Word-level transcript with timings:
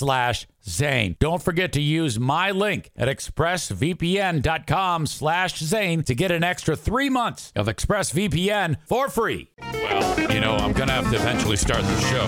slash 0.00 0.48
Zane. 0.64 1.14
Don't 1.20 1.42
forget 1.42 1.72
to 1.74 1.80
use 1.80 2.18
my 2.18 2.50
link 2.50 2.90
at 2.96 3.06
expressvpn.com 3.06 5.06
slash 5.06 5.58
Zane 5.58 6.02
to 6.04 6.14
get 6.14 6.30
an 6.30 6.42
extra 6.42 6.74
three 6.74 7.10
months 7.10 7.52
of 7.54 7.66
ExpressVPN 7.66 8.78
for 8.86 9.10
free. 9.10 9.50
Well, 9.60 10.32
you 10.32 10.40
know, 10.40 10.56
I'm 10.56 10.72
going 10.72 10.88
to 10.88 10.94
have 10.94 11.10
to 11.10 11.16
eventually 11.16 11.56
start 11.56 11.82
the 11.82 12.00
show. 12.00 12.26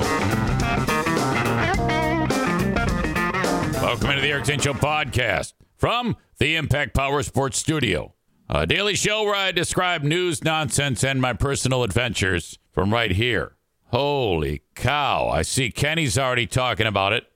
Welcome 3.83 4.11
into 4.11 4.21
the 4.21 4.29
Eric 4.29 4.45
Zane 4.45 4.61
Show 4.61 4.75
podcast 4.75 5.55
from 5.79 6.17
the 6.39 6.57
Impact 6.57 6.95
Power 6.95 7.23
Sports 7.23 7.57
Studio, 7.57 8.13
a 8.51 8.67
daily 8.67 8.97
show 8.97 9.25
where 9.25 9.35
I 9.35 9.51
describe 9.51 10.03
news, 10.03 10.45
nonsense, 10.45 11.03
and 11.03 11.23
my 11.23 11.33
personal 11.33 11.85
adventures 11.85 12.59
from 12.71 12.93
right 12.93 13.13
here. 13.13 13.57
Holy 13.87 14.61
cow. 14.75 15.29
I 15.29 15.41
see 15.41 15.71
Kenny's 15.71 16.19
already 16.19 16.47
talking 16.47 16.87
about 16.87 17.15
it. 17.15 17.32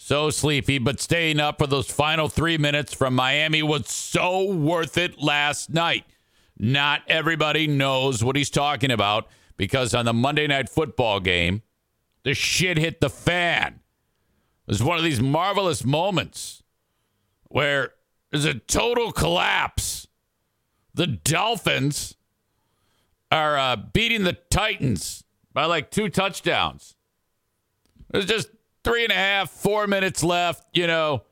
So 0.00 0.30
sleepy, 0.30 0.78
but 0.78 1.00
staying 1.00 1.40
up 1.40 1.58
for 1.58 1.66
those 1.66 1.90
final 1.90 2.28
three 2.28 2.56
minutes 2.56 2.94
from 2.94 3.14
Miami 3.14 3.64
was 3.64 3.88
so 3.88 4.54
worth 4.54 4.96
it 4.96 5.20
last 5.20 5.70
night. 5.70 6.04
Not 6.56 7.02
everybody 7.08 7.66
knows 7.66 8.22
what 8.22 8.36
he's 8.36 8.48
talking 8.48 8.92
about 8.92 9.26
because 9.56 9.94
on 9.94 10.04
the 10.04 10.12
Monday 10.14 10.46
night 10.46 10.68
football 10.68 11.18
game, 11.18 11.62
the 12.22 12.32
shit 12.32 12.78
hit 12.78 13.00
the 13.00 13.10
fan. 13.10 13.80
It 14.68 14.70
was 14.70 14.82
one 14.82 14.98
of 14.98 15.04
these 15.04 15.20
marvelous 15.20 15.84
moments 15.84 16.62
where 17.48 17.94
there's 18.30 18.44
a 18.44 18.54
total 18.54 19.10
collapse. 19.10 20.06
The 20.94 21.08
Dolphins 21.08 22.16
are 23.32 23.58
uh, 23.58 23.76
beating 23.76 24.22
the 24.22 24.38
Titans 24.48 25.24
by 25.52 25.64
like 25.64 25.90
two 25.90 26.08
touchdowns. 26.08 26.94
It 28.14 28.16
was 28.16 28.26
just 28.26 28.48
three 28.84 29.04
and 29.04 29.12
a 29.12 29.16
half, 29.16 29.50
four 29.50 29.86
minutes 29.86 30.22
left. 30.22 30.64
You 30.72 30.86
know, 30.86 31.24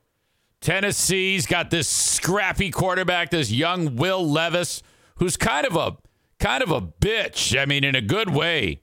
Tennessee's 0.60 1.46
got 1.46 1.70
this 1.70 1.88
scrappy 1.88 2.70
quarterback, 2.70 3.30
this 3.30 3.50
young 3.50 3.96
Will 3.96 4.28
Levis, 4.28 4.82
who's 5.16 5.36
kind 5.36 5.66
of 5.66 5.76
a 5.76 5.96
kind 6.38 6.62
of 6.62 6.70
a 6.70 6.80
bitch. 6.80 7.58
I 7.60 7.64
mean, 7.64 7.84
in 7.84 7.94
a 7.94 8.00
good 8.00 8.30
way. 8.30 8.82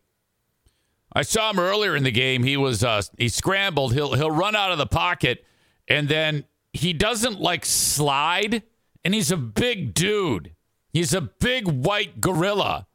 I 1.16 1.22
saw 1.22 1.52
him 1.52 1.60
earlier 1.60 1.96
in 1.96 2.04
the 2.04 2.12
game. 2.12 2.44
He 2.44 2.58
was 2.58 2.84
uh, 2.84 3.02
he 3.18 3.30
scrambled. 3.30 3.94
He'll 3.94 4.14
he'll 4.14 4.32
run 4.32 4.56
out 4.56 4.72
of 4.72 4.78
the 4.78 4.88
pocket, 4.88 5.46
and 5.88 6.10
then 6.10 6.46
he 6.72 6.94
doesn't 6.94 7.40
like 7.40 7.66
slide. 7.66 8.64
And 9.06 9.14
he's 9.14 9.32
a 9.32 9.38
big 9.38 9.94
dude. 9.94 10.56
He's 10.94 11.14
a 11.14 11.22
big 11.22 11.68
white 11.68 12.22
gorilla. 12.22 12.88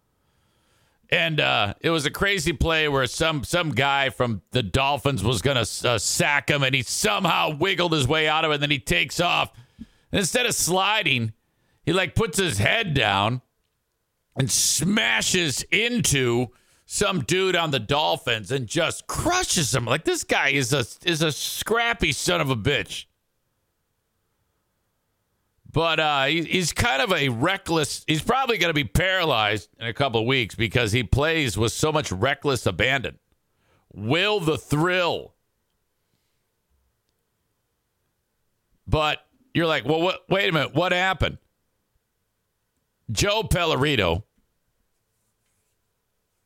And 1.11 1.41
uh, 1.41 1.75
it 1.81 1.91
was 1.91 2.05
a 2.05 2.11
crazy 2.11 2.53
play 2.53 2.87
where 2.89 3.07
some 3.07 3.43
some 3.43 3.71
guy 3.71 4.11
from 4.11 4.43
the 4.51 4.63
Dolphins 4.63 5.25
was 5.25 5.41
going 5.41 5.65
to 5.65 5.89
uh, 5.89 5.99
sack 5.99 6.51
him, 6.51 6.63
and 6.63 6.75
he 6.75 6.83
somehow 6.83 7.57
wiggled 7.57 7.93
his 7.93 8.07
way 8.07 8.29
out 8.29 8.45
of 8.45 8.51
it. 8.51 8.55
And 8.55 8.63
then 8.63 8.71
he 8.71 8.79
takes 8.79 9.19
off. 9.19 9.53
And 10.13 10.21
instead 10.21 10.45
of 10.45 10.55
sliding, 10.55 11.33
he 11.85 11.93
like 11.95 12.15
puts 12.15 12.39
his 12.39 12.59
head 12.59 12.93
down 12.93 13.41
and 14.37 14.51
smashes 14.51 15.63
into 15.71 16.49
some 16.85 17.23
dude 17.25 17.57
on 17.57 17.71
the 17.71 17.79
Dolphins 17.79 18.51
and 18.51 18.67
just 18.67 19.07
crushes 19.07 19.75
him. 19.75 19.85
Like 19.85 20.05
this 20.05 20.25
guy 20.25 20.51
is 20.51 20.73
a 20.73 20.85
is 21.05 21.23
a 21.23 21.33
scrappy 21.33 22.13
son 22.13 22.41
of 22.41 22.51
a 22.51 22.57
bitch. 22.57 23.07
But 25.79 26.01
uh, 26.01 26.25
he, 26.25 26.43
he's 26.43 26.73
kind 26.73 27.01
of 27.01 27.13
a 27.13 27.29
reckless. 27.29 28.03
He's 28.09 28.21
probably 28.21 28.59
going 28.59 28.71
to 28.71 28.75
be 28.75 28.83
paralyzed 28.83 29.69
in 29.79 29.87
a 29.87 29.93
couple 29.93 30.21
of 30.21 30.27
weeks 30.27 30.57
because 30.57 30.91
he 30.91 31.05
plays 31.05 31.57
with 31.57 31.71
so 31.71 31.93
much 31.93 32.11
reckless 32.11 32.67
abandon. 32.67 33.21
Will 33.95 34.41
the 34.41 34.59
thrill? 34.59 35.35
But 38.89 39.25
you're 39.55 39.69
like, 39.69 39.85
well, 39.85 40.01
what, 40.01 40.29
wait 40.29 40.49
a 40.49 40.53
minute. 40.53 40.75
What 40.75 40.91
happened? 40.91 41.39
Joe 43.13 43.45
Pellerito, 43.45 44.25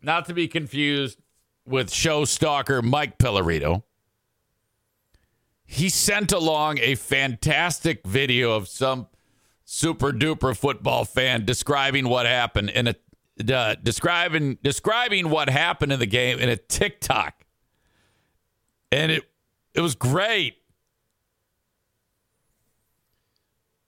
not 0.02 0.26
to 0.26 0.34
be 0.34 0.46
confused 0.46 1.18
with 1.64 1.90
show 1.90 2.26
stalker 2.26 2.82
Mike 2.82 3.16
Pellerito, 3.16 3.82
he 5.64 5.88
sent 5.88 6.32
along 6.32 6.76
a 6.80 6.96
fantastic 6.96 8.06
video 8.06 8.52
of 8.52 8.68
some 8.68 9.06
super 9.74 10.12
duper 10.12 10.54
football 10.54 11.02
fan 11.02 11.46
describing 11.46 12.06
what 12.06 12.26
happened 12.26 12.68
in 12.68 12.88
a 12.88 12.94
uh, 13.50 13.74
describing 13.82 14.58
describing 14.62 15.30
what 15.30 15.48
happened 15.48 15.90
in 15.90 15.98
the 15.98 16.06
game 16.06 16.38
in 16.38 16.50
a 16.50 16.56
TikTok, 16.56 17.46
and 18.92 19.10
it 19.10 19.24
it 19.72 19.80
was 19.80 19.94
great. 19.94 20.58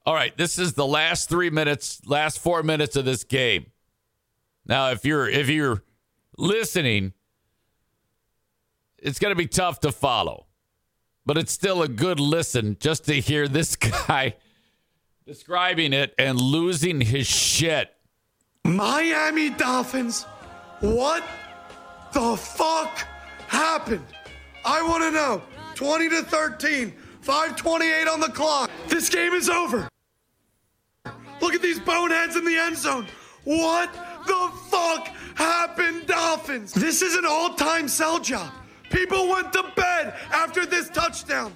All 0.07 0.15
right, 0.15 0.35
this 0.39 0.59
is 0.59 0.73
the 0.73 0.87
last 0.87 1.29
three 1.29 1.51
minutes, 1.51 2.01
last 2.07 2.39
four 2.39 2.63
minutes 2.63 2.97
of 2.97 3.05
this 3.05 3.23
game. 3.23 3.67
Now, 4.65 4.91
if 4.91 5.05
you're 5.05 5.29
if 5.29 5.51
you're 5.51 5.83
listening, 6.39 7.13
it's 8.99 9.19
going 9.19 9.33
to 9.33 9.37
be 9.37 9.47
tough 9.47 9.81
to 9.81 9.93
follow, 9.93 10.47
but 11.27 11.37
it's 11.37 11.53
still 11.53 11.83
a 11.83 11.89
good 11.89 12.21
listen 12.21 12.79
just 12.81 13.05
to 13.05 13.21
hear 13.21 13.47
this 13.47 13.77
guy 14.07 14.37
describing 15.27 15.93
it 15.93 16.15
and 16.19 16.39
losing 16.39 17.01
his 17.01 17.27
shit. 17.27 17.95
Miami 18.65 19.51
Dolphins, 19.51 20.25
what 20.81 21.25
the 22.13 22.37
fuck 22.37 23.07
happened? 23.49 24.05
I 24.65 24.83
want 24.83 25.03
to 25.03 25.11
know. 25.11 25.43
20 25.75 26.09
to 26.11 26.23
13, 26.23 26.93
528 27.21 28.09
on 28.09 28.21
the 28.21 28.29
clock. 28.29 28.71
This 28.89 29.09
game 29.09 29.33
is 29.33 29.49
over. 29.49 29.89
Look 31.41 31.55
at 31.55 31.63
these 31.63 31.81
boneheads 31.81 32.37
in 32.37 32.45
the 32.45 32.57
end 32.57 32.77
zone. 32.77 33.07
What 33.45 33.93
the 34.27 34.51
fuck 34.71 35.09
happened, 35.35 36.07
Dolphins? 36.07 36.73
This 36.73 37.03
is 37.03 37.17
an 37.17 37.25
all 37.27 37.55
time 37.55 37.89
sell 37.89 38.19
job. 38.19 38.53
People 38.91 39.29
went 39.29 39.53
to 39.53 39.65
bed 39.75 40.15
after 40.33 40.65
this 40.65 40.89
touchdown. 40.91 41.53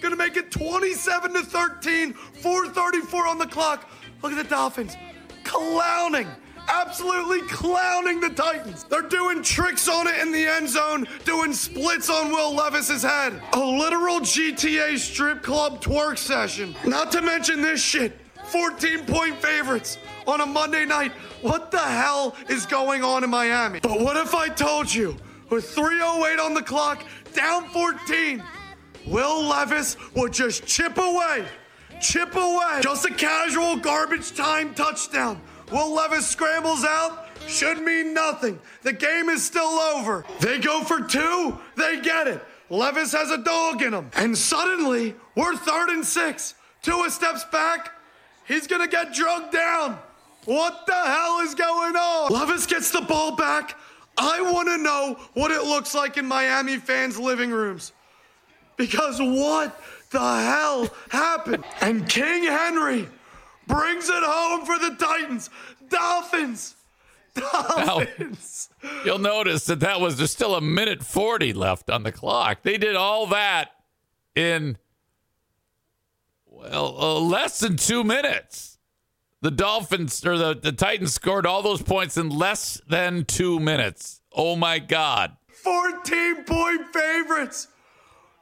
Gonna 0.00 0.16
make 0.16 0.36
it 0.36 0.50
27 0.50 1.34
to 1.34 1.42
13, 1.42 2.12
434 2.12 3.26
on 3.26 3.38
the 3.38 3.46
clock. 3.46 3.88
Look 4.22 4.32
at 4.32 4.38
the 4.38 4.44
Dolphins 4.44 4.96
clowning 5.44 6.28
absolutely 6.70 7.42
clowning 7.48 8.20
the 8.20 8.30
Titans. 8.30 8.84
They're 8.84 9.02
doing 9.02 9.42
tricks 9.42 9.88
on 9.88 10.06
it 10.06 10.18
in 10.18 10.32
the 10.32 10.46
end 10.46 10.68
zone, 10.68 11.06
doing 11.24 11.52
splits 11.52 12.08
on 12.08 12.30
Will 12.30 12.54
Levis's 12.54 13.02
head. 13.02 13.42
A 13.52 13.58
literal 13.58 14.20
GTA 14.20 14.96
strip 14.98 15.42
club 15.42 15.82
twerk 15.82 16.16
session. 16.18 16.74
Not 16.86 17.10
to 17.12 17.22
mention 17.22 17.60
this 17.60 17.82
shit 17.82 18.18
14 18.44 19.04
point 19.06 19.36
favorites 19.36 19.98
on 20.26 20.40
a 20.40 20.46
Monday 20.46 20.84
night. 20.84 21.12
What 21.42 21.70
the 21.70 21.78
hell 21.78 22.36
is 22.48 22.66
going 22.66 23.02
on 23.02 23.24
in 23.24 23.30
Miami? 23.30 23.80
But 23.80 24.00
what 24.00 24.16
if 24.16 24.34
I 24.34 24.48
told 24.48 24.92
you, 24.92 25.16
with 25.50 25.68
308 25.70 26.38
on 26.38 26.54
the 26.54 26.62
clock, 26.62 27.04
down 27.34 27.68
14, 27.70 28.42
Will 29.06 29.44
Levis 29.44 29.96
would 30.14 30.32
just 30.32 30.66
chip 30.66 30.98
away, 30.98 31.44
chip 32.00 32.34
away. 32.34 32.80
Just 32.82 33.06
a 33.06 33.14
casual 33.14 33.76
garbage 33.76 34.34
time 34.34 34.74
touchdown. 34.74 35.40
Will 35.72 35.94
Levis 35.94 36.26
scrambles 36.26 36.84
out, 36.84 37.28
should 37.46 37.80
mean 37.80 38.12
nothing. 38.14 38.58
The 38.82 38.92
game 38.92 39.28
is 39.28 39.44
still 39.44 39.62
over. 39.62 40.24
They 40.40 40.58
go 40.58 40.82
for 40.82 41.00
two, 41.00 41.58
they 41.76 42.00
get 42.00 42.26
it. 42.28 42.42
Levis 42.68 43.12
has 43.12 43.30
a 43.30 43.38
dog 43.38 43.82
in 43.82 43.92
him. 43.92 44.10
And 44.14 44.36
suddenly, 44.36 45.14
we're 45.34 45.56
third 45.56 45.90
and 45.90 46.04
six. 46.04 46.54
Tua 46.82 47.10
steps 47.10 47.44
back. 47.46 47.92
He's 48.46 48.66
gonna 48.66 48.88
get 48.88 49.12
drugged 49.12 49.52
down. 49.52 49.98
What 50.44 50.86
the 50.86 50.94
hell 50.94 51.40
is 51.40 51.54
going 51.54 51.96
on? 51.96 52.32
Levis 52.32 52.66
gets 52.66 52.90
the 52.90 53.02
ball 53.02 53.36
back. 53.36 53.76
I 54.16 54.40
wanna 54.40 54.78
know 54.78 55.18
what 55.34 55.50
it 55.50 55.62
looks 55.64 55.94
like 55.94 56.16
in 56.16 56.26
Miami 56.26 56.76
fans' 56.76 57.18
living 57.18 57.50
rooms. 57.50 57.92
Because 58.80 59.20
what 59.20 59.78
the 60.08 60.18
hell 60.18 60.88
happened? 61.10 61.64
And 61.82 62.08
King 62.08 62.44
Henry 62.44 63.06
brings 63.66 64.08
it 64.08 64.22
home 64.22 64.64
for 64.64 64.78
the 64.78 64.96
Titans. 64.98 65.50
Dolphins. 65.90 66.76
Dolphins. 67.34 68.70
Now, 68.82 69.02
you'll 69.04 69.18
notice 69.18 69.66
that 69.66 69.80
that 69.80 70.00
was 70.00 70.16
there's 70.16 70.30
still 70.30 70.54
a 70.54 70.62
minute 70.62 71.02
40 71.02 71.52
left 71.52 71.90
on 71.90 72.04
the 72.04 72.10
clock. 72.10 72.62
They 72.62 72.78
did 72.78 72.96
all 72.96 73.26
that 73.26 73.68
in 74.34 74.78
well, 76.46 76.96
uh, 76.98 77.20
less 77.20 77.60
than 77.60 77.76
2 77.76 78.02
minutes. 78.02 78.78
The 79.42 79.50
Dolphins 79.50 80.24
or 80.24 80.38
the, 80.38 80.54
the 80.54 80.72
Titans 80.72 81.12
scored 81.12 81.44
all 81.44 81.60
those 81.60 81.82
points 81.82 82.16
in 82.16 82.30
less 82.30 82.80
than 82.88 83.26
2 83.26 83.60
minutes. 83.60 84.22
Oh 84.32 84.56
my 84.56 84.78
god. 84.78 85.36
14 85.48 86.44
point 86.44 86.86
favorites 86.94 87.68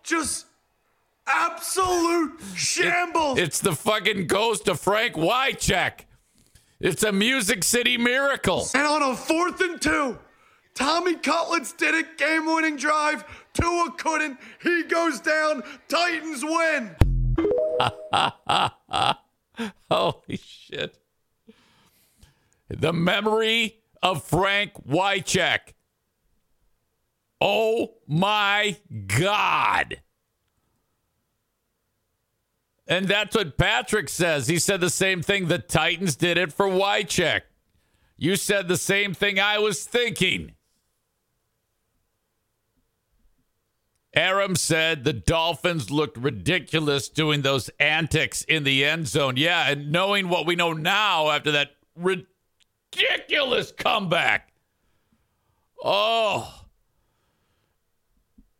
just 0.08 0.46
absolute 1.26 2.40
shambles. 2.54 3.38
It, 3.38 3.42
it's 3.44 3.60
the 3.60 3.74
fucking 3.74 4.26
ghost 4.26 4.68
of 4.68 4.80
Frank 4.80 5.14
Wycheck. 5.14 6.00
It's 6.80 7.02
a 7.02 7.12
Music 7.12 7.64
City 7.64 7.98
miracle. 7.98 8.66
And 8.74 8.86
on 8.86 9.02
a 9.02 9.16
fourth 9.16 9.60
and 9.60 9.80
two, 9.80 10.18
Tommy 10.74 11.16
Cutlets 11.16 11.72
did 11.72 11.94
it, 11.94 12.16
game 12.18 12.46
winning 12.46 12.76
drive. 12.76 13.24
Tua 13.52 13.92
couldn't. 13.98 14.38
He 14.62 14.84
goes 14.84 15.20
down. 15.20 15.64
Titans 15.88 16.44
win. 16.44 16.94
Holy 19.90 20.36
shit. 20.40 20.98
The 22.68 22.92
memory 22.92 23.80
of 24.02 24.22
Frank 24.22 24.74
Wycheck. 24.88 25.72
Oh 27.40 27.94
my 28.06 28.76
God. 29.06 30.00
And 32.86 33.06
that's 33.06 33.36
what 33.36 33.58
Patrick 33.58 34.08
says. 34.08 34.48
He 34.48 34.58
said 34.58 34.80
the 34.80 34.90
same 34.90 35.22
thing. 35.22 35.48
The 35.48 35.58
Titans 35.58 36.16
did 36.16 36.38
it 36.38 36.52
for 36.52 36.66
Wycheck. 36.66 37.42
You 38.16 38.34
said 38.34 38.66
the 38.66 38.78
same 38.78 39.14
thing 39.14 39.38
I 39.38 39.58
was 39.58 39.84
thinking. 39.84 40.52
Aram 44.14 44.56
said 44.56 45.04
the 45.04 45.12
Dolphins 45.12 45.90
looked 45.90 46.16
ridiculous 46.16 47.08
doing 47.08 47.42
those 47.42 47.70
antics 47.78 48.42
in 48.42 48.64
the 48.64 48.84
end 48.84 49.06
zone. 49.06 49.36
Yeah, 49.36 49.68
and 49.68 49.92
knowing 49.92 50.28
what 50.28 50.46
we 50.46 50.56
know 50.56 50.72
now 50.72 51.28
after 51.28 51.52
that 51.52 51.72
ridiculous 51.94 53.70
comeback. 53.70 54.50
Oh. 55.84 56.57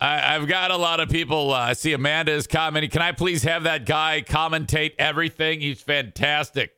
I, 0.00 0.34
have 0.34 0.46
got 0.46 0.70
a 0.70 0.76
lot 0.76 1.00
of 1.00 1.08
people. 1.08 1.52
Uh, 1.52 1.58
I 1.58 1.72
see 1.72 1.92
Amanda 1.92 2.32
is 2.32 2.46
commenting. 2.46 2.90
Can 2.90 3.02
I 3.02 3.12
please 3.12 3.42
have 3.42 3.64
that 3.64 3.84
guy 3.84 4.22
commentate 4.26 4.92
everything? 4.98 5.60
He's 5.60 5.80
fantastic. 5.80 6.72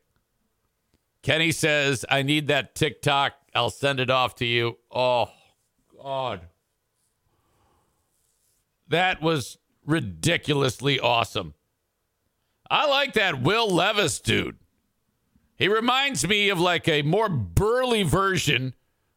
Kenny 1.23 1.53
says, 1.53 2.05
I 2.09 2.23
need 2.23 2.49
that 2.49 2.75
TikTok. 2.75 3.35
I'll 3.55 3.71
send 3.71 4.01
it 4.01 4.09
off 4.09 4.37
to 4.37 4.47
you. 4.47 4.79
Oh, 4.91 5.31
God. 6.03 6.41
That 8.89 9.21
was 9.21 9.59
ridiculously 9.85 10.99
awesome. 10.99 11.55
I 12.71 12.87
like 12.87 13.15
that 13.15 13.43
Will 13.43 13.69
Levis 13.69 14.21
dude. 14.21 14.57
He 15.57 15.69
reminds 15.69 16.27
me 16.27 16.49
of 16.49 16.59
like 16.59 16.89
a 16.89 17.03
more 17.03 17.29
burly 17.29 18.03
version 18.03 18.75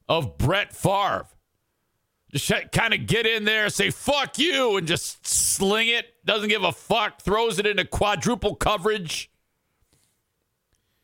of 0.09 0.37
Brett 0.37 0.75
Favre. 0.75 1.27
Just 2.33 2.51
kind 2.71 2.95
of 2.95 3.05
get 3.05 3.27
in 3.27 3.43
there, 3.43 3.69
say 3.69 3.91
fuck 3.91 4.39
you, 4.39 4.77
and 4.77 4.87
just 4.87 5.27
sling 5.27 5.87
it. 5.87 6.15
Doesn't 6.25 6.49
give 6.49 6.63
a 6.63 6.71
fuck. 6.71 7.21
Throws 7.21 7.59
it 7.59 7.67
into 7.67 7.85
quadruple 7.85 8.55
coverage. 8.55 9.29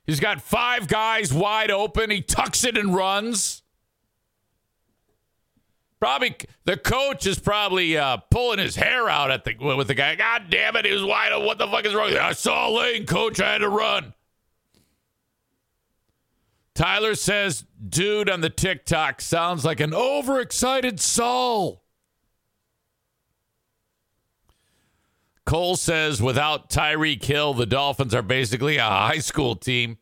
He's 0.08 0.20
got 0.20 0.42
five 0.42 0.88
guys 0.88 1.32
wide 1.32 1.70
open. 1.70 2.10
He 2.10 2.22
tucks 2.22 2.64
it 2.64 2.76
and 2.76 2.96
runs. 2.96 3.62
Probably 6.00 6.36
the 6.66 6.78
coach 6.78 7.28
is 7.28 7.38
probably 7.38 7.96
uh, 7.96 8.18
pulling 8.32 8.58
his 8.58 8.76
hair 8.76 9.08
out 9.08 9.30
at 9.30 9.44
the 9.44 9.56
with 9.76 9.88
the 9.88 9.94
guy. 9.94 10.16
God 10.16 10.46
damn 10.50 10.76
it, 10.78 10.86
he 10.86 10.92
was 10.92 11.04
wide 11.04 11.32
open. 11.32 11.46
What 11.46 11.60
the 11.60 11.68
fuck 11.68 11.86
is 11.86 11.94
wrong? 11.94 12.12
I 12.14 12.32
saw 12.32 12.70
a 12.70 12.72
lane, 12.72 13.06
coach. 13.06 13.40
I 13.40 13.52
had 13.52 13.58
to 13.60 13.70
run. 13.70 14.14
Tyler 16.80 17.14
says, 17.14 17.66
dude 17.90 18.30
on 18.30 18.40
the 18.40 18.50
TikTok 18.50 19.20
sounds 19.20 19.66
like 19.66 19.82
an 19.82 19.94
overexcited 19.94 21.02
soul. 21.02 21.84
Cole 25.46 25.76
says, 25.76 26.22
without 26.22 26.70
Tyreek 26.70 27.22
Hill, 27.22 27.54
the 27.54 27.66
Dolphins 27.66 28.16
are 28.16 28.22
basically 28.22 28.78
a 28.78 28.84
high 28.84 29.18
school 29.20 29.58
team. 29.58 29.98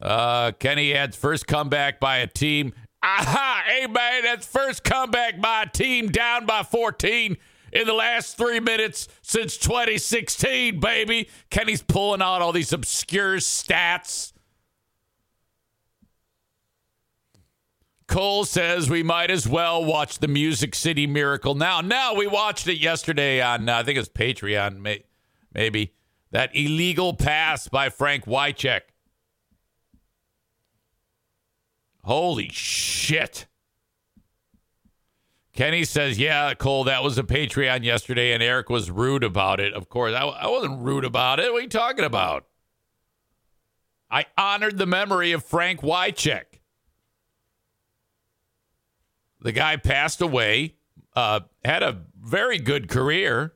Uh, 0.00 0.52
Kenny 0.52 0.94
adds 0.94 1.16
first 1.16 1.48
comeback 1.48 1.98
by 1.98 2.18
a 2.18 2.28
team. 2.28 2.72
Aha! 3.02 3.64
Hey, 3.66 3.88
man, 3.88 4.22
that's 4.22 4.46
first 4.46 4.84
comeback 4.84 5.40
by 5.40 5.62
a 5.62 5.68
team 5.68 6.12
down 6.12 6.46
by 6.46 6.62
14 6.62 7.36
in 7.72 7.86
the 7.86 7.92
last 7.92 8.36
three 8.36 8.60
minutes 8.60 9.08
since 9.22 9.56
2016, 9.56 10.80
baby. 10.80 11.28
Kenny's 11.50 11.82
pulling 11.82 12.22
out 12.22 12.42
all 12.42 12.52
these 12.52 12.72
obscure 12.72 13.36
stats. 13.36 14.32
Cole 18.10 18.44
says 18.44 18.90
we 18.90 19.04
might 19.04 19.30
as 19.30 19.46
well 19.46 19.84
watch 19.84 20.18
the 20.18 20.26
Music 20.26 20.74
City 20.74 21.06
Miracle 21.06 21.54
now. 21.54 21.80
Now 21.80 22.14
we 22.14 22.26
watched 22.26 22.66
it 22.66 22.78
yesterday 22.78 23.40
on 23.40 23.68
uh, 23.68 23.78
I 23.78 23.82
think 23.84 23.98
it's 23.98 24.08
Patreon, 24.08 25.04
maybe 25.54 25.94
that 26.32 26.50
illegal 26.54 27.14
pass 27.14 27.68
by 27.68 27.88
Frank 27.88 28.24
Wycheck. 28.24 28.80
Holy 32.02 32.48
shit! 32.48 33.46
Kenny 35.60 35.84
says, 35.84 36.18
"Yeah, 36.18 36.54
Cole, 36.54 36.84
that 36.84 37.02
was 37.02 37.18
a 37.18 37.22
Patreon 37.22 37.84
yesterday, 37.84 38.32
and 38.32 38.42
Eric 38.42 38.70
was 38.70 38.90
rude 38.90 39.22
about 39.22 39.60
it. 39.60 39.74
Of 39.74 39.90
course, 39.90 40.14
I, 40.14 40.22
I 40.22 40.46
wasn't 40.46 40.80
rude 40.80 41.04
about 41.04 41.38
it. 41.38 41.52
What 41.52 41.58
are 41.58 41.60
you 41.60 41.68
talking 41.68 42.06
about? 42.06 42.46
I 44.10 44.24
honored 44.38 44.78
the 44.78 44.86
memory 44.86 45.32
of 45.32 45.44
Frank 45.44 45.82
Wycheck." 45.82 46.44
The 49.42 49.52
guy 49.52 49.76
passed 49.76 50.22
away, 50.22 50.76
uh, 51.14 51.40
had 51.62 51.82
a 51.82 52.04
very 52.18 52.58
good 52.58 52.88
career, 52.88 53.52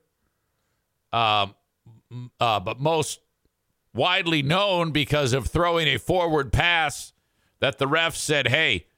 um, 1.10 1.54
uh, 2.38 2.60
but 2.60 2.78
most 2.78 3.20
widely 3.94 4.42
known 4.42 4.90
because 4.90 5.32
of 5.32 5.46
throwing 5.46 5.88
a 5.88 5.96
forward 5.96 6.52
pass 6.52 7.14
that 7.60 7.78
the 7.78 7.86
refs 7.86 8.16
said, 8.16 8.48
hey, 8.48 8.88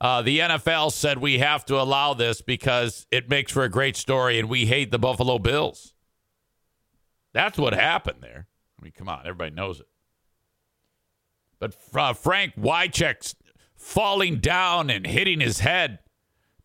uh, 0.00 0.22
the 0.22 0.38
NFL 0.38 0.92
said 0.92 1.18
we 1.18 1.38
have 1.38 1.64
to 1.66 1.80
allow 1.80 2.14
this 2.14 2.40
because 2.40 3.06
it 3.10 3.28
makes 3.28 3.52
for 3.52 3.62
a 3.64 3.68
great 3.68 3.96
story 3.96 4.38
and 4.38 4.48
we 4.48 4.66
hate 4.66 4.90
the 4.90 4.98
Buffalo 4.98 5.38
Bills. 5.38 5.94
That's 7.32 7.58
what 7.58 7.74
happened 7.74 8.18
there. 8.20 8.46
I 8.78 8.84
mean, 8.84 8.92
come 8.96 9.08
on, 9.08 9.20
everybody 9.20 9.50
knows 9.50 9.80
it. 9.80 9.86
But 11.58 11.76
uh, 11.94 12.14
Frank 12.14 12.56
Wycheck's 12.56 13.34
falling 13.76 14.38
down 14.38 14.88
and 14.90 15.06
hitting 15.06 15.40
his 15.40 15.60
head 15.60 15.98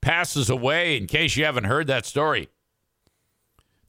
passes 0.02 0.50
away, 0.50 0.96
in 0.98 1.08
case 1.08 1.36
you 1.36 1.44
haven't 1.46 1.66
heard 1.66 1.88
that 1.88 2.06
story. 2.06 2.50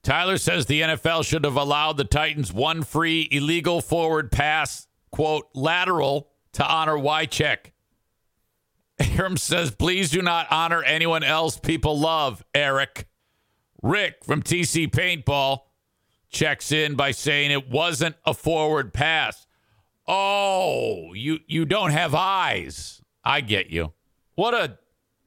Tyler 0.02 0.38
says 0.38 0.66
the 0.66 0.80
NFL 0.80 1.24
should 1.24 1.44
have 1.44 1.56
allowed 1.56 1.96
the 1.96 2.04
Titans 2.04 2.52
one 2.52 2.82
free 2.82 3.28
illegal 3.30 3.80
forward 3.80 4.32
pass 4.32 4.86
quote, 5.10 5.48
lateral 5.54 6.28
to 6.52 6.66
honor 6.66 6.96
Wycheck. 6.96 7.72
Aram 8.98 9.36
says, 9.36 9.70
please 9.70 10.10
do 10.10 10.22
not 10.22 10.46
honor 10.50 10.82
anyone 10.82 11.22
else 11.22 11.58
people 11.58 11.98
love, 11.98 12.42
Eric. 12.54 13.06
Rick 13.82 14.24
from 14.24 14.42
TC 14.42 14.90
Paintball 14.90 15.60
checks 16.30 16.72
in 16.72 16.94
by 16.94 17.10
saying 17.10 17.50
it 17.50 17.68
wasn't 17.68 18.16
a 18.24 18.34
forward 18.34 18.92
pass. 18.92 19.46
Oh, 20.08 21.12
you 21.14 21.40
you 21.46 21.64
don't 21.64 21.90
have 21.90 22.14
eyes. 22.14 23.02
I 23.24 23.40
get 23.40 23.70
you. 23.70 23.92
What 24.34 24.54
a 24.54 24.78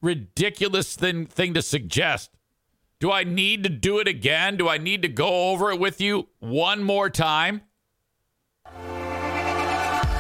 ridiculous 0.01 0.95
thing 0.95 1.25
thing 1.25 1.53
to 1.53 1.61
suggest. 1.61 2.31
Do 2.99 3.11
I 3.11 3.23
need 3.23 3.63
to 3.63 3.69
do 3.69 3.99
it 3.99 4.07
again? 4.07 4.57
Do 4.57 4.67
I 4.67 4.77
need 4.77 5.01
to 5.03 5.07
go 5.07 5.51
over 5.51 5.71
it 5.71 5.79
with 5.79 6.01
you 6.01 6.27
one 6.39 6.83
more 6.83 7.09
time? 7.09 7.61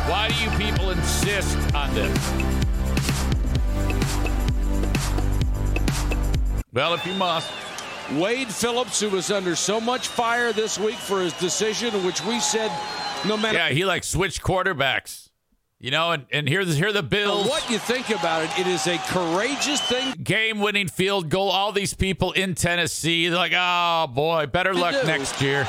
Why 0.09 0.29
do 0.29 0.35
you 0.43 0.49
people 0.57 0.91
insist 0.91 1.57
on 1.75 1.93
this? 1.93 2.48
Well, 6.73 6.93
if 6.93 7.05
you 7.05 7.13
must. 7.13 7.51
Wade 8.13 8.47
Phillips, 8.47 8.99
who 8.99 9.09
was 9.09 9.31
under 9.31 9.55
so 9.55 9.79
much 9.79 10.07
fire 10.07 10.51
this 10.51 10.79
week 10.79 10.95
for 10.95 11.21
his 11.21 11.33
decision, 11.33 11.93
which 12.05 12.23
we 12.25 12.39
said 12.39 12.71
no 13.25 13.37
matter. 13.37 13.57
Yeah, 13.57 13.69
he 13.69 13.85
like 13.85 14.03
switched 14.03 14.41
quarterbacks. 14.41 15.29
You 15.81 15.91
know, 15.91 16.11
and, 16.11 16.25
and 16.31 16.49
here's 16.49 16.75
here 16.75 16.91
the 16.91 17.03
Bills. 17.03 17.47
What 17.47 17.69
you 17.69 17.77
think 17.77 18.09
about 18.09 18.43
it, 18.43 18.59
it 18.59 18.67
is 18.67 18.85
a 18.85 18.97
courageous 19.07 19.79
thing. 19.79 20.13
Game 20.21 20.59
winning 20.59 20.89
field 20.89 21.29
goal. 21.29 21.49
All 21.49 21.71
these 21.71 21.93
people 21.93 22.33
in 22.33 22.53
Tennessee, 22.53 23.29
they're 23.29 23.37
like, 23.37 23.53
oh 23.55 24.07
boy, 24.07 24.47
better 24.47 24.73
luck 24.73 25.05
next 25.05 25.41
year. 25.41 25.65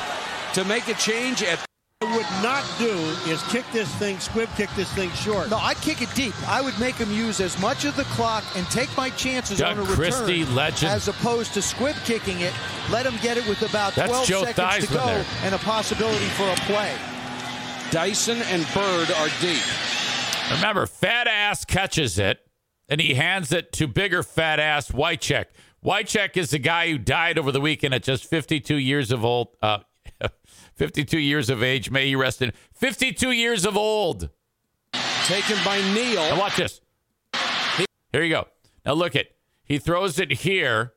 To 0.55 0.65
make 0.65 0.87
a 0.89 0.95
change 0.95 1.41
at 1.43 1.65
would 2.05 2.25
not 2.41 2.65
do 2.79 2.91
is 3.31 3.43
kick 3.43 3.63
this 3.71 3.93
thing, 3.95 4.19
squib 4.19 4.49
kick 4.57 4.69
this 4.75 4.91
thing 4.93 5.09
short. 5.11 5.49
No, 5.49 5.57
I'd 5.57 5.77
kick 5.77 6.01
it 6.01 6.13
deep. 6.15 6.33
I 6.49 6.59
would 6.61 6.77
make 6.79 6.95
him 6.95 7.11
use 7.11 7.39
as 7.39 7.59
much 7.59 7.85
of 7.85 7.95
the 7.95 8.05
clock 8.05 8.43
and 8.55 8.65
take 8.67 8.95
my 8.97 9.11
chances 9.11 9.59
Doug 9.59 9.77
on 9.77 9.83
a 9.83 9.87
Christie, 9.87 10.39
return 10.41 10.55
legend. 10.55 10.91
as 10.91 11.07
opposed 11.07 11.53
to 11.53 11.61
squib 11.61 11.95
kicking 12.03 12.39
it. 12.41 12.53
Let 12.89 13.05
him 13.05 13.13
get 13.21 13.37
it 13.37 13.47
with 13.47 13.61
about 13.61 13.93
That's 13.93 14.09
12 14.09 14.25
Joe 14.27 14.45
seconds 14.45 14.87
to 14.87 14.93
go 14.93 15.05
there. 15.05 15.25
and 15.43 15.53
a 15.53 15.59
possibility 15.59 16.25
for 16.29 16.49
a 16.49 16.55
play. 16.65 16.95
Dyson 17.91 18.41
and 18.43 18.65
Bird 18.73 19.11
are 19.11 19.29
deep. 19.39 19.61
Remember, 20.51 20.85
fat 20.87 21.27
ass 21.27 21.65
catches 21.65 22.17
it, 22.17 22.39
and 22.89 22.99
he 22.99 23.13
hands 23.13 23.51
it 23.51 23.71
to 23.73 23.87
bigger 23.87 24.23
fat 24.23 24.59
ass 24.59 24.91
Wycheck. 24.91 25.45
Wycheck 25.85 26.35
is 26.37 26.49
the 26.51 26.59
guy 26.59 26.89
who 26.89 26.97
died 26.97 27.37
over 27.37 27.51
the 27.51 27.61
weekend 27.61 27.93
at 27.93 28.03
just 28.03 28.25
52 28.25 28.75
years 28.75 29.11
of 29.11 29.23
old. 29.23 29.49
Uh, 29.61 29.79
52 30.81 31.19
years 31.19 31.51
of 31.51 31.61
age. 31.61 31.91
May 31.91 32.07
he 32.07 32.15
rest 32.15 32.41
in 32.41 32.53
52 32.73 33.29
years 33.29 33.67
of 33.67 33.77
old. 33.77 34.29
Taken 35.25 35.55
by 35.63 35.77
Neal. 35.93 36.15
Now 36.15 36.39
watch 36.39 36.55
this. 36.55 36.81
Here 38.11 38.23
you 38.23 38.31
go. 38.31 38.47
Now 38.83 38.93
look 38.93 39.15
it. 39.15 39.35
He 39.63 39.77
throws 39.77 40.17
it 40.17 40.31
here. 40.31 40.93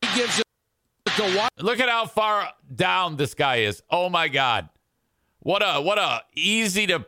He 0.00 0.06
gives 0.16 0.38
it 0.38 0.44
to. 1.16 1.48
Look 1.58 1.80
at 1.80 1.88
how 1.88 2.06
far 2.06 2.50
down 2.72 3.16
this 3.16 3.34
guy 3.34 3.56
is. 3.56 3.82
Oh 3.90 4.08
my 4.08 4.28
God. 4.28 4.68
What 5.40 5.62
a 5.62 5.80
what 5.82 5.98
a 5.98 6.22
easy 6.36 6.86
to 6.86 7.04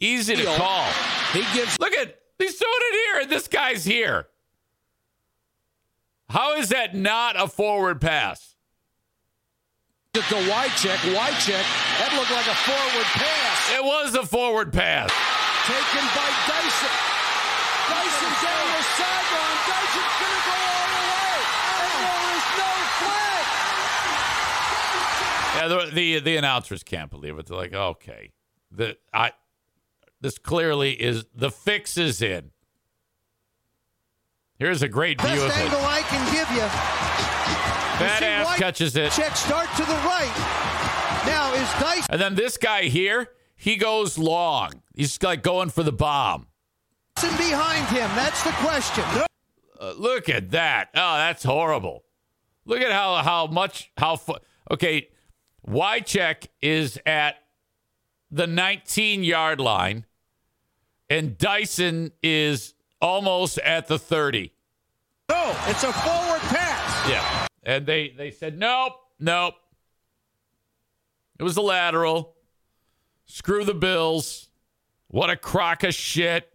easy 0.00 0.36
to 0.36 0.44
call. 0.44 0.84
He 1.32 1.44
gives 1.54 1.80
Look 1.80 1.94
at 1.94 2.20
he's 2.38 2.56
throwing 2.56 2.74
it 2.74 3.06
here, 3.06 3.22
and 3.22 3.30
this 3.30 3.48
guy's 3.48 3.86
here. 3.86 4.26
How 6.28 6.56
is 6.56 6.68
that 6.68 6.94
not 6.94 7.40
a 7.42 7.48
forward 7.48 8.02
pass? 8.02 8.55
It 10.16 10.24
to 10.32 10.40
Wycheck. 10.48 10.96
Wycheck, 11.12 11.66
that 12.00 12.10
looked 12.16 12.32
like 12.32 12.48
a 12.48 12.56
forward 12.64 13.08
pass. 13.20 13.58
It 13.76 13.84
was 13.84 14.14
a 14.14 14.24
forward 14.24 14.72
pass. 14.72 15.12
Taken 15.68 16.06
by 16.16 16.28
Dyson. 16.48 16.94
Dyson 17.92 18.32
down 18.40 18.66
the 18.72 18.82
sideline. 18.96 19.60
Dyson's 19.68 20.16
going 20.16 20.32
to 20.32 20.44
go 20.48 20.56
all 20.56 20.88
the 20.88 21.04
way. 21.12 21.36
And 21.84 22.00
there 22.00 22.32
is 22.32 22.46
no 22.56 22.72
flag. 22.96 23.44
Yeah, 25.56 25.68
the, 25.68 25.90
the 25.92 26.20
the 26.20 26.36
announcers 26.36 26.82
can't 26.82 27.10
believe 27.10 27.38
it. 27.38 27.46
They're 27.46 27.56
like, 27.56 27.74
okay, 27.74 28.32
the 28.70 28.96
I 29.12 29.32
this 30.20 30.38
clearly 30.38 30.92
is 30.92 31.26
the 31.34 31.50
fix 31.50 31.98
is 31.98 32.22
in. 32.22 32.52
Here's 34.58 34.82
a 34.82 34.88
great 34.88 35.20
view 35.20 35.28
Best 35.28 35.44
of 35.44 35.52
angle 35.52 35.80
it. 35.80 35.84
I 35.84 36.00
can 36.02 36.24
give 36.32 36.50
you. 36.56 37.05
Fat 37.98 38.18
see 38.18 38.44
White- 38.44 38.58
catches 38.58 38.96
it. 38.96 39.12
Check 39.12 39.36
start 39.36 39.68
to 39.76 39.82
the 39.84 39.94
right. 40.04 41.22
Now 41.26 41.52
is 41.54 41.68
Dyson 41.80 42.06
And 42.10 42.20
then 42.20 42.34
this 42.34 42.56
guy 42.56 42.82
here, 42.84 43.30
he 43.56 43.76
goes 43.76 44.16
long. 44.18 44.82
He's 44.94 45.20
like 45.22 45.42
going 45.42 45.70
for 45.70 45.82
the 45.82 45.92
bomb. 45.92 46.46
Dyson 47.16 47.36
behind 47.38 47.86
him? 47.88 48.08
That's 48.14 48.42
the 48.44 48.50
question. 48.52 49.04
Uh, 49.80 49.92
look 49.96 50.28
at 50.28 50.50
that. 50.52 50.88
Oh, 50.94 51.16
that's 51.16 51.42
horrible. 51.42 52.04
Look 52.64 52.80
at 52.80 52.92
how 52.92 53.16
how 53.22 53.46
much 53.46 53.90
how 53.96 54.16
fu- 54.16 54.36
okay. 54.70 55.08
Wycheck 55.66 56.46
is 56.62 56.98
at 57.06 57.36
the 58.30 58.46
19 58.46 59.24
yard 59.24 59.60
line, 59.60 60.04
and 61.10 61.36
Dyson 61.36 62.12
is 62.22 62.74
almost 63.00 63.58
at 63.58 63.88
the 63.88 63.98
30. 63.98 64.52
No, 65.28 65.56
it's 65.66 65.82
a 65.82 65.92
forward 65.92 66.40
pass. 66.42 67.10
Yeah, 67.10 67.45
and 67.66 67.84
they 67.84 68.14
they 68.16 68.30
said 68.30 68.58
nope, 68.58 68.94
nope. 69.20 69.54
It 71.38 71.42
was 71.42 71.58
a 71.58 71.62
lateral. 71.62 72.34
Screw 73.26 73.64
the 73.64 73.74
Bills. 73.74 74.48
What 75.08 75.28
a 75.28 75.36
crock 75.36 75.82
of 75.82 75.92
shit. 75.92 76.50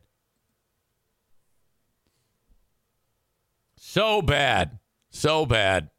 So 3.76 4.22
bad. 4.22 4.80
So 5.12 5.46
bad. 5.46 5.90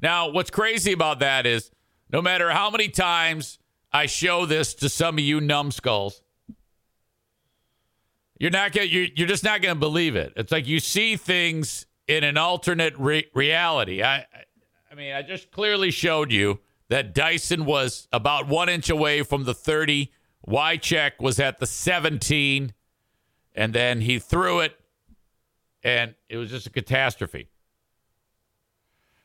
Now, 0.00 0.30
what's 0.30 0.50
crazy 0.50 0.92
about 0.92 1.20
that 1.20 1.46
is 1.46 1.70
no 2.10 2.20
matter 2.20 2.50
how 2.50 2.70
many 2.70 2.88
times 2.88 3.58
I 3.92 4.06
show 4.06 4.46
this 4.46 4.74
to 4.76 4.88
some 4.88 5.16
of 5.16 5.20
you 5.20 5.40
numbskulls, 5.40 6.22
you're 8.38 8.50
not 8.50 8.72
gonna, 8.72 8.86
you're, 8.86 9.06
you're 9.14 9.28
just 9.28 9.44
not 9.44 9.62
going 9.62 9.74
to 9.74 9.78
believe 9.78 10.16
it. 10.16 10.32
It's 10.36 10.50
like 10.50 10.66
you 10.66 10.80
see 10.80 11.16
things 11.16 11.86
in 12.06 12.24
an 12.24 12.36
alternate 12.36 12.94
re- 12.98 13.28
reality. 13.34 14.02
I 14.02 14.26
I- 14.90 14.94
mean, 14.94 15.12
I 15.12 15.22
just 15.22 15.50
clearly 15.50 15.90
showed 15.90 16.30
you 16.30 16.60
that 16.88 17.14
Dyson 17.14 17.64
was 17.64 18.06
about 18.12 18.46
1 18.46 18.68
inch 18.68 18.88
away 18.90 19.22
from 19.22 19.44
the 19.44 19.54
30. 19.54 20.12
Wycheck 20.46 21.12
was 21.18 21.40
at 21.40 21.58
the 21.58 21.66
17 21.66 22.72
and 23.54 23.72
then 23.72 24.02
he 24.02 24.18
threw 24.18 24.60
it 24.60 24.78
and 25.82 26.14
it 26.28 26.36
was 26.36 26.50
just 26.50 26.66
a 26.66 26.70
catastrophe. 26.70 27.48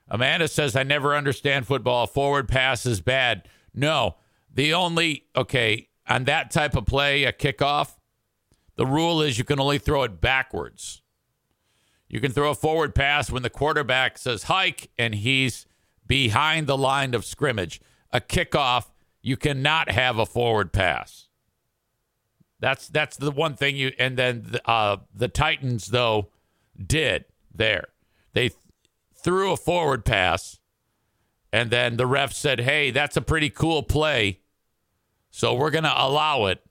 Amanda 0.07 0.47
says, 0.47 0.75
I 0.75 0.83
never 0.83 1.15
understand 1.15 1.67
football. 1.67 2.07
Forward 2.07 2.47
pass 2.47 2.85
is 2.85 2.99
bad. 3.01 3.47
No, 3.73 4.15
the 4.51 4.73
only, 4.73 5.25
okay, 5.35 5.89
on 6.07 6.23
that 6.23 6.49
type 6.51 6.75
of 6.75 6.85
play, 6.87 7.25
a 7.25 7.31
kickoff, 7.31 7.95
the 8.75 8.85
rule 8.87 9.21
is 9.21 9.37
you 9.37 9.43
can 9.43 9.59
only 9.59 9.77
throw 9.77 10.03
it 10.03 10.19
backwards. 10.19 11.03
You 12.09 12.19
can 12.19 12.31
throw 12.31 12.49
a 12.49 12.55
forward 12.55 12.95
pass 12.95 13.31
when 13.31 13.43
the 13.43 13.49
quarterback 13.49 14.17
says 14.17 14.43
hike 14.43 14.89
and 14.97 15.15
he's 15.15 15.65
behind 16.07 16.67
the 16.67 16.77
line 16.77 17.13
of 17.13 17.23
scrimmage. 17.23 17.79
A 18.11 18.19
kickoff, 18.19 18.87
you 19.21 19.37
cannot 19.37 19.91
have 19.91 20.17
a 20.17 20.25
forward 20.25 20.73
pass. 20.73 21.27
That's 22.59 22.87
that's 22.89 23.15
the 23.15 23.31
one 23.31 23.55
thing 23.55 23.77
you 23.77 23.93
and 23.97 24.17
then 24.17 24.47
the, 24.49 24.69
uh, 24.69 24.97
the 25.13 25.29
Titans 25.29 25.87
though 25.87 26.29
did 26.77 27.25
there. 27.53 27.89
They 28.33 28.49
th- 28.49 28.59
threw 29.15 29.53
a 29.53 29.57
forward 29.57 30.03
pass 30.03 30.59
and 31.53 31.69
then 31.69 31.95
the 31.95 32.05
ref 32.07 32.33
said, 32.33 32.59
"Hey, 32.59 32.91
that's 32.91 33.15
a 33.15 33.21
pretty 33.21 33.49
cool 33.49 33.83
play." 33.83 34.39
So 35.31 35.53
we're 35.53 35.71
going 35.71 35.83
to 35.83 35.93
allow 35.95 36.45
it. 36.47 36.61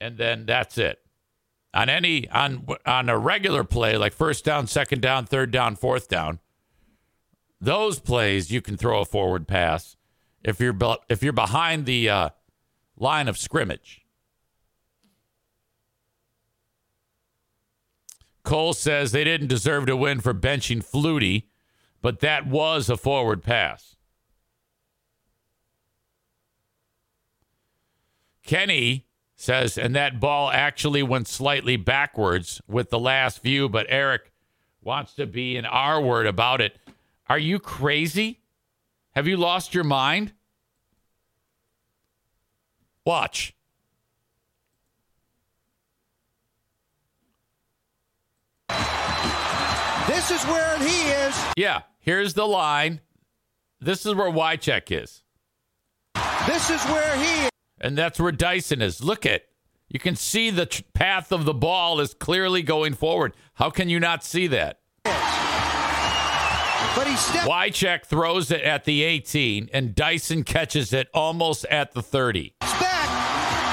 And 0.00 0.18
then 0.18 0.44
that's 0.46 0.76
it. 0.78 0.98
On 1.76 1.90
any 1.90 2.26
on 2.30 2.66
on 2.86 3.10
a 3.10 3.18
regular 3.18 3.62
play 3.62 3.98
like 3.98 4.14
first 4.14 4.46
down, 4.46 4.66
second 4.66 5.02
down, 5.02 5.26
third 5.26 5.50
down, 5.50 5.76
fourth 5.76 6.08
down, 6.08 6.38
those 7.60 8.00
plays 8.00 8.50
you 8.50 8.62
can 8.62 8.78
throw 8.78 9.02
a 9.02 9.04
forward 9.04 9.46
pass 9.46 9.94
if 10.42 10.58
you're 10.58 10.72
be- 10.72 10.96
if 11.10 11.22
you're 11.22 11.34
behind 11.34 11.84
the 11.84 12.08
uh, 12.08 12.28
line 12.96 13.28
of 13.28 13.36
scrimmage. 13.36 14.06
Cole 18.42 18.72
says 18.72 19.12
they 19.12 19.24
didn't 19.24 19.48
deserve 19.48 19.84
to 19.84 19.96
win 19.98 20.20
for 20.20 20.32
benching 20.32 20.82
Flutie, 20.82 21.42
but 22.00 22.20
that 22.20 22.46
was 22.46 22.88
a 22.88 22.96
forward 22.96 23.42
pass. 23.42 23.96
Kenny 28.42 29.05
says, 29.36 29.76
and 29.78 29.94
that 29.94 30.18
ball 30.18 30.50
actually 30.50 31.02
went 31.02 31.28
slightly 31.28 31.76
backwards 31.76 32.60
with 32.66 32.90
the 32.90 32.98
last 32.98 33.42
view, 33.42 33.68
but 33.68 33.86
Eric 33.88 34.32
wants 34.82 35.14
to 35.14 35.26
be 35.26 35.56
an 35.56 35.66
R 35.66 36.00
word 36.00 36.26
about 36.26 36.60
it. 36.60 36.78
Are 37.28 37.38
you 37.38 37.58
crazy? 37.58 38.40
Have 39.14 39.26
you 39.26 39.36
lost 39.36 39.74
your 39.74 39.84
mind? 39.84 40.32
Watch. 43.04 43.54
This 50.06 50.30
is 50.30 50.44
where 50.44 50.78
he 50.78 51.08
is. 51.10 51.44
Yeah, 51.56 51.82
here's 52.00 52.34
the 52.34 52.46
line. 52.46 53.00
This 53.80 54.06
is 54.06 54.14
where 54.14 54.30
Wycheck 54.30 54.90
is. 54.90 55.22
This 56.46 56.70
is 56.70 56.82
where 56.84 57.16
he 57.16 57.46
is. 57.46 57.50
And 57.80 57.96
that's 57.96 58.18
where 58.18 58.32
Dyson 58.32 58.82
is. 58.82 59.02
Look 59.02 59.24
at. 59.26 59.42
You 59.88 60.00
can 60.00 60.16
see 60.16 60.50
the 60.50 60.66
tr- 60.66 60.82
path 60.94 61.30
of 61.30 61.44
the 61.44 61.54
ball 61.54 62.00
is 62.00 62.12
clearly 62.14 62.62
going 62.62 62.94
forward. 62.94 63.34
How 63.54 63.70
can 63.70 63.88
you 63.88 64.00
not 64.00 64.24
see 64.24 64.46
that? 64.48 64.80
But 65.04 65.12
he 67.06 67.14
stepped. 67.16 67.46
Wycheck 67.48 68.06
throws 68.06 68.50
it 68.50 68.62
at 68.62 68.84
the 68.84 69.02
18, 69.02 69.68
and 69.72 69.94
Dyson 69.94 70.42
catches 70.44 70.92
it 70.94 71.08
almost 71.12 71.66
at 71.66 71.92
the 71.92 72.02
30. 72.02 72.54
back. 72.60 72.78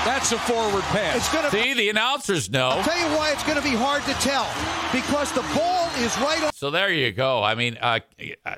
That's 0.06 0.32
a 0.34 0.38
forward 0.38 0.84
pass. 0.84 1.16
It's 1.16 1.32
going 1.32 1.46
to 1.46 1.52
See, 1.52 1.74
the 1.74 1.90
announcers 1.90 2.50
know. 2.50 2.68
I'll 2.70 2.84
tell 2.84 3.00
you 3.00 3.08
why 3.18 3.32
it's 3.32 3.44
going 3.44 3.58
to 3.58 3.64
be 3.64 3.74
hard 3.76 4.04
to 4.04 4.14
tell 4.16 4.48
because 4.92 5.32
the 5.32 5.42
ball 5.58 5.90
is 6.00 6.16
right 6.18 6.44
on. 6.44 6.52
So 6.54 6.70
there 6.70 6.92
you 6.92 7.14
go. 7.14 7.42
I 7.42 7.56
mean, 7.56 7.78
uh, 7.80 8.00
uh, 8.46 8.56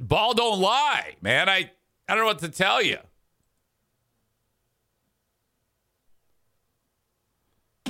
ball 0.00 0.34
don't 0.34 0.60
lie, 0.60 1.14
man. 1.22 1.48
I 1.48 1.70
I 2.08 2.14
don't 2.16 2.24
know 2.24 2.26
what 2.26 2.40
to 2.40 2.48
tell 2.48 2.82
you. 2.82 2.98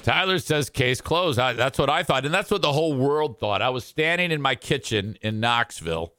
Tyler 0.03 0.39
says 0.39 0.69
case 0.69 1.01
closed. 1.01 1.39
I, 1.39 1.53
that's 1.53 1.79
what 1.79 1.89
I 1.89 2.03
thought, 2.03 2.25
and 2.25 2.35
that's 2.35 2.51
what 2.51 2.63
the 2.63 2.73
whole 2.73 2.95
world 2.95 3.39
thought. 3.39 3.63
I 3.63 3.71
was 3.71 3.85
standing 3.85 4.31
in 4.31 4.43
my 4.43 4.55
kitchen 4.55 5.17
in 5.23 5.41
Knoxville, 5.41 6.15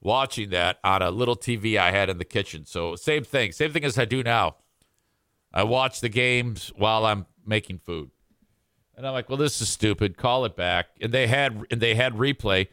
watching 0.00 0.50
that 0.50 0.78
on 0.82 1.02
a 1.02 1.10
little 1.10 1.36
TV 1.36 1.76
I 1.76 1.92
had 1.92 2.10
in 2.10 2.18
the 2.18 2.24
kitchen. 2.24 2.66
So 2.66 2.96
same 2.96 3.24
thing, 3.24 3.52
same 3.52 3.72
thing 3.72 3.84
as 3.84 3.98
I 3.98 4.04
do 4.04 4.22
now. 4.22 4.56
I 5.52 5.62
watch 5.62 6.00
the 6.00 6.08
games 6.08 6.72
while 6.76 7.06
I'm 7.06 7.26
making 7.46 7.78
food. 7.78 8.10
And 8.96 9.06
I'm 9.06 9.12
like, 9.12 9.28
well, 9.28 9.38
this 9.38 9.60
is 9.62 9.68
stupid. 9.68 10.16
Call 10.16 10.44
it 10.44 10.56
back. 10.56 10.88
And 11.00 11.12
they 11.12 11.28
had 11.28 11.64
and 11.70 11.80
they 11.80 11.94
had 11.94 12.14
replay, 12.14 12.66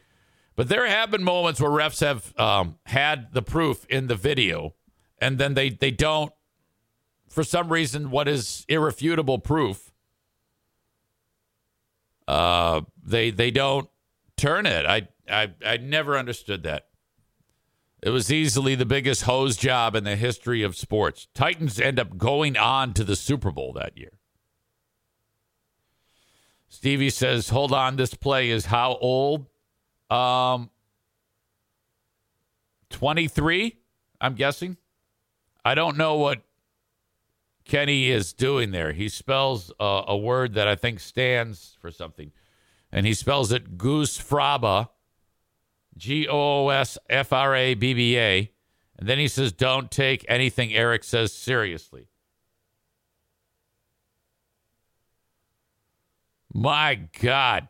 but 0.56 0.68
there 0.68 0.86
have 0.86 1.10
been 1.10 1.22
moments 1.22 1.60
where 1.60 1.70
refs 1.70 2.00
have 2.00 2.36
um, 2.38 2.78
had 2.86 3.32
the 3.32 3.42
proof 3.42 3.86
in 3.86 4.08
the 4.08 4.16
video, 4.16 4.74
and 5.18 5.38
then 5.38 5.54
they 5.54 5.70
they 5.70 5.92
don't, 5.92 6.32
for 7.28 7.44
some 7.44 7.68
reason, 7.68 8.10
what 8.10 8.26
is 8.26 8.64
irrefutable 8.68 9.38
proof. 9.38 9.92
Uh, 12.26 12.82
they 13.02 13.30
they 13.30 13.50
don't 13.50 13.88
turn 14.36 14.66
it. 14.66 14.84
I 14.86 15.08
I 15.30 15.52
I 15.64 15.76
never 15.76 16.18
understood 16.18 16.62
that. 16.64 16.88
It 18.02 18.10
was 18.10 18.30
easily 18.30 18.74
the 18.74 18.84
biggest 18.84 19.22
hose 19.22 19.56
job 19.56 19.94
in 19.94 20.04
the 20.04 20.16
history 20.16 20.62
of 20.62 20.76
sports. 20.76 21.28
Titans 21.34 21.80
end 21.80 21.98
up 21.98 22.18
going 22.18 22.56
on 22.56 22.92
to 22.94 23.04
the 23.04 23.16
Super 23.16 23.50
Bowl 23.50 23.72
that 23.72 23.96
year. 23.96 24.18
Stevie 26.68 27.10
says, 27.10 27.48
"Hold 27.48 27.72
on, 27.72 27.96
this 27.96 28.14
play 28.14 28.50
is 28.50 28.66
how 28.66 28.96
old? 29.00 29.46
Um, 30.10 30.70
twenty-three. 32.90 33.78
I'm 34.20 34.34
guessing. 34.34 34.76
I 35.64 35.74
don't 35.74 35.96
know 35.96 36.16
what 36.16 36.42
Kenny 37.66 38.10
is 38.10 38.32
doing 38.32 38.70
there. 38.70 38.92
He 38.92 39.08
spells 39.08 39.72
uh, 39.80 40.04
a 40.06 40.16
word 40.16 40.54
that 40.54 40.68
I 40.68 40.76
think 40.76 41.00
stands 41.00 41.76
for 41.80 41.90
something, 41.90 42.30
and 42.92 43.04
he 43.04 43.12
spells 43.12 43.50
it 43.50 43.76
Goose 43.76 44.18
Fraba, 44.18 44.90
G 45.96 46.28
O 46.28 46.66
O 46.66 46.68
S 46.68 46.96
F 47.10 47.32
R 47.32 47.56
A 47.56 47.74
B 47.74 47.92
B 47.92 48.16
A, 48.18 48.52
and 48.96 49.08
then 49.08 49.18
he 49.18 49.26
says, 49.26 49.52
"Don't 49.52 49.90
take 49.90 50.24
anything 50.28 50.72
Eric 50.72 51.02
says 51.02 51.32
seriously." 51.32 52.08
My 56.52 56.94
God. 57.20 57.68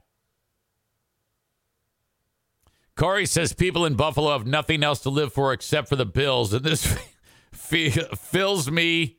Corey 2.97 3.26
says 3.26 3.53
people 3.53 3.85
in 3.85 3.95
Buffalo 3.95 4.33
have 4.33 4.47
nothing 4.47 4.83
else 4.83 5.00
to 5.00 5.11
live 5.11 5.32
for 5.32 5.52
except 5.52 5.89
for 5.89 5.97
the 5.97 6.06
Bills, 6.06 6.52
and 6.52 6.65
this 6.65 6.97
f- 7.52 8.19
fills 8.19 8.71
me 8.71 9.17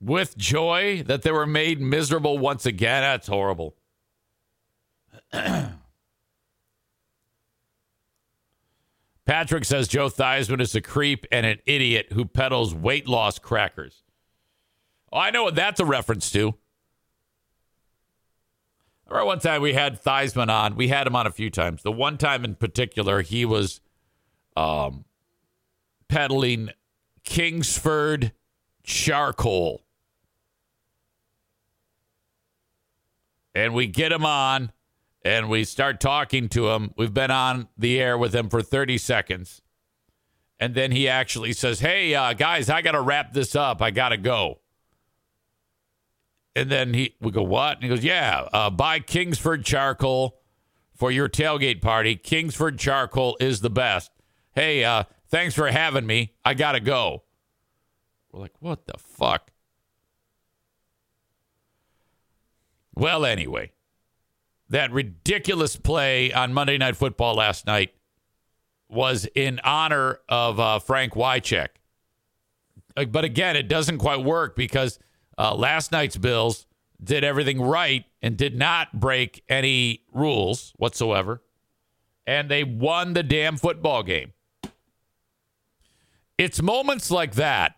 with 0.00 0.36
joy 0.36 1.02
that 1.06 1.22
they 1.22 1.32
were 1.32 1.46
made 1.46 1.80
miserable 1.80 2.38
once 2.38 2.66
again. 2.66 3.02
That's 3.02 3.26
horrible. 3.26 3.76
Patrick 9.26 9.64
says 9.64 9.88
Joe 9.88 10.08
Theismann 10.08 10.60
is 10.60 10.74
a 10.74 10.80
creep 10.80 11.26
and 11.32 11.44
an 11.44 11.58
idiot 11.66 12.12
who 12.12 12.24
peddles 12.24 12.74
weight 12.74 13.08
loss 13.08 13.38
crackers. 13.40 14.04
Oh, 15.12 15.18
I 15.18 15.30
know 15.30 15.44
what 15.44 15.56
that's 15.56 15.80
a 15.80 15.84
reference 15.84 16.30
to. 16.30 16.54
Remember 19.08 19.26
one 19.26 19.38
time 19.38 19.62
we 19.62 19.72
had 19.72 20.02
Theismann 20.02 20.48
on. 20.48 20.76
We 20.76 20.88
had 20.88 21.06
him 21.06 21.16
on 21.16 21.26
a 21.26 21.30
few 21.30 21.50
times. 21.50 21.82
The 21.82 21.92
one 21.92 22.18
time 22.18 22.44
in 22.44 22.54
particular, 22.54 23.22
he 23.22 23.44
was 23.44 23.80
um, 24.56 25.04
peddling 26.08 26.70
Kingsford 27.24 28.32
charcoal. 28.82 29.85
And 33.56 33.72
we 33.72 33.86
get 33.86 34.12
him 34.12 34.26
on 34.26 34.70
and 35.24 35.48
we 35.48 35.64
start 35.64 35.98
talking 35.98 36.50
to 36.50 36.68
him. 36.68 36.92
We've 36.94 37.14
been 37.14 37.30
on 37.30 37.68
the 37.78 37.98
air 37.98 38.18
with 38.18 38.34
him 38.34 38.50
for 38.50 38.60
30 38.60 38.98
seconds. 38.98 39.62
And 40.60 40.74
then 40.74 40.92
he 40.92 41.08
actually 41.08 41.54
says, 41.54 41.80
Hey, 41.80 42.14
uh, 42.14 42.34
guys, 42.34 42.68
I 42.68 42.82
got 42.82 42.92
to 42.92 43.00
wrap 43.00 43.32
this 43.32 43.56
up. 43.56 43.80
I 43.80 43.92
got 43.92 44.10
to 44.10 44.18
go. 44.18 44.58
And 46.54 46.70
then 46.70 46.92
he, 46.92 47.14
we 47.18 47.30
go, 47.30 47.42
What? 47.42 47.76
And 47.76 47.84
he 47.84 47.88
goes, 47.88 48.04
Yeah, 48.04 48.46
uh, 48.52 48.68
buy 48.68 49.00
Kingsford 49.00 49.64
charcoal 49.64 50.36
for 50.94 51.10
your 51.10 51.30
tailgate 51.30 51.80
party. 51.80 52.14
Kingsford 52.14 52.78
charcoal 52.78 53.38
is 53.40 53.62
the 53.62 53.70
best. 53.70 54.10
Hey, 54.54 54.84
uh, 54.84 55.04
thanks 55.28 55.54
for 55.54 55.68
having 55.68 56.06
me. 56.06 56.34
I 56.44 56.52
got 56.52 56.72
to 56.72 56.80
go. 56.80 57.22
We're 58.30 58.40
like, 58.40 58.60
What 58.60 58.84
the 58.84 58.98
fuck? 58.98 59.50
Well, 62.96 63.26
anyway, 63.26 63.72
that 64.70 64.90
ridiculous 64.90 65.76
play 65.76 66.32
on 66.32 66.52
Monday 66.54 66.78
Night 66.78 66.96
Football 66.96 67.34
last 67.34 67.66
night 67.66 67.92
was 68.88 69.26
in 69.34 69.60
honor 69.62 70.20
of 70.28 70.58
uh, 70.58 70.78
Frank 70.78 71.12
Wycheck. 71.12 71.68
Uh, 72.96 73.04
But 73.04 73.24
again, 73.24 73.56
it 73.56 73.68
doesn't 73.68 73.98
quite 73.98 74.24
work 74.24 74.56
because 74.56 74.98
uh, 75.36 75.54
last 75.54 75.92
night's 75.92 76.16
Bills 76.16 76.66
did 77.02 77.22
everything 77.22 77.60
right 77.60 78.04
and 78.22 78.36
did 78.36 78.56
not 78.56 78.98
break 78.98 79.44
any 79.48 80.02
rules 80.12 80.72
whatsoever. 80.76 81.42
And 82.26 82.50
they 82.50 82.64
won 82.64 83.12
the 83.12 83.22
damn 83.22 83.56
football 83.58 84.02
game. 84.02 84.32
It's 86.38 86.62
moments 86.62 87.10
like 87.10 87.34
that 87.34 87.76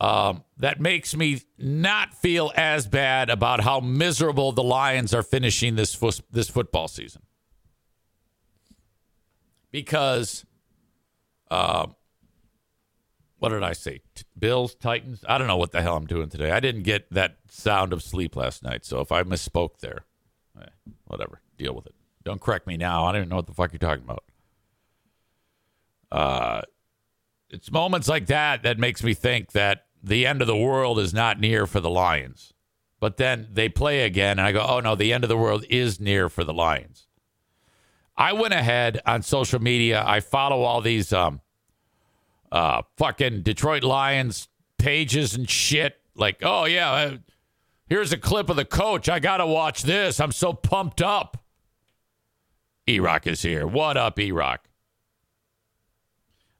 um, 0.00 0.44
that 0.58 0.80
makes 0.80 1.16
me 1.16 1.40
not 1.58 2.14
feel 2.14 2.52
as 2.54 2.86
bad 2.86 3.30
about 3.30 3.60
how 3.62 3.80
miserable 3.80 4.52
the 4.52 4.62
Lions 4.62 5.14
are 5.14 5.22
finishing 5.22 5.76
this 5.76 5.94
fo- 5.94 6.10
this 6.30 6.50
football 6.50 6.88
season. 6.88 7.22
Because, 9.70 10.44
uh, 11.50 11.86
what 13.38 13.50
did 13.50 13.62
I 13.62 13.72
say? 13.72 14.00
T- 14.14 14.24
Bills, 14.38 14.74
Titans. 14.74 15.24
I 15.28 15.38
don't 15.38 15.46
know 15.46 15.56
what 15.56 15.72
the 15.72 15.82
hell 15.82 15.96
I'm 15.96 16.06
doing 16.06 16.28
today. 16.28 16.50
I 16.50 16.60
didn't 16.60 16.82
get 16.82 17.10
that 17.12 17.38
sound 17.50 17.92
of 17.92 18.02
sleep 18.02 18.36
last 18.36 18.62
night, 18.62 18.84
so 18.84 19.00
if 19.00 19.10
I 19.12 19.22
misspoke 19.22 19.78
there, 19.80 20.04
eh, 20.60 20.66
whatever. 21.06 21.40
Deal 21.56 21.74
with 21.74 21.86
it. 21.86 21.94
Don't 22.22 22.40
correct 22.40 22.66
me 22.66 22.76
now. 22.76 23.04
I 23.04 23.12
don't 23.12 23.22
even 23.22 23.28
know 23.30 23.36
what 23.36 23.46
the 23.46 23.54
fuck 23.54 23.72
you're 23.72 23.78
talking 23.78 24.04
about. 24.04 24.24
Uh, 26.12 26.62
it's 27.48 27.70
moments 27.70 28.08
like 28.08 28.26
that 28.26 28.62
that 28.64 28.78
makes 28.78 29.02
me 29.02 29.14
think 29.14 29.52
that 29.52 29.85
the 30.06 30.24
end 30.24 30.40
of 30.40 30.46
the 30.46 30.56
world 30.56 31.00
is 31.00 31.12
not 31.12 31.40
near 31.40 31.66
for 31.66 31.80
the 31.80 31.90
Lions. 31.90 32.54
But 33.00 33.16
then 33.16 33.48
they 33.52 33.68
play 33.68 34.04
again, 34.04 34.38
and 34.38 34.46
I 34.46 34.52
go, 34.52 34.64
oh 34.66 34.80
no, 34.80 34.94
the 34.94 35.12
end 35.12 35.24
of 35.24 35.28
the 35.28 35.36
world 35.36 35.64
is 35.68 36.00
near 36.00 36.28
for 36.28 36.44
the 36.44 36.54
Lions. 36.54 37.08
I 38.16 38.32
went 38.32 38.54
ahead 38.54 39.02
on 39.04 39.22
social 39.22 39.60
media. 39.60 40.02
I 40.06 40.20
follow 40.20 40.62
all 40.62 40.80
these 40.80 41.12
um, 41.12 41.40
uh, 42.50 42.82
fucking 42.96 43.42
Detroit 43.42 43.82
Lions 43.82 44.48
pages 44.78 45.34
and 45.34 45.50
shit. 45.50 46.00
Like, 46.14 46.38
oh 46.42 46.64
yeah, 46.64 46.90
uh, 46.90 47.16
here's 47.86 48.12
a 48.12 48.16
clip 48.16 48.48
of 48.48 48.56
the 48.56 48.64
coach. 48.64 49.08
I 49.08 49.18
gotta 49.18 49.46
watch 49.46 49.82
this. 49.82 50.20
I'm 50.20 50.32
so 50.32 50.52
pumped 50.52 51.02
up. 51.02 51.44
E 52.88 53.00
Rock 53.00 53.26
is 53.26 53.42
here. 53.42 53.66
What 53.66 53.96
up, 53.96 54.18
E 54.20 54.30
Rock? 54.30 54.68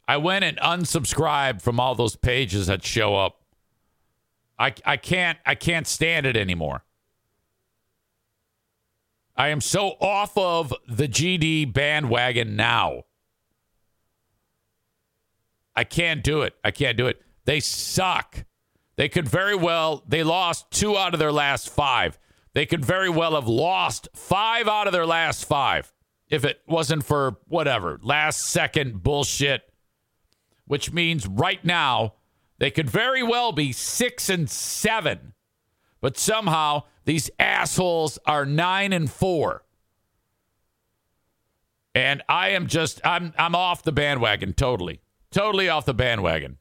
I 0.09 0.17
went 0.19 0.45
and 0.45 0.57
unsubscribed 0.59 1.63
from 1.63 1.81
all 1.81 1.95
those 1.95 2.17
pages 2.17 2.69
that 2.69 2.85
show 2.85 3.17
up. 3.17 3.41
I 4.59 4.75
I 4.85 4.97
can't 4.97 5.39
I 5.45 5.55
can't 5.55 5.87
stand 5.87 6.27
it 6.27 6.37
anymore. 6.37 6.85
I 9.37 9.49
am 9.49 9.61
so 9.61 9.91
off 10.01 10.37
of 10.39 10.73
the 10.89 11.09
GD 11.09 11.73
bandwagon 11.73 12.57
now. 12.57 13.03
I 15.75 15.85
can't 15.85 16.25
do 16.25 16.41
it. 16.41 16.55
I 16.65 16.71
can't 16.71 16.97
do 16.97 17.07
it. 17.07 17.21
They 17.45 17.61
suck. 17.61 18.47
They 18.97 19.11
could 19.11 19.29
very 19.29 19.55
well, 19.55 20.03
they 20.09 20.23
lost 20.23 20.71
two 20.71 20.97
out 20.97 21.13
of 21.13 21.21
their 21.21 21.33
last 21.33 21.69
five. 21.69 22.19
They 22.55 22.65
could 22.65 22.83
very 22.83 23.11
well 23.11 23.35
have 23.35 23.47
lost 23.47 24.09
five 24.15 24.69
out 24.69 24.87
of 24.87 24.95
their 24.95 25.05
last 25.05 25.45
five 25.45 25.93
if 26.29 26.45
it 26.45 26.61
wasn't 26.67 27.05
for 27.05 27.37
whatever, 27.47 28.01
last 28.03 28.47
second 28.47 29.03
bullshit, 29.03 29.71
which 30.67 30.93
means 30.93 31.27
right 31.27 31.65
now 31.65 32.15
they 32.59 32.71
could 32.71 32.89
very 32.91 33.23
well 33.23 33.53
be 33.53 33.73
six 33.73 34.29
and 34.29 34.49
seven. 34.49 35.35
But 36.01 36.17
somehow 36.17 36.85
these 37.05 37.31
assholes 37.39 38.19
are 38.27 38.45
nine 38.45 38.93
and 38.93 39.11
four. 39.11 39.65
And 41.95 42.23
I 42.29 42.51
am 42.51 42.67
just 42.67 43.01
I'm 43.05 43.33
I'm 43.39 43.55
off 43.55 43.83
the 43.83 43.93
bandwagon 43.93 44.53
totally. 44.53 45.01
Totally 45.31 45.69
off 45.69 45.87
the 45.87 45.95
bandwagon. 45.95 46.59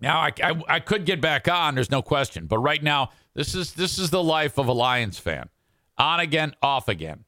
Now 0.00 0.20
I, 0.20 0.32
I, 0.42 0.62
I 0.68 0.80
could 0.80 1.04
get 1.04 1.20
back 1.20 1.48
on, 1.48 1.74
there's 1.74 1.90
no 1.90 2.02
question. 2.02 2.46
But 2.46 2.58
right 2.58 2.82
now, 2.82 3.10
this 3.34 3.54
is 3.54 3.74
this 3.74 3.98
is 3.98 4.10
the 4.10 4.22
life 4.22 4.58
of 4.58 4.68
a 4.68 4.72
Lions 4.72 5.18
fan. 5.18 5.48
On 5.96 6.20
again, 6.20 6.54
off 6.62 6.88
again. 6.88 7.24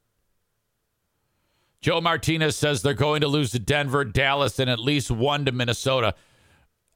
Joe 1.81 2.01
Martinez 2.01 2.57
says 2.57 2.83
they're 2.83 2.95
going 2.95 3.23
to 3.23 3.29
lose 3.29 3.53
to 3.53 3.59
Denver, 3.59 4.05
Dallas, 4.05 4.59
and 4.59 4.69
at 4.69 4.79
least 4.79 5.11
one 5.11 5.47
to 5.47 5.53
Minnesota. 5.53 6.15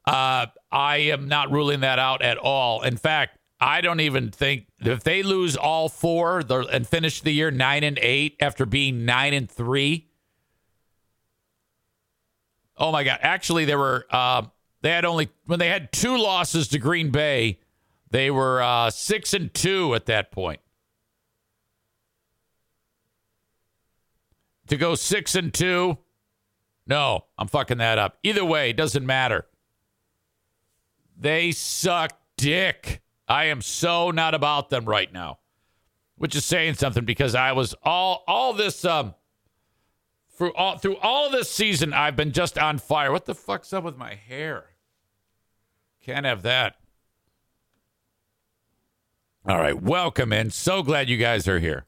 Uh, 0.05 0.47
I 0.71 0.97
am 0.99 1.29
not 1.29 1.51
ruling 1.51 1.81
that 1.81 1.99
out 1.99 2.21
at 2.21 2.37
all. 2.37 2.83
In 2.83 2.97
fact, 2.97 3.39
I 3.61 3.81
don't 3.81 4.01
even 4.01 4.31
think 4.31 4.67
if 4.81 5.03
they 5.03 5.23
lose 5.23 5.57
all 5.57 5.89
four 5.89 6.43
and 6.51 6.87
finish 6.87 7.23
the 7.23 7.33
year 7.33 7.51
nine 7.51 7.83
and 7.83 7.99
eight 8.03 8.37
after 8.41 8.67
being 8.67 9.07
nine 9.07 9.33
and 9.33 9.51
three. 9.51 10.09
Oh 12.77 12.93
my 12.93 13.05
God! 13.05 13.21
Actually, 13.23 13.65
they 13.65 13.77
were 13.77 14.05
uh, 14.11 14.43
they 14.83 14.91
had 14.91 15.07
only 15.07 15.31
when 15.47 15.61
they 15.61 15.69
had 15.69 15.93
two 15.93 16.19
losses 16.19 16.69
to 16.69 16.79
Green 16.79 17.11
Bay, 17.11 17.61
they 18.11 18.31
were 18.31 18.61
uh, 18.61 18.91
six 18.91 19.33
and 19.33 19.55
two 19.55 19.95
at 19.95 20.07
that 20.07 20.31
point. 20.31 20.61
To 24.69 24.77
go 24.77 24.95
six 24.95 25.35
and 25.35 25.53
two, 25.53 25.99
no, 26.87 27.25
I'm 27.39 27.49
fucking 27.49 27.79
that 27.79 27.99
up. 27.99 28.19
Either 28.23 28.45
way, 28.45 28.71
it 28.71 28.77
doesn't 28.77 29.05
matter. 29.05 29.47
They 31.19 31.53
suck 31.53 32.19
dick. 32.37 33.03
I 33.29 33.45
am 33.47 33.63
so 33.63 34.11
not 34.11 34.35
about 34.35 34.71
them 34.71 34.85
right 34.85 35.13
now, 35.13 35.39
which 36.17 36.35
is 36.35 36.45
saying 36.45 36.75
something 36.75 37.05
because 37.05 37.35
I 37.35 37.53
was 37.53 37.75
all 37.83 38.25
all 38.27 38.53
this 38.53 38.85
um 38.85 39.15
through 40.31 40.53
all 40.55 40.77
through 40.77 40.97
all 40.99 41.31
this 41.31 41.51
season 41.51 41.93
I've 41.93 42.17
been 42.17 42.33
just 42.33 42.59
on 42.59 42.79
fire. 42.79 43.13
What 43.13 43.25
the 43.25 43.35
fuck's 43.35 43.73
up 43.73 43.85
with 43.85 43.97
my 43.97 44.15
hair? 44.15 44.71
Can't 46.03 46.27
have 46.27 46.43
that. 46.43 46.77
All 49.47 49.59
right, 49.59 49.81
welcome 49.81 50.33
in. 50.33 50.51
So 50.51 50.83
glad 50.83 51.09
you 51.09 51.17
guys 51.17 51.47
are 51.49 51.61
here. 51.61 51.87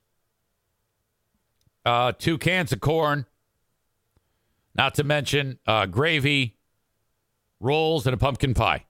uh, 1.86 2.14
two 2.18 2.38
cans 2.38 2.72
of 2.72 2.80
corn, 2.80 3.26
not 4.76 4.96
to 4.96 5.04
mention 5.04 5.60
uh, 5.66 5.86
gravy, 5.86 6.58
rolls, 7.60 8.06
and 8.06 8.14
a 8.14 8.18
pumpkin 8.18 8.54
pie. 8.54 8.86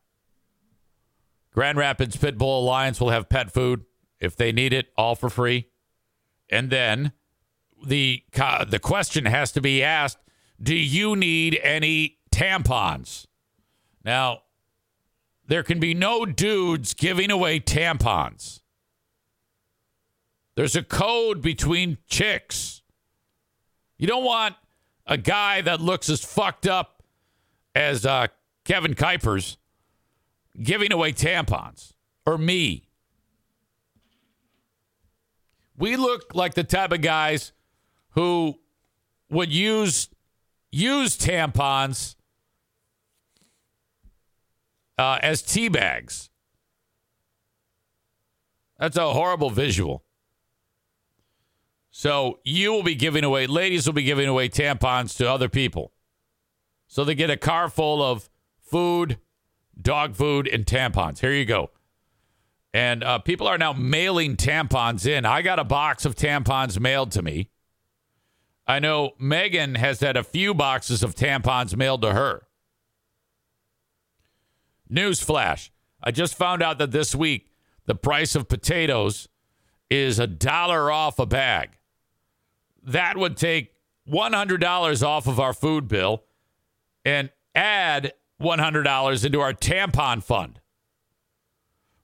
Grand 1.54 1.78
Rapids 1.78 2.16
Pitbull 2.16 2.62
Alliance 2.62 3.00
will 3.02 3.10
have 3.10 3.30
pet 3.30 3.52
food 3.52 3.86
if 4.20 4.36
they 4.36 4.52
need 4.52 4.74
it, 4.74 4.88
all 4.98 5.16
for 5.16 5.30
free. 5.30 5.70
And 6.50 6.70
then 6.70 7.14
the 7.86 8.24
the 8.68 8.80
question 8.80 9.26
has 9.26 9.52
to 9.54 9.62
be 9.62 9.84
asked: 9.84 10.18
Do 10.62 10.76
you 10.76 11.16
need 11.16 11.60
any 11.64 12.18
tampons? 12.32 13.26
Now, 14.04 14.42
there 15.48 15.64
can 15.64 15.80
be 15.80 15.94
no 15.94 16.26
dudes 16.26 16.94
giving 16.94 17.32
away 17.32 17.60
tampons. 17.60 18.62
There's 20.56 20.76
a 20.76 20.84
code 20.84 21.42
between 21.42 21.98
chicks. 22.08 22.79
You 24.00 24.08
don't 24.08 24.24
want 24.24 24.56
a 25.06 25.18
guy 25.18 25.62
that 25.62 25.82
looks 25.82 26.10
as 26.10 26.24
fucked 26.24 26.66
up 26.66 27.04
as 27.76 28.06
uh, 28.06 28.28
Kevin 28.64 28.96
Kuipers 28.96 29.58
giving 30.62 30.94
away 30.94 31.12
tampons 31.12 31.92
or 32.26 32.38
me. 32.38 32.88
We 35.78 35.98
look 35.98 36.34
like 36.34 36.54
the 36.54 36.64
type 36.64 36.94
of 36.94 37.02
guys 37.02 37.52
who 38.12 38.60
would 39.30 39.52
use 39.52 40.10
use 40.72 41.18
tampons 41.18 42.16
uh, 44.98 45.20
as 45.22 45.42
tea 45.42 45.68
bags. 45.68 46.30
That's 48.78 48.98
a 48.98 49.14
horrible 49.14 49.50
visual. 49.50 50.04
So 52.00 52.40
you 52.46 52.72
will 52.72 52.82
be 52.82 52.96
giving 52.96 53.26
away, 53.26 53.46
ladies 53.46 53.86
will 53.86 53.92
be 53.92 54.04
giving 54.04 54.30
away 54.30 54.48
tampons 54.48 55.18
to 55.18 55.30
other 55.30 55.50
people. 55.50 55.92
So 56.88 57.04
they 57.04 57.14
get 57.14 57.30
a 57.30 57.36
car 57.36 57.68
full 57.68 58.02
of 58.02 58.30
food, 58.62 59.18
dog 59.82 60.16
food, 60.16 60.48
and 60.48 60.66
tampons. 60.66 61.20
Here 61.20 61.34
you 61.34 61.44
go. 61.44 61.72
And 62.74 63.04
uh, 63.04 63.20
people 63.20 63.50
are 63.50 63.58
now 63.58 63.74
mailing 63.74 64.38
tampons 64.38 65.06
in. 65.06 65.26
I 65.26 65.42
got 65.42 65.60
a 65.60 65.66
box 65.66 66.06
of 66.06 66.16
tampons 66.16 66.80
mailed 66.80 67.12
to 67.12 67.22
me. 67.22 67.50
I 68.66 68.80
know 68.80 69.12
Megan 69.20 69.76
has 69.76 70.00
had 70.00 70.16
a 70.16 70.24
few 70.24 70.54
boxes 70.54 71.04
of 71.04 71.16
tampons 71.16 71.76
mailed 71.76 72.02
to 72.04 72.14
her. 72.14 72.44
Newsflash. 74.90 75.70
I 76.02 76.12
just 76.12 76.38
found 76.38 76.64
out 76.64 76.78
that 76.78 76.92
this 76.92 77.14
week 77.14 77.52
the 77.88 77.96
price 77.96 78.36
of 78.36 78.48
potatoes 78.48 79.28
is 79.90 80.18
a 80.18 80.28
dollar 80.28 80.90
off 80.90 81.20
a 81.20 81.26
bag. 81.26 81.72
That 82.90 83.18
would 83.18 83.38
take 83.38 83.74
$100 84.12 85.04
off 85.04 85.28
of 85.28 85.40
our 85.40 85.54
food 85.54 85.88
bill 85.88 86.24
and 87.06 87.30
add 87.54 88.14
$100 88.42 89.26
into 89.26 89.40
our 89.40 89.54
tampon 89.54 90.24
fund. 90.24 90.60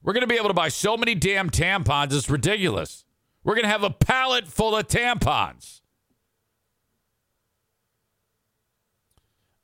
We're 0.02 0.12
going 0.12 0.22
to 0.22 0.28
be 0.28 0.36
able 0.36 0.48
to 0.48 0.54
buy 0.54 0.68
so 0.68 0.96
many 0.96 1.16
damn 1.16 1.50
tampons, 1.50 2.14
it's 2.14 2.30
ridiculous. 2.30 3.04
We're 3.42 3.54
going 3.54 3.64
to 3.64 3.70
have 3.70 3.82
a 3.82 3.90
pallet 3.90 4.46
full 4.46 4.76
of 4.76 4.86
tampons. 4.86 5.80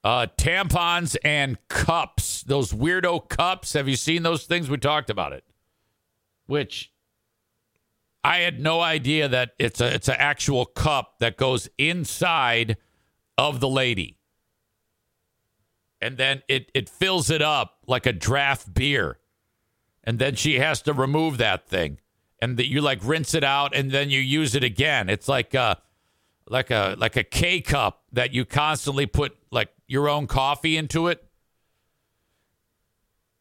Uh, 0.02 0.26
tampons 0.36 1.16
and 1.24 1.56
cups. 1.68 2.42
Those 2.42 2.72
weirdo 2.72 3.28
cups. 3.28 3.74
Have 3.74 3.88
you 3.88 3.94
seen 3.94 4.24
those 4.24 4.44
things? 4.44 4.68
We 4.68 4.76
talked 4.78 5.10
about 5.10 5.32
it. 5.32 5.44
Which 6.46 6.91
I 8.24 8.38
had 8.38 8.60
no 8.60 8.80
idea 8.80 9.28
that 9.28 9.52
it's 9.58 9.80
a 9.80 9.92
it's 9.94 10.08
an 10.08 10.16
actual 10.18 10.64
cup 10.64 11.18
that 11.18 11.36
goes 11.36 11.68
inside 11.76 12.76
of 13.36 13.60
the 13.60 13.68
lady. 13.68 14.18
And 16.00 16.16
then 16.16 16.42
it 16.48 16.70
it 16.74 16.88
fills 16.88 17.30
it 17.30 17.42
up 17.42 17.78
like 17.86 18.06
a 18.06 18.12
draft 18.12 18.72
beer. 18.74 19.18
And 20.04 20.18
then 20.18 20.34
she 20.34 20.58
has 20.58 20.82
to 20.82 20.92
remove 20.92 21.38
that 21.38 21.68
thing. 21.68 21.98
And 22.40 22.56
that 22.56 22.68
you 22.68 22.80
like 22.80 22.98
rinse 23.02 23.34
it 23.34 23.44
out 23.44 23.74
and 23.74 23.90
then 23.92 24.10
you 24.10 24.18
use 24.20 24.54
it 24.54 24.64
again. 24.64 25.08
It's 25.08 25.28
like 25.28 25.54
a 25.54 25.80
like 26.48 26.70
a 26.70 26.96
like 26.98 27.16
a 27.16 27.24
K 27.24 27.60
cup 27.60 28.02
that 28.12 28.32
you 28.32 28.44
constantly 28.44 29.06
put 29.06 29.36
like 29.50 29.70
your 29.86 30.08
own 30.08 30.26
coffee 30.26 30.76
into 30.76 31.08
it. 31.08 31.24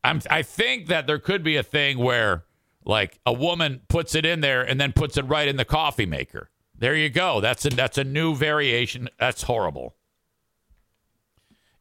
I'm 0.03 0.21
I 0.29 0.41
think 0.41 0.87
that 0.87 1.07
there 1.07 1.19
could 1.19 1.43
be 1.43 1.55
a 1.55 1.63
thing 1.63 1.99
where 1.99 2.45
like 2.85 3.19
a 3.25 3.33
woman 3.33 3.81
puts 3.87 4.15
it 4.15 4.25
in 4.25 4.41
there 4.41 4.61
and 4.61 4.79
then 4.79 4.93
puts 4.93 5.17
it 5.17 5.23
right 5.23 5.47
in 5.47 5.57
the 5.57 5.65
coffee 5.65 6.05
maker. 6.05 6.49
There 6.77 6.95
you 6.95 7.09
go. 7.09 7.41
That's 7.41 7.65
a 7.65 7.69
that's 7.69 7.97
a 7.97 8.03
new 8.03 8.35
variation. 8.35 9.09
That's 9.19 9.43
horrible. 9.43 9.95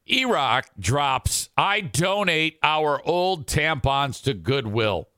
Erock 0.09 0.65
drops. 0.79 1.49
I 1.57 1.81
donate 1.81 2.59
our 2.63 3.01
old 3.07 3.47
tampons 3.47 4.23
to 4.25 4.35
Goodwill. 4.35 5.09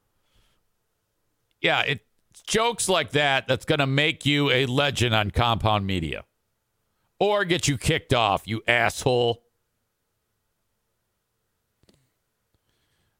Yeah, 1.61 1.83
it's 1.83 2.05
jokes 2.47 2.89
like 2.89 3.11
that 3.13 3.47
that's 3.49 3.65
going 3.65 3.79
to 3.79 3.87
make 3.87 4.27
you 4.27 4.51
a 4.51 4.67
legend 4.67 5.15
on 5.15 5.31
compound 5.31 5.87
media 5.87 6.25
or 7.19 7.45
get 7.45 7.69
you 7.69 7.79
kicked 7.79 8.13
off, 8.13 8.47
you 8.47 8.63
asshole. 8.67 9.42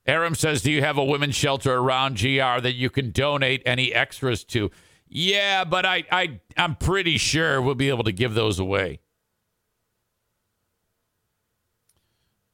Aram 0.07 0.35
says, 0.35 0.63
Do 0.63 0.73
you 0.73 0.83
have 0.83 0.99
a 0.99 1.05
women's 1.05 1.35
shelter 1.35 1.75
around 1.75 2.21
GR 2.21 2.61
that 2.61 2.75
you 2.75 2.91
can 2.91 3.11
donate 3.11 3.63
any 3.65 3.95
extras 3.95 4.45
to? 4.45 4.71
Yeah, 5.09 5.65
but 5.65 5.85
I, 5.85 6.05
I 6.11 6.41
I'm 6.57 6.75
pretty 6.75 7.19
sure 7.19 7.61
we'll 7.61 7.75
be 7.75 7.91
able 7.91 8.05
to 8.05 8.13
give 8.13 8.35
those 8.35 8.59
away. 8.59 9.01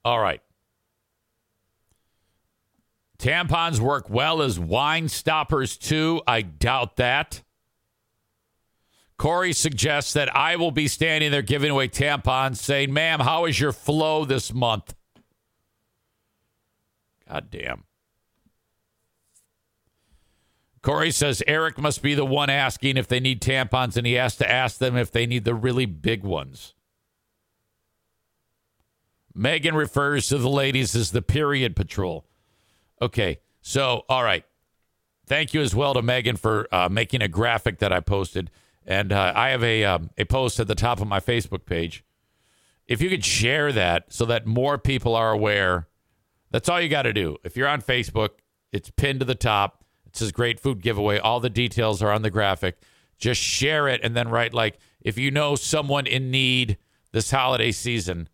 All 0.05 0.19
right. 0.19 0.43
Tampons 3.19 3.81
work 3.81 4.09
well 4.09 4.43
as 4.43 4.59
wine 4.59 5.09
stoppers 5.09 5.77
too. 5.77 6.23
I 6.27 6.43
doubt 6.43 6.97
that. 6.97 7.43
Corey 9.17 9.53
suggests 9.53 10.13
that 10.13 10.35
I 10.35 10.55
will 10.57 10.71
be 10.71 10.87
standing 10.87 11.33
there 11.33 11.43
giving 11.43 11.71
away 11.71 11.89
tampons, 11.89 12.59
saying, 12.59 12.93
Ma'am, 12.93 13.19
how 13.19 13.47
is 13.47 13.59
your 13.59 13.73
flow 13.73 14.25
this 14.25 14.55
month? 14.55 14.95
God 17.29 17.49
damn. 17.51 17.85
Corey 20.83 21.11
says 21.11 21.43
Eric 21.47 21.77
must 21.77 22.03
be 22.03 22.15
the 22.15 22.25
one 22.25 22.49
asking 22.49 22.97
if 22.97 23.09
they 23.09 23.21
need 23.21 23.43
tampons, 23.43 23.97
and 23.97 24.07
he 24.07 24.15
has 24.15 24.37
to 24.37 24.51
ask 24.51 24.79
them 24.79 24.97
if 24.97 25.11
they 25.11 25.27
need 25.27 25.45
the 25.45 25.55
really 25.55 25.87
big 25.87 26.23
ones. 26.23 26.75
Megan 29.35 29.75
refers 29.75 30.29
to 30.29 30.39
the 30.39 30.49
ladies 30.49 30.97
as 30.97 31.11
the 31.11 31.23
period 31.23 31.77
patrol. 31.77 32.27
Okay, 33.03 33.39
so, 33.61 34.05
all 34.09 34.25
right. 34.25 34.45
Thank 35.27 35.53
you 35.53 35.61
as 35.61 35.75
well 35.75 35.93
to 35.95 36.01
Megan 36.01 36.37
for 36.37 36.67
uh, 36.75 36.89
making 36.89 37.21
a 37.21 37.29
graphic 37.29 37.81
that 37.81 37.93
I 37.93 38.01
posted. 38.01 38.51
And 38.87 39.13
uh, 39.13 39.35
I 39.37 39.51
have 39.51 39.63
a, 39.63 39.85
um, 39.85 40.11
a 40.17 40.25
post 40.25 40.59
at 40.59 40.69
the 40.69 40.75
top 40.75 41.03
of 41.03 41.07
my 41.07 41.21
Facebook 41.21 41.67
page. 41.67 42.03
If 42.87 43.03
you 43.03 43.11
could 43.11 43.25
share 43.25 43.71
that 43.73 44.11
so 44.11 44.25
that 44.25 44.47
more 44.47 44.79
people 44.79 45.15
are 45.15 45.31
aware 45.31 45.87
that's 46.51 46.69
all 46.69 46.81
you 46.81 46.89
got 46.89 47.03
to 47.03 47.13
do. 47.13 47.37
If 47.45 47.57
you're 47.57 47.69
on 47.69 47.83
Facebook, 47.83 48.31
it's 48.73 48.91
pinned 48.91 49.21
to 49.21 49.27
the 49.27 49.35
top. 49.35 49.85
It 50.07 50.17
says 50.17 50.33
great 50.33 50.59
food 50.59 50.83
giveaway. 50.83 51.19
All 51.19 51.41
the 51.41 51.51
details 51.51 52.03
are 52.03 52.11
on 52.11 52.23
the 52.23 52.31
graphic. 52.31 52.79
Just 53.19 53.41
share 53.41 53.89
it 53.89 54.01
and 54.03 54.17
then 54.17 54.29
write 54.29 54.55
like 54.55 54.79
if 55.01 55.19
you 55.19 55.31
know 55.31 55.57
someone 55.57 56.07
in 56.07 56.31
need 56.31 56.79
this 57.13 57.31
holiday 57.31 57.73
season 57.73 58.29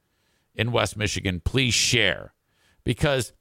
in 0.55 0.73
West 0.73 0.97
Michigan, 0.97 1.41
please 1.45 1.75
share. 1.75 2.33
Because 2.85 3.33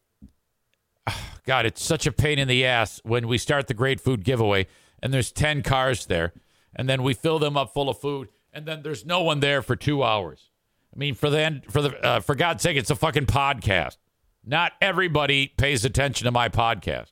God, 1.46 1.66
it's 1.66 1.84
such 1.84 2.08
a 2.08 2.12
pain 2.12 2.40
in 2.40 2.48
the 2.48 2.66
ass 2.66 3.02
when 3.04 3.28
we 3.28 3.38
start 3.38 3.68
the 3.68 3.74
great 3.74 4.00
food 4.00 4.24
giveaway 4.24 4.68
and 5.02 5.14
there's 5.14 5.32
10 5.32 5.62
cars 5.62 6.06
there 6.06 6.34
and 6.76 6.88
then 6.90 7.04
we 7.04 7.14
fill 7.14 7.40
them 7.40 7.58
up 7.58 7.74
full 7.74 7.90
of 7.90 8.00
food 8.00 8.30
and 8.52 8.66
then 8.66 8.82
there's 8.84 9.06
no 9.06 9.22
one 9.22 9.42
there 9.42 9.62
for 9.62 9.76
2 9.76 10.04
hours. 10.04 10.50
I 10.94 11.00
mean, 11.00 11.16
for 11.16 11.30
the 11.30 11.62
for 11.70 11.82
the 11.82 12.06
uh, 12.06 12.20
for 12.20 12.36
God's 12.36 12.62
sake, 12.62 12.78
it's 12.78 12.92
a 12.92 12.96
fucking 12.96 13.26
podcast. 13.26 13.98
Not 14.46 14.74
everybody 14.82 15.48
pays 15.48 15.86
attention 15.86 16.26
to 16.26 16.32
my 16.32 16.50
podcast. 16.50 17.12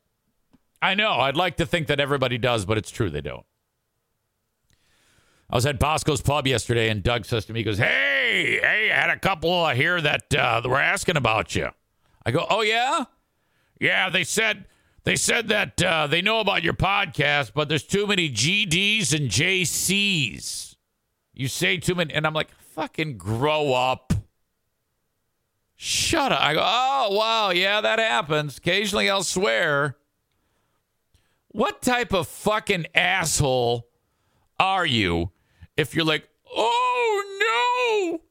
I 0.81 0.95
know. 0.95 1.11
I'd 1.11 1.37
like 1.37 1.57
to 1.57 1.65
think 1.65 1.87
that 1.87 1.99
everybody 1.99 2.37
does, 2.37 2.65
but 2.65 2.77
it's 2.77 2.91
true 2.91 3.09
they 3.09 3.21
don't. 3.21 3.45
I 5.49 5.55
was 5.55 5.65
at 5.65 5.79
Bosco's 5.79 6.21
Pub 6.21 6.47
yesterday, 6.47 6.89
and 6.89 7.03
Doug 7.03 7.25
says 7.25 7.45
to 7.45 7.53
me, 7.53 7.59
he 7.59 7.63
goes, 7.63 7.77
Hey, 7.77 8.59
hey, 8.61 8.91
I 8.91 8.95
had 8.95 9.09
a 9.09 9.19
couple 9.19 9.67
here 9.69 9.99
that 9.99 10.33
uh, 10.33 10.61
were 10.65 10.79
asking 10.79 11.17
about 11.17 11.55
you. 11.55 11.69
I 12.25 12.31
go, 12.31 12.45
Oh, 12.49 12.61
yeah? 12.61 13.05
Yeah, 13.79 14.09
they 14.09 14.23
said 14.23 14.65
they 15.03 15.15
said 15.15 15.49
that 15.49 15.81
uh, 15.81 16.07
they 16.07 16.21
know 16.21 16.39
about 16.39 16.63
your 16.63 16.73
podcast, 16.73 17.53
but 17.53 17.67
there's 17.67 17.83
too 17.83 18.05
many 18.05 18.29
GDs 18.29 19.13
and 19.17 19.29
JCs. 19.29 20.75
You 21.33 21.47
say 21.47 21.77
too 21.77 21.95
many, 21.95 22.13
and 22.13 22.27
I'm 22.27 22.33
like, 22.33 22.51
fucking 22.75 23.17
grow 23.17 23.73
up. 23.73 24.10
Shut 25.83 26.31
up. 26.31 26.39
I 26.39 26.53
go, 26.53 26.61
oh, 26.63 27.07
wow. 27.17 27.49
Yeah, 27.49 27.81
that 27.81 27.97
happens. 27.97 28.59
Occasionally 28.59 29.09
I'll 29.09 29.23
swear. 29.23 29.97
What 31.47 31.81
type 31.81 32.13
of 32.13 32.27
fucking 32.27 32.85
asshole 32.93 33.87
are 34.59 34.85
you 34.85 35.31
if 35.75 35.95
you're 35.95 36.05
like, 36.05 36.29
oh 36.55 38.11
no, 38.13 38.21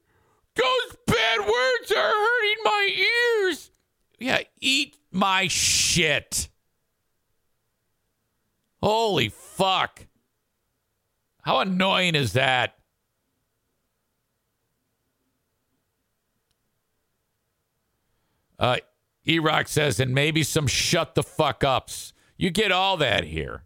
those 0.54 0.96
bad 1.08 1.40
words 1.40 1.90
are 1.90 2.12
hurting 2.12 2.62
my 2.62 3.06
ears? 3.42 3.72
Yeah, 4.20 4.42
eat 4.60 4.98
my 5.10 5.48
shit. 5.48 6.48
Holy 8.80 9.28
fuck. 9.28 10.06
How 11.42 11.58
annoying 11.58 12.14
is 12.14 12.34
that? 12.34 12.76
Uh, 18.60 18.76
Erock 19.26 19.66
says, 19.66 19.98
and 19.98 20.14
maybe 20.14 20.42
some 20.42 20.66
shut 20.66 21.14
the 21.14 21.22
fuck 21.22 21.64
ups. 21.64 22.12
You 22.36 22.50
get 22.50 22.70
all 22.70 22.98
that 22.98 23.24
here. 23.24 23.64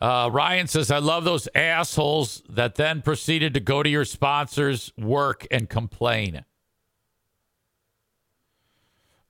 Uh, 0.00 0.28
Ryan 0.32 0.66
says, 0.66 0.90
I 0.90 0.98
love 0.98 1.24
those 1.24 1.48
assholes 1.54 2.42
that 2.48 2.76
then 2.76 3.02
proceeded 3.02 3.54
to 3.54 3.60
go 3.60 3.82
to 3.82 3.88
your 3.88 4.04
sponsors' 4.04 4.92
work 4.98 5.46
and 5.50 5.68
complain. 5.68 6.44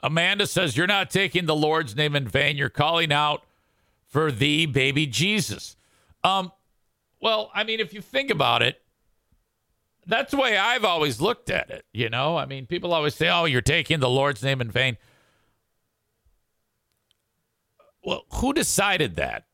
Amanda 0.03 0.47
says, 0.47 0.77
You're 0.77 0.87
not 0.87 1.11
taking 1.11 1.45
the 1.47 1.55
Lord's 1.55 1.95
name 1.95 2.17
in 2.17 2.27
vain. 2.27 2.57
You're 2.57 2.71
calling 2.71 3.13
out 3.13 3.45
for 4.07 4.33
the 4.33 4.67
baby 4.67 5.07
Jesus. 5.07 5.77
Um, 6.25 6.53
well, 7.21 7.51
I 7.55 7.65
mean, 7.65 7.79
if 7.79 7.93
you 7.95 8.01
think 8.01 8.31
about 8.31 8.63
it, 8.63 8.81
that's 10.07 10.31
the 10.33 10.37
way 10.37 10.57
I've 10.57 10.85
always 10.85 11.21
looked 11.21 11.51
at 11.51 11.71
it. 11.71 11.85
You 11.93 12.09
know, 12.09 12.37
I 12.37 12.47
mean, 12.47 12.67
people 12.67 12.93
always 12.93 13.15
say, 13.15 13.29
"Oh, 13.29 13.45
you're 13.45 13.61
taking 13.61 14.01
the 14.01 14.11
Lord's 14.11 14.43
name 14.43 14.61
in 14.61 14.71
vain." 14.71 14.97
Well, 18.05 18.25
who 18.35 18.53
decided 18.53 19.17
that? 19.17 19.47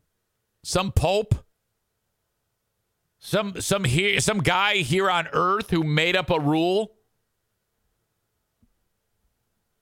Some 0.63 0.93
pope? 0.93 1.35
Some 3.19 3.61
some 3.61 3.85
here 3.85 4.21
some 4.21 4.39
guy 4.39 4.77
here 4.77 5.11
on 5.11 5.29
earth 5.33 5.71
who 5.71 5.83
made 5.83 6.17
up 6.17 6.31
a 6.31 6.39
rule? 6.39 6.95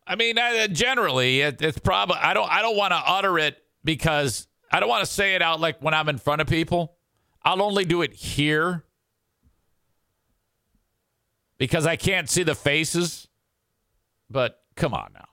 I 0.07 0.17
mean, 0.17 0.39
uh, 0.39 0.69
generally, 0.69 1.41
it, 1.41 1.61
it's 1.61 1.79
probably 1.79 2.17
I 2.17 2.33
don't 2.35 2.51
I 2.51 2.63
don't 2.63 2.77
want 2.77 2.93
to 2.93 3.03
utter 3.05 3.39
it 3.39 3.59
because 3.85 4.49
I 4.71 4.81
don't 4.81 4.89
want 4.89 5.05
to 5.05 5.11
say 5.11 5.35
it 5.35 5.43
out 5.43 5.61
like 5.61 5.83
when 5.83 5.95
I'm 5.95 6.09
in 6.09 6.19
front 6.19 6.41
of 6.41 6.49
people. 6.49 6.97
I'll 7.43 7.63
only 7.63 7.85
do 7.85 8.03
it 8.03 8.13
here 8.15 8.86
because 11.59 11.87
I 11.87 11.97
can't 11.97 12.29
see 12.29 12.43
the 12.43 12.55
faces. 12.55 13.29
But 14.29 14.63
come 14.75 14.95
on 14.95 15.11
now. 15.15 15.29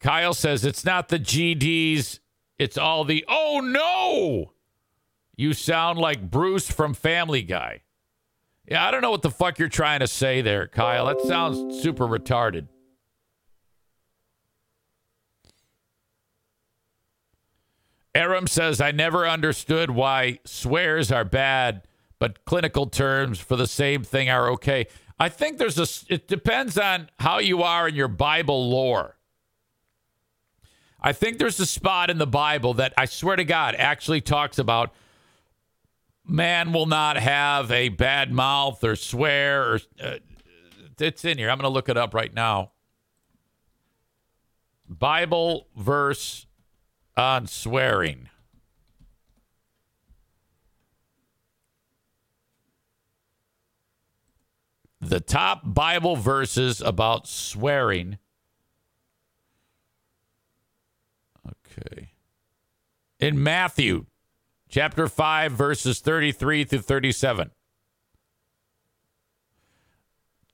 Kyle 0.00 0.34
says 0.34 0.64
it's 0.64 0.84
not 0.84 1.08
the 1.08 1.18
GDs, 1.18 2.20
it's 2.58 2.78
all 2.78 3.04
the 3.04 3.24
oh 3.28 3.60
no. 3.60 4.52
You 5.36 5.52
sound 5.52 5.98
like 5.98 6.30
Bruce 6.30 6.70
from 6.70 6.94
Family 6.94 7.42
Guy. 7.42 7.82
Yeah, 8.66 8.86
I 8.86 8.90
don't 8.90 9.02
know 9.02 9.10
what 9.10 9.22
the 9.22 9.30
fuck 9.30 9.58
you're 9.58 9.68
trying 9.68 10.00
to 10.00 10.06
say 10.06 10.40
there, 10.40 10.66
Kyle. 10.66 11.06
That 11.06 11.20
sounds 11.20 11.82
super 11.82 12.06
retarded. 12.06 12.68
Aram 18.14 18.46
says, 18.46 18.80
I 18.80 18.92
never 18.92 19.28
understood 19.28 19.90
why 19.90 20.38
swears 20.44 21.12
are 21.12 21.24
bad, 21.24 21.82
but 22.18 22.44
clinical 22.44 22.86
terms 22.86 23.38
for 23.38 23.56
the 23.56 23.66
same 23.66 24.02
thing 24.02 24.28
are 24.28 24.50
okay. 24.50 24.86
I 25.18 25.28
think 25.28 25.58
there's 25.58 25.78
a, 25.78 26.12
it 26.12 26.28
depends 26.28 26.76
on 26.76 27.10
how 27.18 27.38
you 27.38 27.62
are 27.62 27.88
in 27.88 27.94
your 27.94 28.08
Bible 28.08 28.70
lore. 28.70 29.16
I 31.00 31.12
think 31.12 31.38
there's 31.38 31.60
a 31.60 31.66
spot 31.66 32.10
in 32.10 32.18
the 32.18 32.26
Bible 32.26 32.74
that 32.74 32.92
I 32.96 33.04
swear 33.04 33.36
to 33.36 33.44
God 33.44 33.74
actually 33.76 34.20
talks 34.20 34.58
about 34.58 34.92
man 36.26 36.72
will 36.72 36.86
not 36.86 37.16
have 37.16 37.70
a 37.70 37.88
bad 37.88 38.32
mouth 38.32 38.82
or 38.82 38.96
swear 38.96 39.62
or 39.62 39.80
uh, 40.02 40.16
it's 40.98 41.24
in 41.24 41.38
here. 41.38 41.50
I'm 41.50 41.58
going 41.58 41.70
to 41.70 41.74
look 41.74 41.88
it 41.88 41.96
up 41.96 42.14
right 42.14 42.32
now. 42.32 42.72
Bible 44.88 45.68
verse 45.76 46.46
on 47.16 47.46
swearing. 47.46 48.28
The 55.00 55.20
top 55.20 55.62
Bible 55.64 56.16
verses 56.16 56.80
about 56.80 57.26
swearing. 57.26 58.18
Okay. 61.46 62.10
In 63.20 63.42
Matthew 63.42 64.06
chapter 64.68 65.08
5, 65.08 65.52
verses 65.52 66.00
33 66.00 66.64
through 66.64 66.80
37. 66.80 67.50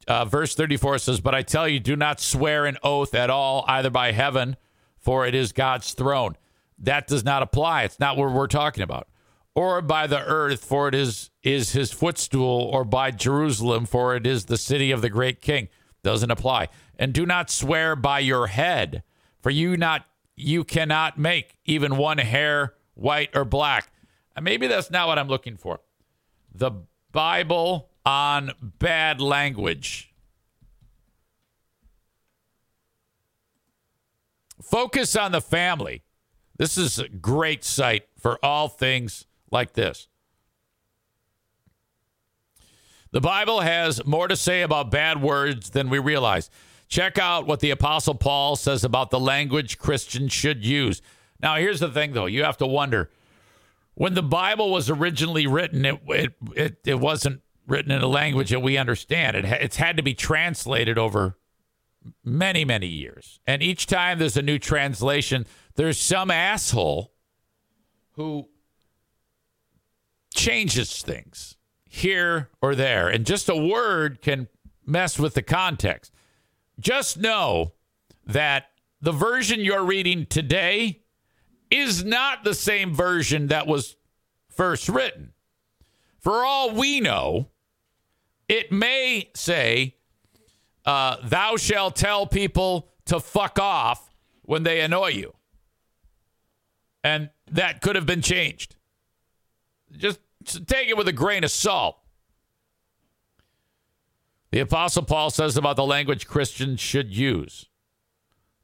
Uh, 0.09 0.25
verse 0.25 0.55
34 0.55 0.99
says, 0.99 1.21
But 1.21 1.35
I 1.35 1.43
tell 1.43 1.69
you, 1.69 1.79
do 1.79 1.95
not 1.95 2.21
swear 2.21 2.67
an 2.67 2.77
oath 2.83 3.15
at 3.15 3.31
all, 3.31 3.65
either 3.69 3.91
by 3.91 4.13
heaven, 4.13 4.57
for 4.99 5.27
it 5.27 5.35
is 5.35 5.53
God's 5.53 5.95
throne. 5.95 6.37
That 6.79 7.07
does 7.07 7.25
not 7.25 7.43
apply. 7.43 7.85
It's 7.85 8.01
not 8.01 8.17
what 8.17 8.33
we're 8.33 8.49
talking 8.49 8.83
about. 8.83 9.09
Or 9.55 9.81
by 9.81 10.07
the 10.07 10.21
earth, 10.21 10.65
for 10.65 10.89
it 10.89 10.95
is, 10.95 11.31
is 11.43 11.73
his 11.73 11.93
footstool, 11.93 12.71
or 12.73 12.85
by 12.85 13.11
Jerusalem, 13.11 13.87
for 13.87 14.15
it 14.15 14.27
is 14.27 14.45
the 14.45 14.57
city 14.57 14.91
of 14.91 15.03
the 15.03 15.11
great 15.11 15.41
king. 15.41 15.69
Doesn't 16.03 16.31
apply. 16.31 16.69
And 16.99 17.13
do 17.13 17.27
not 17.27 17.51
swear 17.51 17.97
by 17.97 18.21
your 18.21 18.49
head, 18.49 19.03
for 19.41 19.51
you 19.51 19.77
not 19.77 20.07
you 20.37 20.65
cannot 20.65 21.19
make 21.19 21.57
even 21.65 21.97
one 21.97 22.19
hair 22.19 22.75
white 22.95 23.31
or 23.35 23.45
black. 23.45 23.93
And 24.35 24.45
maybe 24.45 24.67
that's 24.67 24.91
not 24.91 25.09
what 25.09 25.19
I'm 25.19 25.29
looking 25.29 25.57
for. 25.57 25.81
The 26.55 26.73
Bible 27.13 27.91
on 28.05 28.53
bad 28.63 29.21
language. 29.21 30.13
Focus 34.63 35.17
on 35.17 35.33
the 35.33 35.41
family. 35.41 36.03
This 36.57 36.79
is 36.79 36.99
a 36.99 37.09
great 37.09 37.65
site 37.65 38.05
for 38.19 38.39
all 38.45 38.69
things 38.69 39.27
like 39.51 39.73
this. 39.73 40.09
The 43.13 43.21
Bible 43.21 43.61
has 43.61 44.05
more 44.07 44.27
to 44.27 44.37
say 44.37 44.63
about 44.63 44.91
bad 44.91 45.23
words 45.23 45.71
than 45.71 45.91
we 45.91 45.99
realize. 45.99 46.51
Check 46.89 47.19
out 47.19 47.47
what 47.47 47.61
the 47.61 47.71
Apostle 47.71 48.15
Paul 48.15 48.57
says 48.57 48.85
about 48.85 49.11
the 49.11 49.21
language 49.21 49.79
Christians 49.79 50.33
should 50.33 50.65
use. 50.65 51.01
Now, 51.41 51.57
here's 51.57 51.81
the 51.81 51.91
thing, 51.91 52.13
though. 52.13 52.27
You 52.27 52.45
have 52.45 52.57
to 52.59 52.67
wonder 52.67 53.11
when 53.95 54.15
the 54.15 54.23
Bible 54.23 54.71
was 54.71 54.89
originally 54.89 55.47
written, 55.47 55.85
it, 55.85 56.01
it, 56.09 56.35
it, 56.57 56.77
it 56.87 57.01
wasn't 57.01 57.43
written 57.67 57.93
in 57.93 58.01
a 58.01 58.07
language 58.07 58.51
that 58.51 58.61
we 58.61 58.79
understand. 58.79 59.37
It, 59.37 59.45
it's 59.45 59.77
had 59.77 59.99
to 59.99 60.03
be 60.03 60.15
translated 60.15 60.97
over 60.97 61.37
many, 62.25 62.65
many 62.65 62.87
years. 62.87 63.41
And 63.47 63.63
each 63.63 63.87
time 63.87 64.19
there's 64.19 64.37
a 64.37 64.43
new 64.43 64.59
translation, 64.59 65.47
there's 65.75 65.99
some 65.99 66.31
asshole 66.31 67.13
who 68.13 68.49
changes 70.35 71.03
things 71.03 71.57
here 71.95 72.49
or 72.63 72.75
there. 72.75 73.11
And 73.11 73.27
just 73.27 73.51
a 73.51 73.57
word 73.57 74.23
can 74.23 74.49
mess 74.87 75.19
with 75.19 75.35
the 75.35 75.43
context. 75.43 76.11
Just 76.81 77.19
know 77.19 77.75
that 78.27 78.71
the 79.03 79.13
version 79.13 79.61
you're 79.61 79.85
reading 79.85 80.25
today 80.25 81.03
is 81.71 82.03
not 82.03 82.45
the 82.45 82.55
same 82.55 82.95
version 82.95 83.49
that 83.49 83.67
was 83.67 83.97
first 84.49 84.89
written. 84.89 85.33
For 86.19 86.43
all 86.47 86.73
we 86.73 86.99
know, 87.01 87.51
it 88.49 88.73
may 88.73 89.29
say, 89.35 89.97
uh, 90.87 91.17
Thou 91.23 91.57
shalt 91.59 91.95
tell 91.95 92.27
people 92.27 92.89
to 93.05 93.21
fuck 93.21 93.59
off 93.59 94.09
when 94.43 94.63
they 94.63 94.81
annoy 94.81 95.09
you. 95.09 95.35
And 97.05 97.29
that 97.51 97.83
could 97.83 97.97
have 97.97 98.07
been 98.07 98.23
changed. 98.23 98.77
Just 99.95 100.21
take 100.43 100.89
it 100.89 100.97
with 100.97 101.09
a 101.09 101.13
grain 101.13 101.45
of 101.45 101.51
salt. 101.51 101.99
The 104.51 104.61
Apostle 104.61 105.05
Paul 105.05 105.31
says 105.31 105.57
about 105.57 105.77
the 105.77 105.87
language 105.87 106.27
Christians 106.27 106.79
should 106.81 107.17
use. 107.17 107.67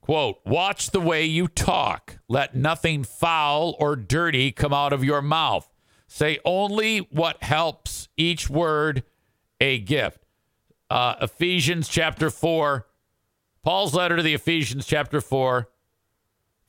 Quote, 0.02 0.38
watch 0.46 0.90
the 0.90 1.00
way 1.00 1.24
you 1.24 1.48
talk. 1.48 2.18
Let 2.28 2.54
nothing 2.54 3.04
foul 3.04 3.76
or 3.78 3.96
dirty 3.96 4.52
come 4.52 4.72
out 4.72 4.92
of 4.92 5.04
your 5.04 5.20
mouth. 5.22 5.68
Say 6.06 6.38
only 6.44 6.98
what 6.98 7.42
helps 7.42 8.08
each 8.16 8.48
word 8.48 9.02
a 9.60 9.78
gift. 9.78 10.24
Uh, 10.90 11.16
Ephesians 11.20 11.88
chapter 11.88 12.30
4, 12.30 12.86
Paul's 13.62 13.94
letter 13.94 14.16
to 14.16 14.22
the 14.22 14.32
Ephesians 14.32 14.86
chapter 14.86 15.20
4, 15.20 15.68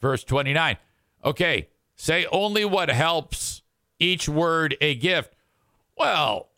verse 0.02 0.24
29. 0.26 0.78
Okay, 1.24 1.70
say 1.96 2.26
only 2.32 2.66
what 2.66 2.90
helps 2.90 3.59
each 4.00 4.28
word 4.28 4.76
a 4.82 4.96
gift. 4.96 5.36
Well, 5.98 6.50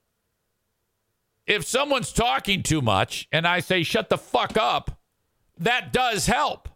if 1.47 1.65
someone's 1.65 2.13
talking 2.13 2.63
too 2.63 2.81
much 2.81 3.27
and 3.31 3.47
I 3.47 3.59
say, 3.59 3.83
shut 3.83 4.09
the 4.09 4.17
fuck 4.17 4.55
up, 4.55 4.99
that 5.57 5.91
does 5.91 6.27
help. 6.27 6.69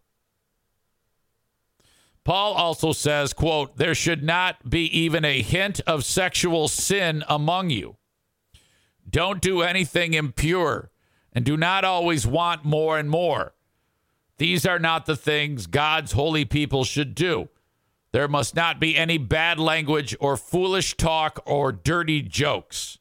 Paul 2.23 2.53
also 2.53 2.91
says, 2.91 3.33
quote, 3.33 3.77
there 3.77 3.93
should 3.93 4.23
not 4.23 4.67
be 4.67 4.85
even 4.85 5.23
a 5.23 5.43
hint 5.43 5.79
of 5.85 6.03
sexual 6.03 6.67
sin 6.67 7.23
among 7.29 7.69
you. 7.69 7.97
Don't 9.07 9.41
do 9.41 9.61
anything 9.61 10.15
impure 10.15 10.89
and 11.31 11.45
do 11.45 11.55
not 11.55 11.83
always 11.83 12.25
want 12.25 12.65
more 12.65 12.97
and 12.97 13.09
more. 13.09 13.53
These 14.37 14.65
are 14.65 14.79
not 14.79 15.05
the 15.05 15.15
things 15.15 15.67
God's 15.67 16.13
holy 16.13 16.45
people 16.45 16.83
should 16.83 17.13
do. 17.13 17.49
There 18.15 18.29
must 18.29 18.55
not 18.55 18.79
be 18.79 18.95
any 18.95 19.17
bad 19.17 19.59
language 19.59 20.15
or 20.21 20.37
foolish 20.37 20.95
talk 20.95 21.41
or 21.45 21.73
dirty 21.73 22.21
jokes. 22.21 22.97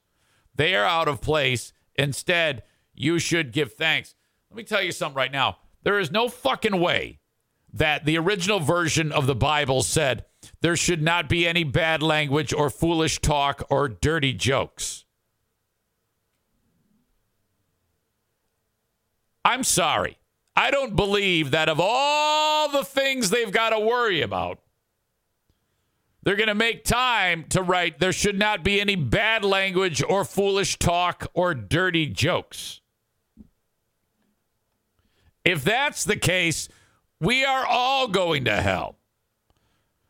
They 0.56 0.74
are 0.74 0.84
out 0.84 1.06
of 1.06 1.20
place. 1.20 1.72
Instead, 1.94 2.64
you 2.92 3.20
should 3.20 3.52
give 3.52 3.74
thanks. 3.74 4.16
Let 4.50 4.56
me 4.56 4.64
tell 4.64 4.82
you 4.82 4.90
something 4.90 5.16
right 5.16 5.30
now. 5.30 5.58
There 5.84 6.00
is 6.00 6.10
no 6.10 6.28
fucking 6.28 6.80
way 6.80 7.20
that 7.72 8.04
the 8.04 8.18
original 8.18 8.58
version 8.58 9.12
of 9.12 9.28
the 9.28 9.36
Bible 9.36 9.84
said 9.84 10.24
there 10.62 10.74
should 10.74 11.00
not 11.00 11.28
be 11.28 11.46
any 11.46 11.62
bad 11.62 12.02
language 12.02 12.52
or 12.52 12.68
foolish 12.68 13.20
talk 13.20 13.64
or 13.70 13.88
dirty 13.88 14.32
jokes. 14.32 15.04
I'm 19.44 19.62
sorry. 19.62 20.18
I 20.56 20.72
don't 20.72 20.96
believe 20.96 21.52
that 21.52 21.68
of 21.68 21.78
all 21.80 22.68
the 22.68 22.84
things 22.84 23.30
they've 23.30 23.52
got 23.52 23.70
to 23.70 23.78
worry 23.78 24.20
about, 24.20 24.58
they're 26.24 26.36
going 26.36 26.48
to 26.48 26.54
make 26.54 26.84
time 26.84 27.44
to 27.50 27.62
write 27.62 27.98
there 27.98 28.12
should 28.12 28.38
not 28.38 28.64
be 28.64 28.80
any 28.80 28.96
bad 28.96 29.44
language 29.44 30.02
or 30.02 30.24
foolish 30.24 30.78
talk 30.78 31.26
or 31.34 31.54
dirty 31.54 32.06
jokes. 32.06 32.80
If 35.44 35.62
that's 35.62 36.04
the 36.04 36.16
case, 36.16 36.68
we 37.20 37.44
are 37.44 37.66
all 37.66 38.08
going 38.08 38.46
to 38.46 38.62
hell. 38.62 38.96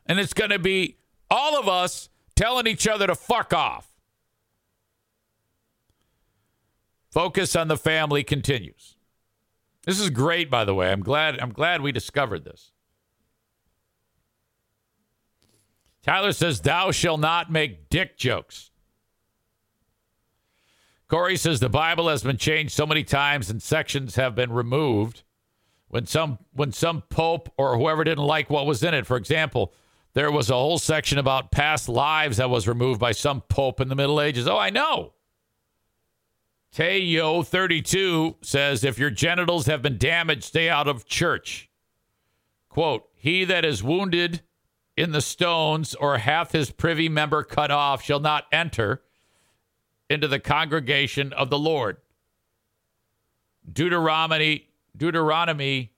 And 0.06 0.20
it's 0.20 0.34
going 0.34 0.50
to 0.50 0.58
be 0.60 0.98
all 1.30 1.58
of 1.58 1.68
us 1.68 2.08
telling 2.36 2.68
each 2.68 2.86
other 2.86 3.08
to 3.08 3.16
fuck 3.16 3.52
off. 3.52 3.88
Focus 7.10 7.56
on 7.56 7.68
the 7.68 7.76
family 7.76 8.22
continues. 8.22 8.96
This 9.84 9.98
is 9.98 10.10
great, 10.10 10.50
by 10.50 10.64
the 10.64 10.74
way. 10.74 10.90
I'm 10.90 11.02
glad 11.02 11.38
I'm 11.40 11.52
glad 11.52 11.80
we 11.80 11.92
discovered 11.92 12.44
this. 12.44 12.72
Tyler 16.04 16.32
says, 16.32 16.60
Thou 16.60 16.90
shall 16.90 17.16
not 17.16 17.50
make 17.50 17.88
dick 17.88 18.16
jokes. 18.16 18.70
Corey 21.08 21.36
says 21.36 21.60
the 21.60 21.68
Bible 21.68 22.08
has 22.08 22.22
been 22.22 22.36
changed 22.36 22.72
so 22.72 22.86
many 22.86 23.04
times 23.04 23.48
and 23.48 23.62
sections 23.62 24.16
have 24.16 24.34
been 24.34 24.52
removed. 24.52 25.22
When 25.88 26.06
some 26.06 26.38
when 26.52 26.72
some 26.72 27.02
pope 27.02 27.52
or 27.56 27.78
whoever 27.78 28.04
didn't 28.04 28.24
like 28.24 28.50
what 28.50 28.66
was 28.66 28.82
in 28.82 28.94
it, 28.94 29.06
for 29.06 29.16
example, 29.16 29.72
there 30.12 30.30
was 30.30 30.50
a 30.50 30.54
whole 30.54 30.78
section 30.78 31.18
about 31.18 31.52
past 31.52 31.88
lives 31.88 32.38
that 32.38 32.50
was 32.50 32.66
removed 32.66 33.00
by 33.00 33.12
some 33.12 33.42
pope 33.42 33.80
in 33.80 33.88
the 33.88 33.94
Middle 33.94 34.20
Ages. 34.20 34.48
Oh, 34.48 34.58
I 34.58 34.70
know. 34.70 35.12
Tayo32 36.74 38.44
says 38.44 38.82
if 38.82 38.98
your 38.98 39.10
genitals 39.10 39.66
have 39.66 39.82
been 39.82 39.98
damaged, 39.98 40.42
stay 40.42 40.68
out 40.68 40.88
of 40.88 41.06
church. 41.06 41.70
Quote, 42.68 43.08
he 43.14 43.44
that 43.44 43.64
is 43.64 43.82
wounded 43.82 44.42
in 44.96 45.12
the 45.12 45.20
stones 45.20 45.94
or 45.94 46.18
hath 46.18 46.52
his 46.52 46.70
privy 46.70 47.08
member 47.08 47.42
cut 47.42 47.70
off 47.70 48.02
shall 48.02 48.20
not 48.20 48.44
enter 48.52 49.02
into 50.08 50.28
the 50.28 50.38
congregation 50.38 51.32
of 51.32 51.50
the 51.50 51.58
Lord. 51.58 51.96
Deuteronomy, 53.70 54.68
Deuteronomy 54.96 55.92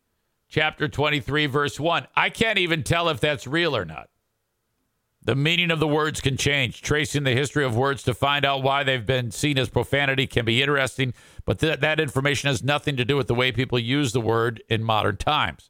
chapter 0.48 0.88
23, 0.88 1.46
verse 1.46 1.80
1. 1.80 2.06
I 2.14 2.30
can't 2.30 2.58
even 2.58 2.82
tell 2.82 3.08
if 3.08 3.20
that's 3.20 3.46
real 3.46 3.76
or 3.76 3.84
not. 3.84 4.08
The 5.22 5.34
meaning 5.34 5.72
of 5.72 5.80
the 5.80 5.88
words 5.88 6.20
can 6.20 6.36
change. 6.36 6.82
Tracing 6.82 7.24
the 7.24 7.32
history 7.32 7.64
of 7.64 7.76
words 7.76 8.04
to 8.04 8.14
find 8.14 8.44
out 8.44 8.62
why 8.62 8.84
they've 8.84 9.04
been 9.04 9.32
seen 9.32 9.58
as 9.58 9.68
profanity 9.68 10.28
can 10.28 10.44
be 10.44 10.62
interesting, 10.62 11.14
but 11.44 11.58
th- 11.58 11.80
that 11.80 11.98
information 11.98 12.46
has 12.46 12.62
nothing 12.62 12.96
to 12.96 13.04
do 13.04 13.16
with 13.16 13.26
the 13.26 13.34
way 13.34 13.50
people 13.50 13.76
use 13.76 14.12
the 14.12 14.20
word 14.20 14.62
in 14.68 14.84
modern 14.84 15.16
times. 15.16 15.68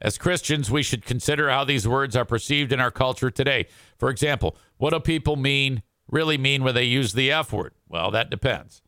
As 0.00 0.16
Christians, 0.16 0.70
we 0.70 0.82
should 0.82 1.04
consider 1.04 1.50
how 1.50 1.64
these 1.64 1.86
words 1.86 2.16
are 2.16 2.24
perceived 2.24 2.72
in 2.72 2.80
our 2.80 2.90
culture 2.90 3.30
today. 3.30 3.66
For 3.98 4.08
example, 4.08 4.56
what 4.78 4.90
do 4.90 5.00
people 5.00 5.36
mean 5.36 5.82
really 6.08 6.38
mean 6.38 6.64
when 6.64 6.74
they 6.74 6.84
use 6.84 7.12
the 7.12 7.30
F 7.30 7.52
word? 7.52 7.74
Well, 7.88 8.10
that 8.12 8.30
depends. 8.30 8.82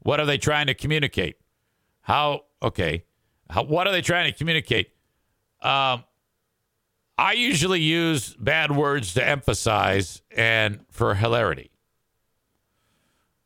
What 0.00 0.18
are 0.18 0.26
they 0.26 0.38
trying 0.38 0.66
to 0.66 0.74
communicate? 0.74 1.36
How, 2.02 2.46
okay, 2.60 3.04
How, 3.48 3.62
what 3.62 3.86
are 3.86 3.92
they 3.92 4.02
trying 4.02 4.32
to 4.32 4.36
communicate? 4.36 4.88
Um, 5.60 6.04
I 7.16 7.34
usually 7.34 7.80
use 7.80 8.34
bad 8.34 8.74
words 8.74 9.14
to 9.14 9.26
emphasize 9.26 10.22
and 10.30 10.80
for 10.90 11.14
hilarity. 11.14 11.70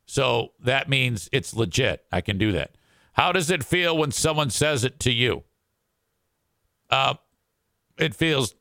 So 0.07 0.53
that 0.61 0.89
means 0.89 1.29
it's 1.33 1.53
legit. 1.53 2.05
I 2.11 2.21
can 2.21 2.39
do 2.39 2.53
that. 2.53 2.77
How 3.15 3.33
does 3.33 3.51
it 3.51 3.65
feel 3.65 3.99
when 3.99 4.13
someone 4.13 4.51
says 4.51 4.85
it 4.85 5.01
to 5.01 5.13
you? 5.13 5.43
Uh, 6.91 7.14
it 7.99 8.14
feels 8.14 8.55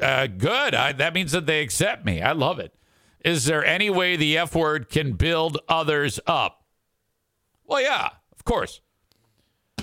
uh, 0.00 0.26
good. 0.26 0.74
I, 0.74 0.92
that 0.92 1.14
means 1.14 1.32
that 1.32 1.46
they 1.46 1.60
accept 1.62 2.04
me. 2.04 2.22
I 2.22 2.32
love 2.32 2.58
it. 2.58 2.74
Is 3.24 3.44
there 3.44 3.64
any 3.64 3.90
way 3.90 4.16
the 4.16 4.38
F 4.38 4.54
word 4.54 4.88
can 4.88 5.12
build 5.12 5.58
others 5.68 6.18
up? 6.26 6.64
Well, 7.64 7.80
yeah, 7.80 8.10
of 8.32 8.44
course. 8.44 8.80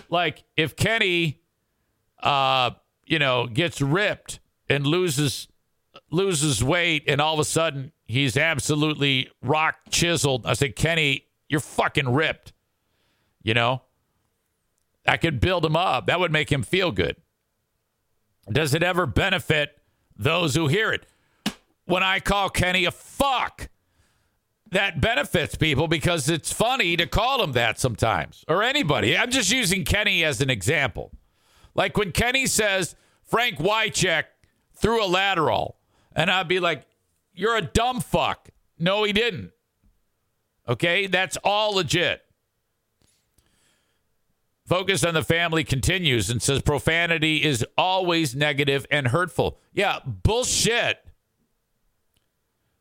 Like 0.10 0.44
if 0.58 0.76
Kenny, 0.76 1.42
uh, 2.22 2.72
you 3.06 3.20
know, 3.20 3.48
gets 3.48 3.82
ripped 3.82 4.40
and 4.70 4.86
loses 4.86 5.48
loses 6.12 6.64
weight, 6.64 7.04
and 7.08 7.22
all 7.22 7.34
of 7.34 7.40
a 7.40 7.46
sudden 7.46 7.92
he's 8.06 8.36
absolutely 8.36 9.30
rock 9.42 9.76
chiseled. 9.90 10.46
I 10.46 10.54
say, 10.54 10.70
Kenny, 10.70 11.26
you're 11.48 11.60
fucking 11.60 12.12
ripped. 12.14 12.54
You 13.42 13.54
know, 13.54 13.84
I 15.08 15.18
could 15.18 15.40
build 15.40 15.66
him 15.66 15.76
up. 15.76 16.08
That 16.08 16.20
would 16.20 16.32
make 16.32 16.52
him 16.52 16.64
feel 16.64 16.92
good. 16.92 17.16
Does 18.52 18.74
it 18.74 18.84
ever 18.84 19.06
benefit 19.06 19.78
those 20.18 20.56
who 20.56 20.68
hear 20.68 20.92
it? 20.92 21.06
When 21.86 22.04
I 22.04 22.20
call 22.20 22.50
Kenny 22.50 22.86
a 22.86 22.92
fuck, 22.92 23.70
that 24.72 25.02
benefits 25.02 25.56
people 25.56 25.88
because 25.88 26.30
it's 26.30 26.52
funny 26.52 26.96
to 26.98 27.08
call 27.08 27.44
him 27.44 27.54
that 27.54 27.80
sometimes 27.80 28.46
or 28.48 28.62
anybody. 28.62 29.18
I'm 29.18 29.32
just 29.32 29.52
using 29.52 29.84
Kenny 29.84 30.24
as 30.24 30.42
an 30.42 30.50
example. 30.50 31.12
Like 31.74 31.98
when 31.98 32.12
Kenny 32.12 32.46
says 32.46 32.96
Frank 33.24 33.58
Wycheck 33.58 34.26
threw 34.76 35.04
a 35.04 35.08
lateral, 35.08 35.78
and 36.16 36.30
I'd 36.30 36.48
be 36.48 36.60
like, 36.60 36.84
You're 37.34 37.56
a 37.58 37.62
dumb 37.62 38.02
fuck. 38.02 38.50
No, 38.78 39.04
he 39.04 39.14
didn't. 39.14 39.52
Okay, 40.68 41.08
that's 41.08 41.38
all 41.44 41.74
legit. 41.74 42.22
Focus 44.70 45.04
on 45.04 45.16
the 45.16 45.24
Family 45.24 45.64
continues 45.64 46.30
and 46.30 46.44
says 46.44 46.62
profanity 46.62 47.44
is 47.44 47.66
always 47.76 48.36
negative 48.36 48.86
and 48.92 49.08
hurtful. 49.08 49.58
Yeah, 49.74 49.98
bullshit. 50.06 51.04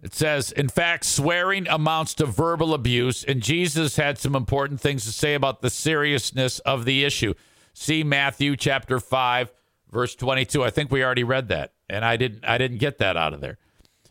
It 0.02 0.12
says, 0.12 0.52
in 0.52 0.68
fact, 0.68 1.06
swearing 1.06 1.66
amounts 1.66 2.12
to 2.16 2.26
verbal 2.26 2.74
abuse, 2.74 3.24
and 3.24 3.42
Jesus 3.42 3.96
had 3.96 4.18
some 4.18 4.36
important 4.36 4.82
things 4.82 5.06
to 5.06 5.12
say 5.12 5.32
about 5.32 5.62
the 5.62 5.70
seriousness 5.70 6.58
of 6.58 6.84
the 6.84 7.04
issue. 7.04 7.32
See 7.72 8.04
Matthew 8.04 8.54
chapter 8.54 9.00
5, 9.00 9.50
verse 9.90 10.14
22. 10.14 10.62
I 10.62 10.68
think 10.68 10.90
we 10.90 11.02
already 11.02 11.24
read 11.24 11.48
that, 11.48 11.72
and 11.88 12.04
I 12.04 12.18
didn't 12.18 12.44
I 12.44 12.58
didn't 12.58 12.78
get 12.78 12.98
that 12.98 13.16
out 13.16 13.32
of 13.32 13.40
there. 13.40 13.56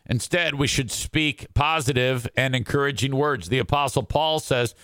Instead, 0.04 0.56
we 0.56 0.66
should 0.66 0.90
speak 0.90 1.46
positive 1.54 2.28
and 2.36 2.56
encouraging 2.56 3.14
words. 3.14 3.48
The 3.48 3.60
apostle 3.60 4.02
Paul 4.02 4.40
says, 4.40 4.74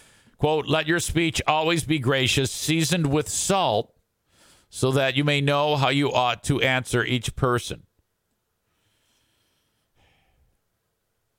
quote, 0.45 0.67
"Let 0.67 0.87
your 0.87 1.01
speech 1.01 1.41
always 1.47 1.85
be 1.85 1.99
gracious, 1.99 2.53
seasoned 2.53 3.11
with 3.11 3.31
salt, 3.31 3.95
so 4.69 4.91
that 4.93 5.17
you 5.17 5.25
may 5.25 5.41
know 5.41 5.77
how 5.77 5.89
you 5.89 6.13
ought 6.13 6.45
to 6.45 6.61
answer 6.61 7.03
each 7.03 7.35
person." 7.35 7.87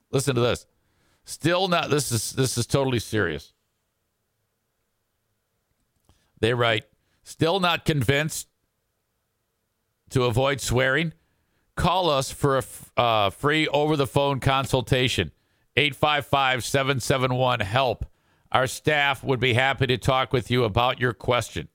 Listen 0.10 0.34
to 0.34 0.42
this. 0.42 0.66
Still 1.24 1.68
not 1.68 1.92
this 1.92 2.12
is 2.12 2.32
this 2.32 2.58
is 2.58 2.66
totally 2.66 2.98
serious. 2.98 3.54
They 6.40 6.56
write, 6.56 6.86
still 7.24 7.60
not 7.60 7.86
convinced 7.86 8.48
to 10.10 10.24
avoid 10.24 10.62
swearing? 10.62 11.14
Call 11.76 12.10
us 12.10 12.32
for 12.32 12.56
a 12.56 12.60
f- 12.60 12.92
uh, 12.98 13.30
free 13.30 13.68
over 13.68 13.96
the 13.96 14.08
phone 14.08 14.40
consultation. 14.40 15.32
855 15.76 16.66
771 16.66 17.60
HELP. 17.60 18.06
Our 18.56 18.68
staff 18.68 19.22
would 19.22 19.42
be 19.42 19.54
happy 19.54 19.86
to 19.88 19.98
talk 19.98 20.32
with 20.32 20.50
you 20.50 20.64
about 20.64 20.98
your 20.98 21.12
question. 21.12 21.68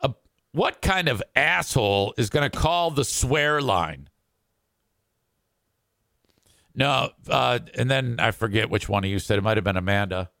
Uh, 0.00 0.08
what 0.50 0.82
kind 0.82 1.06
of 1.06 1.22
asshole 1.36 2.14
is 2.18 2.30
going 2.30 2.50
to 2.50 2.58
call 2.58 2.90
the 2.90 3.04
swear 3.04 3.60
line? 3.60 4.08
No, 6.74 7.10
uh, 7.28 7.60
and 7.76 7.88
then 7.88 8.16
I 8.18 8.32
forget 8.32 8.70
which 8.70 8.88
one 8.88 9.04
of 9.04 9.10
you 9.10 9.20
said 9.20 9.38
it 9.38 9.42
might 9.42 9.56
have 9.56 9.62
been 9.62 9.76
Amanda. 9.76 10.32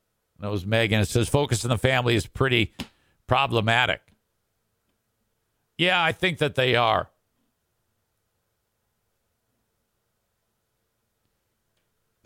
It 0.42 0.48
was 0.48 0.66
Megan. 0.66 0.98
It 0.98 1.06
says 1.06 1.28
focus 1.28 1.64
on 1.64 1.68
the 1.68 1.78
family 1.78 2.16
is 2.16 2.26
pretty 2.26 2.74
problematic. 3.28 4.00
Yeah, 5.76 6.02
I 6.02 6.10
think 6.10 6.38
that 6.38 6.56
they 6.56 6.74
are. 6.74 7.10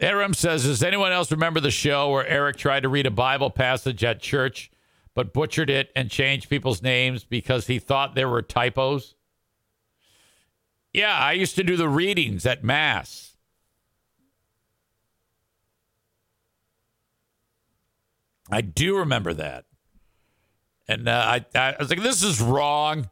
Aram 0.03 0.35
says, 0.35 0.65
Does 0.65 0.83
anyone 0.83 1.13
else 1.13 1.31
remember 1.31 1.61
the 1.61 1.71
show 1.71 2.11
where 2.11 2.27
Eric 2.27 2.57
tried 2.57 2.83
to 2.83 2.89
read 2.89 3.07
a 3.07 3.11
Bible 3.11 3.51
passage 3.51 4.03
at 4.03 4.21
church 4.21 4.71
but 5.15 5.33
butchered 5.33 5.71
it 5.71 5.91
and 5.95 6.11
changed 6.11 6.51
people's 6.51 6.83
names 6.83 7.23
because 7.23 7.69
he 7.69 7.79
thought 7.79 8.15
there 8.15 8.29
were 8.29 8.43
typos? 8.43 9.15
Yeah, 10.93 11.17
I 11.17 11.33
used 11.33 11.55
to 11.55 11.63
do 11.63 11.77
the 11.77 11.89
readings 11.89 12.45
at 12.45 12.65
Mass. 12.65 13.37
I 18.51 18.61
do 18.61 18.99
remember 18.99 19.33
that. 19.35 19.65
And 20.89 21.09
uh, 21.09 21.39
I, 21.55 21.59
I 21.59 21.77
was 21.79 21.89
like, 21.89 22.03
this 22.03 22.25
is 22.25 22.41
wrong. 22.41 23.09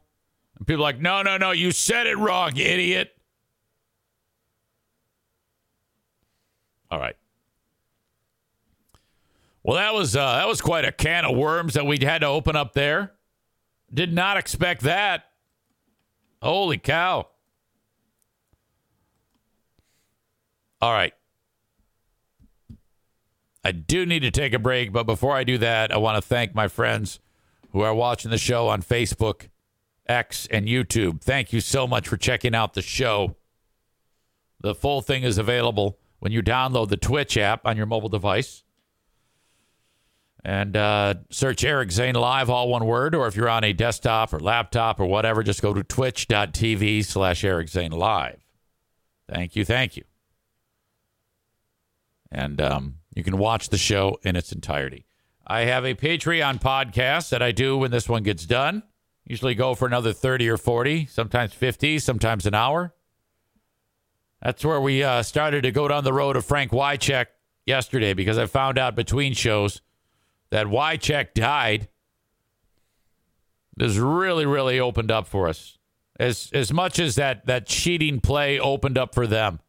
And 0.57 0.67
people 0.67 0.83
are 0.83 0.89
like, 0.89 0.99
no, 0.99 1.23
no, 1.23 1.37
no, 1.37 1.51
you 1.51 1.71
said 1.71 2.05
it 2.05 2.17
wrong, 2.17 2.57
idiot. 2.57 3.15
All 6.91 6.99
right. 6.99 7.15
Well, 9.63 9.77
that 9.77 9.93
was 9.93 10.15
uh, 10.15 10.35
that 10.35 10.47
was 10.47 10.59
quite 10.59 10.85
a 10.85 10.91
can 10.91 11.23
of 11.23 11.37
worms 11.37 11.75
that 11.75 11.85
we 11.85 11.97
had 12.03 12.19
to 12.19 12.27
open 12.27 12.55
up 12.55 12.73
there. 12.73 13.13
Did 13.93 14.13
not 14.13 14.37
expect 14.37 14.81
that. 14.81 15.25
Holy 16.41 16.77
cow. 16.77 17.27
All 20.81 20.91
right. 20.91 21.13
I 23.63 23.71
do 23.71 24.07
need 24.07 24.21
to 24.21 24.31
take 24.31 24.53
a 24.53 24.59
break, 24.59 24.91
but 24.91 25.03
before 25.03 25.35
I 25.35 25.43
do 25.43 25.59
that, 25.59 25.91
I 25.91 25.97
want 25.97 26.21
to 26.21 26.27
thank 26.27 26.55
my 26.55 26.67
friends 26.67 27.19
who 27.71 27.81
are 27.81 27.93
watching 27.93 28.31
the 28.31 28.39
show 28.39 28.67
on 28.67 28.81
Facebook, 28.81 29.49
X, 30.07 30.47
and 30.49 30.65
YouTube. 30.65 31.21
Thank 31.21 31.53
you 31.53 31.61
so 31.61 31.85
much 31.85 32.07
for 32.07 32.17
checking 32.17 32.55
out 32.55 32.73
the 32.73 32.81
show. 32.81 33.35
The 34.59 34.73
full 34.73 35.01
thing 35.01 35.21
is 35.21 35.37
available 35.37 35.99
when 36.21 36.31
you 36.31 36.43
download 36.43 36.89
the 36.89 36.97
Twitch 36.97 37.35
app 37.35 37.65
on 37.65 37.75
your 37.75 37.87
mobile 37.87 38.07
device 38.07 38.63
and 40.45 40.77
uh, 40.77 41.15
search 41.31 41.63
Eric 41.63 41.91
Zane 41.91 42.13
Live, 42.13 42.47
all 42.47 42.69
one 42.69 42.85
word, 42.85 43.15
or 43.15 43.25
if 43.25 43.35
you're 43.35 43.49
on 43.49 43.63
a 43.63 43.73
desktop 43.73 44.31
or 44.31 44.39
laptop 44.39 44.99
or 44.99 45.07
whatever, 45.07 45.41
just 45.41 45.63
go 45.63 45.73
to 45.73 45.83
twitch.tv 45.83 47.03
slash 47.05 47.43
Eric 47.43 47.69
Zane 47.69 47.91
Live. 47.91 48.39
Thank 49.27 49.55
you, 49.55 49.65
thank 49.65 49.97
you. 49.97 50.03
And 52.31 52.61
um, 52.61 52.97
You 53.15 53.23
can 53.23 53.39
watch 53.39 53.69
the 53.69 53.79
show 53.79 54.19
in 54.21 54.35
its 54.35 54.51
entirety. 54.51 55.07
I 55.47 55.61
have 55.61 55.85
a 55.85 55.95
Patreon 55.95 56.61
podcast 56.61 57.29
that 57.29 57.41
I 57.41 57.51
do 57.51 57.79
when 57.79 57.89
this 57.89 58.07
one 58.07 58.21
gets 58.21 58.45
done. 58.45 58.83
Usually 59.25 59.55
go 59.55 59.73
for 59.73 59.87
another 59.87 60.13
30 60.13 60.49
or 60.49 60.57
40, 60.57 61.07
sometimes 61.07 61.53
50, 61.53 61.97
sometimes 61.97 62.45
an 62.45 62.53
hour. 62.53 62.93
That's 64.41 64.65
where 64.65 64.81
we 64.81 65.03
uh, 65.03 65.23
started 65.23 65.61
to 65.63 65.71
go 65.71 65.87
down 65.87 66.03
the 66.03 66.13
road 66.13 66.35
of 66.35 66.45
Frank 66.45 66.71
Wycheck 66.71 67.27
yesterday 67.65 68.13
because 68.13 68.37
I 68.37 68.47
found 68.47 68.77
out 68.77 68.95
between 68.95 69.33
shows 69.33 69.81
that 70.49 70.67
Wycheck 70.67 71.33
died. 71.33 71.89
This 73.77 73.97
really, 73.97 74.45
really 74.45 74.79
opened 74.79 75.11
up 75.11 75.27
for 75.27 75.47
us. 75.47 75.77
As 76.19 76.49
as 76.53 76.71
much 76.73 76.99
as 76.99 77.15
that 77.15 77.45
that 77.47 77.65
cheating 77.65 78.19
play 78.19 78.59
opened 78.59 78.97
up 78.97 79.15
for 79.15 79.25
them. 79.25 79.59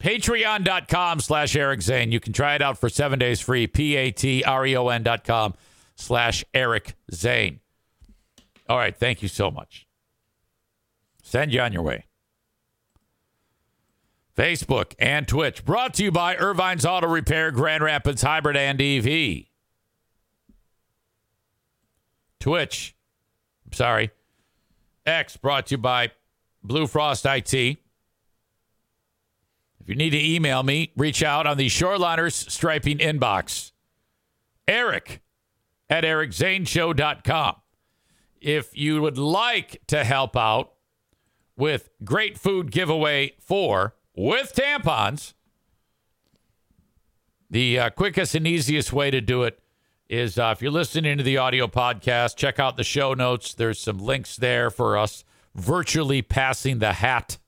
Patreon.com 0.00 1.20
slash 1.20 1.54
Eric 1.54 1.80
Zane. 1.80 2.10
You 2.10 2.18
can 2.18 2.32
try 2.32 2.56
it 2.56 2.62
out 2.62 2.76
for 2.76 2.88
seven 2.88 3.20
days 3.20 3.40
free. 3.40 3.68
P-A-T-R-E-O-N 3.68 5.02
dot 5.04 5.22
com 5.22 5.54
slash 5.94 6.44
Eric 6.52 6.96
Zane. 7.14 7.60
All 8.68 8.76
right. 8.76 8.96
Thank 8.96 9.22
you 9.22 9.28
so 9.28 9.48
much. 9.48 9.86
Send 11.22 11.54
you 11.54 11.60
on 11.60 11.72
your 11.72 11.82
way. 11.82 12.06
Facebook 14.36 14.94
and 14.98 15.28
Twitch. 15.28 15.64
Brought 15.64 15.94
to 15.94 16.04
you 16.04 16.10
by 16.10 16.36
Irvine's 16.36 16.86
Auto 16.86 17.06
Repair, 17.08 17.50
Grand 17.50 17.82
Rapids 17.82 18.22
Hybrid 18.22 18.56
and 18.56 18.80
EV. 18.80 19.44
Twitch. 22.40 22.96
I'm 23.66 23.72
sorry. 23.72 24.10
X 25.04 25.36
brought 25.36 25.66
to 25.66 25.74
you 25.74 25.78
by 25.78 26.10
Blue 26.62 26.86
Frost 26.86 27.26
IT. 27.26 27.52
If 27.54 27.78
you 29.88 29.94
need 29.96 30.10
to 30.10 30.24
email 30.24 30.62
me, 30.62 30.92
reach 30.96 31.22
out 31.22 31.46
on 31.46 31.56
the 31.56 31.66
Shoreliners 31.66 32.50
Striping 32.50 32.98
inbox. 32.98 33.72
Eric 34.68 35.20
at 35.90 36.04
ericzaneshow.com. 36.04 37.56
If 38.40 38.76
you 38.76 39.02
would 39.02 39.18
like 39.18 39.82
to 39.88 40.04
help 40.04 40.36
out 40.36 40.72
with 41.56 41.90
great 42.04 42.38
food 42.38 42.70
giveaway 42.70 43.34
for 43.40 43.94
with 44.14 44.54
tampons, 44.54 45.34
the 47.50 47.78
uh, 47.78 47.90
quickest 47.90 48.34
and 48.34 48.46
easiest 48.46 48.92
way 48.92 49.10
to 49.10 49.20
do 49.20 49.42
it 49.42 49.60
is 50.08 50.38
uh, 50.38 50.52
if 50.56 50.62
you're 50.62 50.70
listening 50.70 51.18
to 51.18 51.24
the 51.24 51.38
audio 51.38 51.66
podcast, 51.66 52.36
check 52.36 52.58
out 52.58 52.76
the 52.76 52.84
show 52.84 53.14
notes. 53.14 53.54
There's 53.54 53.78
some 53.78 53.98
links 53.98 54.36
there 54.36 54.70
for 54.70 54.96
us 54.98 55.24
virtually 55.54 56.22
passing 56.22 56.78
the 56.78 56.94
hat. 56.94 57.38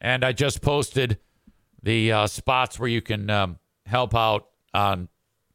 And 0.00 0.24
I 0.24 0.32
just 0.32 0.62
posted 0.62 1.18
the 1.82 2.12
uh, 2.12 2.26
spots 2.26 2.78
where 2.78 2.88
you 2.88 3.00
can 3.00 3.30
um, 3.30 3.58
help 3.86 4.14
out 4.14 4.48
on 4.74 5.08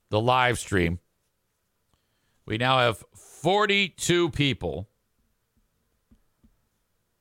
the 0.10 0.20
live 0.20 0.58
stream. 0.58 1.00
We 2.46 2.58
now 2.58 2.80
have 2.80 3.04
42 3.16 4.30
people 4.32 4.90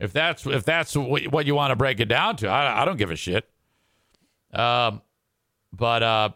if 0.00 0.12
that's 0.12 0.46
if 0.46 0.64
that's 0.64 0.96
what 0.96 1.46
you 1.46 1.54
want 1.54 1.70
to 1.70 1.76
break 1.76 2.00
it 2.00 2.06
down 2.06 2.36
to, 2.36 2.48
I, 2.48 2.82
I 2.82 2.84
don't 2.84 2.96
give 2.96 3.10
a 3.10 3.16
shit. 3.16 3.48
Um, 4.52 5.02
but 5.72 6.02
uh, 6.02 6.30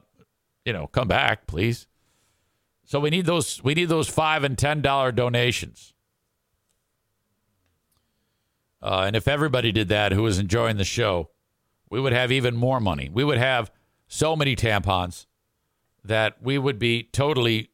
you 0.65 0.73
know, 0.73 0.87
come 0.87 1.09
back, 1.09 1.47
please. 1.47 1.87
So 2.85 3.01
we 3.01 3.11
need 3.11 3.27
those 3.27 3.63
we 3.65 3.75
need 3.75 3.89
those 3.89 4.09
five 4.09 4.45
and 4.45 4.57
ten 4.57 4.81
dollar 4.81 5.11
donations. 5.11 5.93
Uh, 8.81 9.05
and 9.07 9.17
if 9.17 9.27
everybody 9.27 9.73
did 9.73 9.89
that 9.89 10.13
who 10.13 10.23
was 10.23 10.39
enjoying 10.39 10.77
the 10.77 10.85
show, 10.85 11.31
we 11.89 11.99
would 11.99 12.13
have 12.13 12.31
even 12.31 12.55
more 12.55 12.81
money. 12.81 13.09
We 13.11 13.25
would 13.25 13.39
have 13.39 13.73
so 14.07 14.37
many 14.37 14.55
tampons 14.55 15.25
that 16.05 16.37
we 16.43 16.59
would 16.59 16.79
be 16.79 17.03
totally 17.03 17.71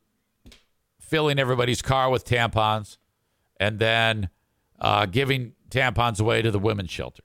filling 1.00 1.38
everybody's 1.38 1.82
car 1.82 2.10
with 2.10 2.24
tampons 2.24 2.96
and 3.58 3.78
then 3.78 4.28
uh, 4.80 5.06
giving 5.06 5.52
tampons 5.70 6.20
away 6.20 6.40
to 6.42 6.50
the 6.50 6.58
women's 6.58 6.90
shelter. 6.90 7.24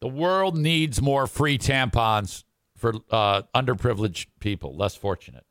The 0.00 0.08
world 0.08 0.56
needs 0.56 1.00
more 1.00 1.26
free 1.26 1.58
tampons 1.58 2.44
for 2.76 2.94
uh, 3.10 3.42
underprivileged 3.54 4.26
people, 4.40 4.76
less 4.76 4.96
fortunate. 4.96 5.46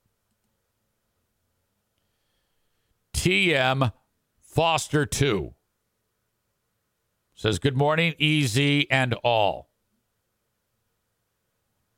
TM 3.14 3.94
Foster 4.42 5.06
2 5.06 5.54
says, 7.34 7.60
Good 7.60 7.78
morning, 7.78 8.14
EZ 8.20 8.86
and 8.92 9.14
all. 9.24 9.70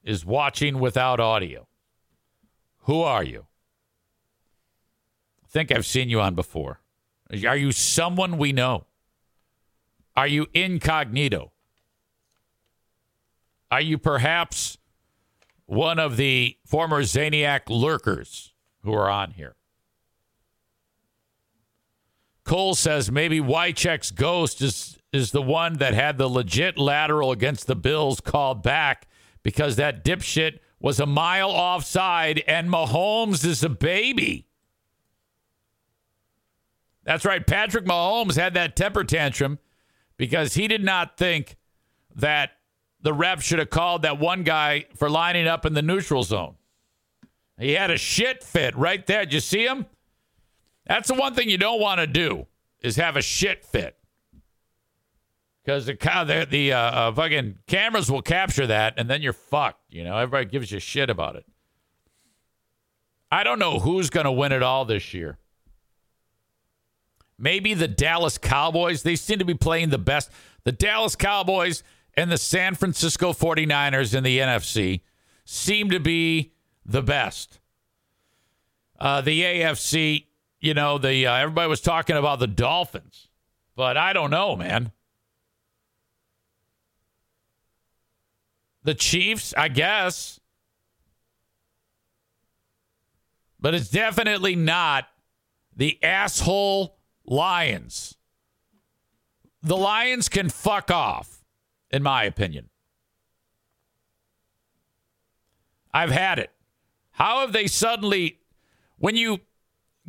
Is 0.04 0.26
watching 0.26 0.80
without 0.80 1.20
audio. 1.20 1.68
Who 2.84 3.02
are 3.02 3.24
you? 3.24 3.46
I 5.44 5.48
think 5.48 5.72
I've 5.72 5.86
seen 5.86 6.10
you 6.10 6.20
on 6.20 6.36
before. 6.36 6.80
Are 7.48 7.58
you 7.58 7.72
someone 7.72 8.38
we 8.38 8.52
know? 8.52 8.86
Are 10.16 10.28
you 10.28 10.48
incognito? 10.54 11.52
Are 13.72 13.82
you 13.82 13.98
perhaps 13.98 14.78
one 15.66 15.98
of 15.98 16.18
the 16.18 16.58
former 16.66 17.02
Zaniac 17.02 17.62
lurkers 17.70 18.54
who 18.84 18.94
are 18.94 19.10
on 19.10 19.32
here? 19.32 19.56
Cole 22.44 22.76
says 22.76 23.10
maybe 23.10 23.40
Wycheck's 23.40 24.12
ghost 24.12 24.62
is, 24.62 25.00
is 25.14 25.32
the 25.32 25.42
one 25.42 25.76
that 25.76 25.94
had 25.94 26.18
the 26.18 26.28
legit 26.28 26.78
lateral 26.78 27.32
against 27.32 27.68
the 27.68 27.76
Bills 27.76 28.20
called 28.20 28.62
back 28.62 29.08
because 29.42 29.78
that 29.78 30.04
dipshit 30.04 30.60
was 30.84 31.00
a 31.00 31.06
mile 31.06 31.50
offside, 31.50 32.44
and 32.46 32.70
Mahomes 32.70 33.46
is 33.46 33.64
a 33.64 33.70
baby. 33.70 34.46
That's 37.06 37.24
right. 37.24 37.46
Patrick 37.48 37.86
Mahomes 37.86 38.36
had 38.36 38.54
that 38.56 38.76
temper 38.76 39.06
tantrum 39.06 39.60
because 40.18 40.56
he 40.56 40.68
did 40.68 40.84
not 40.84 41.18
think 41.18 41.56
that 42.16 42.52
the 43.02 43.14
ref 43.14 43.42
should 43.42 43.60
have 43.60 43.70
called 43.70 44.02
that 44.02 44.20
one 44.20 44.44
guy 44.44 44.86
for 44.94 45.10
lining 45.10 45.48
up 45.48 45.66
in 45.66 45.74
the 45.74 45.82
neutral 45.82 46.24
zone. 46.24 46.56
He 47.58 47.72
had 47.74 47.90
a 47.90 47.98
shit 47.98 48.44
fit 48.44 48.76
right 48.76 49.06
there. 49.08 49.24
Did 49.24 49.34
you 49.34 49.40
see 49.40 49.66
him? 49.66 49.86
That's 50.86 51.08
the 51.08 51.14
one 51.14 51.34
thing 51.34 51.50
you 51.50 51.58
don't 51.58 51.80
want 51.80 52.02
to 52.02 52.08
do 52.08 52.48
is 52.82 52.98
have 52.98 53.16
a 53.16 53.22
shit 53.22 53.64
fit 53.64 53.96
because 55.64 55.86
the 55.86 55.94
the, 55.94 56.48
the 56.50 56.74
uh, 56.74 56.78
uh, 56.78 57.14
fucking 57.14 57.60
cameras 57.68 58.12
will 58.12 58.22
capture 58.22 58.68
that, 58.68 58.96
and 58.98 59.10
then 59.10 59.22
you're 59.22 59.34
fucked. 59.34 59.82
You 59.90 60.04
know, 60.04 60.18
everybody 60.18 60.46
gives 60.46 60.72
you 60.72 60.80
shit 60.80 61.10
about 61.10 61.36
it. 61.36 61.46
I 63.32 63.44
don't 63.44 63.60
know 63.60 63.80
who's 63.80 64.10
going 64.10 64.26
to 64.26 64.32
win 64.32 64.52
it 64.52 64.62
all 64.62 64.86
this 64.86 65.14
year. 65.14 65.38
Maybe 67.38 67.74
the 67.74 67.88
Dallas 67.88 68.38
Cowboys. 68.38 69.04
They 69.04 69.16
seem 69.16 69.40
to 69.40 69.46
be 69.46 69.56
playing 69.56 69.90
the 69.90 69.98
best. 69.98 70.30
The 70.66 70.72
Dallas 70.72 71.16
Cowboys 71.16 71.84
and 72.16 72.32
the 72.32 72.38
San 72.38 72.76
Francisco 72.76 73.34
49ers 73.34 74.14
in 74.14 74.24
the 74.24 74.40
NFC 74.40 75.02
seem 75.46 75.90
to 75.90 76.00
be 76.00 76.54
the 76.86 77.02
best. 77.02 77.60
Uh, 79.00 79.22
the 79.22 79.42
AFC, 79.42 80.28
you 80.60 80.74
know, 80.74 80.98
the 80.98 81.26
uh, 81.26 81.36
everybody 81.36 81.68
was 81.68 81.82
talking 81.82 82.16
about 82.16 82.40
the 82.40 82.48
Dolphins, 82.48 83.30
but 83.76 83.98
I 83.98 84.14
don't 84.14 84.30
know, 84.30 84.56
man. 84.56 84.92
The 88.84 88.94
Chiefs, 88.94 89.54
I 89.58 89.70
guess. 89.70 90.40
But 93.60 93.74
it's 93.74 93.90
definitely 93.90 94.56
not 94.56 95.08
the 95.76 96.02
asshole 96.04 96.98
Lions. 97.26 98.16
The 99.62 99.78
Lions 99.78 100.28
can 100.28 100.50
fuck 100.50 100.92
off, 100.92 101.46
in 101.90 102.04
my 102.04 102.26
opinion. 102.26 102.70
I've 105.94 106.12
had 106.12 106.40
it. 106.40 106.52
How 107.12 107.42
have 107.42 107.54
they 107.54 107.68
suddenly, 107.68 108.40
when 108.98 109.16
you 109.16 109.40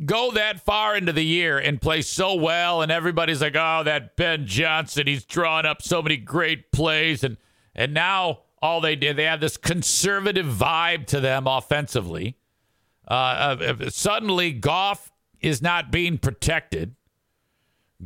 go 0.03 0.31
that 0.31 0.59
far 0.59 0.97
into 0.97 1.13
the 1.13 1.23
year 1.23 1.57
and 1.57 1.81
play 1.81 2.01
so 2.01 2.33
well, 2.33 2.81
and 2.81 2.91
everybody's 2.91 3.41
like, 3.41 3.55
"Oh, 3.55 3.83
that 3.85 4.17
Ben 4.17 4.45
Johnson, 4.45 5.07
he's 5.07 5.23
drawn 5.23 5.65
up 5.65 5.81
so 5.81 6.01
many 6.01 6.17
great 6.17 6.71
plays," 6.71 7.23
and 7.23 7.37
and 7.73 7.93
now 7.93 8.41
all 8.65 8.81
they 8.81 8.95
did, 8.95 9.15
they 9.15 9.25
have 9.25 9.39
this 9.39 9.57
conservative 9.57 10.47
vibe 10.47 11.05
to 11.05 11.19
them 11.19 11.45
offensively. 11.45 12.35
Uh, 13.07 13.13
uh, 13.13 13.89
suddenly, 13.89 14.51
Goff 14.51 15.11
is 15.39 15.61
not 15.61 15.91
being 15.91 16.17
protected. 16.17 16.95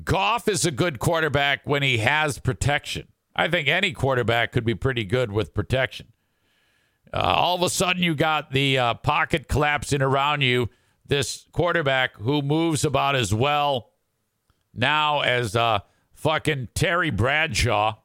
Goff 0.04 0.50
is 0.50 0.66
a 0.66 0.72
good 0.72 1.00
quarterback 1.00 1.62
when 1.64 1.82
he 1.82 2.00
has 2.00 2.40
protection. 2.40 3.08
I 3.34 3.48
think 3.48 3.70
any 3.70 3.94
quarterback 3.94 4.52
could 4.52 4.66
be 4.66 4.76
pretty 4.76 5.06
good 5.06 5.32
with 5.32 5.54
protection. 5.54 6.08
Uh, 7.14 7.18
all 7.18 7.56
of 7.56 7.64
a 7.64 7.70
sudden, 7.70 8.04
you 8.04 8.14
got 8.14 8.52
the 8.52 8.78
uh, 8.78 8.94
pocket 8.96 9.48
collapsing 9.48 10.02
around 10.02 10.42
you. 10.42 10.70
This 11.06 11.48
quarterback 11.54 12.18
who 12.18 12.42
moves 12.42 12.84
about 12.84 13.16
as 13.16 13.34
well 13.34 13.92
now 14.76 15.22
as 15.22 15.56
uh, 15.56 15.80
fucking 16.14 16.68
Terry 16.76 17.12
Bradshaw. 17.12 17.96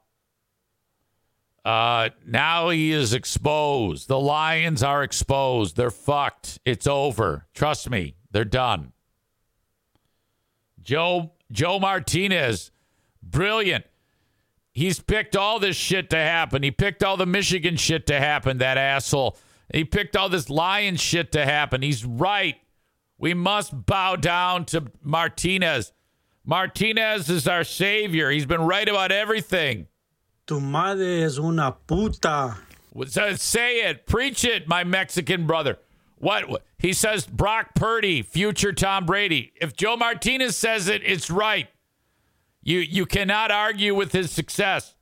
Uh, 1.64 2.10
now 2.26 2.68
he 2.68 2.92
is 2.92 3.14
exposed. 3.14 4.06
The 4.06 4.20
Lions 4.20 4.82
are 4.82 5.02
exposed. 5.02 5.76
They're 5.76 5.90
fucked. 5.90 6.58
It's 6.64 6.86
over. 6.86 7.46
Trust 7.54 7.88
me, 7.88 8.16
they're 8.30 8.44
done. 8.44 8.92
Joe 10.82 11.32
Joe 11.50 11.78
Martinez, 11.78 12.70
brilliant. 13.22 13.84
He's 14.72 14.98
picked 14.98 15.36
all 15.36 15.60
this 15.60 15.76
shit 15.76 16.10
to 16.10 16.16
happen. 16.16 16.62
He 16.62 16.70
picked 16.70 17.02
all 17.04 17.16
the 17.16 17.26
Michigan 17.26 17.76
shit 17.76 18.08
to 18.08 18.18
happen, 18.18 18.58
that 18.58 18.76
asshole. 18.76 19.38
He 19.72 19.84
picked 19.84 20.16
all 20.16 20.28
this 20.28 20.50
Lion 20.50 20.96
shit 20.96 21.32
to 21.32 21.44
happen. 21.44 21.80
He's 21.80 22.04
right. 22.04 22.56
We 23.16 23.34
must 23.34 23.86
bow 23.86 24.16
down 24.16 24.64
to 24.66 24.90
Martinez. 25.00 25.92
Martinez 26.44 27.30
is 27.30 27.46
our 27.46 27.64
savior. 27.64 28.30
He's 28.30 28.46
been 28.46 28.62
right 28.62 28.88
about 28.88 29.12
everything. 29.12 29.86
Tu 30.46 30.60
madre 30.60 31.22
es 31.22 31.38
una 31.38 31.76
puta. 31.86 32.56
Say 33.36 33.80
it. 33.80 34.06
Preach 34.06 34.44
it, 34.44 34.68
my 34.68 34.84
Mexican 34.84 35.46
brother. 35.46 35.78
What? 36.18 36.62
He 36.78 36.92
says 36.92 37.26
Brock 37.26 37.74
Purdy, 37.74 38.22
future 38.22 38.72
Tom 38.72 39.04
Brady. 39.06 39.52
If 39.60 39.74
Joe 39.74 39.96
Martinez 39.96 40.56
says 40.56 40.88
it, 40.88 41.02
it's 41.04 41.30
right. 41.30 41.68
You 42.62 42.78
you 42.78 43.06
cannot 43.06 43.50
argue 43.50 43.94
with 43.94 44.12
his 44.12 44.30
success. 44.30 44.94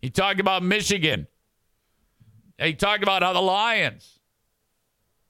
He 0.00 0.10
talked 0.10 0.40
about 0.40 0.62
Michigan. 0.62 1.26
He 2.58 2.74
talked 2.74 3.02
about 3.02 3.22
how 3.22 3.32
the 3.32 3.40
Lions. 3.40 4.18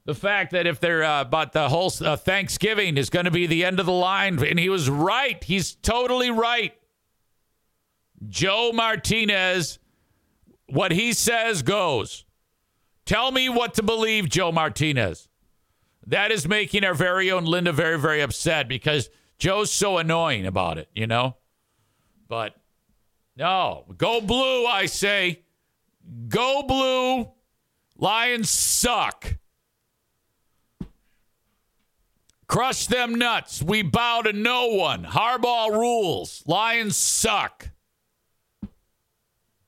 The 0.05 0.15
fact 0.15 0.53
that 0.53 0.67
if 0.67 0.81
they're 0.81 1.05
uh, 1.05 1.21
about 1.21 1.53
the 1.53 1.69
whole 1.69 1.93
uh, 2.01 2.17
Thanksgiving 2.17 2.97
is 2.97 3.11
going 3.11 3.27
to 3.27 3.31
be 3.31 3.47
the 3.47 3.65
end 3.65 3.81
of 3.81 3.87
the 3.87 3.93
line, 3.93 4.43
and 4.45 4.59
he 4.59 4.69
was 4.69 4.91
right. 4.91 5.43
He's 5.45 5.75
totally 5.75 6.31
right. 6.31 6.75
Joe 8.29 8.73
Martinez, 8.73 9.79
what 10.67 10.93
he 10.93 11.13
says 11.13 11.63
goes. 11.63 12.25
Tell 13.07 13.33
me 13.33 13.49
what 13.49 13.75
to 13.75 13.83
believe, 13.83 14.29
Joe 14.29 14.53
Martinez. 14.53 15.29
That 16.07 16.31
is 16.31 16.47
making 16.47 16.85
our 16.85 16.95
very 16.95 17.31
own 17.31 17.45
Linda 17.45 17.73
very, 17.73 17.99
very 17.99 18.21
upset 18.21 18.69
because 18.69 19.11
Joe's 19.39 19.73
so 19.73 19.99
annoying 19.99 20.47
about 20.47 20.79
it, 20.79 20.89
you 20.95 21.07
know? 21.07 21.37
But 22.29 22.55
no, 23.37 23.85
go 23.97 24.21
blue, 24.21 24.67
I 24.67 24.87
say. 24.87 25.43
Go 26.29 26.63
blue. 26.63 27.31
Lions 27.97 28.51
suck. 28.51 29.37
Crush 32.47 32.87
them 32.87 33.15
nuts. 33.15 33.63
We 33.63 33.83
bow 33.83 34.23
to 34.23 34.33
no 34.33 34.69
one. 34.69 35.05
Harbaugh 35.05 35.71
rules. 35.71 36.43
Lions 36.47 36.97
suck. 36.97 37.71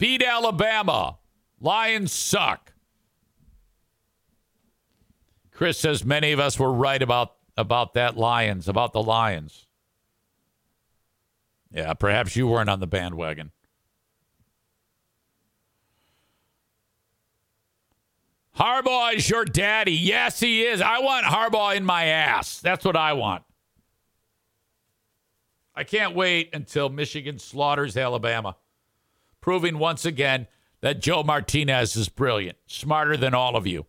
Beat 0.02 0.24
Alabama. 0.24 1.18
Lions 1.60 2.10
suck. 2.10 2.72
Chris 5.52 5.78
says 5.78 6.04
many 6.04 6.32
of 6.32 6.40
us 6.40 6.58
were 6.58 6.72
right 6.72 7.00
about 7.00 7.34
about 7.56 7.94
that 7.94 8.16
Lions, 8.16 8.66
about 8.66 8.92
the 8.92 9.00
Lions. 9.00 9.68
Yeah, 11.70 11.94
perhaps 11.94 12.34
you 12.34 12.48
weren't 12.48 12.68
on 12.68 12.80
the 12.80 12.88
bandwagon. 12.88 13.52
Harbaugh 18.58 19.14
is 19.14 19.30
your 19.30 19.44
daddy. 19.44 19.92
Yes, 19.92 20.40
he 20.40 20.64
is. 20.64 20.80
I 20.80 20.98
want 20.98 21.26
Harbaugh 21.26 21.76
in 21.76 21.84
my 21.84 22.06
ass. 22.06 22.58
That's 22.58 22.84
what 22.84 22.96
I 22.96 23.12
want. 23.12 23.44
I 25.76 25.84
can't 25.84 26.16
wait 26.16 26.50
until 26.52 26.88
Michigan 26.88 27.38
slaughters 27.38 27.96
Alabama, 27.96 28.56
proving 29.42 29.78
once 29.78 30.06
again 30.06 30.46
that 30.80 31.02
Joe 31.02 31.22
Martinez 31.22 31.94
is 31.96 32.08
brilliant, 32.08 32.56
smarter 32.66 33.18
than 33.18 33.34
all 33.34 33.56
of 33.56 33.66
you. 33.66 33.84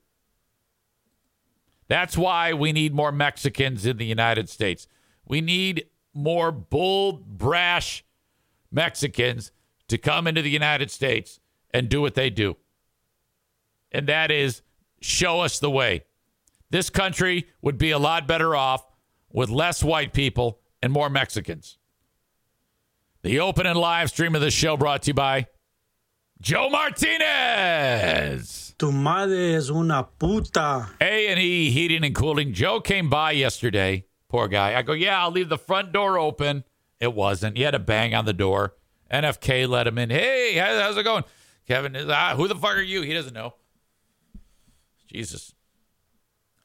That's 1.88 2.18
why 2.18 2.52
we 2.54 2.74
need 2.74 2.94
more 2.94 3.12
Mexicans 3.12 3.86
in 3.86 3.98
the 3.98 4.06
United 4.06 4.50
States. 4.50 4.88
We 5.26 5.40
need 5.40 5.86
more 6.14 6.52
bold, 6.52 7.38
brash 7.38 8.04
Mexicans 8.72 9.52
to 9.88 9.98
come 9.98 10.28
into 10.28 10.42
the 10.42 10.50
United 10.50 10.92
States 10.92 11.40
and 11.72 11.88
do 11.88 12.02
what 12.02 12.16
they 12.16 12.30
do. 12.30 12.58
And 13.92 14.08
that 14.08 14.32
is 14.32 14.62
show 15.02 15.42
us 15.42 15.60
the 15.60 15.70
way. 15.70 16.04
This 16.70 16.90
country 16.90 17.48
would 17.62 17.78
be 17.78 17.92
a 17.92 18.00
lot 18.00 18.28
better 18.28 18.56
off 18.56 18.86
with 19.32 19.50
less 19.50 19.84
white 19.84 20.14
people 20.14 20.60
and 20.82 20.92
more 20.92 21.10
Mexicans. 21.10 21.78
The 23.24 23.40
open 23.40 23.66
and 23.66 23.80
live 23.80 24.10
stream 24.10 24.36
of 24.36 24.42
the 24.42 24.52
show 24.52 24.78
brought 24.78 25.04
to 25.04 25.12
you 25.12 25.14
by 25.14 25.48
Joe 26.42 26.70
Martinez. 26.70 27.16
Tu 28.78 28.92
madre 28.92 29.56
es 29.56 29.70
una 29.70 30.08
puta. 30.20 30.90
A&E 31.00 31.70
Heating 31.72 32.04
and 32.04 32.14
Cooling. 32.14 32.54
Joe 32.54 32.82
came 32.82 33.10
by 33.10 33.32
yesterday 33.32 34.06
Poor 34.34 34.48
guy. 34.48 34.76
I 34.76 34.82
go, 34.82 34.94
yeah, 34.94 35.22
I'll 35.22 35.30
leave 35.30 35.48
the 35.48 35.60
front 35.60 35.92
door 35.92 36.18
open. 36.18 36.64
It 37.00 37.14
wasn't. 37.14 37.56
He 37.56 37.62
had 37.62 37.76
a 37.76 37.80
bang 37.80 38.16
on 38.16 38.26
the 38.26 38.34
door. 38.34 38.74
NFK 39.12 39.70
let 39.70 39.86
him 39.86 40.00
in. 40.00 40.10
Hey, 40.10 40.56
how's 40.58 40.98
it 40.98 41.04
going? 41.04 41.24
Kevin 41.68 41.96
is, 41.96 42.10
ah, 42.10 42.34
who 42.36 42.48
the 42.48 42.56
fuck 42.56 42.76
are 42.76 42.82
you? 42.82 43.04
He 43.04 43.14
doesn't 43.14 43.36
know. 43.36 43.54
Jesus. 45.08 45.54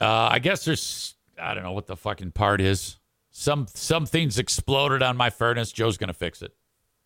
Uh, 0.01 0.29
I 0.31 0.39
guess 0.39 0.65
there's, 0.65 1.13
I 1.39 1.53
don't 1.53 1.61
know 1.61 1.73
what 1.73 1.85
the 1.85 1.95
fucking 1.95 2.31
part 2.31 2.59
is. 2.59 2.98
Some 3.39 3.67
some 3.73 4.05
things 4.05 4.37
exploded 4.37 5.01
on 5.01 5.15
my 5.15 5.29
furnace. 5.29 5.71
Joe's 5.71 5.97
going 5.97 6.09
to 6.09 6.13
fix 6.13 6.41
it. 6.41 6.53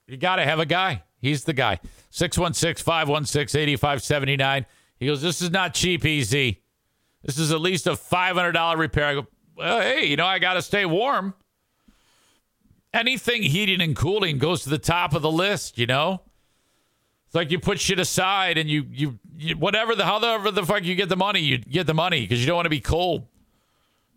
You 0.07 0.17
got 0.17 0.37
to 0.37 0.43
have 0.43 0.57
a 0.57 0.65
guy. 0.65 1.03
He's 1.21 1.43
the 1.43 1.53
guy. 1.53 1.79
616 2.09 2.83
516 2.83 3.61
8579. 3.61 4.65
He 4.97 5.05
goes, 5.05 5.21
This 5.21 5.43
is 5.43 5.51
not 5.51 5.75
cheap, 5.75 6.03
EZ. 6.03 6.31
This 6.31 7.37
is 7.37 7.51
at 7.51 7.61
least 7.61 7.85
a 7.85 7.91
$500 7.91 8.77
repair. 8.79 9.05
I 9.05 9.13
go, 9.13 9.27
well, 9.55 9.79
hey, 9.81 10.07
you 10.07 10.15
know, 10.15 10.25
I 10.25 10.39
got 10.39 10.55
to 10.55 10.63
stay 10.63 10.87
warm. 10.87 11.35
Anything 12.91 13.43
heating 13.43 13.79
and 13.79 13.95
cooling 13.95 14.39
goes 14.39 14.63
to 14.63 14.71
the 14.71 14.79
top 14.79 15.13
of 15.13 15.21
the 15.21 15.31
list, 15.31 15.77
you 15.77 15.85
know? 15.85 16.23
It's 17.27 17.35
like 17.35 17.51
you 17.51 17.59
put 17.59 17.79
shit 17.79 17.99
aside 17.99 18.57
and 18.57 18.67
you, 18.67 18.87
you, 18.89 19.19
you 19.37 19.55
whatever 19.55 19.93
the, 19.93 20.05
however 20.05 20.49
the 20.49 20.65
fuck 20.65 20.83
you 20.83 20.95
get 20.95 21.09
the 21.09 21.15
money, 21.15 21.41
you 21.41 21.59
get 21.59 21.85
the 21.85 21.93
money 21.93 22.21
because 22.21 22.41
you 22.41 22.47
don't 22.47 22.55
want 22.55 22.65
to 22.65 22.71
be 22.71 22.81
cold. 22.81 23.27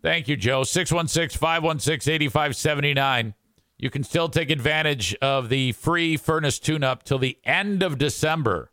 Thank 0.01 0.27
you, 0.27 0.37
Joe. 0.37 0.63
616 0.63 1.37
516 1.37 2.13
8579. 2.13 3.33
You 3.77 3.89
can 3.89 4.03
still 4.03 4.29
take 4.29 4.49
advantage 4.49 5.15
of 5.15 5.49
the 5.49 5.71
free 5.73 6.17
furnace 6.17 6.59
tune 6.59 6.83
up 6.83 7.03
till 7.03 7.19
the 7.19 7.37
end 7.43 7.83
of 7.83 7.97
December. 7.97 8.71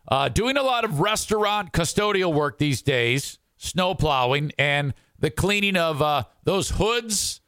uh, 0.10 0.28
doing 0.28 0.58
a 0.58 0.64
lot 0.64 0.84
of 0.84 1.00
restaurant 1.00 1.72
custodial 1.72 2.34
work 2.34 2.58
these 2.58 2.82
days, 2.82 3.40
snow 3.56 3.96
plowing, 3.96 4.52
and 4.58 4.94
the 5.18 5.30
cleaning 5.30 5.78
of 5.78 6.02
uh, 6.02 6.24
those 6.44 6.72
hoods 6.72 7.40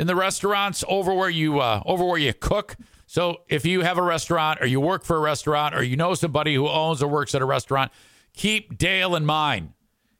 in 0.00 0.08
the 0.08 0.16
restaurants 0.16 0.82
over 0.88 1.14
where 1.14 1.30
you 1.30 1.60
uh, 1.60 1.80
over 1.86 2.04
where 2.04 2.18
you 2.18 2.34
cook. 2.34 2.76
So 3.06 3.42
if 3.48 3.64
you 3.64 3.82
have 3.82 3.98
a 3.98 4.02
restaurant 4.02 4.60
or 4.60 4.66
you 4.66 4.80
work 4.80 5.04
for 5.04 5.16
a 5.16 5.20
restaurant 5.20 5.76
or 5.76 5.84
you 5.84 5.96
know 5.96 6.14
somebody 6.14 6.54
who 6.54 6.68
owns 6.68 7.02
or 7.02 7.08
works 7.08 7.34
at 7.34 7.42
a 7.42 7.46
restaurant, 7.46 7.92
keep 8.34 8.76
Dale 8.76 9.14
in 9.14 9.24
mind. 9.24 9.72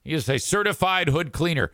Is 0.06 0.28
a 0.28 0.38
certified 0.38 1.08
hood 1.08 1.32
cleaner. 1.32 1.72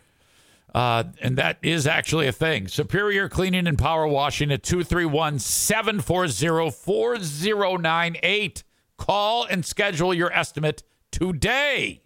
Uh, 0.75 1.05
and 1.21 1.37
that 1.37 1.59
is 1.63 1.87
actually 1.87 2.27
a 2.27 2.33
thing. 2.33 2.67
Superior 2.67 3.29
Cleaning 3.29 3.67
and 3.67 3.79
Power 3.79 4.07
Washing 4.07 4.51
at 4.51 4.63
231 4.63 5.39
740 5.39 6.71
4098. 6.71 8.65
Call 8.97 9.45
and 9.45 9.65
schedule 9.67 10.15
your 10.15 10.33
estimate 10.33 10.83
today. 11.11 12.03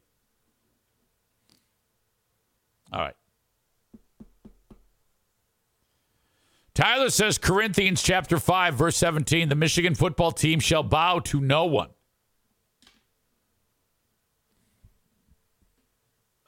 All 2.92 3.00
right. 3.00 3.14
Tyler 6.74 7.08
says 7.08 7.38
Corinthians 7.38 8.02
chapter 8.02 8.38
5 8.38 8.74
verse 8.74 8.96
17 8.96 9.48
the 9.48 9.54
Michigan 9.54 9.94
football 9.94 10.30
team 10.30 10.60
shall 10.60 10.82
bow 10.82 11.20
to 11.20 11.40
no 11.40 11.64
one. 11.64 11.88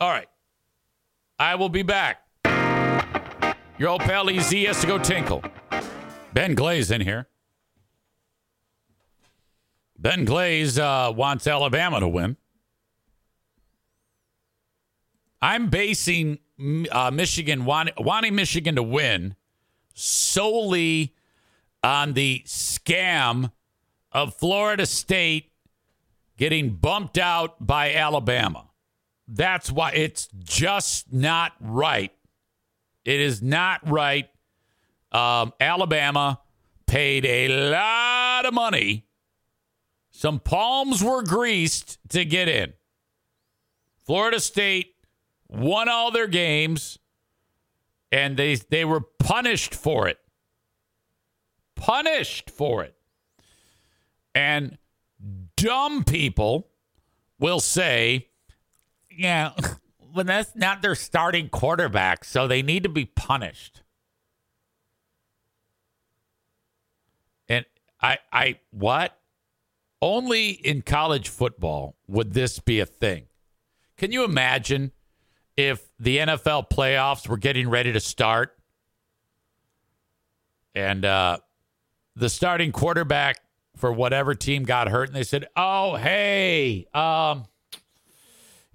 All 0.00 0.10
right. 0.10 0.28
I 1.38 1.56
will 1.56 1.68
be 1.68 1.82
back. 1.82 2.22
Your 3.78 3.90
old 3.90 4.00
pal 4.00 4.28
EZ 4.28 4.52
has 4.52 4.80
to 4.80 4.86
go 4.86 4.98
tinkle. 4.98 5.42
Ben 6.32 6.54
Glaze 6.54 6.90
in 6.90 7.00
here. 7.00 7.28
Ben 9.98 10.24
Glaze 10.24 10.78
uh, 10.78 11.12
wants 11.14 11.46
Alabama 11.46 12.00
to 12.00 12.08
win. 12.08 12.36
I'm 15.42 15.68
basing 15.68 16.38
uh, 16.90 17.10
Michigan, 17.12 17.64
want, 17.64 17.90
wanting 17.98 18.34
Michigan 18.34 18.76
to 18.76 18.82
win 18.82 19.36
solely 19.94 21.14
on 21.82 22.14
the 22.14 22.42
scam 22.46 23.52
of 24.12 24.34
Florida 24.34 24.86
State 24.86 25.52
getting 26.36 26.70
bumped 26.70 27.18
out 27.18 27.64
by 27.64 27.92
Alabama. 27.94 28.67
That's 29.28 29.70
why 29.70 29.92
it's 29.92 30.28
just 30.38 31.12
not 31.12 31.52
right. 31.60 32.12
It 33.04 33.20
is 33.20 33.42
not 33.42 33.88
right. 33.88 34.28
Um, 35.12 35.52
Alabama 35.60 36.40
paid 36.86 37.26
a 37.26 37.70
lot 37.70 38.46
of 38.46 38.54
money. 38.54 39.04
Some 40.10 40.40
palms 40.40 41.04
were 41.04 41.22
greased 41.22 41.98
to 42.08 42.24
get 42.24 42.48
in. 42.48 42.72
Florida 44.04 44.40
State 44.40 44.94
won 45.48 45.88
all 45.88 46.10
their 46.10 46.26
games 46.26 46.98
and 48.10 48.36
they 48.36 48.54
they 48.56 48.84
were 48.84 49.00
punished 49.00 49.74
for 49.74 50.08
it. 50.08 50.18
Punished 51.74 52.50
for 52.50 52.82
it. 52.82 52.94
And 54.34 54.78
dumb 55.56 56.04
people 56.04 56.68
will 57.38 57.60
say, 57.60 58.27
yeah, 59.18 59.50
but 60.14 60.26
that's 60.26 60.54
not 60.54 60.80
their 60.80 60.94
starting 60.94 61.48
quarterback, 61.48 62.24
so 62.24 62.46
they 62.46 62.62
need 62.62 62.84
to 62.84 62.88
be 62.88 63.04
punished. 63.04 63.82
And 67.48 67.64
I 68.00 68.18
I 68.32 68.60
what? 68.70 69.18
Only 70.00 70.50
in 70.50 70.82
college 70.82 71.28
football 71.28 71.96
would 72.06 72.32
this 72.32 72.60
be 72.60 72.78
a 72.78 72.86
thing. 72.86 73.24
Can 73.96 74.12
you 74.12 74.22
imagine 74.22 74.92
if 75.56 75.88
the 75.98 76.18
NFL 76.18 76.70
playoffs 76.70 77.26
were 77.26 77.36
getting 77.36 77.68
ready 77.68 77.92
to 77.92 77.98
start 77.98 78.56
and 80.76 81.04
uh, 81.04 81.38
the 82.14 82.28
starting 82.28 82.70
quarterback 82.70 83.40
for 83.74 83.92
whatever 83.92 84.36
team 84.36 84.62
got 84.62 84.88
hurt 84.88 85.08
and 85.08 85.16
they 85.16 85.24
said, 85.24 85.48
"Oh, 85.56 85.96
hey, 85.96 86.86
um, 86.94 87.46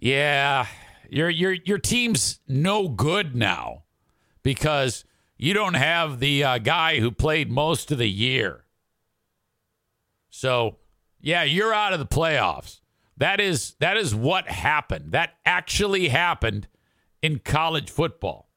yeah, 0.04 0.68
your 1.10 1.30
your 1.30 1.54
your 1.54 1.78
team's 1.78 2.42
no 2.46 2.90
good 2.90 3.38
now 3.38 3.84
because 4.44 5.06
you 5.38 5.54
don't 5.54 5.76
have 5.76 6.20
the 6.20 6.44
uh, 6.44 6.58
guy 6.58 7.00
who 7.00 7.10
played 7.10 7.50
most 7.50 7.90
of 7.90 8.00
the 8.00 8.10
year. 8.10 8.66
So, 10.30 10.76
yeah, 11.22 11.44
you're 11.44 11.74
out 11.74 11.94
of 11.94 12.00
the 12.00 12.06
playoffs. 12.06 12.82
That 13.16 13.40
is 13.40 13.76
that 13.80 13.96
is 13.96 14.14
what 14.14 14.50
happened. 14.50 15.14
That 15.14 15.36
actually 15.46 16.10
happened 16.10 16.68
in 17.22 17.40
college 17.40 17.90
football. 17.90 18.50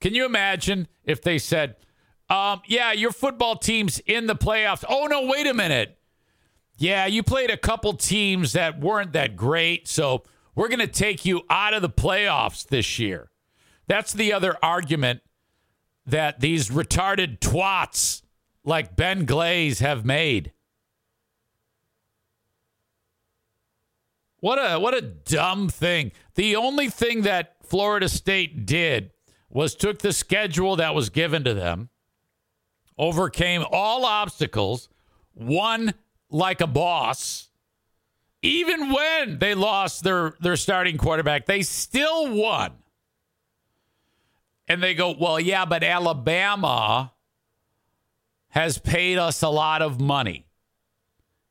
Can 0.00 0.12
you 0.12 0.26
imagine 0.26 0.88
if 1.04 1.22
they 1.22 1.38
said, 1.38 1.76
um, 2.28 2.62
yeah, 2.66 2.90
your 2.90 3.12
football 3.12 3.54
team's 3.54 4.00
in 4.00 4.26
the 4.26 4.34
playoffs. 4.34 4.84
Oh, 4.88 5.06
no, 5.06 5.26
wait 5.26 5.46
a 5.46 5.54
minute. 5.54 5.99
Yeah, 6.80 7.04
you 7.04 7.22
played 7.22 7.50
a 7.50 7.58
couple 7.58 7.92
teams 7.92 8.54
that 8.54 8.80
weren't 8.80 9.12
that 9.12 9.36
great, 9.36 9.86
so 9.86 10.22
we're 10.54 10.68
going 10.68 10.78
to 10.78 10.86
take 10.86 11.26
you 11.26 11.42
out 11.50 11.74
of 11.74 11.82
the 11.82 11.90
playoffs 11.90 12.66
this 12.66 12.98
year. 12.98 13.30
That's 13.86 14.14
the 14.14 14.32
other 14.32 14.56
argument 14.62 15.20
that 16.06 16.40
these 16.40 16.70
retarded 16.70 17.38
twats 17.40 18.22
like 18.64 18.96
Ben 18.96 19.26
Glaze 19.26 19.80
have 19.80 20.06
made. 20.06 20.52
What 24.38 24.56
a 24.56 24.80
what 24.80 24.94
a 24.94 25.02
dumb 25.02 25.68
thing. 25.68 26.12
The 26.34 26.56
only 26.56 26.88
thing 26.88 27.22
that 27.22 27.56
Florida 27.62 28.08
State 28.08 28.64
did 28.64 29.10
was 29.50 29.74
took 29.74 29.98
the 29.98 30.14
schedule 30.14 30.76
that 30.76 30.94
was 30.94 31.10
given 31.10 31.44
to 31.44 31.52
them, 31.52 31.90
overcame 32.96 33.66
all 33.70 34.06
obstacles, 34.06 34.88
won 35.34 35.92
like 36.30 36.60
a 36.60 36.66
boss. 36.66 37.48
Even 38.42 38.92
when 38.92 39.38
they 39.38 39.54
lost 39.54 40.02
their 40.02 40.34
their 40.40 40.56
starting 40.56 40.96
quarterback, 40.96 41.46
they 41.46 41.62
still 41.62 42.34
won. 42.34 42.72
And 44.66 44.82
they 44.82 44.94
go, 44.94 45.14
"Well, 45.18 45.38
yeah, 45.38 45.64
but 45.64 45.82
Alabama 45.82 47.12
has 48.48 48.78
paid 48.78 49.18
us 49.18 49.42
a 49.42 49.48
lot 49.48 49.82
of 49.82 50.00
money, 50.00 50.46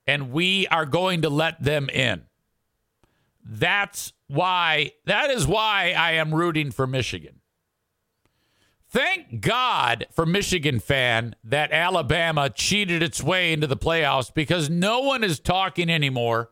and 0.07 0.31
we 0.31 0.67
are 0.67 0.85
going 0.85 1.21
to 1.21 1.29
let 1.29 1.61
them 1.61 1.89
in." 1.89 2.23
That's 3.43 4.13
why, 4.27 4.91
that 5.05 5.31
is 5.31 5.47
why 5.47 5.93
I 5.97 6.13
am 6.13 6.33
rooting 6.33 6.69
for 6.71 6.85
Michigan. 6.85 7.38
Thank 8.91 9.41
God 9.41 10.07
for 10.11 10.25
Michigan 10.25 10.79
fan 10.79 11.35
that 11.43 11.71
Alabama 11.71 12.49
cheated 12.49 13.03
its 13.03 13.21
way 13.21 13.53
into 13.53 13.67
the 13.67 13.77
playoffs 13.77 14.33
because 14.33 14.67
no 14.67 15.01
one 15.01 15.23
is 15.23 15.39
talking 15.39 15.91
anymore 15.91 16.49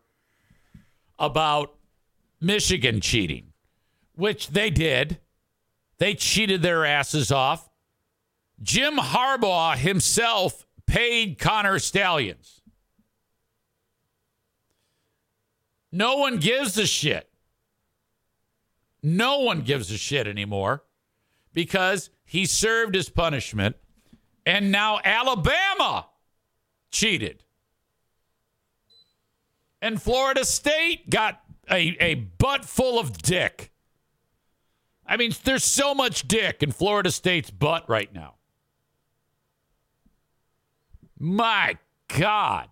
about 1.17 1.73
Michigan 2.39 3.01
cheating, 3.01 3.53
which 4.13 4.49
they 4.49 4.69
did. 4.69 5.19
They 5.97 6.13
cheated 6.13 6.61
their 6.61 6.85
asses 6.85 7.31
off. 7.31 7.71
Jim 8.61 8.97
Harbaugh 8.97 9.75
himself 9.75 10.67
paid 10.85 11.39
Connor 11.39 11.79
Stalions. 11.79 12.61
No 15.91 16.17
one 16.17 16.37
gives 16.37 16.77
a 16.77 16.85
shit. 16.85 17.27
No 19.01 19.39
one 19.39 19.61
gives 19.61 19.89
a 19.89 19.97
shit 19.97 20.27
anymore 20.27 20.83
because 21.53 22.09
he 22.25 22.45
served 22.45 22.95
his 22.95 23.09
punishment 23.09 23.75
and 24.45 24.71
now 24.71 24.99
Alabama 25.03 26.07
cheated. 26.91 27.43
And 29.81 30.01
Florida 30.01 30.45
State 30.45 31.09
got 31.09 31.41
a, 31.69 31.95
a 31.99 32.15
butt 32.15 32.65
full 32.65 32.99
of 32.99 33.17
dick. 33.17 33.71
I 35.05 35.17
mean, 35.17 35.33
there's 35.43 35.63
so 35.63 35.93
much 35.93 36.27
dick 36.27 36.63
in 36.63 36.71
Florida 36.71 37.11
State's 37.11 37.51
butt 37.51 37.87
right 37.89 38.13
now. 38.13 38.35
My 41.19 41.77
God. 42.07 42.69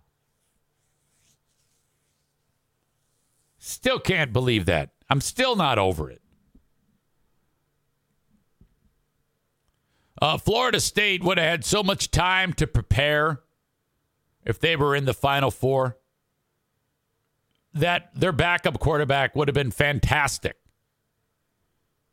Still 3.58 3.98
can't 3.98 4.32
believe 4.32 4.66
that. 4.66 4.90
I'm 5.10 5.20
still 5.20 5.56
not 5.56 5.78
over 5.78 6.10
it. 6.10 6.22
Uh, 10.20 10.38
Florida 10.38 10.80
State 10.80 11.22
would 11.22 11.38
have 11.38 11.46
had 11.48 11.64
so 11.64 11.82
much 11.82 12.10
time 12.10 12.52
to 12.54 12.66
prepare 12.66 13.42
if 14.44 14.58
they 14.58 14.76
were 14.76 14.96
in 14.96 15.04
the 15.04 15.14
Final 15.14 15.50
Four. 15.50 15.98
That 17.74 18.10
their 18.14 18.32
backup 18.32 18.78
quarterback 18.80 19.36
would 19.36 19.48
have 19.48 19.54
been 19.54 19.70
fantastic. 19.70 20.56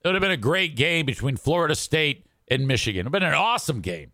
It 0.04 0.10
would 0.10 0.16
have 0.16 0.22
been 0.22 0.32
a 0.32 0.38
great 0.38 0.76
game 0.76 1.06
between 1.06 1.38
Florida 1.38 1.76
State 1.76 2.26
and 2.49 2.68
Michigan. 2.68 3.06
It 3.06 3.12
would 3.12 3.22
have 3.22 3.32
been 3.32 3.39
an 3.39 3.41
awesome 3.41 3.80
game. 3.80 4.12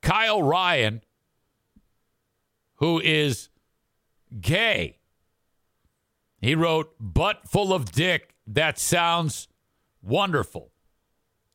Kyle 0.00 0.42
Ryan, 0.42 1.02
who 2.76 2.98
is 3.00 3.50
gay, 4.40 4.96
he 6.40 6.54
wrote, 6.54 6.94
butt 6.98 7.46
full 7.46 7.74
of 7.74 7.92
dick. 7.92 8.34
That 8.46 8.78
sounds 8.78 9.46
wonderful. 10.02 10.70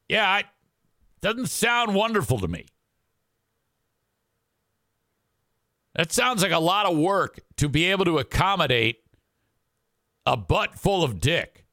Yeah, 0.08 0.40
it 0.40 0.46
doesn't 1.22 1.48
sound 1.48 1.96
wonderful 1.96 2.40
to 2.40 2.48
me. 2.48 2.68
That 5.96 6.12
sounds 6.12 6.44
like 6.44 6.52
a 6.52 6.60
lot 6.60 6.86
of 6.86 6.98
work 6.98 7.40
to 7.58 7.70
be 7.70 7.86
able 7.86 8.06
to 8.06 8.18
accommodate 8.18 8.98
a 10.26 10.36
butt 10.36 10.76
full 10.76 11.04
of 11.04 11.20
dick. 11.22 11.66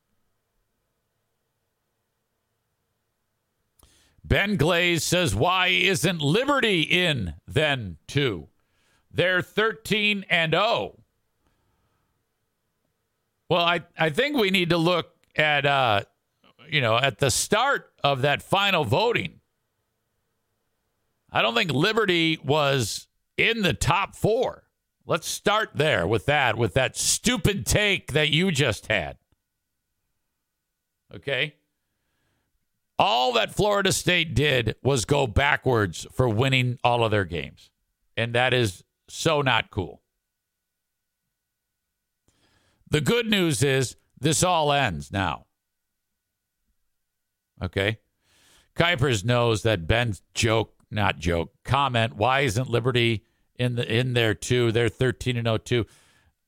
Ben 4.25 4.57
Glaze 4.57 5.03
says, 5.05 5.35
Why 5.35 5.67
isn't 5.69 6.23
Liberty 6.23 6.83
in 6.83 7.35
then, 7.47 7.99
too? 8.07 8.49
They're 9.11 9.43
13 9.43 10.25
and 10.31 10.53
0. 10.53 10.99
Well, 13.51 13.61
I, 13.61 13.83
I 13.99 14.09
think 14.11 14.37
we 14.37 14.51
need 14.51 14.71
to 14.71 14.79
look 14.79 15.11
at 15.37 15.67
uh, 15.67 16.03
you 16.73 16.81
know, 16.81 16.97
at 16.97 17.19
the 17.19 17.31
start 17.31 17.93
of 18.03 18.23
that 18.23 18.43
final 18.43 18.83
voting. 18.83 19.41
I 21.31 21.43
don't 21.43 21.55
think 21.55 21.71
Liberty 21.71 22.39
was 22.43 23.09
in 23.37 23.61
the 23.61 23.75
top 23.75 24.17
four. 24.17 24.65
Let's 25.05 25.29
start 25.29 25.73
there 25.75 26.07
with 26.07 26.25
that, 26.27 26.57
with 26.57 26.73
that 26.75 26.97
stupid 26.97 27.67
take 27.67 28.13
that 28.13 28.31
you 28.31 28.51
just 28.51 28.87
had. 28.87 29.19
Okay? 31.15 31.57
All 32.99 33.35
that 33.35 33.55
Florida 33.55 33.93
State 33.93 34.35
did 34.35 34.75
was 34.83 35.05
go 35.05 35.27
backwards 35.27 36.07
for 36.11 36.27
winning 36.27 36.79
all 36.83 37.05
of 37.05 37.11
their 37.11 37.27
games. 37.27 37.71
And 38.17 38.35
that 38.35 38.55
is 38.55 38.83
so 39.09 39.43
not 39.43 39.71
cool. 39.71 40.01
The 42.89 43.03
good 43.03 43.27
news 43.27 43.63
is 43.63 43.97
this 44.19 44.43
all 44.43 44.73
ends 44.73 45.13
now. 45.13 45.47
Okay. 47.63 47.99
Kuipers 48.77 49.25
knows 49.25 49.63
that 49.63 49.87
Ben's 49.87 50.23
joke, 50.35 50.75
not 50.91 51.19
joke, 51.19 51.53
comment, 51.65 52.17
why 52.17 52.41
isn't 52.41 52.71
Liberty 52.71 53.25
in 53.57 53.77
the 53.77 53.87
in 53.87 54.15
there 54.15 54.35
too? 54.35 54.73
They're 54.73 54.89
13 54.89 55.37
and 55.37 55.65
02. 55.65 55.87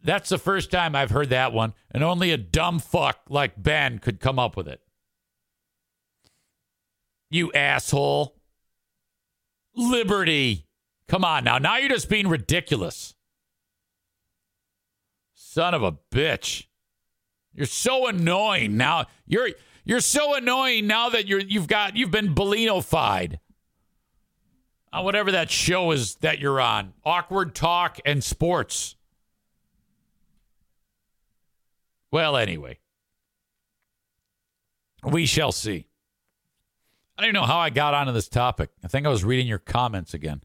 That's 0.02 0.28
the 0.28 0.38
first 0.38 0.70
time 0.70 0.94
I've 0.94 1.10
heard 1.10 1.30
that 1.30 1.52
one, 1.52 1.74
and 1.90 2.02
only 2.02 2.30
a 2.30 2.36
dumb 2.36 2.78
fuck 2.78 3.20
like 3.28 3.62
Ben 3.62 3.98
could 3.98 4.20
come 4.20 4.38
up 4.38 4.56
with 4.56 4.68
it. 4.68 4.80
You 7.30 7.52
asshole. 7.52 8.36
Liberty. 9.74 10.66
Come 11.08 11.24
on 11.24 11.44
now. 11.44 11.58
Now 11.58 11.78
you're 11.78 11.88
just 11.88 12.08
being 12.08 12.28
ridiculous. 12.28 13.14
Son 15.34 15.74
of 15.74 15.82
a 15.82 15.92
bitch. 16.12 16.66
You're 17.54 17.66
so 17.66 18.06
annoying. 18.06 18.76
Now 18.76 19.06
you're 19.26 19.50
you're 19.84 20.00
so 20.00 20.34
annoying 20.34 20.86
now 20.86 21.10
that 21.10 21.26
you're 21.26 21.40
you've 21.40 21.66
got 21.68 21.96
you've 21.96 22.10
been 22.10 22.34
Bellino-fied. 22.34 23.38
Uh, 24.92 25.02
whatever 25.02 25.32
that 25.32 25.50
show 25.50 25.90
is 25.90 26.14
that 26.16 26.38
you're 26.38 26.60
on. 26.60 26.92
Awkward 27.04 27.54
talk 27.54 27.98
and 28.04 28.22
sports. 28.22 28.94
Well, 32.12 32.36
anyway. 32.36 32.78
We 35.02 35.26
shall 35.26 35.50
see. 35.50 35.88
I 37.18 37.22
don't 37.22 37.30
even 37.30 37.40
know 37.40 37.46
how 37.46 37.58
I 37.58 37.70
got 37.70 37.92
onto 37.92 38.12
this 38.12 38.28
topic. 38.28 38.70
I 38.84 38.88
think 38.88 39.04
I 39.04 39.10
was 39.10 39.24
reading 39.24 39.48
your 39.48 39.58
comments 39.58 40.14
again, 40.14 40.42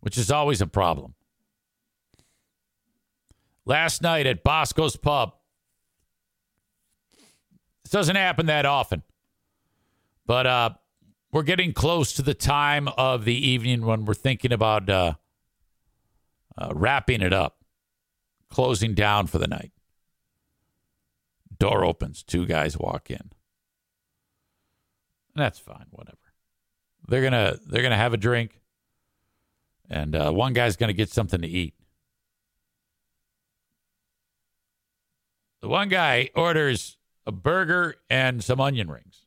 which 0.00 0.18
is 0.18 0.30
always 0.30 0.60
a 0.60 0.66
problem. 0.66 1.14
Last 3.64 4.02
night 4.02 4.26
at 4.26 4.44
Bosco's 4.44 4.96
Pub, 4.96 5.34
this 7.88 7.92
doesn't 7.92 8.16
happen 8.16 8.44
that 8.46 8.66
often. 8.66 9.02
But 10.26 10.46
uh, 10.46 10.70
we're 11.32 11.42
getting 11.42 11.72
close 11.72 12.12
to 12.14 12.22
the 12.22 12.34
time 12.34 12.86
of 12.98 13.24
the 13.24 13.34
evening 13.34 13.86
when 13.86 14.04
we're 14.04 14.12
thinking 14.12 14.52
about 14.52 14.90
uh, 14.90 15.14
uh, 16.58 16.72
wrapping 16.74 17.22
it 17.22 17.32
up, 17.32 17.64
closing 18.50 18.92
down 18.92 19.26
for 19.26 19.38
the 19.38 19.46
night. 19.46 19.72
Door 21.58 21.86
opens, 21.86 22.22
two 22.22 22.44
guys 22.44 22.76
walk 22.76 23.10
in. 23.10 23.32
That's 25.34 25.58
fine, 25.58 25.86
whatever. 25.88 26.18
They're 27.06 27.22
gonna 27.22 27.56
they're 27.66 27.82
gonna 27.82 27.96
have 27.96 28.12
a 28.12 28.18
drink, 28.18 28.60
and 29.88 30.14
uh, 30.14 30.30
one 30.30 30.52
guy's 30.52 30.76
gonna 30.76 30.92
get 30.92 31.08
something 31.08 31.40
to 31.40 31.48
eat. 31.48 31.72
The 35.62 35.68
one 35.68 35.88
guy 35.88 36.28
orders 36.34 36.97
a 37.28 37.32
burger 37.32 37.94
and 38.08 38.42
some 38.42 38.58
onion 38.58 38.90
rings. 38.90 39.26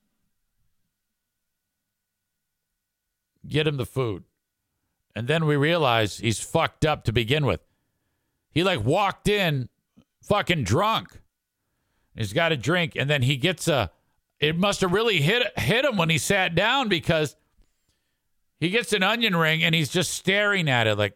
Get 3.47 3.67
him 3.67 3.77
the 3.77 3.85
food. 3.85 4.23
And 5.15 5.27
then 5.27 5.45
we 5.45 5.55
realize 5.55 6.17
he's 6.17 6.39
fucked 6.39 6.83
up 6.83 7.03
to 7.03 7.13
begin 7.13 7.45
with. 7.45 7.61
He 8.49 8.63
like 8.63 8.83
walked 8.83 9.27
in 9.27 9.69
fucking 10.23 10.63
drunk. 10.63 11.21
He's 12.15 12.33
got 12.33 12.51
a 12.51 12.57
drink 12.57 12.93
and 12.95 13.09
then 13.09 13.21
he 13.21 13.37
gets 13.37 13.67
a 13.67 13.91
it 14.39 14.57
must 14.57 14.81
have 14.81 14.91
really 14.91 15.21
hit 15.21 15.57
hit 15.59 15.85
him 15.85 15.95
when 15.95 16.09
he 16.09 16.17
sat 16.17 16.55
down 16.55 16.89
because 16.89 17.35
he 18.59 18.69
gets 18.69 18.93
an 18.93 19.03
onion 19.03 19.35
ring 19.35 19.63
and 19.63 19.75
he's 19.75 19.89
just 19.89 20.13
staring 20.13 20.67
at 20.67 20.87
it 20.87 20.97
like 20.97 21.13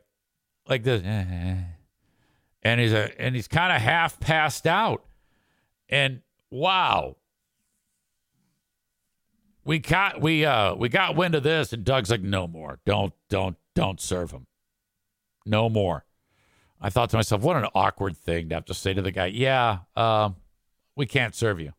like 0.69 0.83
this 0.83 1.01
and 2.63 2.79
he's 2.79 2.93
a 2.93 3.19
and 3.19 3.35
he's 3.35 3.47
kind 3.47 3.73
of 3.73 3.81
half 3.81 4.19
passed 4.19 4.67
out 4.67 5.03
and 5.89 6.21
wow. 6.49 7.17
We 9.63 9.79
got 9.79 10.21
we 10.21 10.45
uh 10.45 10.75
we 10.75 10.89
got 10.89 11.15
wind 11.15 11.35
of 11.35 11.43
this, 11.43 11.73
and 11.73 11.83
Doug's 11.83 12.11
like, 12.11 12.21
no 12.21 12.47
more. 12.47 12.79
Don't 12.85 13.13
don't 13.29 13.57
don't 13.73 13.99
serve 13.99 14.31
him. 14.31 14.47
No 15.45 15.69
more. 15.69 16.05
I 16.79 16.89
thought 16.89 17.09
to 17.11 17.15
myself, 17.15 17.41
what 17.41 17.55
an 17.55 17.67
awkward 17.73 18.17
thing 18.17 18.49
to 18.49 18.55
have 18.55 18.65
to 18.65 18.73
say 18.73 18.93
to 18.93 19.01
the 19.01 19.11
guy. 19.11 19.27
Yeah, 19.27 19.79
uh, 19.95 20.31
we 20.95 21.05
can't 21.05 21.33
serve 21.33 21.59
you. 21.59 21.73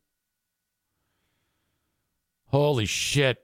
Holy 2.46 2.86
shit. 2.86 3.38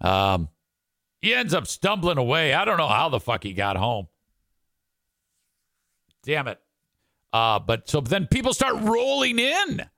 Um, 0.00 0.48
he 1.20 1.34
ends 1.34 1.54
up 1.54 1.66
stumbling 1.66 2.18
away. 2.18 2.54
I 2.54 2.64
don't 2.64 2.78
know 2.78 2.88
how 2.88 3.08
the 3.08 3.20
fuck 3.20 3.42
he 3.42 3.52
got 3.52 3.76
home. 3.76 4.08
Damn 6.22 6.48
it. 6.48 6.60
Uh, 7.32 7.58
but 7.58 7.88
so 7.88 8.00
then 8.00 8.26
people 8.26 8.52
start 8.52 8.76
rolling 8.80 9.38
in. 9.38 9.88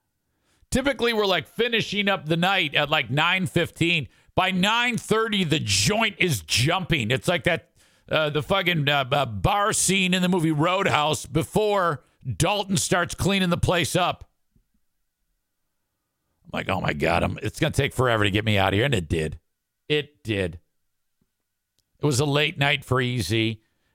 Typically, 0.70 1.12
we're 1.12 1.26
like 1.26 1.48
finishing 1.48 2.08
up 2.08 2.26
the 2.26 2.36
night 2.36 2.74
at 2.74 2.90
like 2.90 3.08
9.15. 3.08 4.08
By 4.34 4.52
9.30, 4.52 5.50
the 5.50 5.58
joint 5.58 6.16
is 6.18 6.42
jumping. 6.42 7.10
It's 7.10 7.28
like 7.28 7.44
that, 7.44 7.70
uh, 8.10 8.30
the 8.30 8.42
fucking 8.42 8.88
uh, 8.88 9.04
bar 9.26 9.72
scene 9.72 10.14
in 10.14 10.22
the 10.22 10.28
movie 10.28 10.52
Roadhouse 10.52 11.26
before 11.26 12.04
Dalton 12.36 12.76
starts 12.76 13.14
cleaning 13.14 13.50
the 13.50 13.58
place 13.58 13.96
up. 13.96 14.30
I'm 16.44 16.50
like, 16.58 16.68
oh 16.68 16.80
my 16.80 16.92
God, 16.92 17.22
I'm, 17.22 17.38
it's 17.42 17.58
going 17.58 17.72
to 17.72 17.76
take 17.76 17.92
forever 17.92 18.24
to 18.24 18.30
get 18.30 18.44
me 18.44 18.56
out 18.56 18.72
of 18.72 18.76
here. 18.76 18.84
And 18.84 18.94
it 18.94 19.08
did. 19.08 19.38
It 19.88 20.22
did. 20.22 20.60
It 22.00 22.06
was 22.06 22.20
a 22.20 22.24
late 22.24 22.58
night 22.58 22.84
for 22.84 23.00
EZ. 23.00 23.32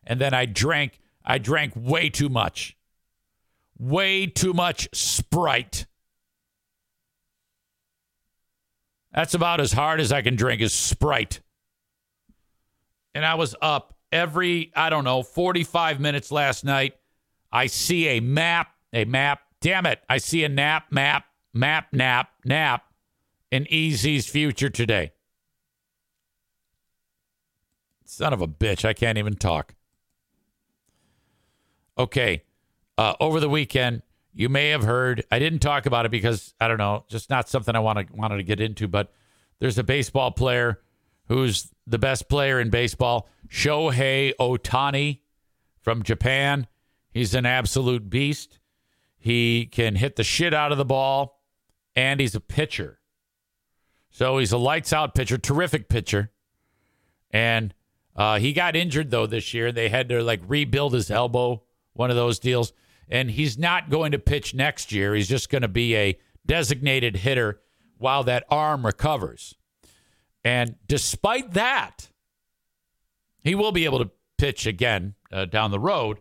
And 0.03 0.19
then 0.21 0.33
I 0.33 0.45
drank, 0.45 0.99
I 1.23 1.37
drank 1.37 1.73
way 1.75 2.09
too 2.09 2.29
much 2.29 2.74
way 3.77 4.27
too 4.27 4.53
much 4.53 4.87
Sprite. 4.93 5.85
That's 9.13 9.33
about 9.33 9.61
as 9.61 9.73
hard 9.73 10.01
as 10.01 10.11
I 10.11 10.21
can 10.21 10.35
drink 10.35 10.61
is 10.61 10.73
Sprite. 10.73 11.41
And 13.13 13.25
I 13.25 13.35
was 13.35 13.55
up 13.61 13.95
every, 14.11 14.71
I 14.75 14.89
don't 14.89 15.05
know, 15.05 15.23
45 15.23 15.99
minutes 15.99 16.31
last 16.31 16.65
night. 16.65 16.95
I 17.51 17.67
see 17.67 18.09
a 18.09 18.19
map 18.19 18.75
a 18.95 19.05
map. 19.05 19.41
Damn 19.61 19.85
it. 19.85 20.01
I 20.09 20.17
see 20.17 20.43
a 20.43 20.49
nap, 20.49 20.85
map, 20.89 21.25
map, 21.53 21.91
nap, 21.91 22.29
nap 22.45 22.85
in 23.51 23.67
EZ's 23.69 24.27
future 24.27 24.69
today. 24.69 25.11
Son 28.05 28.31
of 28.33 28.41
a 28.41 28.47
bitch. 28.47 28.85
I 28.85 28.93
can't 28.93 29.17
even 29.17 29.35
talk. 29.35 29.75
Okay. 31.97 32.43
Uh, 32.97 33.13
over 33.19 33.39
the 33.39 33.49
weekend, 33.49 34.01
you 34.33 34.49
may 34.49 34.69
have 34.69 34.83
heard, 34.83 35.23
I 35.31 35.39
didn't 35.39 35.59
talk 35.59 35.85
about 35.85 36.05
it 36.05 36.11
because, 36.11 36.53
I 36.59 36.67
don't 36.67 36.77
know, 36.77 37.05
just 37.07 37.29
not 37.29 37.49
something 37.49 37.75
I 37.75 37.79
wanted, 37.79 38.11
wanted 38.11 38.37
to 38.37 38.43
get 38.43 38.59
into, 38.59 38.87
but 38.87 39.13
there's 39.59 39.77
a 39.77 39.83
baseball 39.83 40.31
player 40.31 40.81
who's 41.27 41.71
the 41.87 41.97
best 41.97 42.29
player 42.29 42.59
in 42.59 42.69
baseball, 42.69 43.29
Shohei 43.49 44.33
Ohtani 44.39 45.19
from 45.81 46.03
Japan. 46.03 46.67
He's 47.11 47.33
an 47.33 47.45
absolute 47.45 48.09
beast. 48.09 48.59
He 49.17 49.65
can 49.65 49.95
hit 49.95 50.17
the 50.17 50.23
shit 50.23 50.53
out 50.53 50.71
of 50.71 50.77
the 50.77 50.85
ball, 50.85 51.41
and 51.95 52.19
he's 52.19 52.35
a 52.35 52.41
pitcher. 52.41 52.99
So 54.09 54.37
he's 54.37 54.51
a 54.51 54.57
lights 54.57 54.93
out 54.93 55.15
pitcher, 55.15 55.37
terrific 55.37 55.89
pitcher. 55.89 56.31
And 57.31 57.73
uh, 58.15 58.39
he 58.39 58.53
got 58.53 58.75
injured, 58.75 59.11
though, 59.11 59.25
this 59.27 59.53
year. 59.53 59.71
They 59.71 59.89
had 59.89 60.09
to 60.09 60.23
like 60.23 60.41
rebuild 60.47 60.93
his 60.93 61.09
elbow, 61.09 61.63
one 61.93 62.09
of 62.09 62.15
those 62.15 62.39
deals. 62.39 62.73
And 63.09 63.31
he's 63.31 63.57
not 63.57 63.89
going 63.89 64.11
to 64.11 64.19
pitch 64.19 64.53
next 64.53 64.91
year. 64.91 65.13
He's 65.13 65.27
just 65.27 65.49
going 65.49 65.61
to 65.61 65.67
be 65.67 65.95
a 65.95 66.19
designated 66.45 67.17
hitter 67.17 67.61
while 67.97 68.23
that 68.23 68.43
arm 68.49 68.85
recovers. 68.85 69.55
And 70.43 70.75
despite 70.87 71.53
that, 71.53 72.09
he 73.43 73.55
will 73.55 73.71
be 73.71 73.85
able 73.85 73.99
to 73.99 74.11
pitch 74.37 74.65
again 74.65 75.15
uh, 75.31 75.45
down 75.45 75.71
the 75.71 75.79
road. 75.79 76.19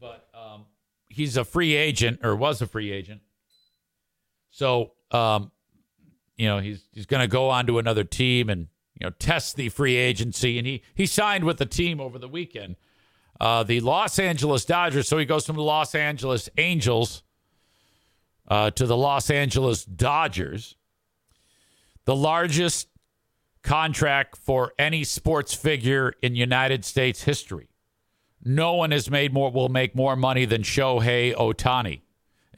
But 0.00 0.28
um, 0.34 0.66
he's 1.08 1.36
a 1.36 1.44
free 1.44 1.74
agent 1.74 2.20
or 2.22 2.34
was 2.34 2.62
a 2.62 2.66
free 2.66 2.90
agent. 2.90 3.20
So, 4.50 4.92
um, 5.10 5.50
you 6.36 6.46
know, 6.46 6.58
he's 6.58 6.82
he's 6.92 7.06
going 7.06 7.20
to 7.20 7.28
go 7.28 7.50
on 7.50 7.66
to 7.66 7.78
another 7.78 8.04
team 8.04 8.48
and 8.48 8.68
you 8.98 9.06
know 9.06 9.10
test 9.18 9.56
the 9.56 9.68
free 9.68 9.96
agency. 9.96 10.58
And 10.58 10.66
he 10.66 10.82
he 10.94 11.06
signed 11.06 11.44
with 11.44 11.58
the 11.58 11.66
team 11.66 12.00
over 12.00 12.18
the 12.18 12.28
weekend, 12.28 12.76
uh, 13.40 13.62
the 13.62 13.80
Los 13.80 14.18
Angeles 14.18 14.64
Dodgers. 14.64 15.08
So 15.08 15.18
he 15.18 15.24
goes 15.24 15.46
from 15.46 15.56
the 15.56 15.62
Los 15.62 15.94
Angeles 15.94 16.48
Angels 16.58 17.22
uh, 18.48 18.70
to 18.70 18.86
the 18.86 18.96
Los 18.96 19.30
Angeles 19.30 19.84
Dodgers, 19.84 20.76
the 22.04 22.16
largest 22.16 22.88
contract 23.62 24.36
for 24.36 24.72
any 24.78 25.04
sports 25.04 25.54
figure 25.54 26.14
in 26.22 26.34
United 26.34 26.84
States 26.84 27.22
history. 27.22 27.68
No 28.44 28.74
one 28.74 28.90
has 28.90 29.08
made 29.08 29.32
more 29.32 29.52
will 29.52 29.68
make 29.68 29.94
more 29.94 30.16
money 30.16 30.44
than 30.44 30.62
Shohei 30.62 31.34
Ohtani. 31.34 32.00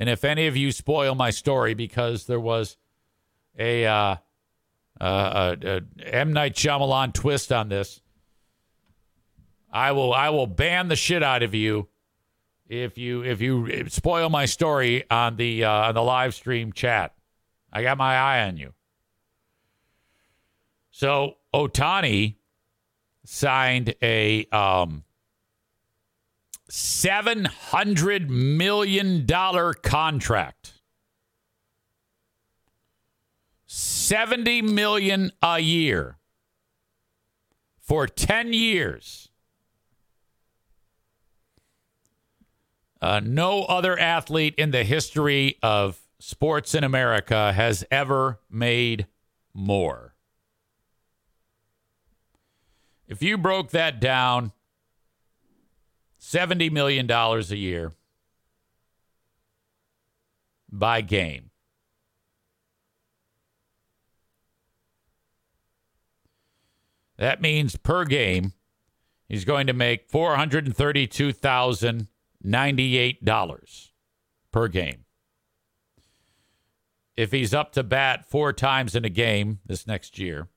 And 0.01 0.09
if 0.09 0.25
any 0.25 0.47
of 0.47 0.57
you 0.57 0.73
spoil 0.73 1.15
my 1.15 1.31
story 1.31 1.75
because 1.75 2.25
there 2.27 2.41
was 2.41 2.77
a, 3.59 3.87
uh, 3.87 4.17
uh, 5.01 5.57
a 5.63 5.81
M 6.03 6.33
Night 6.33 6.55
Shyamalan 6.55 7.13
twist 7.13 7.53
on 7.53 7.69
this, 7.69 8.01
I 9.75 9.91
will 9.91 10.15
I 10.15 10.31
will 10.31 10.47
ban 10.47 10.87
the 10.87 10.95
shit 10.95 11.25
out 11.25 11.43
of 11.43 11.53
you 11.53 11.89
if 12.69 12.97
you 12.97 13.25
if 13.25 13.41
you 13.41 13.89
spoil 13.89 14.31
my 14.31 14.47
story 14.47 15.05
on 15.11 15.37
the 15.37 15.65
uh, 15.65 15.71
on 15.71 15.95
the 15.95 16.03
live 16.03 16.33
stream 16.33 16.73
chat. 16.73 17.13
I 17.73 17.83
got 17.83 17.99
my 17.99 18.17
eye 18.17 18.47
on 18.47 18.57
you. 18.57 18.73
So 20.93 21.39
Ohtani 21.53 22.37
signed 23.25 23.97
a 24.01 24.47
um, 24.53 25.03
seven 26.69 27.47
hundred 27.47 28.31
million 28.31 29.27
dollar 29.27 29.75
contract. 29.75 30.75
Seventy 33.67 34.63
million 34.63 35.33
a 35.43 35.59
year 35.59 36.19
for 37.81 38.07
ten 38.07 38.53
years. 38.53 39.31
Uh, 43.05 43.21
no 43.23 43.65
other 43.65 43.99
athlete 43.99 44.55
in 44.57 44.71
the 44.71 44.83
history 44.83 45.59
of 45.63 46.01
sports 46.19 46.75
in 46.75 46.83
America 46.83 47.53
has 47.53 47.85
ever 47.91 48.41
made 48.49 49.07
more. 49.53 50.15
If 53.07 53.23
you 53.23 53.37
broke 53.37 53.73
that 53.73 54.01
down, 54.01 54.53
$70 56.19 56.73
million 56.73 57.11
a 57.11 57.41
year 57.55 57.93
by 60.73 61.03
game. 61.03 61.51
That 67.19 67.43
means 67.43 67.77
per 67.77 68.07
game, 68.07 68.55
he's 69.29 69.45
going 69.45 69.67
to 69.67 69.75
make 69.75 70.09
$432,098 72.45 73.91
per 74.53 74.69
game. 74.69 75.05
If 77.17 77.33
he's 77.33 77.55
up 77.55 77.73
to 77.73 77.83
bat 77.83 78.29
four 78.29 78.53
times 78.53 78.95
in 78.97 79.05
a 79.05 79.11
game 79.11 79.61
this 79.65 79.87
next 79.87 80.19
year, 80.19 80.49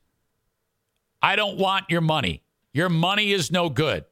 I 1.21 1.35
don't 1.35 1.57
want 1.57 1.85
your 1.89 2.01
money. 2.01 2.43
Your 2.73 2.89
money 2.89 3.31
is 3.31 3.51
no 3.51 3.69
good 3.69 4.05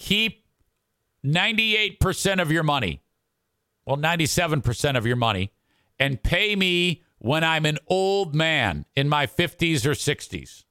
keep 0.00 0.44
98% 1.24 2.42
of 2.42 2.50
your 2.50 2.64
money, 2.64 3.02
well, 3.86 3.98
97% 3.98 4.96
of 4.96 5.06
your 5.06 5.16
money, 5.16 5.52
and 5.98 6.20
pay 6.20 6.56
me 6.56 7.02
when 7.18 7.44
I'm 7.44 7.66
an 7.66 7.78
old 7.86 8.34
man 8.34 8.86
in 8.96 9.08
my 9.08 9.26
50s 9.26 9.84
or 9.84 9.90
60s. 9.90 10.64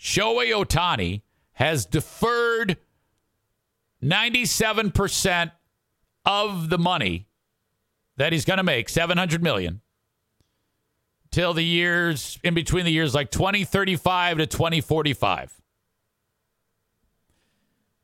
Shohei 0.00 0.52
Ohtani 0.52 1.22
has 1.52 1.84
deferred 1.84 2.78
97% 4.02 5.52
of 6.24 6.68
the 6.68 6.78
money 6.78 7.26
that 8.16 8.32
he's 8.32 8.44
going 8.44 8.58
to 8.58 8.62
make, 8.62 8.88
700 8.88 9.42
million, 9.42 9.80
till 11.30 11.54
the 11.54 11.62
years 11.62 12.38
in 12.42 12.54
between 12.54 12.84
the 12.84 12.90
years 12.90 13.14
like 13.14 13.30
2035 13.30 14.38
to 14.38 14.46
2045 14.46 15.58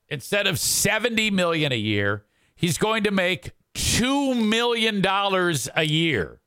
instead 0.08 0.46
of 0.46 0.58
70 0.58 1.30
million 1.30 1.72
a 1.72 1.76
year, 1.76 2.24
he's 2.54 2.78
going 2.78 3.04
to 3.04 3.10
make 3.10 3.52
2 3.74 4.34
million 4.34 5.00
dollars 5.00 5.68
a 5.74 5.84
year. 5.84 6.40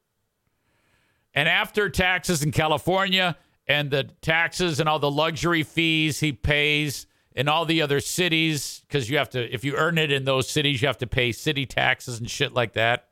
And 1.34 1.48
after 1.50 1.90
taxes 1.90 2.44
in 2.44 2.52
California 2.52 3.38
and 3.68 3.92
the 3.92 4.06
taxes 4.22 4.80
and 4.80 4.88
all 4.88 5.00
the 5.00 5.12
luxury 5.12 5.64
fees 5.64 6.20
he 6.20 6.32
pays 6.32 7.06
in 7.38 7.48
all 7.48 7.66
the 7.66 7.82
other 7.82 8.00
cities 8.00 8.84
cuz 8.90 9.10
you 9.10 9.18
have 9.18 9.30
to 9.30 9.54
if 9.54 9.64
you 9.64 9.76
earn 9.76 9.98
it 9.98 10.12
in 10.12 10.26
those 10.26 10.50
cities 10.50 10.82
you 10.82 10.88
have 10.88 10.98
to 10.98 11.08
pay 11.08 11.32
city 11.32 11.66
taxes 11.66 12.20
and 12.20 12.30
shit 12.30 12.54
like 12.54 12.74
that. 12.74 13.08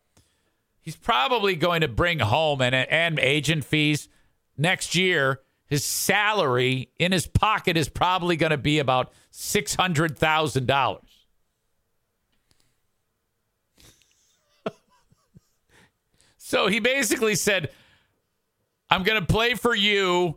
He's 0.82 0.96
probably 0.96 1.56
going 1.56 1.82
to 1.82 1.88
bring 1.88 2.20
home 2.20 2.62
and 2.62 2.76
and 2.76 3.20
agent 3.20 3.64
fees 3.64 4.10
next 4.58 4.96
year 4.96 5.42
his 5.68 5.84
salary 5.84 6.90
in 7.00 7.12
his 7.12 7.28
pocket 7.28 7.76
is 7.76 7.90
probably 7.90 8.36
going 8.36 8.52
to 8.52 8.58
be 8.58 8.80
about 8.80 9.12
$600,000. 9.34 11.00
So 16.38 16.68
he 16.68 16.80
basically 16.80 17.34
said, 17.34 17.72
I'm 18.92 19.02
going 19.02 19.20
to 19.20 19.26
play 19.26 19.56
for 19.56 19.74
you, 19.74 20.36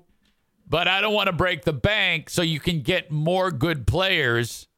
but 0.69 0.87
I 0.87 1.01
don't 1.01 1.15
want 1.15 1.29
to 1.29 1.33
break 1.33 1.65
the 1.65 1.73
bank 1.73 2.29
so 2.29 2.43
you 2.43 2.61
can 2.61 2.83
get 2.83 3.11
more 3.11 3.51
good 3.51 3.87
players. 3.87 4.69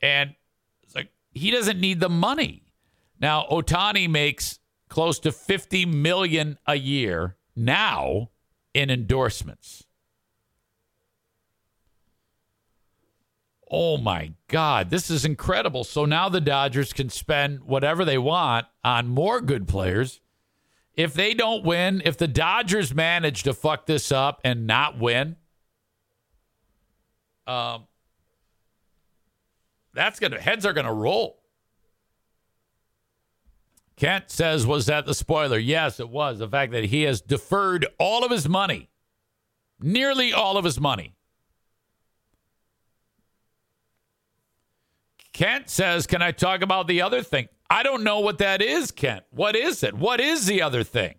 And 0.00 0.34
it's 0.82 0.94
like, 0.94 1.10
he 1.32 1.50
doesn't 1.50 1.80
need 1.80 2.00
the 2.00 2.08
money. 2.08 2.62
Now, 3.20 3.46
Ohtani 3.50 4.08
makes 4.08 4.58
close 4.88 5.18
to 5.20 5.32
50 5.32 5.86
million 5.86 6.58
a 6.66 6.76
year 6.76 7.36
now 7.54 8.30
in 8.72 8.90
endorsements. 8.90 9.84
Oh 13.70 13.96
my 13.96 14.32
God, 14.48 14.90
this 14.90 15.10
is 15.10 15.24
incredible. 15.24 15.84
So 15.84 16.04
now 16.04 16.28
the 16.28 16.40
Dodgers 16.40 16.92
can 16.92 17.08
spend 17.08 17.64
whatever 17.64 18.04
they 18.04 18.18
want 18.18 18.66
on 18.84 19.08
more 19.08 19.40
good 19.40 19.66
players. 19.66 20.20
If 20.96 21.14
they 21.14 21.34
don't 21.34 21.64
win, 21.64 22.02
if 22.04 22.16
the 22.16 22.28
Dodgers 22.28 22.94
manage 22.94 23.42
to 23.44 23.54
fuck 23.54 23.86
this 23.86 24.12
up 24.12 24.40
and 24.44 24.66
not 24.66 24.98
win, 24.98 25.36
um, 27.46 27.86
that's 29.92 30.20
gonna 30.20 30.40
heads 30.40 30.64
are 30.64 30.72
gonna 30.72 30.94
roll. 30.94 31.40
Kent 33.96 34.30
says, 34.30 34.66
was 34.66 34.86
that 34.86 35.06
the 35.06 35.14
spoiler? 35.14 35.58
Yes, 35.58 36.00
it 36.00 36.08
was. 36.08 36.40
The 36.40 36.48
fact 36.48 36.72
that 36.72 36.84
he 36.84 37.02
has 37.02 37.20
deferred 37.20 37.86
all 37.98 38.24
of 38.24 38.30
his 38.30 38.48
money, 38.48 38.90
nearly 39.80 40.32
all 40.32 40.56
of 40.56 40.64
his 40.64 40.80
money. 40.80 41.14
Kent 45.32 45.68
says, 45.68 46.06
Can 46.06 46.22
I 46.22 46.30
talk 46.30 46.62
about 46.62 46.86
the 46.86 47.02
other 47.02 47.22
thing? 47.22 47.48
I 47.70 47.82
don't 47.82 48.04
know 48.04 48.20
what 48.20 48.38
that 48.38 48.62
is, 48.62 48.90
Kent. 48.90 49.24
What 49.30 49.56
is 49.56 49.82
it? 49.82 49.94
What 49.94 50.20
is 50.20 50.46
the 50.46 50.62
other 50.62 50.82
thing? 50.82 51.14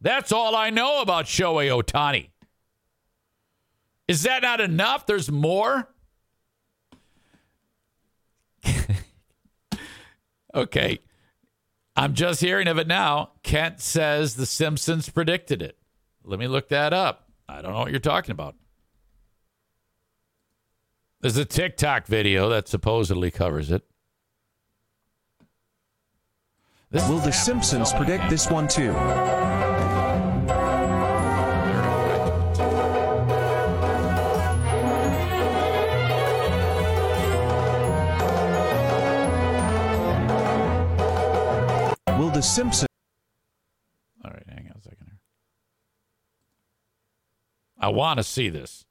That's 0.00 0.32
all 0.32 0.54
I 0.54 0.70
know 0.70 1.00
about 1.00 1.24
Shohei 1.24 1.70
Ohtani. 1.70 2.28
Is 4.08 4.22
that 4.22 4.42
not 4.42 4.60
enough? 4.60 5.06
There's 5.06 5.30
more? 5.30 5.88
okay. 10.54 11.00
I'm 11.96 12.14
just 12.14 12.40
hearing 12.40 12.68
of 12.68 12.78
it 12.78 12.86
now. 12.86 13.30
Kent 13.42 13.80
says 13.80 14.36
The 14.36 14.46
Simpsons 14.46 15.08
predicted 15.08 15.62
it. 15.62 15.78
Let 16.22 16.38
me 16.38 16.46
look 16.46 16.68
that 16.68 16.92
up. 16.92 17.28
I 17.48 17.62
don't 17.62 17.72
know 17.72 17.78
what 17.80 17.90
you're 17.90 18.00
talking 18.00 18.32
about. 18.32 18.54
There's 21.20 21.36
a 21.36 21.44
TikTok 21.44 22.06
video 22.06 22.48
that 22.50 22.68
supposedly 22.68 23.30
covers 23.30 23.70
it. 23.70 23.84
This 26.88 27.08
Will 27.08 27.18
The 27.18 27.32
Simpsons 27.32 27.92
predict 27.92 28.30
this 28.30 28.48
one 28.48 28.68
too? 28.68 28.92
Will 42.16 42.30
The 42.30 42.40
Simpsons. 42.40 42.86
All 44.24 44.30
right, 44.30 44.44
hang 44.48 44.70
on 44.70 44.76
a 44.78 44.80
second 44.80 45.06
here. 45.06 45.18
I 47.80 47.88
want 47.88 48.18
to 48.18 48.22
see 48.22 48.48
this. 48.48 48.84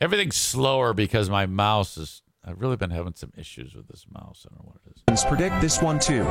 Everything's 0.00 0.34
slower 0.34 0.92
because 0.92 1.30
my 1.30 1.46
mouse 1.46 1.96
is. 1.96 2.23
I've 2.46 2.60
really 2.60 2.76
been 2.76 2.90
having 2.90 3.14
some 3.14 3.32
issues 3.36 3.74
with 3.74 3.88
this 3.88 4.04
mouse. 4.12 4.46
I 4.46 4.54
don't 4.54 4.64
know 4.64 4.72
what 4.72 4.80
it 4.86 4.92
is. 4.94 5.02
Let's 5.08 5.24
Predict 5.24 5.60
this 5.62 5.80
one 5.80 5.98
too. 5.98 6.24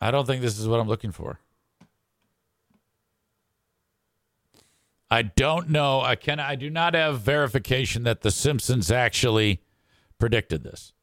I 0.00 0.10
don't 0.10 0.26
think 0.26 0.42
this 0.42 0.58
is 0.58 0.68
what 0.68 0.80
I'm 0.80 0.86
looking 0.86 1.12
for. 1.12 1.40
I 5.10 5.22
don't 5.22 5.70
know. 5.70 6.00
I 6.00 6.16
can. 6.16 6.40
I 6.40 6.54
do 6.56 6.70
not 6.70 6.94
have 6.94 7.20
verification 7.20 8.02
that 8.04 8.22
the 8.22 8.30
Simpsons 8.30 8.90
actually 8.90 9.62
predicted 10.18 10.62
this. 10.62 10.93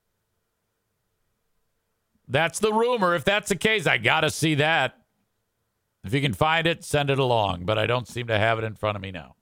That's 2.32 2.60
the 2.60 2.72
rumor. 2.72 3.14
If 3.14 3.26
that's 3.26 3.50
the 3.50 3.58
case, 3.58 3.86
I 3.86 3.98
got 3.98 4.22
to 4.22 4.30
see 4.30 4.56
that. 4.56 4.98
If 6.06 6.14
you 6.14 6.22
can 6.22 6.34
find 6.34 6.66
it, 6.66 6.82
send 6.82 7.10
it 7.10 7.20
along. 7.20 7.66
But 7.66 7.78
I 7.78 7.86
don't 7.86 8.08
seem 8.08 8.28
to 8.28 8.40
have 8.40 8.58
it 8.58 8.64
in 8.64 8.74
front 8.74 8.96
of 8.96 9.02
me 9.02 9.12
now. 9.12 9.36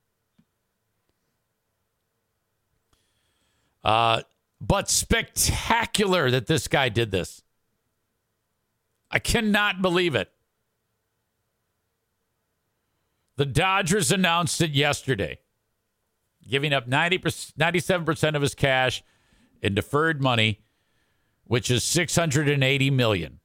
Uh, 3.83 4.23
but 4.59 4.89
spectacular 4.89 6.31
that 6.31 6.47
this 6.47 6.67
guy 6.67 6.89
did 6.89 7.11
this. 7.11 7.43
I 9.11 9.19
cannot 9.19 9.83
believe 9.83 10.15
it. 10.15 10.31
The 13.35 13.45
Dodgers 13.45 14.11
announced 14.11 14.59
it 14.61 14.71
yesterday, 14.71 15.39
giving 16.47 16.73
up 16.73 16.87
90 16.87 17.19
97% 17.19 18.35
of 18.35 18.41
his 18.41 18.55
cash 18.55 19.03
in 19.61 19.75
deferred 19.75 20.21
money 20.21 20.59
which 21.49 21.71
is 21.71 21.83
680 21.83 22.91
million. 22.91 23.39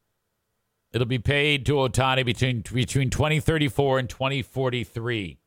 It'll 0.93 1.07
be 1.07 1.19
paid 1.19 1.65
to 1.67 1.73
Ohtani 1.77 2.23
between 2.23 2.61
between 2.61 3.09
2034 3.09 3.99
and 3.99 4.11
2043. 4.11 5.39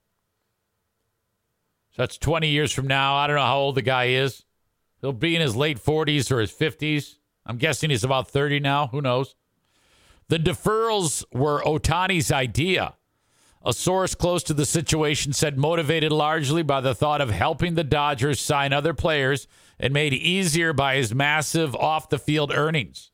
So 1.91 2.01
that's 2.01 2.17
20 2.17 2.49
years 2.49 2.73
from 2.73 2.87
now. 2.87 3.15
I 3.15 3.27
don't 3.27 3.35
know 3.35 3.43
how 3.43 3.59
old 3.59 3.75
the 3.75 3.83
guy 3.83 4.05
is. 4.05 4.43
He'll 5.01 5.13
be 5.13 5.35
in 5.35 5.41
his 5.41 5.55
late 5.55 5.77
40s 5.77 6.31
or 6.31 6.39
his 6.39 6.51
50s. 6.51 7.17
I'm 7.45 7.57
guessing 7.57 7.91
he's 7.91 8.03
about 8.03 8.27
30 8.27 8.59
now. 8.59 8.87
Who 8.87 9.01
knows? 9.01 9.35
The 10.27 10.39
deferrals 10.39 11.23
were 11.31 11.61
Ohtani's 11.61 12.31
idea. 12.31 12.95
A 13.67 13.73
source 13.73 14.15
close 14.15 14.43
to 14.43 14.53
the 14.53 14.65
situation 14.65 15.33
said 15.33 15.57
motivated 15.57 16.09
largely 16.09 16.63
by 16.63 16.79
the 16.79 16.95
thought 16.95 17.19
of 17.19 17.31
helping 17.31 17.75
the 17.75 17.83
Dodgers 17.83 18.39
sign 18.39 18.71
other 18.71 18.93
players 18.93 19.45
and 19.77 19.91
made 19.91 20.13
easier 20.13 20.71
by 20.71 20.95
his 20.95 21.13
massive 21.13 21.75
off 21.75 22.07
the 22.07 22.17
field 22.17 22.53
earnings. 22.53 23.11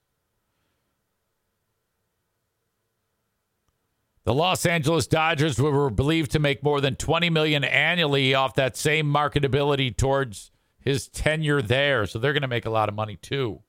The 4.25 4.35
Los 4.35 4.63
Angeles 4.67 5.07
Dodgers 5.07 5.57
were 5.57 5.89
believed 5.89 6.29
to 6.33 6.39
make 6.39 6.61
more 6.61 6.81
than 6.81 6.97
20 6.97 7.31
million 7.31 7.63
annually 7.63 8.35
off 8.35 8.53
that 8.53 8.77
same 8.77 9.11
marketability 9.11 9.97
towards 9.97 10.51
his 10.79 11.07
tenure 11.07 11.63
there, 11.63 12.05
so 12.05 12.19
they're 12.19 12.31
going 12.31 12.43
to 12.43 12.47
make 12.47 12.67
a 12.67 12.69
lot 12.69 12.89
of 12.89 12.95
money 12.95 13.15
too. 13.15 13.63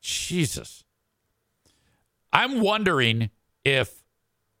Jesus. 0.00 0.82
I'm 2.32 2.60
wondering 2.60 3.30
if 3.64 4.03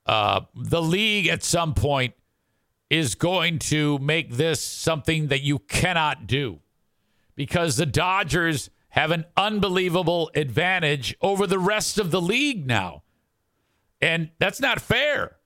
uh, 0.06 0.42
the 0.54 0.82
league 0.82 1.26
at 1.26 1.42
some 1.42 1.74
point 1.74 2.14
is 2.90 3.14
going 3.14 3.58
to 3.58 3.98
make 3.98 4.32
this 4.32 4.62
something 4.62 5.28
that 5.28 5.42
you 5.42 5.58
cannot 5.58 6.26
do 6.26 6.60
because 7.34 7.76
the 7.76 7.86
Dodgers 7.86 8.70
have 8.90 9.10
an 9.10 9.24
unbelievable 9.36 10.30
advantage 10.34 11.16
over 11.20 11.46
the 11.46 11.58
rest 11.58 11.98
of 11.98 12.10
the 12.10 12.20
league 12.20 12.66
now. 12.66 13.02
And 14.00 14.30
that's 14.38 14.60
not 14.60 14.80
fair. 14.80 15.36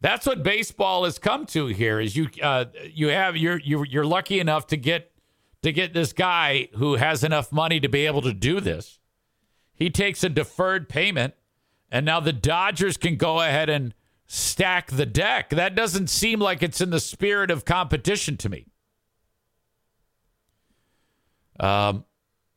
That's 0.00 0.26
what 0.26 0.42
baseball 0.42 1.04
has 1.04 1.18
come 1.18 1.46
to 1.46 1.66
here 1.66 2.00
is 2.00 2.14
you 2.14 2.28
uh, 2.42 2.66
you 2.92 3.08
have 3.08 3.36
you're, 3.36 3.58
you're 3.58 3.84
you're 3.84 4.04
lucky 4.04 4.38
enough 4.38 4.66
to 4.68 4.76
get 4.76 5.10
to 5.62 5.72
get 5.72 5.92
this 5.92 6.12
guy 6.12 6.68
who 6.74 6.96
has 6.96 7.24
enough 7.24 7.50
money 7.50 7.80
to 7.80 7.88
be 7.88 8.06
able 8.06 8.22
to 8.22 8.32
do 8.32 8.60
this. 8.60 9.00
He 9.74 9.90
takes 9.90 10.22
a 10.22 10.28
deferred 10.28 10.88
payment 10.88 11.34
and 11.90 12.04
now 12.04 12.20
the 12.20 12.32
Dodgers 12.32 12.96
can 12.96 13.16
go 13.16 13.40
ahead 13.40 13.68
and 13.68 13.94
stack 14.26 14.90
the 14.90 15.06
deck. 15.06 15.50
That 15.50 15.74
doesn't 15.74 16.08
seem 16.08 16.38
like 16.38 16.62
it's 16.62 16.80
in 16.80 16.90
the 16.90 17.00
spirit 17.00 17.50
of 17.50 17.64
competition 17.64 18.36
to 18.38 18.48
me. 18.48 18.66
Um, 21.58 22.04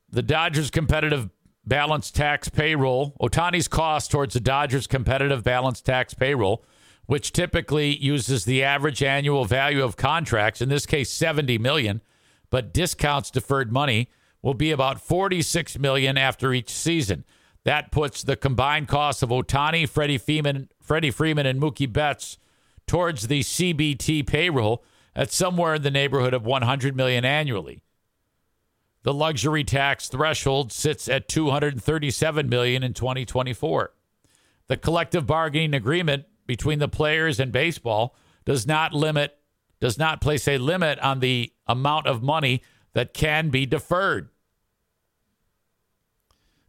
the 0.09 0.21
Dodgers' 0.21 0.69
competitive 0.69 1.29
balance 1.65 2.11
tax 2.11 2.49
payroll, 2.49 3.15
Ohtani's 3.21 3.67
cost 3.67 4.11
towards 4.11 4.33
the 4.33 4.39
Dodgers' 4.39 4.87
competitive 4.87 5.43
balance 5.43 5.81
tax 5.81 6.13
payroll, 6.13 6.63
which 7.05 7.31
typically 7.31 7.95
uses 7.97 8.45
the 8.45 8.63
average 8.63 9.01
annual 9.01 9.45
value 9.45 9.83
of 9.83 9.97
contracts, 9.97 10.61
in 10.61 10.69
this 10.69 10.85
case 10.85 11.09
70 11.09 11.57
million, 11.57 12.01
but 12.49 12.73
discounts 12.73 13.31
deferred 13.31 13.71
money 13.71 14.09
will 14.41 14.53
be 14.53 14.71
about 14.71 15.01
46 15.01 15.79
million 15.79 16.17
after 16.17 16.53
each 16.53 16.69
season. 16.69 17.23
That 17.63 17.91
puts 17.91 18.23
the 18.23 18.35
combined 18.35 18.87
cost 18.87 19.21
of 19.21 19.29
Ohtani, 19.29 19.87
Freddie 19.87 20.17
Freeman, 20.17 20.69
Freddie 20.81 21.11
Freeman, 21.11 21.45
and 21.45 21.61
Mookie 21.61 21.91
Betts 21.91 22.37
towards 22.87 23.27
the 23.27 23.41
CBT 23.41 24.25
payroll 24.25 24.83
at 25.15 25.31
somewhere 25.31 25.75
in 25.75 25.81
the 25.83 25.91
neighborhood 25.91 26.33
of 26.33 26.45
100 26.45 26.95
million 26.95 27.23
annually. 27.23 27.83
The 29.03 29.13
luxury 29.13 29.63
tax 29.63 30.07
threshold 30.09 30.71
sits 30.71 31.07
at 31.09 31.27
237 31.27 32.49
million 32.49 32.83
in 32.83 32.93
2024. 32.93 33.93
the 34.67 34.77
collective 34.77 35.27
bargaining 35.27 35.73
agreement 35.73 36.25
between 36.47 36.79
the 36.79 36.87
players 36.87 37.39
and 37.41 37.51
baseball 37.51 38.15
does 38.45 38.65
not 38.65 38.93
limit 38.93 39.37
does 39.81 39.97
not 39.97 40.21
place 40.21 40.47
a 40.47 40.57
limit 40.59 40.97
on 40.99 41.19
the 41.19 41.51
amount 41.67 42.07
of 42.07 42.21
money 42.21 42.61
that 42.93 43.13
can 43.13 43.49
be 43.49 43.65
deferred. 43.65 44.29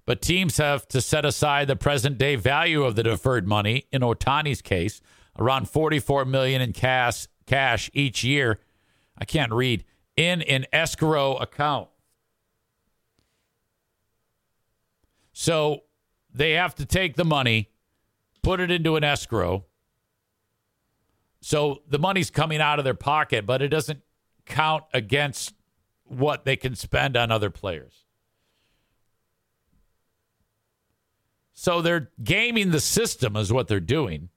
But 0.04 0.20
teams 0.20 0.56
have 0.56 0.88
to 0.88 1.00
set 1.00 1.24
aside 1.24 1.68
the 1.68 1.76
present 1.76 2.18
day 2.18 2.36
value 2.36 2.82
of 2.82 2.96
the 2.96 3.02
deferred 3.02 3.46
money 3.46 3.86
in 3.92 4.02
Ohtani's 4.02 4.60
case, 4.60 5.00
around 5.38 5.68
44 5.68 6.24
million 6.24 6.60
in 6.60 6.72
cash 6.72 7.28
cash 7.46 7.90
each 7.92 8.24
year. 8.24 8.60
I 9.16 9.24
can't 9.24 9.52
read 9.52 9.84
in 10.16 10.42
an 10.42 10.66
escrow 10.72 11.36
account. 11.36 11.88
So 15.32 15.84
they 16.32 16.52
have 16.52 16.74
to 16.76 16.86
take 16.86 17.16
the 17.16 17.24
money, 17.24 17.70
put 18.42 18.60
it 18.60 18.70
into 18.70 18.96
an 18.96 19.04
escrow. 19.04 19.64
So 21.40 21.82
the 21.88 21.98
money's 21.98 22.30
coming 22.30 22.60
out 22.60 22.78
of 22.78 22.84
their 22.84 22.94
pocket, 22.94 23.46
but 23.46 23.62
it 23.62 23.68
doesn't 23.68 24.00
count 24.46 24.84
against 24.92 25.54
what 26.04 26.44
they 26.44 26.56
can 26.56 26.74
spend 26.74 27.16
on 27.16 27.30
other 27.30 27.50
players. 27.50 28.04
So 31.54 31.82
they're 31.82 32.10
gaming 32.22 32.70
the 32.70 32.80
system, 32.80 33.36
is 33.36 33.52
what 33.52 33.68
they're 33.68 33.80
doing. 33.80 34.30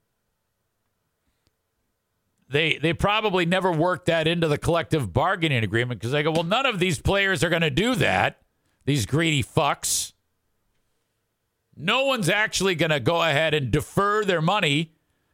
They 2.48 2.76
they 2.76 2.92
probably 2.92 3.44
never 3.44 3.72
worked 3.72 4.06
that 4.06 4.28
into 4.28 4.46
the 4.46 4.58
collective 4.58 5.12
bargaining 5.12 5.64
agreement 5.64 6.00
because 6.00 6.12
they 6.12 6.22
go, 6.22 6.30
well, 6.30 6.44
none 6.44 6.66
of 6.66 6.78
these 6.78 7.00
players 7.00 7.42
are 7.42 7.48
going 7.48 7.62
to 7.62 7.70
do 7.70 7.94
that. 7.96 8.40
These 8.84 9.06
greedy 9.06 9.42
fucks. 9.42 10.12
No 11.76 12.06
one's 12.06 12.28
actually 12.28 12.74
going 12.74 12.90
to 12.90 13.00
go 13.00 13.22
ahead 13.22 13.52
and 13.52 13.70
defer 13.70 14.24
their 14.24 14.40
money. 14.40 14.92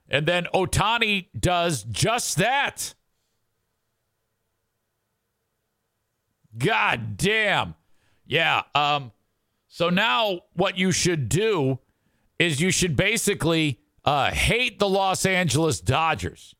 And 0.09 0.27
then 0.27 0.47
Ohtani 0.55 1.27
does 1.39 1.85
just 1.85 2.37
that. 2.39 2.95
God 6.57 7.17
damn. 7.17 7.75
Yeah. 8.27 8.63
Um, 8.75 9.13
so 9.75 9.89
now 9.89 10.41
what 10.53 10.77
you 10.77 10.93
should 10.93 11.31
do 11.31 11.79
is 12.39 12.61
you 12.61 12.71
should 12.71 12.95
basically 12.95 13.81
uh, 14.05 14.31
hate 14.31 14.79
the 14.79 14.87
Los 14.87 15.25
Angeles 15.25 15.81
Dodgers 15.81 16.55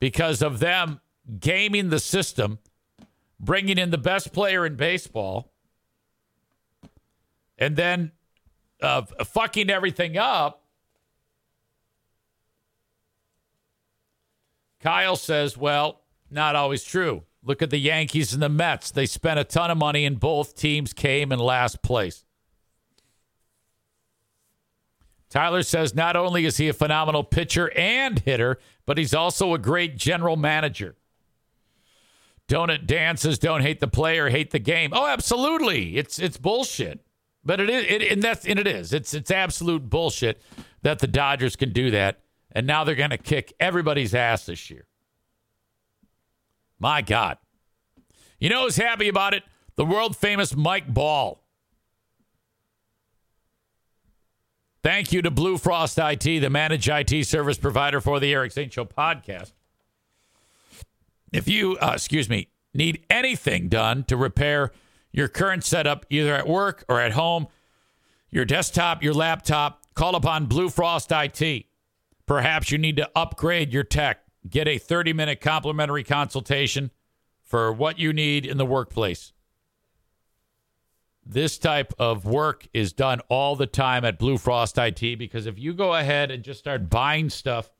because 0.00 0.42
of 0.42 0.58
them 0.58 1.00
gaming 1.40 1.88
the 1.88 1.98
system, 1.98 2.58
bringing 3.40 3.78
in 3.78 3.90
the 3.90 3.96
best 3.96 4.34
player 4.34 4.66
in 4.66 4.76
baseball 4.76 5.50
and 7.56 7.74
then 7.74 8.12
uh, 8.82 9.00
fucking 9.24 9.70
everything 9.70 10.18
up. 10.18 10.62
Kyle 14.78 15.16
says, 15.16 15.56
well, 15.56 16.02
not 16.30 16.54
always 16.54 16.84
true. 16.84 17.22
Look 17.44 17.60
at 17.60 17.70
the 17.70 17.78
Yankees 17.78 18.32
and 18.32 18.42
the 18.42 18.48
Mets. 18.48 18.90
They 18.90 19.06
spent 19.06 19.38
a 19.38 19.44
ton 19.44 19.70
of 19.70 19.76
money, 19.76 20.04
and 20.06 20.18
both 20.18 20.56
teams 20.56 20.92
came 20.92 21.30
in 21.30 21.38
last 21.38 21.82
place. 21.82 22.24
Tyler 25.28 25.62
says 25.62 25.94
not 25.94 26.16
only 26.16 26.46
is 26.46 26.58
he 26.58 26.68
a 26.68 26.72
phenomenal 26.72 27.24
pitcher 27.24 27.70
and 27.76 28.20
hitter, 28.20 28.58
but 28.86 28.98
he's 28.98 29.12
also 29.12 29.52
a 29.52 29.58
great 29.58 29.96
general 29.96 30.36
manager. 30.36 30.96
Donut 32.48 32.86
dances, 32.86 33.38
don't 33.38 33.62
hate 33.62 33.80
the 33.80 33.88
player, 33.88 34.28
hate 34.28 34.50
the 34.50 34.58
game. 34.58 34.92
Oh, 34.94 35.06
absolutely. 35.06 35.96
It's 35.96 36.18
it's 36.18 36.36
bullshit. 36.36 37.00
But 37.44 37.60
it 37.60 37.68
is, 37.68 37.84
it, 37.88 38.12
and 38.12 38.22
that's 38.22 38.46
and 38.46 38.58
it 38.58 38.66
is. 38.66 38.92
It's 38.92 39.12
it's 39.12 39.30
absolute 39.30 39.90
bullshit 39.90 40.40
that 40.82 41.00
the 41.00 41.06
Dodgers 41.06 41.56
can 41.56 41.72
do 41.72 41.90
that, 41.90 42.20
and 42.52 42.66
now 42.66 42.84
they're 42.84 42.94
going 42.94 43.10
to 43.10 43.18
kick 43.18 43.52
everybody's 43.58 44.14
ass 44.14 44.46
this 44.46 44.70
year. 44.70 44.86
My 46.78 47.02
God, 47.02 47.38
you 48.38 48.48
know 48.48 48.64
who's 48.64 48.76
happy 48.76 49.08
about 49.08 49.34
it? 49.34 49.42
The 49.76 49.84
world 49.84 50.16
famous 50.16 50.54
Mike 50.54 50.92
Ball. 50.92 51.40
Thank 54.82 55.12
you 55.12 55.22
to 55.22 55.30
Blue 55.30 55.56
Frost 55.56 55.98
IT, 55.98 56.24
the 56.24 56.50
managed 56.50 56.88
IT 56.88 57.26
service 57.26 57.56
provider 57.56 58.02
for 58.02 58.20
the 58.20 58.34
Eric 58.34 58.52
Zane 58.52 58.68
Show 58.68 58.84
podcast. 58.84 59.52
If 61.32 61.48
you, 61.48 61.78
uh, 61.78 61.92
excuse 61.94 62.28
me, 62.28 62.48
need 62.74 63.04
anything 63.08 63.68
done 63.68 64.04
to 64.04 64.16
repair 64.16 64.72
your 65.10 65.28
current 65.28 65.64
setup, 65.64 66.04
either 66.10 66.34
at 66.34 66.46
work 66.46 66.84
or 66.88 67.00
at 67.00 67.12
home, 67.12 67.46
your 68.30 68.44
desktop, 68.44 69.02
your 69.02 69.14
laptop, 69.14 69.86
call 69.94 70.16
upon 70.16 70.46
Blue 70.46 70.68
Frost 70.68 71.10
IT. 71.12 71.64
Perhaps 72.26 72.70
you 72.70 72.78
need 72.78 72.96
to 72.96 73.08
upgrade 73.16 73.72
your 73.72 73.84
tech. 73.84 74.23
Get 74.48 74.68
a 74.68 74.78
30 74.78 75.12
minute 75.12 75.40
complimentary 75.40 76.04
consultation 76.04 76.90
for 77.42 77.72
what 77.72 77.98
you 77.98 78.12
need 78.12 78.46
in 78.46 78.56
the 78.56 78.66
workplace. 78.66 79.32
This 81.26 81.56
type 81.56 81.94
of 81.98 82.26
work 82.26 82.68
is 82.74 82.92
done 82.92 83.20
all 83.28 83.56
the 83.56 83.66
time 83.66 84.04
at 84.04 84.18
Blue 84.18 84.36
Frost 84.36 84.76
IT 84.76 85.18
because 85.18 85.46
if 85.46 85.58
you 85.58 85.72
go 85.72 85.94
ahead 85.94 86.30
and 86.30 86.42
just 86.42 86.60
start 86.60 86.90
buying 86.90 87.30
stuff 87.30 87.70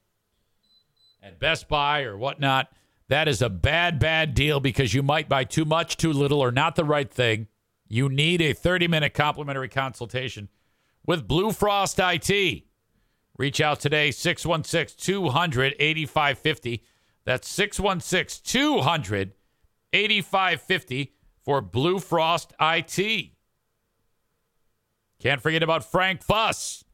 at 1.22 1.38
Best 1.38 1.68
Buy 1.68 2.02
or 2.02 2.16
whatnot, 2.16 2.68
that 3.08 3.28
is 3.28 3.42
a 3.42 3.50
bad, 3.50 3.98
bad 3.98 4.34
deal 4.34 4.60
because 4.60 4.94
you 4.94 5.02
might 5.02 5.28
buy 5.28 5.44
too 5.44 5.66
much, 5.66 5.98
too 5.98 6.12
little, 6.12 6.40
or 6.40 6.50
not 6.50 6.74
the 6.74 6.84
right 6.84 7.10
thing. 7.10 7.48
You 7.86 8.08
need 8.08 8.40
a 8.40 8.54
30 8.54 8.88
minute 8.88 9.12
complimentary 9.12 9.68
consultation 9.68 10.48
with 11.06 11.28
Blue 11.28 11.52
Frost 11.52 11.98
IT. 11.98 12.64
Reach 13.36 13.60
out 13.60 13.80
today, 13.80 14.10
616 14.10 14.96
200 14.98 15.74
8550. 15.78 16.84
That's 17.24 17.48
616 17.48 18.42
200 18.44 19.32
8550 19.92 21.12
for 21.44 21.60
Blue 21.60 21.98
Frost 21.98 22.52
IT. 22.60 23.30
Can't 25.20 25.40
forget 25.40 25.62
about 25.62 25.84
Frank 25.90 26.22
Fuss 26.22 26.84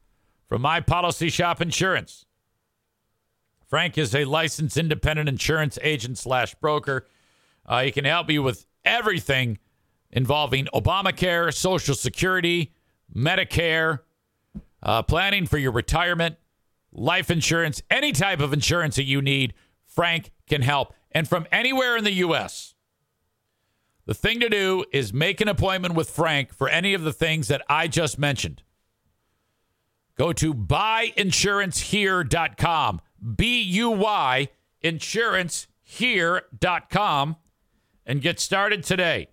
from 0.47 0.61
My 0.61 0.79
Policy 0.79 1.29
Shop 1.29 1.61
Insurance. 1.61 2.25
Frank 3.67 3.97
is 3.97 4.13
a 4.15 4.25
licensed 4.25 4.77
independent 4.77 5.29
insurance 5.29 5.79
agent 5.81 6.17
slash 6.17 6.55
broker. 6.55 7.07
Uh, 7.65 7.83
he 7.83 7.91
can 7.91 8.05
help 8.05 8.29
you 8.29 8.43
with 8.43 8.65
everything 8.83 9.59
involving 10.11 10.67
Obamacare, 10.73 11.53
Social 11.53 11.95
Security, 11.95 12.73
Medicare, 13.15 13.99
uh, 14.83 15.03
planning 15.03 15.45
for 15.45 15.57
your 15.57 15.71
retirement, 15.71 16.37
life 16.91 17.31
insurance, 17.31 17.81
any 17.89 18.11
type 18.11 18.39
of 18.39 18.53
insurance 18.53 18.95
that 18.95 19.03
you 19.03 19.21
need. 19.21 19.53
Frank 19.85 20.31
can 20.47 20.61
help. 20.61 20.93
And 21.11 21.27
from 21.27 21.45
anywhere 21.51 21.97
in 21.97 22.03
the 22.03 22.13
U.S., 22.13 22.75
the 24.05 24.13
thing 24.13 24.39
to 24.39 24.49
do 24.49 24.85
is 24.91 25.13
make 25.13 25.41
an 25.41 25.47
appointment 25.47 25.95
with 25.95 26.09
Frank 26.09 26.53
for 26.53 26.69
any 26.69 26.93
of 26.93 27.03
the 27.03 27.13
things 27.13 27.47
that 27.49 27.61
I 27.69 27.87
just 27.87 28.17
mentioned. 28.17 28.63
Go 30.17 30.33
to 30.33 30.53
buyinsurancehere.com. 30.53 33.01
B 33.35 33.61
U 33.61 33.91
Y 33.91 34.49
insurancehere.com 34.83 37.35
and 38.05 38.21
get 38.21 38.39
started 38.39 38.83
today. 38.83 39.29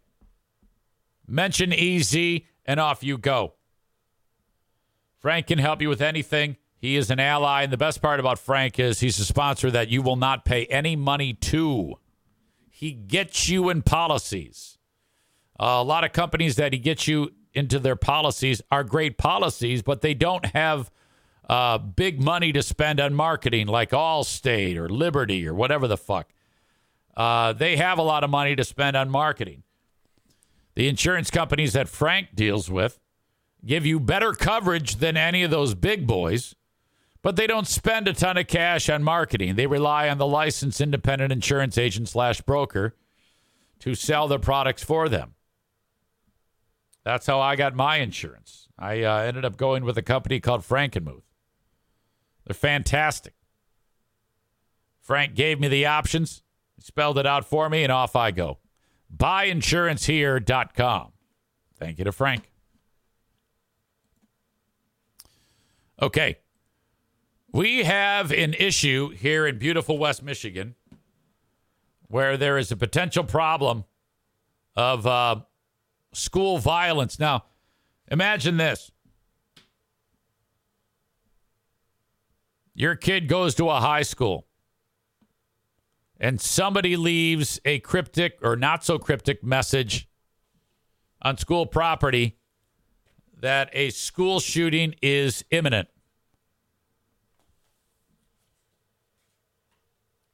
Mention 1.27 1.73
EZ 1.73 2.16
and 2.65 2.81
off 2.81 3.03
you 3.03 3.19
go. 3.19 3.55
Frank 5.28 5.46
can 5.48 5.59
help 5.59 5.82
you 5.82 5.90
with 5.90 6.00
anything. 6.00 6.56
He 6.78 6.96
is 6.96 7.10
an 7.10 7.20
ally, 7.20 7.62
and 7.62 7.70
the 7.70 7.76
best 7.76 8.00
part 8.00 8.18
about 8.18 8.38
Frank 8.38 8.78
is 8.78 9.00
he's 9.00 9.18
a 9.18 9.26
sponsor 9.26 9.70
that 9.70 9.90
you 9.90 10.00
will 10.00 10.16
not 10.16 10.46
pay 10.46 10.64
any 10.68 10.96
money 10.96 11.34
to. 11.34 11.96
He 12.70 12.92
gets 12.92 13.46
you 13.46 13.68
in 13.68 13.82
policies. 13.82 14.78
Uh, 15.60 15.66
a 15.66 15.82
lot 15.82 16.02
of 16.02 16.14
companies 16.14 16.56
that 16.56 16.72
he 16.72 16.78
gets 16.78 17.06
you 17.06 17.34
into 17.52 17.78
their 17.78 17.94
policies 17.94 18.62
are 18.70 18.82
great 18.82 19.18
policies, 19.18 19.82
but 19.82 20.00
they 20.00 20.14
don't 20.14 20.46
have 20.46 20.90
uh, 21.46 21.76
big 21.76 22.22
money 22.22 22.50
to 22.50 22.62
spend 22.62 22.98
on 22.98 23.12
marketing 23.12 23.66
like 23.66 23.90
Allstate 23.90 24.78
or 24.78 24.88
Liberty 24.88 25.46
or 25.46 25.52
whatever 25.52 25.86
the 25.86 25.98
fuck. 25.98 26.32
Uh, 27.14 27.52
they 27.52 27.76
have 27.76 27.98
a 27.98 28.02
lot 28.02 28.24
of 28.24 28.30
money 28.30 28.56
to 28.56 28.64
spend 28.64 28.96
on 28.96 29.10
marketing. 29.10 29.62
The 30.74 30.88
insurance 30.88 31.30
companies 31.30 31.74
that 31.74 31.86
Frank 31.86 32.28
deals 32.34 32.70
with 32.70 32.98
give 33.64 33.85
you 33.86 34.01
better 34.01 34.32
coverage 34.32 34.97
than 34.97 35.16
any 35.16 35.43
of 35.43 35.51
those 35.51 35.74
big 35.74 36.06
boys, 36.06 36.55
but 37.22 37.36
they 37.36 37.47
don't 37.47 37.66
spend 37.66 38.09
a 38.09 38.12
ton 38.12 38.36
of 38.36 38.47
cash 38.47 38.89
on 38.89 39.02
marketing. 39.02 39.56
They 39.56 39.66
rely 39.66 40.09
on 40.09 40.18
the 40.18 40.26
licensed 40.26 40.80
independent 40.80 41.32
insurance 41.32 41.76
agent 41.76 42.09
slash 42.09 42.40
broker 42.40 42.94
to 43.80 43.94
sell 43.94 44.28
their 44.28 44.39
products 44.39 44.82
for 44.82 45.09
them. 45.09 45.35
That's 47.05 47.26
how 47.26 47.40
I 47.40 47.56
got 47.56 47.74
my 47.74 47.97
insurance. 47.97 48.68
I 48.78 49.02
uh, 49.02 49.18
ended 49.20 49.44
up 49.44 49.56
going 49.56 49.85
with 49.85 49.97
a 49.98 50.02
company 50.02 50.40
called 50.40 50.62
Frankenmuth. 50.62 51.22
They're 52.47 52.55
fantastic. 52.55 53.35
Frank 55.01 55.35
gave 55.35 55.59
me 55.59 55.68
the 55.68 55.86
options, 55.86 56.43
spelled 56.78 57.18
it 57.18 57.26
out 57.26 57.47
for 57.47 57.70
me, 57.70 57.82
and 57.82 57.90
off 57.90 58.14
I 58.14 58.30
go. 58.30 58.59
Buyinsurancehere.com. 59.16 61.12
Thank 61.78 61.98
you 61.98 62.05
to 62.05 62.12
Frank. 62.12 62.51
Okay. 66.01 66.39
We 67.53 67.85
have 67.85 68.31
an 68.31 68.55
issue 68.55 69.11
here 69.11 69.47
in 69.47 69.59
beautiful 69.59 69.99
West 69.99 70.23
Michigan 70.23 70.75
where 72.09 72.37
there 72.37 72.57
is 72.59 72.70
a 72.73 72.77
potential 72.77 73.25
problem 73.25 73.85
of 74.77 75.07
uh, 75.07 75.41
school 76.12 76.59
violence. 76.59 77.19
Now, 77.19 77.45
imagine 78.11 78.57
this 78.57 78.91
your 82.75 82.95
kid 82.95 83.29
goes 83.29 83.55
to 83.57 83.69
a 83.69 83.81
high 83.81 84.03
school 84.03 84.47
and 86.20 86.41
somebody 86.41 86.97
leaves 86.97 87.61
a 87.65 87.81
cryptic 87.81 88.39
or 88.43 88.57
not 88.57 88.85
so 88.85 88.99
cryptic 88.99 89.43
message 89.43 90.09
on 91.23 91.37
school 91.37 91.66
property 91.66 92.38
that 93.40 93.70
a 93.73 93.90
school 93.90 94.40
shooting 94.40 94.94
is 95.01 95.44
imminent. 95.51 95.89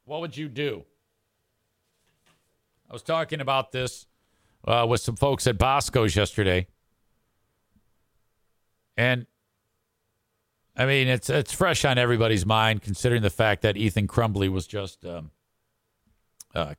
What 0.05 0.20
would 0.20 0.36
you 0.36 0.48
do? 0.48 0.85
I 2.89 2.93
was 2.93 3.02
talking 3.02 3.40
about 3.40 3.72
this 3.72 4.06
uh, 4.66 4.86
with 4.89 5.01
some 5.01 5.16
folks 5.16 5.47
at 5.47 5.59
Bosco's 5.59 6.14
yesterday. 6.14 6.66
And 8.97 9.26
I 10.76 10.86
mean, 10.86 11.09
it's 11.09 11.31
it's 11.31 11.52
fresh 11.52 11.85
on 11.85 11.98
everybody's 11.98 12.44
mind, 12.44 12.82
considering 12.82 13.22
the 13.22 13.31
fact 13.31 13.62
that 13.62 13.76
Ethan 13.76 14.09
Crumbley 14.09 14.48
was 14.48 14.66
just, 14.66 15.05
um, 15.05 15.31
uh, 16.55 16.74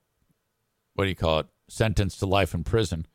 what 0.93 1.05
do 1.05 1.09
you 1.09 1.15
call 1.15 1.39
it, 1.39 1.47
sentenced 1.69 2.19
to 2.19 2.25
life 2.25 2.53
in 2.53 2.63
prison, 2.63 3.05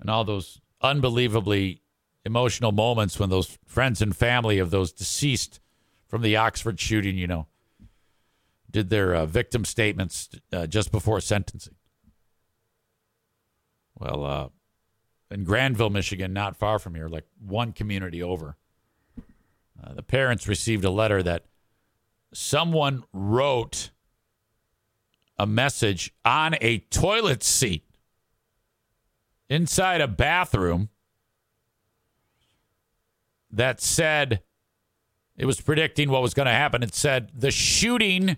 and 0.00 0.10
all 0.10 0.24
those 0.24 0.60
unbelievably 0.80 1.82
emotional 2.24 2.72
moments 2.72 3.18
when 3.18 3.30
those 3.30 3.58
friends 3.66 4.00
and 4.00 4.16
family 4.16 4.58
of 4.58 4.70
those 4.70 4.92
deceased 4.92 5.60
from 6.06 6.22
the 6.22 6.36
Oxford 6.36 6.80
shooting, 6.80 7.16
you 7.16 7.26
know, 7.26 7.46
did 8.70 8.90
their 8.90 9.14
uh, 9.14 9.26
victim 9.26 9.64
statements 9.64 10.28
uh, 10.52 10.66
just 10.66 10.90
before 10.90 11.20
sentencing. 11.20 11.74
Well, 13.98 14.24
uh, 14.24 14.48
in 15.30 15.44
Grandville, 15.44 15.90
Michigan, 15.90 16.32
not 16.32 16.56
far 16.56 16.78
from 16.78 16.94
here, 16.94 17.08
like 17.08 17.26
one 17.38 17.72
community 17.72 18.22
over, 18.22 18.56
uh, 19.82 19.94
the 19.94 20.02
parents 20.02 20.48
received 20.48 20.84
a 20.84 20.90
letter 20.90 21.22
that 21.22 21.44
someone 22.32 23.04
wrote 23.12 23.90
a 25.38 25.46
message 25.46 26.12
on 26.24 26.56
a 26.60 26.78
toilet 26.78 27.42
seat 27.42 27.84
inside 29.48 30.00
a 30.00 30.08
bathroom 30.08 30.88
that 33.56 33.80
said 33.80 34.42
it 35.36 35.46
was 35.46 35.60
predicting 35.60 36.10
what 36.10 36.22
was 36.22 36.34
going 36.34 36.46
to 36.46 36.52
happen. 36.52 36.82
It 36.82 36.94
said 36.94 37.30
the 37.34 37.50
shooting 37.50 38.36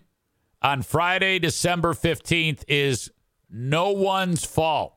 on 0.63 0.83
Friday, 0.83 1.39
December 1.39 1.95
15th 1.95 2.65
is 2.69 3.11
no 3.51 3.91
one's 3.91 4.45
fault. 4.45 4.97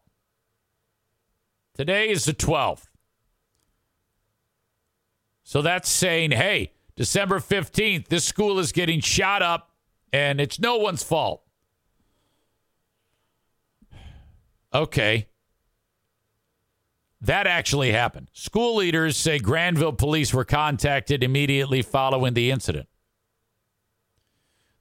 Today 1.76 2.10
is 2.10 2.26
the 2.26 2.34
12th. 2.34 2.86
So 5.44 5.62
that's 5.62 5.90
saying, 5.90 6.32
hey, 6.32 6.74
December 6.96 7.40
15th, 7.40 8.08
this 8.08 8.26
school 8.26 8.60
is 8.60 8.72
getting 8.72 9.00
shot 9.00 9.42
up 9.42 9.72
and 10.12 10.40
it's 10.42 10.60
no 10.60 10.78
one's 10.78 11.04
fault. 11.04 11.44
Okay. 14.72 15.29
That 17.22 17.48
actually 17.48 17.92
happened. 17.92 18.30
School 18.34 18.76
leaders 18.78 19.18
say 19.18 19.40
Grandville 19.40 19.94
police 19.94 20.34
were 20.34 20.46
contacted 20.46 21.24
immediately 21.24 21.82
following 21.82 22.34
the 22.34 22.50
incident. 22.50 22.88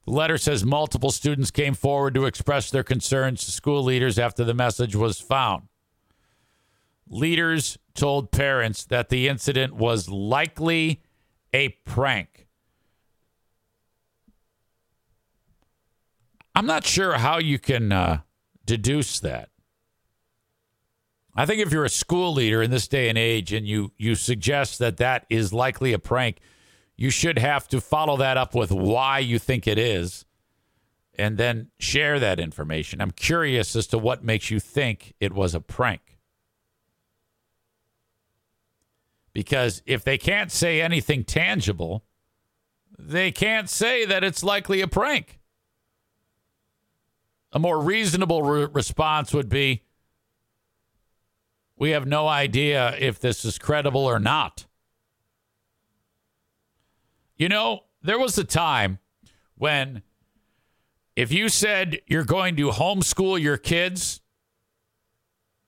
The 0.05 0.11
letter 0.11 0.37
says 0.37 0.63
multiple 0.63 1.11
students 1.11 1.51
came 1.51 1.73
forward 1.73 2.15
to 2.15 2.25
express 2.25 2.71
their 2.71 2.83
concerns 2.83 3.45
to 3.45 3.51
school 3.51 3.83
leaders 3.83 4.17
after 4.17 4.43
the 4.43 4.53
message 4.53 4.95
was 4.95 5.19
found. 5.19 5.67
Leaders 7.09 7.77
told 7.93 8.31
parents 8.31 8.85
that 8.85 9.09
the 9.09 9.27
incident 9.27 9.75
was 9.75 10.09
likely 10.09 11.01
a 11.53 11.69
prank. 11.69 12.47
I'm 16.55 16.65
not 16.65 16.85
sure 16.85 17.13
how 17.13 17.37
you 17.39 17.59
can 17.59 17.91
uh, 17.91 18.21
deduce 18.65 19.19
that. 19.19 19.49
I 21.39 21.45
think 21.45 21.61
if 21.61 21.71
you're 21.71 21.85
a 21.85 21.89
school 21.89 22.33
leader 22.33 22.61
in 22.61 22.69
this 22.69 22.89
day 22.89 23.07
and 23.07 23.17
age 23.17 23.53
and 23.53 23.65
you 23.65 23.93
you 23.97 24.15
suggest 24.15 24.77
that 24.79 24.97
that 24.97 25.25
is 25.29 25.53
likely 25.53 25.93
a 25.93 25.97
prank, 25.97 26.39
you 26.97 27.09
should 27.09 27.39
have 27.39 27.65
to 27.69 27.79
follow 27.79 28.17
that 28.17 28.35
up 28.35 28.53
with 28.53 28.73
why 28.73 29.19
you 29.19 29.39
think 29.39 29.65
it 29.65 29.77
is 29.77 30.25
and 31.17 31.37
then 31.37 31.69
share 31.79 32.19
that 32.19 32.41
information. 32.41 32.99
I'm 32.99 33.11
curious 33.11 33.73
as 33.77 33.87
to 33.87 33.97
what 33.97 34.21
makes 34.21 34.51
you 34.51 34.59
think 34.59 35.13
it 35.21 35.31
was 35.31 35.55
a 35.55 35.61
prank. 35.61 36.17
Because 39.31 39.81
if 39.85 40.03
they 40.03 40.17
can't 40.17 40.51
say 40.51 40.81
anything 40.81 41.23
tangible, 41.23 42.03
they 42.97 43.31
can't 43.31 43.69
say 43.69 44.03
that 44.03 44.25
it's 44.25 44.43
likely 44.43 44.81
a 44.81 44.89
prank. 44.89 45.39
A 47.53 47.59
more 47.59 47.79
reasonable 47.79 48.43
re- 48.43 48.67
response 48.73 49.33
would 49.33 49.47
be 49.47 49.83
we 51.79 51.91
have 51.91 52.05
no 52.05 52.27
idea 52.27 52.93
if 52.99 53.19
this 53.19 53.45
is 53.45 53.57
credible 53.57 54.05
or 54.05 54.19
not. 54.19 54.65
You 57.37 57.47
know, 57.47 57.85
there 58.03 58.19
was 58.19 58.37
a 58.37 58.43
time 58.43 58.99
when 59.55 60.03
if 61.15 61.31
you 61.31 61.47
said 61.47 62.01
you're 62.05 62.25
going 62.25 62.57
to 62.57 62.69
homeschool 62.69 63.41
your 63.41 63.57
kids, 63.57 64.19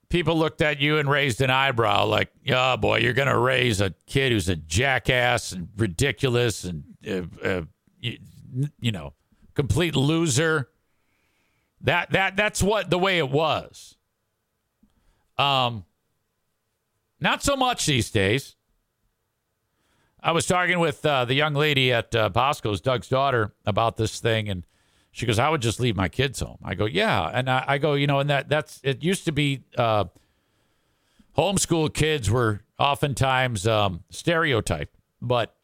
people 0.09 0.37
looked 0.37 0.61
at 0.61 0.81
you 0.81 0.97
and 0.97 1.09
raised 1.09 1.41
an 1.41 1.49
eyebrow 1.49 2.05
like, 2.05 2.29
oh 2.49 2.75
boy, 2.75 2.99
you're 2.99 3.13
going 3.13 3.29
to 3.29 3.37
raise 3.37 3.79
a 3.79 3.93
kid 4.05 4.33
who's 4.33 4.49
a 4.49 4.57
jackass 4.57 5.53
and 5.53 5.69
ridiculous 5.77 6.65
and, 6.65 6.83
uh, 7.07 7.21
uh, 7.41 7.61
you, 8.01 8.17
you 8.81 8.91
know, 8.91 9.13
complete 9.53 9.95
loser. 9.95 10.69
That, 11.79 12.11
that, 12.11 12.35
that's 12.35 12.61
what 12.61 12.89
the 12.89 12.99
way 12.99 13.17
it 13.17 13.29
was. 13.29 13.95
Um, 15.37 15.85
not 17.21 17.43
so 17.43 17.55
much 17.55 17.85
these 17.85 18.09
days. 18.11 18.55
I 20.23 20.31
was 20.33 20.45
talking 20.45 20.79
with 20.79 21.05
uh, 21.05 21.25
the 21.25 21.33
young 21.33 21.53
lady 21.53 21.91
at 21.91 22.13
uh, 22.15 22.29
Bosco's, 22.29 22.81
Doug's 22.81 23.07
daughter, 23.07 23.53
about 23.65 23.97
this 23.97 24.19
thing, 24.19 24.49
and 24.49 24.63
she 25.11 25.25
goes, 25.25 25.39
"I 25.39 25.49
would 25.49 25.61
just 25.61 25.79
leave 25.79 25.95
my 25.95 26.09
kids 26.09 26.39
home." 26.39 26.57
I 26.63 26.75
go, 26.75 26.85
"Yeah," 26.85 27.29
and 27.33 27.49
I, 27.49 27.63
I 27.67 27.77
go, 27.77 27.93
"You 27.93 28.07
know, 28.07 28.19
and 28.19 28.29
that 28.29 28.49
that's 28.49 28.79
it. 28.83 29.03
Used 29.03 29.25
to 29.25 29.31
be 29.31 29.63
uh, 29.77 30.05
homeschool 31.37 31.93
kids 31.93 32.29
were 32.29 32.61
oftentimes 32.77 33.65
um, 33.65 34.03
stereotyped, 34.09 34.95
but 35.21 35.55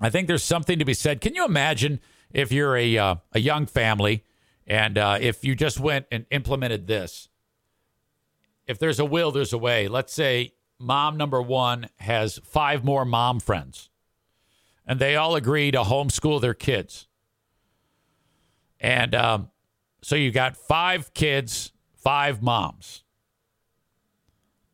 I 0.00 0.10
think 0.10 0.28
there's 0.28 0.44
something 0.44 0.78
to 0.78 0.84
be 0.84 0.94
said. 0.94 1.20
Can 1.20 1.34
you 1.34 1.44
imagine 1.44 2.00
if 2.32 2.52
you're 2.52 2.76
a 2.76 2.96
uh, 2.96 3.14
a 3.32 3.40
young 3.40 3.66
family 3.66 4.24
and 4.66 4.98
uh, 4.98 5.18
if 5.20 5.44
you 5.44 5.54
just 5.54 5.80
went 5.80 6.06
and 6.12 6.26
implemented 6.30 6.86
this? 6.86 7.28
If 8.68 8.78
there's 8.78 9.00
a 9.00 9.04
will, 9.04 9.32
there's 9.32 9.52
a 9.52 9.58
way. 9.58 9.88
Let's 9.88 10.12
say 10.12 10.52
mom 10.78 11.16
number 11.16 11.42
one 11.42 11.88
has 11.96 12.38
five 12.44 12.84
more 12.84 13.04
mom 13.04 13.40
friends, 13.40 13.90
and 14.86 15.00
they 15.00 15.16
all 15.16 15.34
agree 15.34 15.72
to 15.72 15.78
homeschool 15.78 16.40
their 16.40 16.54
kids. 16.54 17.08
And 18.78 19.14
um, 19.14 19.50
so 20.02 20.14
you 20.14 20.30
got 20.30 20.56
five 20.56 21.12
kids, 21.14 21.72
five 21.96 22.42
moms. 22.42 23.02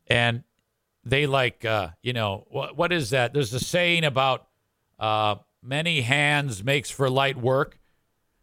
And 0.07 0.43
they 1.03 1.25
like, 1.25 1.65
uh, 1.65 1.89
you 2.03 2.13
know, 2.13 2.45
what, 2.49 2.77
what 2.77 2.91
is 2.91 3.09
that? 3.09 3.33
There's 3.33 3.53
a 3.53 3.59
saying 3.59 4.03
about 4.03 4.47
uh, 4.99 5.35
many 5.63 6.01
hands 6.01 6.63
makes 6.63 6.91
for 6.91 7.09
light 7.09 7.37
work. 7.37 7.79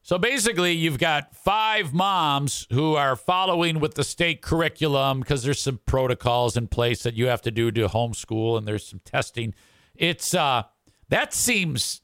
So 0.05 0.19
basically, 0.19 0.73
you've 0.73 0.99
got 0.99 1.33
five 1.33 1.95
moms 1.95 2.66
who 2.73 2.97
are 2.97 3.15
following 3.15 3.79
with 3.79 3.95
the 3.95 4.03
state 4.03 4.43
curriculum 4.43 5.20
because 5.20 5.45
there's 5.45 5.61
some 5.61 5.79
protocols 5.87 6.57
in 6.57 6.66
place 6.66 7.05
that 7.05 7.15
you 7.15 7.29
have 7.29 7.41
to 7.43 7.53
do 7.53 7.70
to 7.70 7.87
homeschool, 7.87 8.59
and 8.59 8.66
there's 8.66 8.85
some 8.85 9.01
testing. 9.05 9.55
It's 9.95 10.35
uh, 10.35 10.65
that 11.09 11.33
seems 11.33 12.03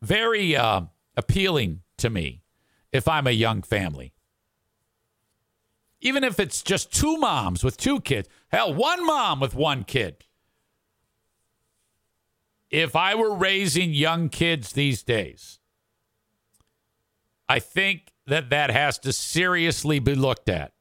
very 0.00 0.54
uh, 0.54 0.82
appealing 1.16 1.80
to 1.98 2.10
me 2.10 2.42
if 2.92 3.08
I'm 3.08 3.26
a 3.26 3.32
young 3.32 3.62
family. 3.62 4.14
Even 6.00 6.22
if 6.22 6.38
it's 6.38 6.62
just 6.62 6.92
two 6.92 7.16
moms 7.16 7.64
with 7.64 7.76
two 7.76 8.00
kids, 8.02 8.28
hell, 8.48 8.72
one 8.72 9.04
mom 9.04 9.40
with 9.40 9.54
one 9.54 9.82
kid. 9.82 10.24
If 12.70 12.94
I 12.94 13.16
were 13.16 13.34
raising 13.34 13.92
young 13.92 14.28
kids 14.28 14.72
these 14.72 15.02
days, 15.02 15.58
I 17.48 17.58
think 17.58 18.12
that 18.26 18.50
that 18.50 18.70
has 18.70 18.98
to 19.00 19.12
seriously 19.12 19.98
be 19.98 20.14
looked 20.14 20.48
at. 20.48 20.72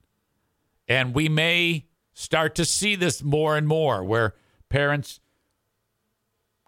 And 0.88 1.14
we 1.14 1.30
may 1.30 1.86
start 2.14 2.56
to 2.56 2.66
see 2.66 2.96
this 2.96 3.24
more 3.24 3.58
and 3.58 3.68
more 3.68 4.04
where 4.04 4.34
parents 4.70 5.20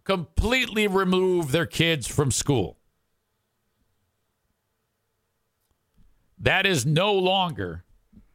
completely 0.04 0.88
remove 0.88 1.52
their 1.52 1.66
kids 1.66 2.08
from 2.08 2.32
school. 2.32 2.78
That 6.38 6.66
is 6.66 6.86
no 6.86 7.14
longer 7.14 7.84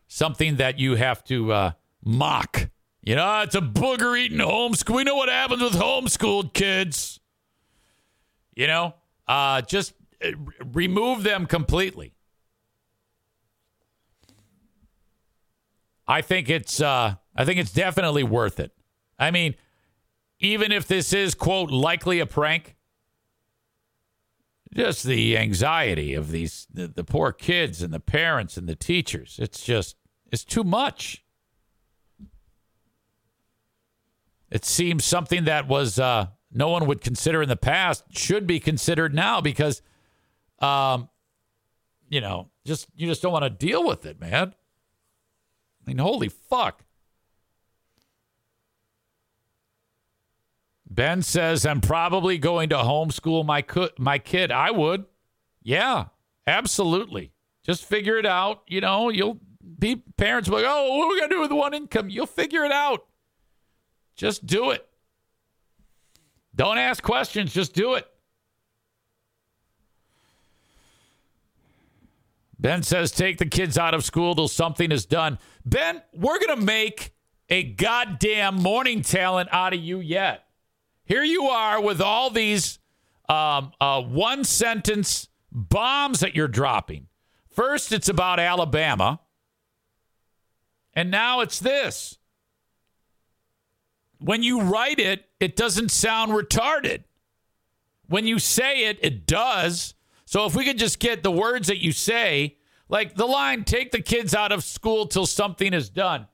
something 0.09 0.57
that 0.57 0.79
you 0.79 0.97
have 0.97 1.23
to 1.25 1.53
uh, 1.53 1.73
mock. 2.05 2.71
You 3.03 3.15
know, 3.15 3.43
it's 3.43 3.55
a 3.55 3.61
booger 3.61 4.19
eating 4.19 4.39
homeschool. 4.39 4.97
We 4.97 5.05
know 5.05 5.15
what 5.15 5.29
happens 5.29 5.63
with 5.63 5.75
homeschooled 5.75 6.53
kids. 6.53 7.21
You 8.55 8.67
know, 8.67 8.95
uh, 9.29 9.63
just 9.63 9.95
remove 10.73 11.23
them 11.23 11.47
completely. 11.47 12.15
I 16.07 16.23
think 16.23 16.51
it's 16.51 16.81
uh, 16.81 17.17
I 17.37 17.45
think 17.45 17.61
it's 17.61 17.73
definitely 17.73 18.25
worth 18.25 18.59
it. 18.59 18.73
I 19.19 19.31
mean, 19.31 19.55
even 20.41 20.73
if 20.73 20.87
this 20.87 21.13
is 21.13 21.35
quote 21.35 21.71
likely 21.71 22.19
a 22.19 22.27
prank, 22.27 22.77
just 24.75 25.05
the 25.05 25.37
anxiety 25.37 26.15
of 26.15 26.31
these 26.31 26.67
the, 26.73 26.89
the 26.89 27.05
poor 27.05 27.33
kids 27.33 27.83
and 27.83 27.93
the 27.93 28.01
parents 28.01 28.57
and 28.57 28.69
the 28.69 28.77
teachers. 28.77 29.39
It's 29.41 29.63
just 29.63 29.97
it's 30.31 30.45
too 30.45 30.65
much. 30.65 31.25
It 34.51 34.65
seems 34.65 35.05
something 35.05 35.45
that 35.45 35.69
was 35.69 35.99
uh, 35.99 36.27
no 36.53 36.69
one 36.69 36.87
would 36.87 37.01
consider 37.01 37.43
in 37.43 37.49
the 37.49 37.57
past 37.57 38.05
should 38.11 38.47
be 38.47 38.59
considered 38.59 39.15
now 39.15 39.41
because, 39.41 39.83
um, 40.61 41.09
you 42.09 42.21
know, 42.21 42.51
just 42.65 42.87
you 42.97 43.07
just 43.07 43.23
don't 43.23 43.33
want 43.33 43.45
to 43.45 43.51
deal 43.51 43.87
with 43.87 44.07
it, 44.07 44.21
man. 44.21 44.55
I 45.81 45.91
mean, 45.91 45.99
holy 45.99 46.29
fuck. 46.29 46.85
Ben 50.93 51.23
says, 51.23 51.65
I'm 51.65 51.81
probably 51.81 52.37
going 52.37 52.69
to 52.71 52.77
homeschool 52.77 53.47
my, 53.47 53.63
co- 53.63 53.91
my 53.97 54.19
kid. 54.19 54.51
I 54.51 54.73
would. 54.73 55.05
Yeah, 55.63 56.07
absolutely. 56.49 57.33
Just 57.65 57.85
figure 57.85 58.19
it 58.19 58.27
out. 58.27 58.63
You 58.67 58.81
know, 58.81 59.09
you'll 59.09 59.39
be 59.79 59.97
parents 60.17 60.49
will 60.49 60.57
like, 60.57 60.67
oh, 60.69 60.97
what 60.97 61.07
are 61.07 61.09
we 61.11 61.19
going 61.19 61.31
to 61.31 61.37
do 61.37 61.41
with 61.41 61.53
one 61.53 61.75
income? 61.75 62.11
You'll 62.11 62.27
figure 62.27 62.65
it 62.65 62.73
out. 62.73 63.07
Just 64.17 64.45
do 64.47 64.71
it. 64.71 64.87
Don't 66.55 66.79
ask 66.79 67.03
questions, 67.03 67.55
just 67.55 67.73
do 67.73 67.95
it. 67.95 68.07
Ben 72.61 72.83
says, 72.83 73.11
take 73.11 73.39
the 73.39 73.47
kids 73.47 73.79
out 73.79 73.95
of 73.95 74.05
school 74.05 74.35
till 74.35 74.47
something 74.47 74.93
is 74.93 75.07
done. 75.07 75.39
Ben, 75.65 76.03
we're 76.13 76.39
going 76.39 76.59
to 76.59 76.65
make 76.65 77.15
a 77.49 77.63
goddamn 77.63 78.57
morning 78.57 79.01
talent 79.01 79.49
out 79.51 79.73
of 79.73 79.81
you 79.81 79.99
yet. 79.99 80.45
Here 81.05 81.23
you 81.23 81.45
are 81.45 81.81
with 81.81 82.03
all 82.03 82.29
these 82.29 82.79
um, 83.31 83.73
uh, 83.81 84.03
one 84.03 84.45
sentence 84.45 85.29
bombs 85.51 86.21
that 86.21 86.37
you're 86.37 86.49
dropping. 86.49 87.07
First, 87.49 87.93
it's 87.93 88.11
about 88.11 88.39
Alabama. 88.39 89.21
And 90.93 91.11
now 91.11 91.41
it's 91.41 91.59
this. 91.61 92.19
When 94.19 94.43
you 94.43 94.61
write 94.61 94.99
it, 94.99 95.25
it 95.41 95.57
doesn't 95.57 95.91
sound 95.91 96.33
retarded. 96.33 97.05
When 98.07 98.27
you 98.27 98.39
say 98.39 98.85
it, 98.85 98.99
it 99.01 99.27
does. 99.27 99.95
So 100.31 100.47
if 100.47 100.55
we 100.55 100.65
could 100.65 100.79
just 100.79 101.01
get 101.01 101.25
the 101.25 101.31
words 101.33 101.67
that 101.67 101.79
you 101.79 101.91
say, 101.91 102.57
like 102.89 103.17
the 103.17 103.27
line, 103.27 103.65
take 103.65 103.91
the 103.91 104.01
kids 104.01 104.33
out 104.33 104.53
of 104.53 104.63
school 104.63 105.07
till 105.07 105.27
something 105.27 105.75
is 105.75 105.89
done. 105.89 106.29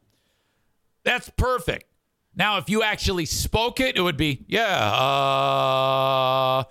That's 1.02 1.30
perfect. 1.30 1.86
Now, 2.34 2.58
if 2.58 2.68
you 2.68 2.82
actually 2.82 3.24
spoke 3.24 3.80
it, 3.80 3.96
it 3.96 4.02
would 4.02 4.18
be, 4.18 4.44
yeah, 4.48 4.92
uh, 4.92 6.64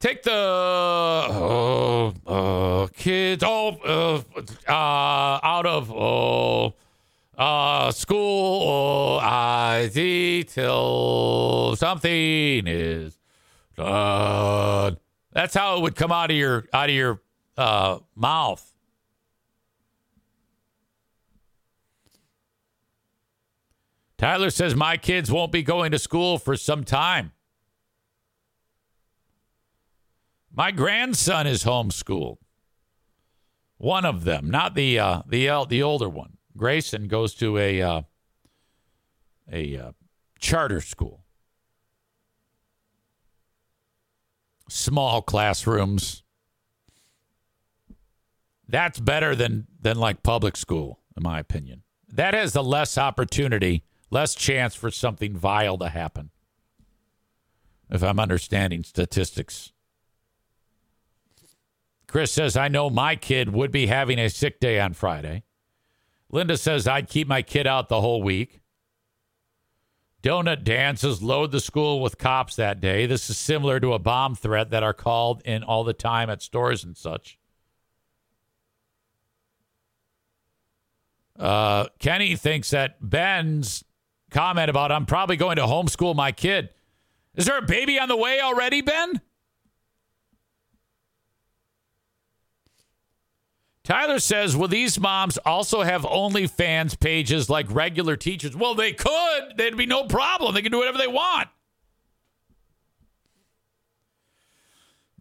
take 0.00 0.24
the 0.24 0.32
uh, 0.32 2.08
uh, 2.26 2.88
kids 2.88 3.44
all 3.44 3.78
uh, 3.84 4.22
uh, 4.68 5.38
out 5.44 5.66
of 5.66 6.74
uh, 7.38 7.92
school 7.92 9.20
ID 9.22 10.42
till 10.48 11.76
something 11.76 12.66
is 12.66 13.16
done. 13.76 14.96
That's 15.36 15.52
how 15.52 15.76
it 15.76 15.82
would 15.82 15.96
come 15.96 16.10
out 16.10 16.30
of 16.30 16.36
your 16.38 16.64
out 16.72 16.88
of 16.88 16.94
your 16.94 17.20
uh, 17.58 17.98
mouth. 18.14 18.72
Tyler 24.16 24.48
says 24.48 24.74
my 24.74 24.96
kids 24.96 25.30
won't 25.30 25.52
be 25.52 25.62
going 25.62 25.92
to 25.92 25.98
school 25.98 26.38
for 26.38 26.56
some 26.56 26.84
time. 26.84 27.32
My 30.50 30.70
grandson 30.70 31.46
is 31.46 31.64
homeschooled. 31.64 32.38
One 33.76 34.06
of 34.06 34.24
them, 34.24 34.48
not 34.50 34.74
the 34.74 34.98
uh, 34.98 35.20
the 35.28 35.66
the 35.68 35.82
older 35.82 36.08
one. 36.08 36.38
Grayson 36.56 37.08
goes 37.08 37.34
to 37.34 37.58
a 37.58 37.82
uh, 37.82 38.02
a 39.52 39.76
uh, 39.76 39.92
charter 40.38 40.80
school. 40.80 41.25
Small 44.68 45.22
classrooms. 45.22 46.22
That's 48.68 48.98
better 48.98 49.34
than 49.36 49.66
than 49.80 49.98
like 49.98 50.22
public 50.22 50.56
school, 50.56 51.00
in 51.16 51.22
my 51.22 51.38
opinion. 51.38 51.82
That 52.08 52.34
has 52.34 52.52
the 52.52 52.64
less 52.64 52.98
opportunity 52.98 53.84
less 54.10 54.34
chance 54.34 54.74
for 54.74 54.90
something 54.90 55.36
vile 55.36 55.78
to 55.78 55.88
happen. 55.88 56.30
If 57.90 58.02
I'm 58.02 58.18
understanding 58.18 58.82
statistics. 58.82 59.72
Chris 62.08 62.32
says, 62.32 62.56
I 62.56 62.68
know 62.68 62.88
my 62.88 63.16
kid 63.16 63.52
would 63.52 63.70
be 63.70 63.86
having 63.86 64.18
a 64.18 64.30
sick 64.30 64.60
day 64.60 64.80
on 64.80 64.92
Friday. 64.92 65.42
Linda 66.30 66.56
says, 66.56 66.88
I'd 66.88 67.08
keep 67.08 67.28
my 67.28 67.42
kid 67.42 67.66
out 67.66 67.88
the 67.88 68.00
whole 68.00 68.22
week. 68.22 68.60
Donut 70.26 70.64
dances 70.64 71.22
load 71.22 71.52
the 71.52 71.60
school 71.60 72.02
with 72.02 72.18
cops 72.18 72.56
that 72.56 72.80
day. 72.80 73.06
This 73.06 73.30
is 73.30 73.38
similar 73.38 73.78
to 73.78 73.92
a 73.92 74.00
bomb 74.00 74.34
threat 74.34 74.70
that 74.70 74.82
are 74.82 74.92
called 74.92 75.40
in 75.44 75.62
all 75.62 75.84
the 75.84 75.92
time 75.92 76.28
at 76.30 76.42
stores 76.42 76.82
and 76.82 76.96
such. 76.96 77.38
Uh, 81.38 81.86
Kenny 82.00 82.34
thinks 82.34 82.70
that 82.70 82.96
Ben's 83.00 83.84
comment 84.32 84.68
about 84.68 84.90
I'm 84.90 85.06
probably 85.06 85.36
going 85.36 85.58
to 85.58 85.62
homeschool 85.62 86.16
my 86.16 86.32
kid. 86.32 86.70
Is 87.36 87.46
there 87.46 87.58
a 87.58 87.62
baby 87.62 88.00
on 88.00 88.08
the 88.08 88.16
way 88.16 88.40
already, 88.40 88.80
Ben? 88.80 89.20
Tyler 93.86 94.18
says, 94.18 94.56
Will 94.56 94.66
these 94.66 94.98
moms 94.98 95.38
also 95.38 95.82
have 95.82 96.02
OnlyFans 96.02 96.98
pages 96.98 97.48
like 97.48 97.70
regular 97.70 98.16
teachers? 98.16 98.56
Well, 98.56 98.74
they 98.74 98.92
could. 98.92 99.52
There'd 99.56 99.76
be 99.76 99.86
no 99.86 100.06
problem. 100.06 100.54
They 100.54 100.62
can 100.62 100.72
do 100.72 100.78
whatever 100.78 100.98
they 100.98 101.06
want. 101.06 101.48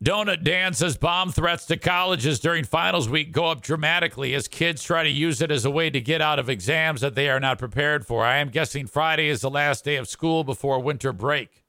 Donut 0.04 0.44
Dan 0.44 0.74
says 0.74 0.98
bomb 0.98 1.32
threats 1.32 1.68
to 1.68 1.78
colleges 1.78 2.40
during 2.40 2.64
finals 2.64 3.08
week 3.08 3.32
go 3.32 3.46
up 3.46 3.62
dramatically 3.62 4.34
as 4.34 4.48
kids 4.48 4.84
try 4.84 5.04
to 5.04 5.10
use 5.10 5.44
it 5.44 5.52
as 5.52 5.64
a 5.64 5.70
way 5.70 5.92
to 5.92 6.02
get 6.02 6.20
out 6.20 6.40
of 6.40 6.50
exams 6.50 7.02
that 7.02 7.14
they 7.14 7.30
are 7.30 7.40
not 7.40 7.60
prepared 7.60 8.04
for. 8.08 8.26
I 8.26 8.38
am 8.38 8.50
guessing 8.50 8.88
Friday 8.88 9.30
is 9.30 9.42
the 9.42 9.50
last 9.52 9.86
day 9.86 9.96
of 9.98 10.08
school 10.08 10.44
before 10.44 10.80
winter 10.80 11.14
break. 11.14 11.64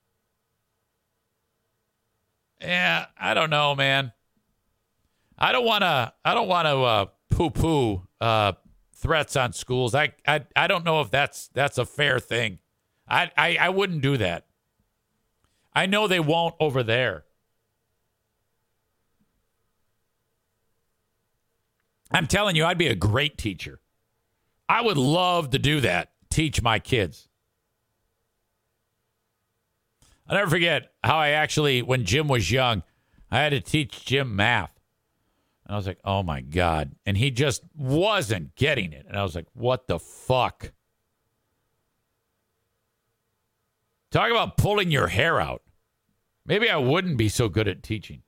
Yeah, 2.58 3.06
I 3.20 3.34
don't 3.34 3.50
know, 3.50 3.74
man. 3.74 4.12
I 5.38 5.52
don't 5.52 5.64
want 5.64 5.82
to. 5.82 6.12
I 6.24 6.34
don't 6.34 6.48
want 6.48 6.66
to 6.66 6.82
uh, 6.82 7.06
poo-poo 7.30 8.06
uh, 8.20 8.52
threats 8.94 9.36
on 9.36 9.52
schools. 9.52 9.94
I, 9.94 10.12
I 10.26 10.44
I 10.54 10.66
don't 10.66 10.84
know 10.84 11.00
if 11.00 11.10
that's 11.10 11.48
that's 11.48 11.78
a 11.78 11.84
fair 11.84 12.18
thing. 12.18 12.58
I, 13.08 13.30
I 13.36 13.56
I 13.60 13.68
wouldn't 13.68 14.02
do 14.02 14.16
that. 14.16 14.46
I 15.74 15.86
know 15.86 16.08
they 16.08 16.20
won't 16.20 16.54
over 16.58 16.82
there. 16.82 17.24
I'm 22.10 22.26
telling 22.26 22.56
you, 22.56 22.64
I'd 22.64 22.78
be 22.78 22.86
a 22.86 22.94
great 22.94 23.36
teacher. 23.36 23.80
I 24.68 24.80
would 24.80 24.96
love 24.96 25.50
to 25.50 25.58
do 25.58 25.80
that, 25.80 26.12
teach 26.30 26.62
my 26.62 26.78
kids. 26.78 27.28
I'll 30.28 30.36
never 30.36 30.50
forget 30.50 30.92
how 31.04 31.18
I 31.18 31.30
actually, 31.30 31.82
when 31.82 32.04
Jim 32.04 32.26
was 32.26 32.50
young, 32.50 32.82
I 33.30 33.40
had 33.40 33.50
to 33.50 33.60
teach 33.60 34.04
Jim 34.04 34.34
math. 34.34 34.75
And 35.66 35.74
I 35.74 35.76
was 35.76 35.86
like, 35.86 35.98
oh 36.04 36.22
my 36.22 36.42
God. 36.42 36.92
And 37.04 37.16
he 37.16 37.32
just 37.32 37.62
wasn't 37.74 38.54
getting 38.54 38.92
it. 38.92 39.04
And 39.08 39.16
I 39.16 39.24
was 39.24 39.34
like, 39.34 39.48
what 39.52 39.88
the 39.88 39.98
fuck? 39.98 40.72
Talk 44.12 44.30
about 44.30 44.56
pulling 44.56 44.92
your 44.92 45.08
hair 45.08 45.40
out. 45.40 45.62
Maybe 46.46 46.70
I 46.70 46.76
wouldn't 46.76 47.16
be 47.16 47.28
so 47.28 47.48
good 47.48 47.66
at 47.66 47.82
teaching. 47.82 48.22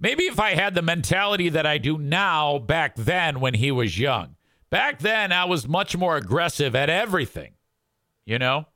Maybe 0.00 0.24
if 0.24 0.40
I 0.40 0.54
had 0.54 0.74
the 0.74 0.82
mentality 0.82 1.48
that 1.48 1.64
I 1.64 1.78
do 1.78 1.96
now 1.96 2.58
back 2.58 2.96
then 2.96 3.38
when 3.38 3.54
he 3.54 3.70
was 3.70 3.98
young. 3.98 4.34
Back 4.68 4.98
then, 4.98 5.32
I 5.32 5.44
was 5.44 5.66
much 5.66 5.96
more 5.96 6.16
aggressive 6.16 6.74
at 6.74 6.90
everything, 6.90 7.54
you 8.26 8.38
know? 8.38 8.66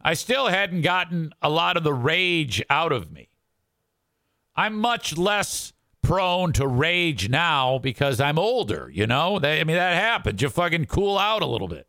I 0.00 0.14
still 0.14 0.46
hadn't 0.46 0.82
gotten 0.82 1.32
a 1.42 1.48
lot 1.48 1.76
of 1.76 1.82
the 1.82 1.92
rage 1.92 2.62
out 2.70 2.92
of 2.92 3.10
me. 3.10 3.30
I'm 4.54 4.78
much 4.78 5.16
less 5.18 5.72
prone 6.08 6.54
to 6.54 6.66
rage 6.66 7.28
now 7.28 7.76
because 7.78 8.18
I'm 8.18 8.38
older, 8.38 8.90
you 8.90 9.06
know? 9.06 9.38
I 9.42 9.62
mean, 9.64 9.76
that 9.76 9.94
happens. 9.94 10.40
You 10.40 10.48
fucking 10.48 10.86
cool 10.86 11.18
out 11.18 11.42
a 11.42 11.46
little 11.46 11.68
bit. 11.68 11.86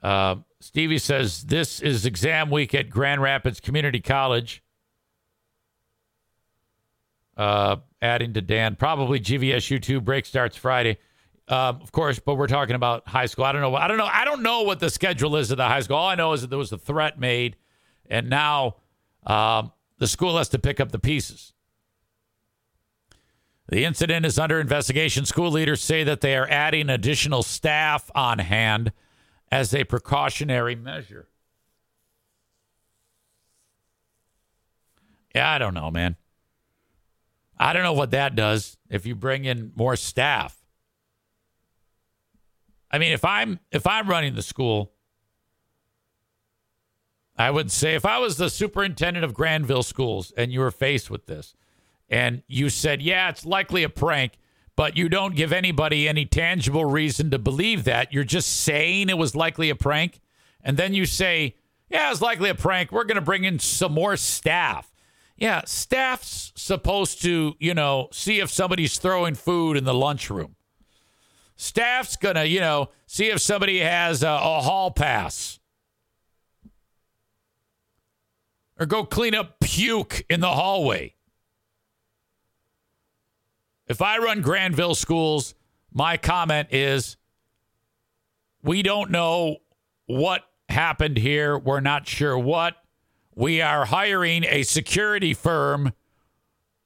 Uh, 0.00 0.36
Stevie 0.60 0.98
says 0.98 1.42
this 1.42 1.80
is 1.80 2.06
exam 2.06 2.48
week 2.48 2.76
at 2.76 2.88
Grand 2.88 3.20
Rapids 3.20 3.58
Community 3.58 4.00
College. 4.00 4.62
Uh, 7.36 7.76
adding 8.00 8.32
to 8.34 8.40
Dan, 8.40 8.76
probably 8.76 9.18
GVSU 9.18 9.82
two 9.82 10.00
break 10.00 10.26
starts 10.26 10.56
Friday. 10.56 10.98
Um, 11.48 11.80
of 11.82 11.90
course, 11.90 12.20
but 12.20 12.36
we're 12.36 12.46
talking 12.46 12.76
about 12.76 13.08
high 13.08 13.26
school. 13.26 13.44
I 13.44 13.50
don't 13.50 13.62
know. 13.62 13.74
I 13.74 13.88
don't 13.88 13.98
know. 13.98 14.08
I 14.10 14.24
don't 14.24 14.42
know 14.42 14.62
what 14.62 14.78
the 14.78 14.90
schedule 14.90 15.34
is 15.34 15.50
at 15.50 15.56
the 15.56 15.64
high 15.64 15.80
school. 15.80 15.96
All 15.96 16.08
I 16.08 16.14
know 16.14 16.32
is 16.34 16.42
that 16.42 16.50
there 16.50 16.58
was 16.58 16.70
a 16.70 16.78
threat 16.78 17.18
made, 17.18 17.56
and 18.08 18.30
now 18.30 18.76
um, 19.26 19.72
the 19.98 20.06
school 20.06 20.36
has 20.38 20.48
to 20.50 20.58
pick 20.58 20.80
up 20.80 20.92
the 20.92 20.98
pieces. 20.98 21.52
The 23.68 23.84
incident 23.84 24.24
is 24.24 24.38
under 24.38 24.60
investigation. 24.60 25.26
School 25.26 25.50
leaders 25.50 25.82
say 25.82 26.02
that 26.04 26.22
they 26.22 26.36
are 26.36 26.48
adding 26.48 26.88
additional 26.88 27.42
staff 27.42 28.10
on 28.14 28.38
hand 28.38 28.92
as 29.50 29.74
a 29.74 29.84
precautionary 29.84 30.74
measure. 30.74 31.28
Yeah, 35.34 35.50
I 35.50 35.58
don't 35.58 35.74
know, 35.74 35.90
man. 35.90 36.16
I 37.58 37.72
don't 37.72 37.82
know 37.82 37.92
what 37.92 38.12
that 38.12 38.34
does 38.34 38.78
if 38.88 39.04
you 39.04 39.14
bring 39.14 39.44
in 39.44 39.72
more 39.74 39.96
staff. 39.96 40.56
I 42.90 42.98
mean, 42.98 43.12
if 43.12 43.24
I'm 43.24 43.60
if 43.70 43.86
I'm 43.86 44.08
running 44.08 44.34
the 44.34 44.42
school, 44.42 44.92
I 47.38 47.50
would 47.52 47.70
say 47.70 47.94
if 47.94 48.04
I 48.04 48.18
was 48.18 48.36
the 48.36 48.50
superintendent 48.50 49.24
of 49.24 49.32
Grandville 49.32 49.84
schools 49.84 50.32
and 50.36 50.52
you 50.52 50.60
were 50.60 50.72
faced 50.72 51.08
with 51.08 51.26
this 51.26 51.54
and 52.10 52.42
you 52.48 52.68
said, 52.68 53.00
"Yeah, 53.00 53.28
it's 53.28 53.46
likely 53.46 53.84
a 53.84 53.88
prank," 53.88 54.32
but 54.74 54.96
you 54.96 55.08
don't 55.08 55.36
give 55.36 55.52
anybody 55.52 56.08
any 56.08 56.26
tangible 56.26 56.84
reason 56.84 57.30
to 57.30 57.38
believe 57.38 57.84
that, 57.84 58.12
you're 58.12 58.24
just 58.24 58.60
saying 58.60 59.08
it 59.08 59.18
was 59.18 59.36
likely 59.36 59.70
a 59.70 59.76
prank, 59.76 60.20
and 60.62 60.76
then 60.76 60.94
you 60.94 61.06
say, 61.06 61.54
"Yeah, 61.88 62.10
it's 62.10 62.20
likely 62.20 62.48
a 62.50 62.54
prank. 62.54 62.90
We're 62.90 63.04
going 63.04 63.16
to 63.16 63.20
bring 63.20 63.44
in 63.44 63.58
some 63.58 63.92
more 63.92 64.16
staff." 64.16 64.92
Yeah, 65.36 65.62
staff's 65.66 66.52
supposed 66.56 67.22
to, 67.22 67.54
you 67.60 67.72
know, 67.72 68.08
see 68.10 68.40
if 68.40 68.50
somebody's 68.50 68.98
throwing 68.98 69.36
food 69.36 69.76
in 69.76 69.84
the 69.84 69.94
lunchroom. 69.94 70.56
Staff's 71.54 72.16
gonna, 72.16 72.44
you 72.44 72.60
know, 72.60 72.90
see 73.06 73.26
if 73.30 73.40
somebody 73.40 73.78
has 73.78 74.24
a, 74.24 74.28
a 74.28 74.60
hall 74.62 74.90
pass. 74.90 75.60
Or 78.78 78.86
go 78.86 79.04
clean 79.04 79.34
up 79.34 79.60
puke 79.60 80.24
in 80.30 80.40
the 80.40 80.50
hallway. 80.50 81.14
If 83.88 84.02
I 84.02 84.18
run 84.18 84.42
Grandville 84.42 84.94
schools, 84.94 85.54
my 85.92 86.16
comment 86.16 86.68
is 86.70 87.16
we 88.62 88.82
don't 88.82 89.10
know 89.10 89.56
what 90.06 90.42
happened 90.68 91.16
here. 91.16 91.58
We're 91.58 91.80
not 91.80 92.06
sure 92.06 92.38
what. 92.38 92.76
We 93.34 93.62
are 93.62 93.86
hiring 93.86 94.44
a 94.44 94.62
security 94.62 95.32
firm 95.32 95.92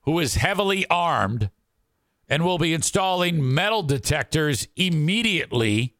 who 0.03 0.19
is 0.19 0.37
heavily 0.37 0.87
armed 0.89 1.51
and 2.29 2.45
will 2.45 2.59
be 2.59 2.73
installing 2.73 3.55
metal 3.55 3.83
detectors 3.83 4.69
immediately 4.77 5.97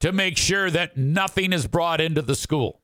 to 0.00 0.12
make 0.12 0.36
sure 0.36 0.70
that 0.70 0.96
nothing 0.96 1.52
is 1.52 1.66
brought 1.66 2.00
into 2.00 2.22
the 2.22 2.34
school. 2.34 2.80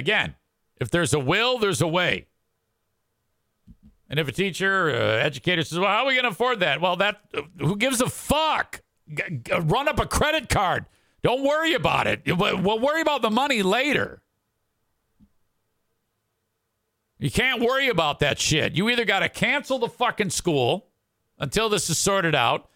Again, 0.00 0.34
if 0.80 0.90
there's 0.90 1.12
a 1.12 1.18
will, 1.18 1.58
there's 1.58 1.82
a 1.82 1.86
way. 1.86 2.26
And 4.08 4.18
if 4.18 4.26
a 4.26 4.32
teacher, 4.32 4.88
uh, 4.88 4.94
educator 5.18 5.62
says, 5.62 5.78
"Well, 5.78 5.88
how 5.88 6.04
are 6.04 6.06
we 6.06 6.14
going 6.14 6.24
to 6.24 6.30
afford 6.30 6.60
that?" 6.60 6.80
Well, 6.80 6.96
that 6.96 7.20
who 7.58 7.76
gives 7.76 8.00
a 8.00 8.08
fuck? 8.08 8.80
G- 9.12 9.40
g- 9.42 9.52
run 9.52 9.88
up 9.88 10.00
a 10.00 10.06
credit 10.06 10.48
card. 10.48 10.86
Don't 11.22 11.44
worry 11.44 11.74
about 11.74 12.06
it. 12.06 12.22
We'll 12.26 12.78
worry 12.78 13.02
about 13.02 13.20
the 13.20 13.28
money 13.28 13.62
later. 13.62 14.22
You 17.18 17.30
can't 17.30 17.60
worry 17.60 17.88
about 17.90 18.20
that 18.20 18.38
shit. 18.38 18.72
You 18.72 18.88
either 18.88 19.04
got 19.04 19.18
to 19.18 19.28
cancel 19.28 19.78
the 19.78 19.88
fucking 19.90 20.30
school 20.30 20.88
until 21.38 21.68
this 21.68 21.90
is 21.90 21.98
sorted 21.98 22.34
out 22.34 22.70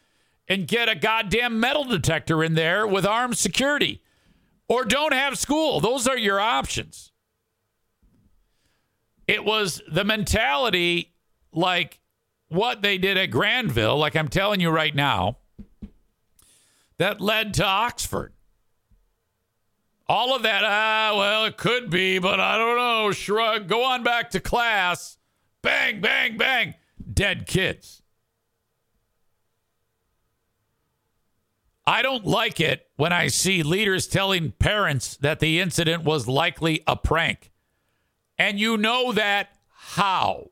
and 0.46 0.68
get 0.68 0.90
a 0.90 0.94
goddamn 0.94 1.58
metal 1.58 1.84
detector 1.84 2.44
in 2.44 2.52
there 2.52 2.86
with 2.86 3.06
armed 3.06 3.38
security 3.38 4.02
or 4.68 4.84
don't 4.84 5.14
have 5.14 5.38
school. 5.38 5.80
Those 5.80 6.06
are 6.06 6.18
your 6.18 6.38
options. 6.38 7.12
It 9.26 9.44
was 9.44 9.82
the 9.90 10.04
mentality 10.04 11.14
like 11.52 12.00
what 12.48 12.82
they 12.82 12.98
did 12.98 13.16
at 13.16 13.30
Grandville, 13.30 13.96
like 13.96 14.16
I'm 14.16 14.28
telling 14.28 14.60
you 14.60 14.70
right 14.70 14.94
now, 14.94 15.38
that 16.98 17.20
led 17.20 17.54
to 17.54 17.64
Oxford. 17.64 18.32
All 20.06 20.36
of 20.36 20.42
that, 20.42 20.62
ah, 20.64 21.14
well, 21.16 21.46
it 21.46 21.56
could 21.56 21.88
be, 21.88 22.18
but 22.18 22.38
I 22.38 22.58
don't 22.58 22.76
know. 22.76 23.10
Shrug. 23.12 23.68
Go 23.68 23.82
on 23.84 24.02
back 24.02 24.30
to 24.30 24.40
class. 24.40 25.16
Bang, 25.62 26.02
bang, 26.02 26.36
bang. 26.36 26.74
Dead 27.12 27.46
kids. 27.46 28.02
I 31.86 32.02
don't 32.02 32.26
like 32.26 32.60
it 32.60 32.86
when 32.96 33.12
I 33.12 33.28
see 33.28 33.62
leaders 33.62 34.06
telling 34.06 34.52
parents 34.52 35.16
that 35.18 35.40
the 35.40 35.60
incident 35.60 36.04
was 36.04 36.28
likely 36.28 36.82
a 36.86 36.96
prank. 36.96 37.50
And 38.38 38.58
you 38.58 38.76
know 38.76 39.12
that 39.12 39.56
how? 39.70 40.50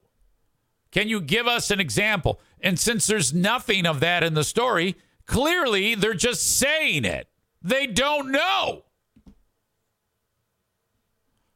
Can 0.91 1.09
you 1.09 1.21
give 1.21 1.47
us 1.47 1.71
an 1.71 1.81
example? 1.81 2.41
And 2.61 2.79
since 2.79 3.07
there's 3.07 3.33
nothing 3.33 3.87
of 3.87 4.01
that 4.01 4.23
in 4.23 4.35
the 4.35 4.45
story, 4.45 4.97
clearly 5.27 5.95
they're 5.95 6.15
just 6.15 6.59
saying 6.59 7.05
it. 7.05 7.29
They 7.63 7.87
don't 7.87 8.31
know. 8.31 8.85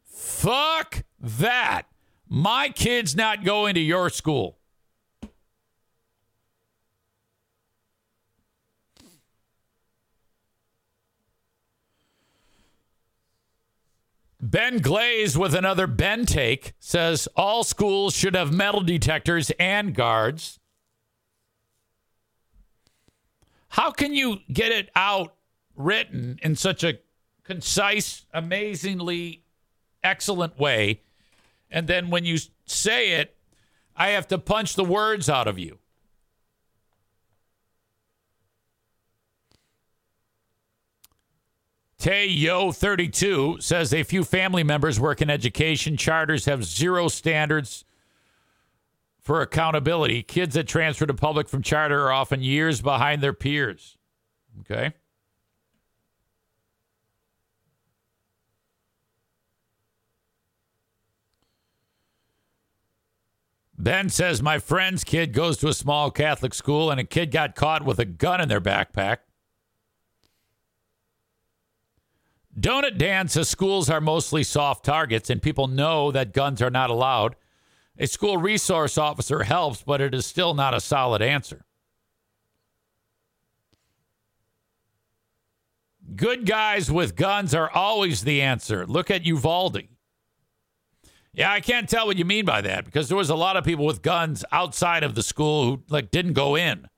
Fuck 0.05 1.05
that. 1.21 1.83
My 2.29 2.69
kid's 2.71 3.15
not 3.15 3.45
going 3.45 3.75
to 3.75 3.81
your 3.81 4.11
school. 4.11 4.56
Ben 14.57 14.79
Glaze 14.79 15.37
with 15.37 15.55
another 15.55 15.87
Ben 15.87 16.25
take 16.25 16.73
says 16.79 17.29
all 17.37 17.63
schools 17.63 18.17
should 18.17 18.35
have 18.35 18.55
metal 18.55 18.81
detectors 18.81 19.53
and 19.59 19.95
guards. 19.95 20.59
How 23.69 23.91
can 23.91 24.15
you 24.15 24.39
get 24.51 24.73
it 24.73 24.89
out 24.97 25.35
written 25.75 26.39
in 26.43 26.57
such 26.57 26.83
a 26.83 27.01
concise, 27.45 28.25
amazingly 28.33 29.45
excellent 30.03 30.59
way? 30.59 31.03
And 31.71 31.87
then 31.87 32.09
when 32.09 32.25
you 32.25 32.39
say 32.65 33.21
it, 33.21 33.37
I 33.95 34.09
have 34.09 34.27
to 34.29 34.39
punch 34.39 34.75
the 34.75 34.85
words 34.85 35.29
out 35.29 35.49
of 35.49 35.59
you. 35.59 35.81
Tayo32 42.07 43.61
says 43.61 43.93
a 43.93 44.05
few 44.05 44.23
family 44.23 44.63
members 44.63 45.01
work 45.01 45.21
in 45.21 45.29
education. 45.29 45.97
Charters 45.97 46.45
have 46.45 46.65
zero 46.65 47.09
standards 47.09 47.85
for 49.19 49.43
accountability. 49.43 50.23
Kids 50.23 50.55
that 50.55 50.69
transfer 50.69 51.05
to 51.05 51.15
public 51.15 51.49
from 51.49 51.63
charter 51.63 52.05
are 52.05 52.13
often 52.13 52.45
years 52.45 52.81
behind 52.81 53.25
their 53.25 53.33
peers. 53.33 53.99
Okay. 54.61 54.93
Ben 63.77 64.11
says, 64.11 64.41
My 64.41 64.61
friend's 64.61 65.03
kid 65.03 65.33
goes 65.33 65.57
to 65.57 65.67
a 65.67 65.75
small 65.75 66.13
Catholic 66.13 66.55
school 66.55 66.89
and 66.93 67.01
a 67.01 67.05
kid 67.05 67.33
got 67.33 67.57
caught 67.57 67.85
with 67.85 67.99
a 67.99 68.05
gun 68.05 68.41
in 68.41 68.49
their 68.49 68.61
backpack. 68.61 69.17
Donut 72.59 72.97
Dan 72.97 73.29
says 73.29 73.49
schools 73.49 73.91
are 73.91 74.01
mostly 74.01 74.43
soft 74.43 74.85
targets 74.85 75.29
and 75.29 75.43
people 75.43 75.69
know 75.69 76.11
that 76.11 76.33
guns 76.33 76.63
are 76.63 76.71
not 76.71 76.91
allowed. 76.91 77.37
A 77.99 78.07
school 78.07 78.39
resource 78.39 78.97
officer 78.97 79.43
helps, 79.43 79.83
but 79.83 80.01
it 80.01 80.15
is 80.15 80.27
still 80.27 80.55
not 80.55 80.75
a 80.75 80.81
solid 80.81 81.23
answer. 81.23 81.65
Good 86.15 86.47
guys 86.47 86.91
with 86.91 87.17
guns 87.17 87.55
are 87.55 87.71
always 87.71 88.23
the 88.23 88.41
answer. 88.41 88.87
Look 88.87 89.11
at 89.11 89.27
Uvalde. 89.27 89.83
Yeah, 91.33 91.53
I 91.53 91.61
can't 91.61 91.89
tell 91.89 92.07
what 92.07 92.17
you 92.17 92.25
mean 92.25 92.47
by 92.47 92.63
that 92.63 92.87
because 92.87 93.09
there 93.09 93.17
was 93.17 93.29
a 93.29 93.35
lot 93.35 93.59
of 93.59 93.65
people 93.65 93.85
with 93.85 94.01
guns 94.01 94.43
outside 94.51 95.03
of 95.03 95.15
the 95.15 95.23
school 95.23 95.65
who 95.65 95.83
like 95.91 96.11
didn't 96.11 96.33
go 96.33 96.57
in. 96.57 96.89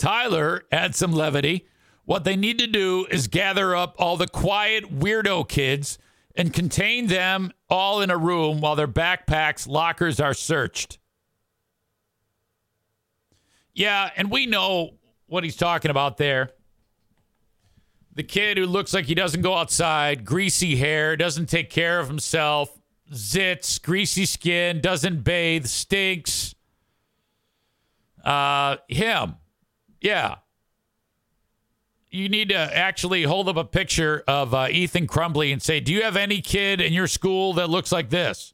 Tyler 0.00 0.64
adds 0.72 0.96
some 0.96 1.12
levity. 1.12 1.66
What 2.06 2.24
they 2.24 2.34
need 2.34 2.58
to 2.58 2.66
do 2.66 3.06
is 3.10 3.28
gather 3.28 3.76
up 3.76 3.94
all 3.98 4.16
the 4.16 4.26
quiet 4.26 4.98
weirdo 4.98 5.46
kids 5.48 5.98
and 6.34 6.52
contain 6.54 7.08
them 7.08 7.52
all 7.68 8.00
in 8.00 8.10
a 8.10 8.16
room 8.16 8.60
while 8.62 8.74
their 8.76 8.88
backpacks, 8.88 9.68
lockers 9.68 10.18
are 10.18 10.32
searched. 10.32 10.98
Yeah, 13.74 14.10
and 14.16 14.30
we 14.30 14.46
know 14.46 14.94
what 15.26 15.44
he's 15.44 15.56
talking 15.56 15.90
about 15.90 16.16
there. 16.16 16.50
The 18.14 18.22
kid 18.22 18.56
who 18.56 18.66
looks 18.66 18.94
like 18.94 19.04
he 19.04 19.14
doesn't 19.14 19.42
go 19.42 19.54
outside, 19.54 20.24
greasy 20.24 20.76
hair, 20.76 21.14
doesn't 21.14 21.46
take 21.46 21.68
care 21.68 22.00
of 22.00 22.08
himself, 22.08 22.80
zits, 23.12 23.80
greasy 23.80 24.24
skin, 24.24 24.80
doesn't 24.80 25.22
bathe, 25.22 25.66
stinks. 25.66 26.54
Uh, 28.24 28.76
him. 28.88 29.36
Yeah. 30.00 30.36
You 32.10 32.28
need 32.28 32.48
to 32.48 32.56
actually 32.56 33.22
hold 33.22 33.48
up 33.48 33.56
a 33.56 33.64
picture 33.64 34.24
of 34.26 34.52
uh, 34.52 34.66
Ethan 34.70 35.06
Crumbley 35.06 35.52
and 35.52 35.62
say, 35.62 35.80
Do 35.80 35.92
you 35.92 36.02
have 36.02 36.16
any 36.16 36.40
kid 36.40 36.80
in 36.80 36.92
your 36.92 37.06
school 37.06 37.52
that 37.54 37.70
looks 37.70 37.92
like 37.92 38.10
this? 38.10 38.52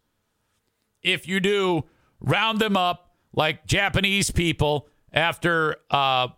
If 1.02 1.27
you 1.27 1.40
do, 1.40 1.85
round 2.20 2.59
them 2.59 2.77
up 2.77 3.14
like 3.32 3.66
Japanese 3.66 4.31
people 4.31 4.89
after 5.12 5.77
uh, 5.90 6.28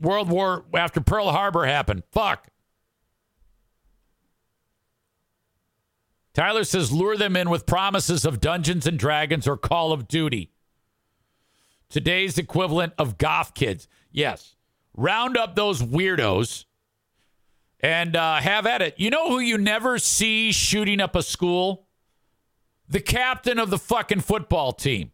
World 0.00 0.28
War, 0.28 0.64
after 0.74 1.00
Pearl 1.00 1.30
Harbor 1.30 1.64
happened. 1.64 2.02
Fuck. 2.10 2.48
Tyler 6.34 6.64
says 6.64 6.90
lure 6.90 7.16
them 7.16 7.36
in 7.36 7.50
with 7.50 7.66
promises 7.66 8.24
of 8.24 8.40
Dungeons 8.40 8.86
and 8.86 8.98
Dragons 8.98 9.46
or 9.46 9.56
Call 9.56 9.92
of 9.92 10.08
Duty. 10.08 10.51
Today's 11.92 12.38
equivalent 12.38 12.94
of 12.96 13.18
goth 13.18 13.52
kids. 13.52 13.86
Yes. 14.10 14.56
Round 14.96 15.36
up 15.36 15.54
those 15.54 15.82
weirdos 15.82 16.64
and 17.80 18.16
uh, 18.16 18.36
have 18.36 18.64
at 18.64 18.80
it. 18.80 18.94
You 18.96 19.10
know 19.10 19.28
who 19.28 19.40
you 19.40 19.58
never 19.58 19.98
see 19.98 20.52
shooting 20.52 21.02
up 21.02 21.14
a 21.14 21.22
school? 21.22 21.86
The 22.88 23.00
captain 23.00 23.58
of 23.58 23.68
the 23.68 23.76
fucking 23.76 24.20
football 24.20 24.72
team, 24.72 25.12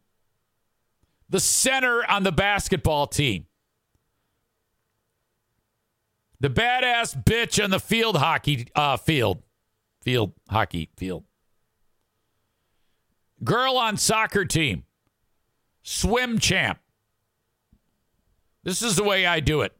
the 1.28 1.40
center 1.40 2.08
on 2.08 2.22
the 2.22 2.30
basketball 2.30 3.08
team, 3.08 3.46
the 6.38 6.48
badass 6.48 7.24
bitch 7.24 7.62
on 7.62 7.70
the 7.70 7.80
field 7.80 8.18
hockey 8.18 8.68
uh, 8.76 8.96
field, 8.96 9.42
field 10.00 10.32
hockey 10.48 10.90
field, 10.96 11.24
girl 13.42 13.76
on 13.76 13.96
soccer 13.96 14.44
team, 14.44 14.84
swim 15.88 16.38
champ. 16.38 16.78
This 18.62 18.82
is 18.82 18.96
the 18.96 19.04
way 19.04 19.24
I 19.24 19.40
do 19.40 19.62
it. 19.62 19.72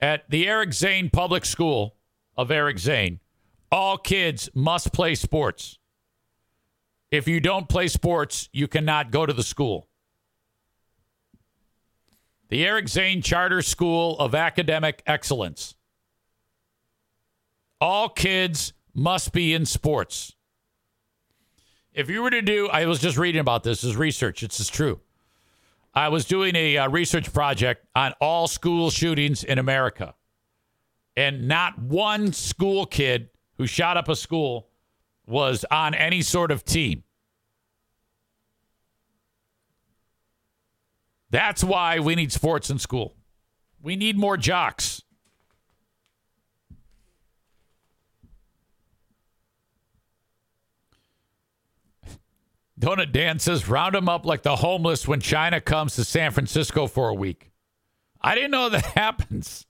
At 0.00 0.30
the 0.30 0.46
Eric 0.48 0.72
Zane 0.72 1.10
Public 1.10 1.44
School 1.44 1.96
of 2.36 2.50
Eric 2.50 2.78
Zane, 2.78 3.18
all 3.72 3.98
kids 3.98 4.48
must 4.54 4.92
play 4.92 5.16
sports. 5.16 5.78
If 7.10 7.26
you 7.26 7.40
don't 7.40 7.68
play 7.68 7.88
sports, 7.88 8.48
you 8.52 8.68
cannot 8.68 9.10
go 9.10 9.26
to 9.26 9.32
the 9.32 9.42
school. 9.42 9.88
The 12.48 12.64
Eric 12.64 12.88
Zane 12.88 13.20
Charter 13.20 13.62
School 13.62 14.16
of 14.18 14.34
Academic 14.34 15.02
Excellence. 15.06 15.74
All 17.80 18.08
kids 18.08 18.72
must 18.94 19.32
be 19.32 19.54
in 19.54 19.66
sports. 19.66 20.36
If 21.92 22.08
you 22.08 22.22
were 22.22 22.30
to 22.30 22.42
do, 22.42 22.68
I 22.68 22.86
was 22.86 23.00
just 23.00 23.18
reading 23.18 23.40
about 23.40 23.64
this 23.64 23.82
as 23.82 23.96
research. 23.96 24.42
It's 24.42 24.60
is 24.60 24.68
true. 24.68 25.00
I 25.92 26.08
was 26.08 26.24
doing 26.24 26.54
a 26.54 26.78
uh, 26.78 26.88
research 26.88 27.32
project 27.32 27.84
on 27.96 28.14
all 28.20 28.46
school 28.46 28.90
shootings 28.90 29.42
in 29.42 29.58
America. 29.58 30.14
And 31.16 31.48
not 31.48 31.78
one 31.78 32.32
school 32.32 32.86
kid 32.86 33.30
who 33.58 33.66
shot 33.66 33.96
up 33.96 34.08
a 34.08 34.14
school 34.14 34.68
was 35.26 35.64
on 35.70 35.94
any 35.94 36.22
sort 36.22 36.52
of 36.52 36.64
team. 36.64 37.02
That's 41.30 41.62
why 41.62 41.98
we 41.98 42.14
need 42.14 42.32
sports 42.32 42.70
in 42.70 42.78
school. 42.78 43.16
We 43.82 43.96
need 43.96 44.16
more 44.16 44.36
jocks. 44.36 45.02
Donut 52.80 53.12
Dan 53.12 53.38
says, 53.38 53.68
round 53.68 53.94
them 53.94 54.08
up 54.08 54.24
like 54.24 54.42
the 54.42 54.56
homeless 54.56 55.06
when 55.06 55.20
China 55.20 55.60
comes 55.60 55.96
to 55.96 56.04
San 56.04 56.32
Francisco 56.32 56.86
for 56.86 57.10
a 57.10 57.14
week. 57.14 57.52
I 58.20 58.34
didn't 58.34 58.50
know 58.50 58.68
that 58.70 58.84
happens. 58.84 59.66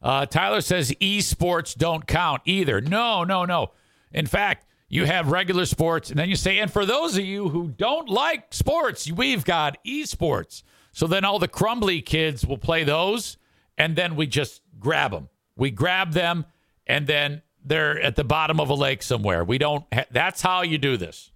Uh, 0.00 0.26
Tyler 0.26 0.60
says 0.60 0.92
esports 1.00 1.76
don't 1.76 2.06
count 2.06 2.42
either. 2.44 2.80
No, 2.80 3.24
no, 3.24 3.44
no. 3.44 3.72
In 4.12 4.26
fact, 4.26 4.66
you 4.88 5.04
have 5.04 5.30
regular 5.30 5.66
sports, 5.66 6.10
and 6.10 6.18
then 6.18 6.28
you 6.28 6.36
say, 6.36 6.58
and 6.58 6.72
for 6.72 6.86
those 6.86 7.16
of 7.16 7.24
you 7.24 7.48
who 7.48 7.68
don't 7.68 8.08
like 8.08 8.54
sports, 8.54 9.10
we've 9.10 9.44
got 9.44 9.76
esports. 9.84 10.62
So 10.92 11.06
then 11.06 11.24
all 11.24 11.38
the 11.38 11.48
Crumbley 11.48 12.04
kids 12.04 12.46
will 12.46 12.58
play 12.58 12.84
those, 12.84 13.36
and 13.76 13.96
then 13.96 14.16
we 14.16 14.26
just 14.26 14.62
grab 14.78 15.10
them. 15.10 15.28
We 15.56 15.70
grab 15.70 16.12
them, 16.12 16.46
and 16.86 17.06
then 17.06 17.42
they're 17.62 18.00
at 18.00 18.16
the 18.16 18.24
bottom 18.24 18.60
of 18.60 18.70
a 18.70 18.74
lake 18.74 19.02
somewhere. 19.02 19.44
We 19.44 19.58
don't. 19.58 19.84
Ha- 19.92 20.06
that's 20.10 20.40
how 20.40 20.62
you 20.62 20.78
do 20.78 20.96
this. 20.96 21.32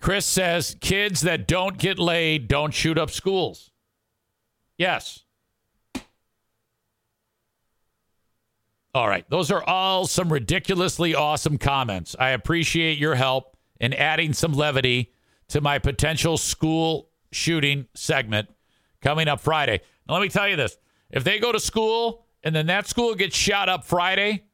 Chris 0.00 0.24
says 0.24 0.76
kids 0.80 1.20
that 1.22 1.46
don't 1.46 1.78
get 1.78 1.98
laid 1.98 2.48
don't 2.48 2.72
shoot 2.72 2.98
up 2.98 3.10
schools. 3.10 3.70
Yes. 4.78 5.24
All 8.94 9.08
right. 9.08 9.28
Those 9.28 9.50
are 9.50 9.62
all 9.62 10.06
some 10.06 10.32
ridiculously 10.32 11.14
awesome 11.14 11.58
comments. 11.58 12.16
I 12.18 12.30
appreciate 12.30 12.98
your 12.98 13.14
help 13.14 13.56
in 13.78 13.92
adding 13.92 14.32
some 14.32 14.52
levity 14.52 15.12
to 15.48 15.60
my 15.60 15.78
potential 15.78 16.38
school 16.38 17.10
shooting 17.30 17.86
segment 17.94 18.48
coming 19.02 19.28
up 19.28 19.40
Friday. 19.40 19.80
Now, 20.08 20.14
let 20.14 20.22
me 20.22 20.28
tell 20.28 20.48
you 20.48 20.56
this 20.56 20.76
if 21.10 21.24
they 21.24 21.38
go 21.38 21.52
to 21.52 21.60
school 21.60 22.24
and 22.42 22.54
then 22.54 22.66
that 22.66 22.88
school 22.88 23.14
gets 23.14 23.36
shot 23.36 23.68
up 23.68 23.84
Friday, 23.84 24.44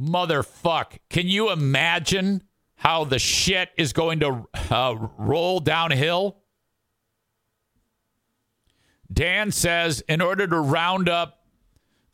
motherfuck, 0.00 0.98
can 1.10 1.26
you 1.26 1.50
imagine 1.50 2.42
how 2.78 3.04
the 3.04 3.18
shit 3.18 3.70
is 3.76 3.92
going 3.92 4.20
to 4.20 4.46
uh, 4.70 4.94
roll 5.18 5.60
downhill? 5.60 6.38
Dan 9.12 9.50
says 9.50 10.00
in 10.08 10.20
order 10.20 10.46
to 10.46 10.58
round 10.58 11.08
up 11.08 11.44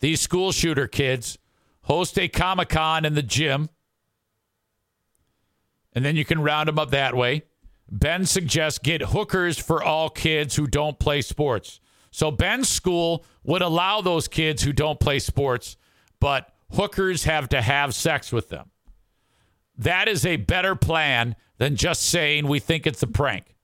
these 0.01 0.21
school 0.21 0.53
shooter 0.53 0.89
kids, 0.89 1.39
host 1.83 2.19
a 2.19 2.29
Comic 2.29 2.71
Con 2.71 3.05
in 3.05 3.15
the 3.15 3.23
gym, 3.23 3.69
and 5.93 6.05
then 6.05 6.17
you 6.17 6.25
can 6.25 6.43
round 6.43 6.69
them 6.69 6.79
up 6.79 6.91
that 6.91 7.15
way. 7.15 7.43
Ben 7.91 8.25
suggests 8.25 8.79
get 8.79 9.03
hookers 9.03 9.59
for 9.59 9.83
all 9.83 10.09
kids 10.09 10.57
who 10.57 10.67
don't 10.67 10.99
play 10.99 11.21
sports. 11.21 11.79
So 12.11 12.31
Ben's 12.31 12.71
school 12.71 13.25
would 13.43 13.61
allow 13.61 14.01
those 14.01 14.29
kids 14.29 14.63
who 14.63 14.73
don't 14.73 14.99
play 14.99 15.19
sports, 15.19 15.77
but 16.21 16.55
hookers 16.73 17.25
have 17.25 17.51
to 17.51 17.61
have 17.61 17.95
sex 17.95 18.33
with 18.33 18.49
them. 18.49 18.71
That 19.77 20.09
is 20.09 20.25
a 20.25 20.37
better 20.37 20.75
plan 20.75 21.37
than 21.59 21.77
just 21.77 22.03
saying 22.03 22.47
we 22.47 22.61
think 22.61 22.87
it's 22.87 23.03
a 23.03 23.07
prank. 23.07 23.55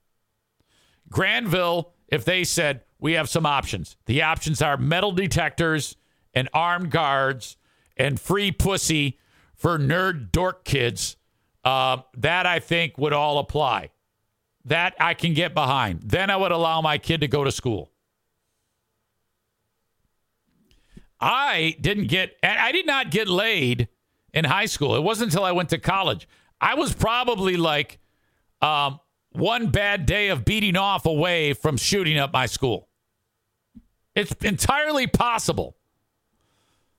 Grandville, 1.08 1.92
if 2.08 2.24
they 2.24 2.44
said 2.44 2.82
we 2.98 3.12
have 3.14 3.28
some 3.28 3.46
options, 3.46 3.96
the 4.06 4.22
options 4.22 4.62
are 4.62 4.76
metal 4.76 5.12
detectors 5.12 5.96
and 6.34 6.48
armed 6.52 6.90
guards 6.90 7.56
and 7.96 8.20
free 8.20 8.52
pussy 8.52 9.18
for 9.54 9.78
nerd 9.78 10.32
dork 10.32 10.64
kids. 10.64 11.16
Uh, 11.62 11.98
that 12.16 12.46
I 12.46 12.58
think 12.58 12.96
would 12.96 13.12
all 13.12 13.38
apply. 13.38 13.90
That 14.64 14.94
I 14.98 15.12
can 15.14 15.34
get 15.34 15.52
behind. 15.52 16.00
Then 16.02 16.30
I 16.30 16.36
would 16.36 16.52
allow 16.52 16.80
my 16.80 16.96
kid 16.96 17.20
to 17.20 17.28
go 17.28 17.44
to 17.44 17.52
school. 17.52 17.90
I 21.20 21.76
didn't 21.80 22.06
get, 22.06 22.36
I 22.42 22.72
did 22.72 22.86
not 22.86 23.10
get 23.10 23.28
laid 23.28 23.88
in 24.32 24.44
high 24.44 24.66
school. 24.66 24.94
It 24.96 25.02
wasn't 25.02 25.32
until 25.32 25.44
I 25.44 25.52
went 25.52 25.70
to 25.70 25.78
college. 25.78 26.28
I 26.60 26.74
was 26.74 26.94
probably 26.94 27.56
like 27.56 27.98
um, 28.60 29.00
one 29.32 29.70
bad 29.70 30.06
day 30.06 30.28
of 30.28 30.44
beating 30.44 30.76
off 30.76 31.06
away 31.06 31.52
from 31.52 31.76
shooting 31.76 32.18
up 32.18 32.32
my 32.32 32.46
school. 32.46 32.88
It's 34.14 34.32
entirely 34.44 35.06
possible. 35.06 35.76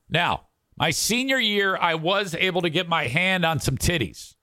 Now, 0.10 0.48
my 0.78 0.92
senior 0.92 1.40
year, 1.40 1.78
I 1.78 1.96
was 1.96 2.34
able 2.36 2.62
to 2.62 2.70
get 2.70 2.88
my 2.88 3.08
hand 3.08 3.46
on 3.46 3.60
some 3.60 3.78
titties. 3.78 4.36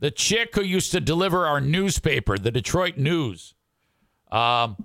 The 0.00 0.10
chick 0.10 0.54
who 0.54 0.62
used 0.62 0.90
to 0.92 1.00
deliver 1.00 1.46
our 1.46 1.60
newspaper, 1.60 2.36
the 2.36 2.50
Detroit 2.50 2.96
News, 2.96 3.54
um, 4.30 4.76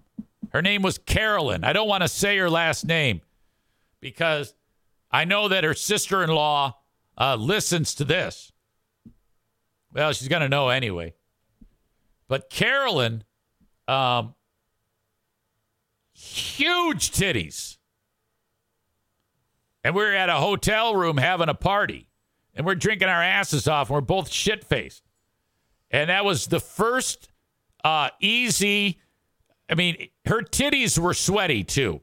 her 0.51 0.61
name 0.61 0.83
was 0.83 0.97
Carolyn. 0.97 1.63
I 1.63 1.73
don't 1.73 1.87
want 1.87 2.03
to 2.03 2.07
say 2.07 2.37
her 2.37 2.49
last 2.49 2.85
name 2.85 3.21
because 3.99 4.53
I 5.11 5.25
know 5.25 5.47
that 5.47 5.63
her 5.63 5.73
sister 5.73 6.23
in 6.23 6.29
law 6.29 6.77
uh, 7.17 7.35
listens 7.35 7.95
to 7.95 8.05
this. 8.05 8.51
Well, 9.93 10.11
she's 10.13 10.27
going 10.27 10.41
to 10.41 10.49
know 10.49 10.69
anyway. 10.69 11.13
But 12.27 12.49
Carolyn, 12.49 13.23
um, 13.87 14.35
huge 16.13 17.11
titties. 17.11 17.77
And 19.83 19.95
we 19.95 20.03
are 20.03 20.13
at 20.13 20.29
a 20.29 20.35
hotel 20.35 20.95
room 20.95 21.17
having 21.17 21.49
a 21.49 21.53
party. 21.53 22.09
And 22.53 22.65
we're 22.65 22.75
drinking 22.75 23.07
our 23.07 23.23
asses 23.23 23.67
off. 23.67 23.89
And 23.89 23.95
we're 23.95 24.01
both 24.01 24.29
shit 24.29 24.65
faced. 24.65 25.03
And 25.89 26.09
that 26.09 26.25
was 26.25 26.47
the 26.47 26.59
first 26.59 27.29
uh, 27.83 28.09
easy. 28.19 28.99
I 29.69 29.75
mean, 29.75 30.09
her 30.25 30.41
titties 30.41 30.99
were 30.99 31.13
sweaty 31.13 31.63
too. 31.63 32.01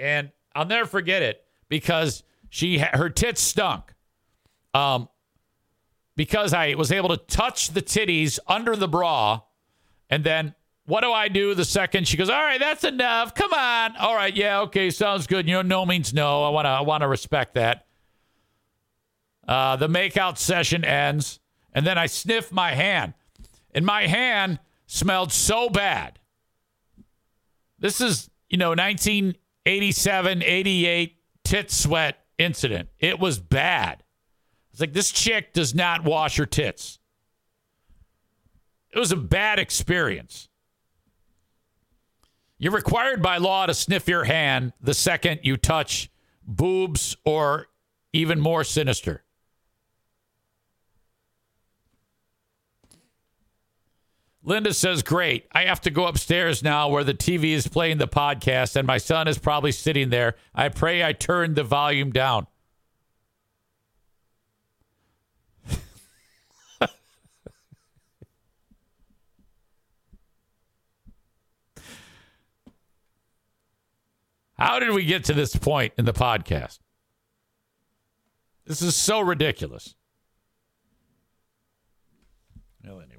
And 0.00 0.32
I'll 0.54 0.66
never 0.66 0.88
forget 0.88 1.22
it 1.22 1.44
because 1.70 2.22
she 2.50 2.78
her 2.78 3.08
tits 3.08 3.40
stunk. 3.40 3.94
Um, 4.74 5.08
because 6.16 6.52
I 6.52 6.74
was 6.74 6.92
able 6.92 7.08
to 7.08 7.16
touch 7.16 7.68
the 7.68 7.80
titties 7.80 8.38
under 8.46 8.76
the 8.76 8.86
bra, 8.86 9.40
and 10.10 10.22
then 10.22 10.54
what 10.84 11.00
do 11.00 11.10
I 11.12 11.28
do 11.28 11.54
the 11.54 11.64
second 11.64 12.06
she 12.06 12.18
goes? 12.18 12.28
All 12.28 12.42
right, 12.42 12.60
that's 12.60 12.84
enough. 12.84 13.34
Come 13.34 13.54
on. 13.54 13.96
All 13.96 14.14
right, 14.14 14.36
yeah, 14.36 14.60
okay, 14.62 14.90
sounds 14.90 15.26
good. 15.26 15.48
You 15.48 15.54
know, 15.54 15.62
no 15.62 15.86
means 15.86 16.12
no. 16.12 16.44
I 16.44 16.50
want 16.50 16.66
to 16.66 16.70
I 16.70 16.80
want 16.82 17.00
to 17.00 17.08
respect 17.08 17.54
that. 17.54 17.86
Uh, 19.48 19.76
the 19.76 19.88
makeout 19.88 20.36
session 20.36 20.84
ends, 20.84 21.40
and 21.72 21.86
then 21.86 21.96
I 21.96 22.06
sniff 22.06 22.52
my 22.52 22.74
hand, 22.74 23.14
and 23.72 23.86
my 23.86 24.06
hand 24.06 24.58
smelled 24.86 25.32
so 25.32 25.70
bad. 25.70 26.18
This 27.78 28.00
is 28.00 28.28
you 28.48 28.58
know 28.58 28.70
1987, 28.70 30.42
88 30.42 31.19
tit 31.50 31.68
sweat 31.68 32.24
incident. 32.38 32.88
It 33.00 33.18
was 33.18 33.40
bad. 33.40 34.04
It's 34.70 34.80
like 34.80 34.92
this 34.92 35.10
chick 35.10 35.52
does 35.52 35.74
not 35.74 36.04
wash 36.04 36.36
her 36.36 36.46
tits. 36.46 37.00
It 38.94 39.00
was 39.00 39.10
a 39.10 39.16
bad 39.16 39.58
experience. 39.58 40.48
You're 42.56 42.72
required 42.72 43.20
by 43.20 43.38
law 43.38 43.66
to 43.66 43.74
sniff 43.74 44.06
your 44.06 44.24
hand 44.24 44.74
the 44.80 44.94
second 44.94 45.40
you 45.42 45.56
touch 45.56 46.08
boobs 46.46 47.16
or 47.24 47.66
even 48.12 48.38
more 48.38 48.62
sinister. 48.62 49.24
Linda 54.42 54.72
says, 54.72 55.02
Great. 55.02 55.46
I 55.52 55.64
have 55.64 55.80
to 55.82 55.90
go 55.90 56.06
upstairs 56.06 56.62
now 56.62 56.88
where 56.88 57.04
the 57.04 57.12
TV 57.14 57.52
is 57.52 57.68
playing 57.68 57.98
the 57.98 58.08
podcast 58.08 58.74
and 58.76 58.86
my 58.86 58.96
son 58.98 59.28
is 59.28 59.38
probably 59.38 59.72
sitting 59.72 60.08
there. 60.10 60.36
I 60.54 60.70
pray 60.70 61.04
I 61.04 61.12
turned 61.12 61.56
the 61.56 61.64
volume 61.64 62.10
down. 62.10 62.46
How 74.58 74.78
did 74.78 74.90
we 74.90 75.04
get 75.04 75.24
to 75.24 75.34
this 75.34 75.54
point 75.56 75.92
in 75.98 76.06
the 76.06 76.12
podcast? 76.14 76.78
This 78.64 78.80
is 78.82 78.94
so 78.96 79.20
ridiculous. 79.20 79.94
Well, 82.84 83.00
anyway. 83.00 83.16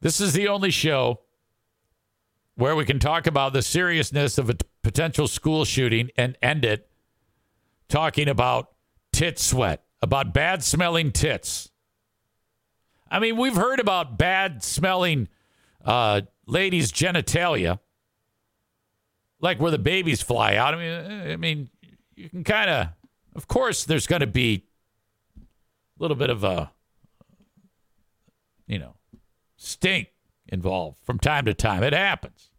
This 0.00 0.20
is 0.20 0.32
the 0.32 0.48
only 0.48 0.70
show 0.70 1.20
where 2.54 2.76
we 2.76 2.84
can 2.84 2.98
talk 2.98 3.26
about 3.26 3.52
the 3.52 3.62
seriousness 3.62 4.38
of 4.38 4.50
a 4.50 4.56
potential 4.82 5.28
school 5.28 5.64
shooting 5.64 6.10
and 6.16 6.36
end 6.40 6.64
it 6.64 6.88
talking 7.88 8.28
about 8.28 8.72
tit 9.12 9.38
sweat, 9.38 9.84
about 10.02 10.32
bad 10.32 10.62
smelling 10.62 11.12
tits. 11.12 11.70
I 13.10 13.18
mean, 13.18 13.36
we've 13.36 13.56
heard 13.56 13.78
about 13.78 14.18
bad 14.18 14.62
smelling 14.62 15.28
uh, 15.84 16.22
ladies' 16.46 16.90
genitalia 16.90 17.78
like 19.40 19.60
where 19.60 19.70
the 19.70 19.78
babies 19.78 20.22
fly 20.22 20.56
out. 20.56 20.74
I 20.74 20.76
mean, 20.78 21.30
I 21.30 21.36
mean, 21.36 21.70
you 22.14 22.28
can 22.28 22.44
kind 22.44 22.70
of, 22.70 22.88
of 23.34 23.46
course, 23.46 23.84
there's 23.84 24.06
going 24.06 24.20
to 24.20 24.26
be 24.26 24.64
a 25.36 26.02
little 26.02 26.16
bit 26.16 26.30
of 26.30 26.42
a, 26.42 26.72
you 28.66 28.78
know, 28.78 28.95
stink 29.66 30.08
involved 30.48 30.98
from 31.02 31.18
time 31.18 31.44
to 31.44 31.54
time. 31.54 31.82
It 31.82 31.92
happens. 31.92 32.50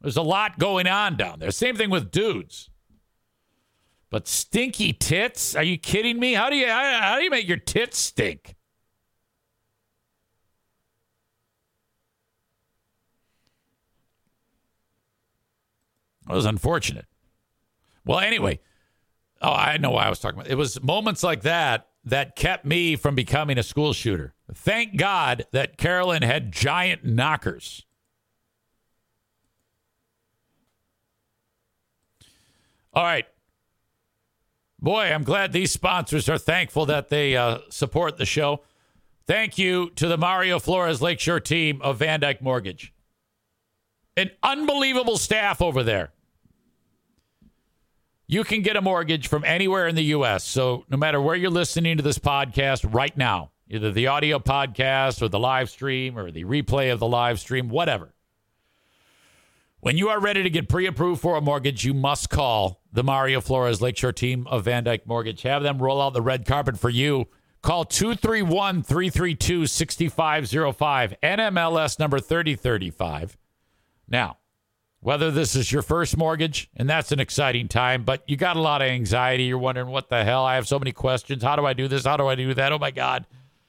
There's 0.00 0.16
a 0.16 0.22
lot 0.22 0.58
going 0.58 0.86
on 0.86 1.16
down 1.16 1.38
there. 1.38 1.50
Same 1.50 1.76
thing 1.76 1.90
with 1.90 2.10
dudes. 2.10 2.68
But 4.10 4.28
stinky 4.28 4.92
tits? 4.92 5.56
Are 5.56 5.62
you 5.62 5.78
kidding 5.78 6.20
me? 6.20 6.34
How 6.34 6.50
do 6.50 6.56
you 6.56 6.68
how, 6.68 7.00
how 7.00 7.16
do 7.16 7.24
you 7.24 7.30
make 7.30 7.48
your 7.48 7.56
tits 7.56 7.98
stink? 7.98 8.54
That 16.26 16.34
was 16.34 16.46
unfortunate. 16.46 17.06
Well, 18.04 18.20
anyway, 18.20 18.60
oh, 19.42 19.52
I 19.52 19.78
know 19.78 19.90
why 19.90 20.04
I 20.04 20.10
was 20.10 20.20
talking 20.20 20.38
about. 20.38 20.50
It 20.50 20.56
was 20.56 20.82
moments 20.82 21.22
like 21.22 21.42
that 21.42 21.88
that 22.04 22.36
kept 22.36 22.64
me 22.64 22.96
from 22.96 23.14
becoming 23.14 23.58
a 23.58 23.62
school 23.62 23.92
shooter. 23.92 24.33
Thank 24.52 24.96
God 24.96 25.46
that 25.52 25.78
Carolyn 25.78 26.22
had 26.22 26.52
giant 26.52 27.04
knockers. 27.04 27.84
All 32.92 33.02
right. 33.02 33.26
Boy, 34.80 35.04
I'm 35.12 35.24
glad 35.24 35.52
these 35.52 35.72
sponsors 35.72 36.28
are 36.28 36.38
thankful 36.38 36.86
that 36.86 37.08
they 37.08 37.36
uh, 37.36 37.58
support 37.70 38.18
the 38.18 38.26
show. 38.26 38.62
Thank 39.26 39.56
you 39.56 39.90
to 39.96 40.06
the 40.06 40.18
Mario 40.18 40.58
Flores 40.58 41.00
Lakeshore 41.00 41.40
team 41.40 41.80
of 41.80 41.98
Van 41.98 42.20
Dyke 42.20 42.42
Mortgage. 42.42 42.92
An 44.16 44.30
unbelievable 44.42 45.16
staff 45.16 45.62
over 45.62 45.82
there. 45.82 46.12
You 48.26 48.44
can 48.44 48.62
get 48.62 48.76
a 48.76 48.82
mortgage 48.82 49.26
from 49.26 49.44
anywhere 49.44 49.88
in 49.88 49.94
the 49.96 50.04
U.S. 50.04 50.44
So 50.44 50.84
no 50.88 50.96
matter 50.96 51.20
where 51.20 51.34
you're 51.34 51.50
listening 51.50 51.96
to 51.96 52.02
this 52.02 52.18
podcast 52.18 52.86
right 52.94 53.16
now, 53.16 53.50
either 53.68 53.90
the 53.90 54.06
audio 54.06 54.38
podcast 54.38 55.22
or 55.22 55.28
the 55.28 55.38
live 55.38 55.70
stream 55.70 56.18
or 56.18 56.30
the 56.30 56.44
replay 56.44 56.92
of 56.92 57.00
the 57.00 57.08
live 57.08 57.40
stream, 57.40 57.68
whatever. 57.68 58.14
When 59.80 59.98
you 59.98 60.08
are 60.08 60.18
ready 60.20 60.42
to 60.42 60.50
get 60.50 60.68
pre 60.68 60.86
approved 60.86 61.20
for 61.20 61.36
a 61.36 61.42
mortgage, 61.42 61.84
you 61.84 61.92
must 61.92 62.30
call 62.30 62.80
the 62.90 63.04
Mario 63.04 63.40
Flores 63.40 63.82
Lakeshore 63.82 64.12
team 64.12 64.46
of 64.46 64.64
Van 64.64 64.84
Dyke 64.84 65.06
Mortgage. 65.06 65.42
Have 65.42 65.62
them 65.62 65.82
roll 65.82 66.00
out 66.00 66.14
the 66.14 66.22
red 66.22 66.46
carpet 66.46 66.78
for 66.78 66.88
you. 66.88 67.26
Call 67.60 67.84
231 67.84 68.82
332 68.82 69.66
6505, 69.66 71.14
NMLS 71.22 71.98
number 71.98 72.18
3035. 72.18 73.36
Now, 74.08 74.38
whether 75.00 75.30
this 75.30 75.54
is 75.54 75.70
your 75.70 75.82
first 75.82 76.16
mortgage, 76.16 76.70
and 76.76 76.88
that's 76.88 77.12
an 77.12 77.20
exciting 77.20 77.68
time, 77.68 78.04
but 78.04 78.22
you 78.26 78.38
got 78.38 78.56
a 78.56 78.60
lot 78.62 78.80
of 78.80 78.88
anxiety. 78.88 79.44
You're 79.44 79.58
wondering, 79.58 79.88
what 79.88 80.08
the 80.08 80.24
hell? 80.24 80.46
I 80.46 80.54
have 80.54 80.66
so 80.66 80.78
many 80.78 80.92
questions. 80.92 81.42
How 81.42 81.56
do 81.56 81.66
I 81.66 81.74
do 81.74 81.88
this? 81.88 82.06
How 82.06 82.16
do 82.16 82.26
I 82.26 82.34
do 82.34 82.54
that? 82.54 82.72
Oh 82.72 82.78
my 82.78 82.90
God. 82.90 83.26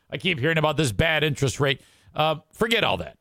I 0.09 0.17
keep 0.17 0.39
hearing 0.39 0.57
about 0.57 0.77
this 0.77 0.91
bad 0.91 1.23
interest 1.23 1.59
rate. 1.59 1.81
Uh, 2.13 2.35
forget 2.51 2.83
all 2.83 2.97
that. 2.97 3.17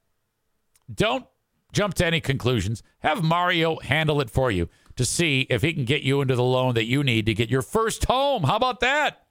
Don't 0.93 1.27
jump 1.73 1.95
to 1.95 2.07
any 2.07 2.21
conclusions. 2.21 2.83
Have 3.01 3.23
Mario 3.23 3.79
handle 3.81 4.21
it 4.21 4.31
for 4.31 4.51
you 4.51 4.69
to 4.97 5.05
see 5.05 5.47
if 5.51 5.63
he 5.63 5.73
can 5.73 5.85
get 5.85 6.03
you 6.03 6.21
into 6.21 6.37
the 6.37 6.43
loan 6.43 6.75
that 6.75 6.85
you 6.85 7.03
need 7.03 7.27
to 7.27 7.35
get 7.35 7.51
your 7.51 7.63
first 7.63 8.05
home. 8.05 8.45
How 8.45 8.57
about 8.57 8.81
that? 8.81 9.27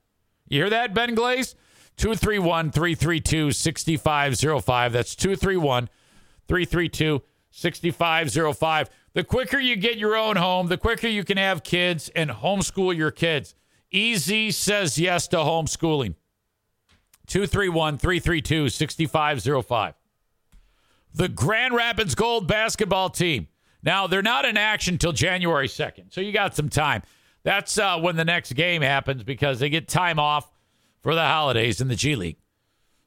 You 0.50 0.62
hear 0.62 0.70
that, 0.70 0.94
Ben 0.94 1.16
Glaze? 1.16 1.56
231 1.98 2.72
332 2.72 3.52
6505. 3.52 4.94
That's 4.94 5.16
231 5.16 5.90
332 6.48 7.22
6505. 7.52 8.90
The 9.14 9.24
quicker 9.24 9.60
you 9.60 9.76
get 9.76 9.98
your 9.98 10.16
own 10.16 10.36
home, 10.38 10.68
the 10.68 10.78
quicker 10.78 11.08
you 11.08 11.24
can 11.24 11.38
have 11.38 11.64
kids 11.64 12.10
and 12.16 12.32
homeschool 12.32 12.96
your 12.96 13.12
kids. 13.12 13.56
EZ 13.94 14.58
says 14.58 14.98
yes 14.98 15.28
to 15.30 15.38
homeschooling. 15.38 16.16
231 17.28 17.98
332 17.98 18.70
6505. 18.70 19.94
The 21.14 21.30
Grand 21.30 21.76
Rapids 21.76 22.16
Gold 22.16 22.48
basketball 22.48 23.10
team. 23.10 23.48
Now, 23.84 24.08
they're 24.08 24.22
not 24.22 24.46
in 24.46 24.58
action 24.58 24.98
till 24.98 25.12
January 25.12 25.68
2nd, 25.68 26.14
so 26.14 26.22
you 26.22 26.32
got 26.32 26.56
some 26.56 26.70
time. 26.70 27.04
That's 27.44 27.78
uh, 27.78 28.00
when 28.00 28.16
the 28.16 28.26
next 28.26 28.54
game 28.54 28.82
happens 28.82 29.24
because 29.24 29.60
they 29.60 29.70
get 29.70 29.88
time 29.88 30.18
off 30.18 30.50
for 31.02 31.14
the 31.14 31.22
holidays 31.22 31.82
in 31.82 31.90
the 31.90 31.96
G 31.96 32.16
League. 32.16 32.38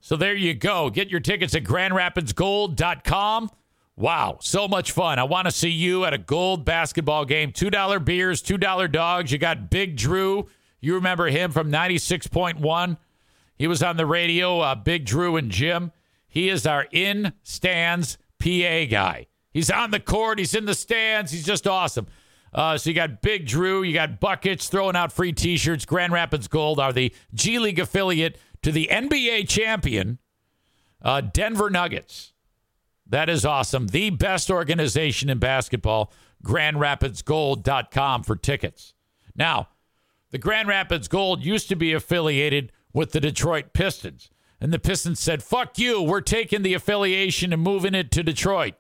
So 0.01 0.14
there 0.16 0.34
you 0.34 0.55
go. 0.55 0.90
Get 0.90 1.09
your 1.09 1.20
tickets 1.20 1.55
at 1.55 1.64
grandrapidsgold.com. 1.64 3.51
Wow, 3.97 4.36
so 4.43 4.68
much 4.68 4.93
fun. 4.93 5.18
I 5.18 5.24
want 5.24 5.47
to 5.47 5.51
see 5.51 5.70
you 5.70 6.05
at 6.05 6.12
a 6.12 6.18
gold 6.18 6.66
basketball 6.66 7.24
game. 7.24 7.51
$2 7.51 8.05
beers, 8.05 8.43
$2 8.43 8.93
dogs. 8.93 9.32
You 9.32 9.38
got 9.38 9.70
Big 9.70 9.97
Drew. 9.97 10.48
You 10.80 10.94
remember 10.94 11.28
him 11.28 11.51
from 11.51 11.72
96.1. 11.72 12.98
He 13.57 13.66
was 13.66 13.83
on 13.83 13.97
the 13.97 14.07
radio, 14.07 14.61
uh, 14.61 14.74
Big 14.74 15.05
Drew 15.05 15.37
and 15.37 15.51
Jim. 15.51 15.93
He 16.28 16.49
is 16.49 16.66
our 16.66 16.87
in 16.93 17.33
stands 17.43 18.19
PA 18.39 18.85
guy. 18.85 19.27
He's 19.51 19.70
on 19.70 19.91
the 19.91 20.01
court, 20.01 20.39
he's 20.39 20.55
in 20.55 20.66
the 20.66 20.74
stands. 20.74 21.33
He's 21.33 21.47
just 21.47 21.66
awesome. 21.66 22.07
Uh, 22.53 22.78
so 22.78 22.91
you 22.91 22.95
got 22.95 23.23
Big 23.23 23.47
Drew, 23.47 23.83
you 23.83 23.95
got 23.95 24.20
buckets 24.20 24.69
throwing 24.69 24.97
out 24.97 25.12
free 25.12 25.33
T-shirts. 25.33 25.85
Grand 25.85 26.12
Rapids 26.12 26.49
Gold 26.49 26.78
are 26.78 26.93
the 26.93 27.12
G 27.35 27.59
League 27.59 27.78
affiliate 27.78 28.39
to 28.62 28.73
the 28.73 28.89
NBA 28.91 29.49
champion, 29.49 30.19
uh, 31.03 31.20
Denver 31.20 31.70
Nuggets. 31.70 32.33
That 33.07 33.28
is 33.28 33.45
awesome. 33.45 33.89
The 33.89 34.11
best 34.11 34.51
organization 34.51 35.31
in 35.31 35.39
basketball, 35.39 36.12
GrandRapidsGold.com 36.43 38.24
for 38.24 38.37
tickets. 38.37 38.95
Now, 39.35 39.69
the 40.31 40.39
Grand 40.39 40.69
Rapids 40.69 41.09
Gold 41.09 41.45
used 41.45 41.69
to 41.69 41.77
be 41.77 41.93
affiliated 41.93 42.73
with 42.97 43.12
the 43.12 43.20
Detroit 43.20 43.74
Pistons. 43.74 44.31
And 44.59 44.73
the 44.73 44.78
Pistons 44.78 45.20
said, 45.20 45.43
fuck 45.43 45.78
you, 45.78 46.01
we're 46.01 46.23
taking 46.23 46.62
the 46.62 46.73
affiliation 46.73 47.52
and 47.52 47.60
moving 47.60 47.94
it 47.94 48.10
to 48.12 48.23
Detroit. 48.23 48.73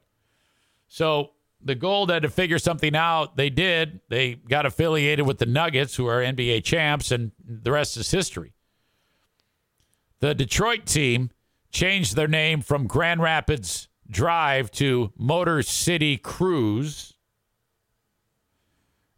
So 0.88 1.32
the 1.62 1.74
Gold 1.74 2.08
had 2.08 2.22
to 2.22 2.30
figure 2.30 2.58
something 2.58 2.96
out. 2.96 3.36
They 3.36 3.50
did. 3.50 4.00
They 4.08 4.36
got 4.36 4.64
affiliated 4.64 5.26
with 5.26 5.36
the 5.36 5.44
Nuggets, 5.44 5.96
who 5.96 6.06
are 6.06 6.22
NBA 6.22 6.64
champs, 6.64 7.10
and 7.12 7.32
the 7.46 7.70
rest 7.70 7.98
is 7.98 8.10
history. 8.10 8.54
The 10.20 10.34
Detroit 10.34 10.86
team 10.86 11.30
changed 11.70 12.16
their 12.16 12.26
name 12.26 12.62
from 12.62 12.86
Grand 12.86 13.20
Rapids 13.20 13.88
Drive 14.08 14.70
to 14.72 15.12
Motor 15.18 15.60
City 15.60 16.16
Cruise. 16.16 17.12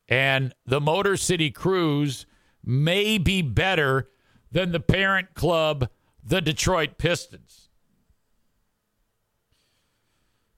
And 0.08 0.52
the 0.66 0.80
Motor 0.80 1.16
City 1.16 1.52
Cruise 1.52 2.26
may 2.64 3.16
be 3.16 3.42
better 3.42 4.08
than 4.50 4.72
the 4.72 4.80
parent 4.80 5.34
club, 5.34 5.88
the 6.22 6.40
Detroit 6.40 6.98
Pistons. 6.98 7.68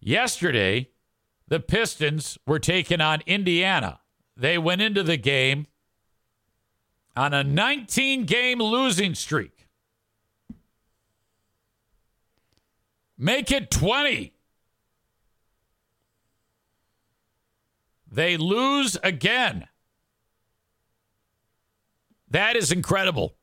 Yesterday, 0.00 0.90
the 1.48 1.60
Pistons 1.60 2.38
were 2.46 2.58
taking 2.58 3.00
on 3.00 3.20
Indiana. 3.26 4.00
They 4.36 4.56
went 4.56 4.80
into 4.80 5.02
the 5.02 5.16
game 5.16 5.66
on 7.16 7.34
a 7.34 7.44
19 7.44 8.24
game 8.24 8.58
losing 8.58 9.14
streak. 9.14 9.66
Make 13.18 13.50
it 13.50 13.70
20. 13.70 14.32
They 18.10 18.36
lose 18.38 18.96
again. 19.04 19.68
That 22.30 22.56
is 22.56 22.72
incredible. 22.72 23.34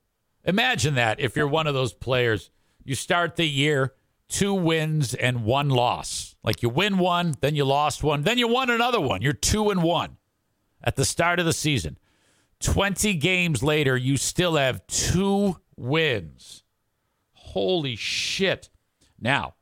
Imagine 0.47 0.95
that 0.95 1.19
if 1.19 1.35
you're 1.35 1.47
one 1.47 1.67
of 1.67 1.73
those 1.73 1.93
players. 1.93 2.49
You 2.83 2.95
start 2.95 3.35
the 3.35 3.47
year 3.47 3.93
two 4.29 4.53
wins 4.53 5.13
and 5.13 5.43
one 5.43 5.69
loss. 5.69 6.35
Like 6.43 6.63
you 6.63 6.69
win 6.69 6.97
one, 6.97 7.35
then 7.41 7.55
you 7.55 7.65
lost 7.65 8.01
one, 8.01 8.23
then 8.23 8.37
you 8.37 8.47
won 8.47 8.69
another 8.69 9.01
one. 9.01 9.21
You're 9.21 9.33
two 9.33 9.69
and 9.69 9.83
one 9.83 10.17
at 10.81 10.95
the 10.95 11.05
start 11.05 11.39
of 11.39 11.45
the 11.45 11.53
season. 11.53 11.97
20 12.61 13.13
games 13.15 13.61
later, 13.61 13.95
you 13.97 14.15
still 14.15 14.55
have 14.55 14.87
two 14.87 15.59
wins. 15.75 16.63
Holy 17.33 17.97
shit. 17.97 18.69
Now, 19.19 19.55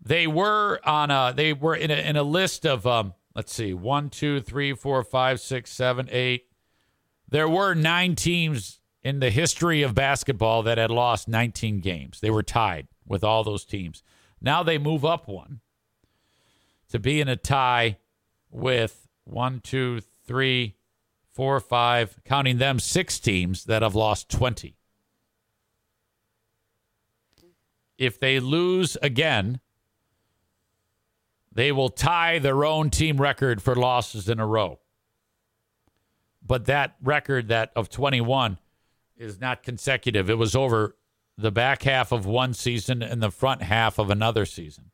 they 0.00 0.26
were 0.26 0.80
on 0.84 1.10
a 1.10 1.32
they 1.34 1.52
were 1.52 1.74
in 1.74 1.90
a 1.90 1.94
in 1.94 2.16
a 2.16 2.22
list 2.22 2.64
of 2.64 2.86
um 2.86 3.14
let's 3.34 3.52
see, 3.52 3.74
one, 3.74 4.10
two, 4.10 4.40
three, 4.40 4.74
four, 4.74 5.02
five, 5.02 5.40
six, 5.40 5.72
seven, 5.72 6.08
eight. 6.10 6.46
There 7.28 7.48
were 7.48 7.74
nine 7.74 8.14
teams 8.14 8.77
in 9.08 9.20
the 9.20 9.30
history 9.30 9.80
of 9.80 9.94
basketball 9.94 10.62
that 10.62 10.76
had 10.76 10.90
lost 10.90 11.28
19 11.28 11.80
games. 11.80 12.20
They 12.20 12.28
were 12.28 12.42
tied 12.42 12.88
with 13.06 13.24
all 13.24 13.42
those 13.42 13.64
teams. 13.64 14.02
Now 14.38 14.62
they 14.62 14.76
move 14.76 15.02
up 15.02 15.26
one 15.26 15.60
to 16.90 16.98
be 16.98 17.18
in 17.18 17.26
a 17.26 17.34
tie 17.34 17.96
with 18.50 19.08
one, 19.24 19.60
two, 19.60 20.02
three, 20.26 20.76
four, 21.32 21.58
five, 21.58 22.20
counting 22.26 22.58
them, 22.58 22.78
six 22.78 23.18
teams 23.18 23.64
that 23.64 23.80
have 23.80 23.94
lost 23.94 24.28
20. 24.28 24.76
If 27.96 28.20
they 28.20 28.40
lose 28.40 28.98
again, 29.00 29.58
they 31.50 31.72
will 31.72 31.88
tie 31.88 32.38
their 32.38 32.62
own 32.62 32.90
team 32.90 33.18
record 33.18 33.62
for 33.62 33.74
losses 33.74 34.28
in 34.28 34.38
a 34.38 34.46
row. 34.46 34.80
But 36.46 36.66
that 36.66 36.96
record 37.02 37.48
that 37.48 37.72
of 37.74 37.88
21 37.88 38.58
is 39.18 39.40
not 39.40 39.62
consecutive. 39.62 40.30
It 40.30 40.38
was 40.38 40.54
over 40.54 40.96
the 41.36 41.50
back 41.50 41.82
half 41.82 42.12
of 42.12 42.26
one 42.26 42.54
season 42.54 43.02
and 43.02 43.22
the 43.22 43.30
front 43.30 43.62
half 43.62 43.98
of 43.98 44.10
another 44.10 44.44
season. 44.44 44.90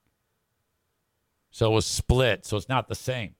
So 1.51 1.71
it 1.71 1.75
was 1.75 1.87
split, 1.87 2.45
so 2.45 2.57
it's 2.57 2.69
not 2.69 2.89
the 2.89 2.95
same. 2.95 3.35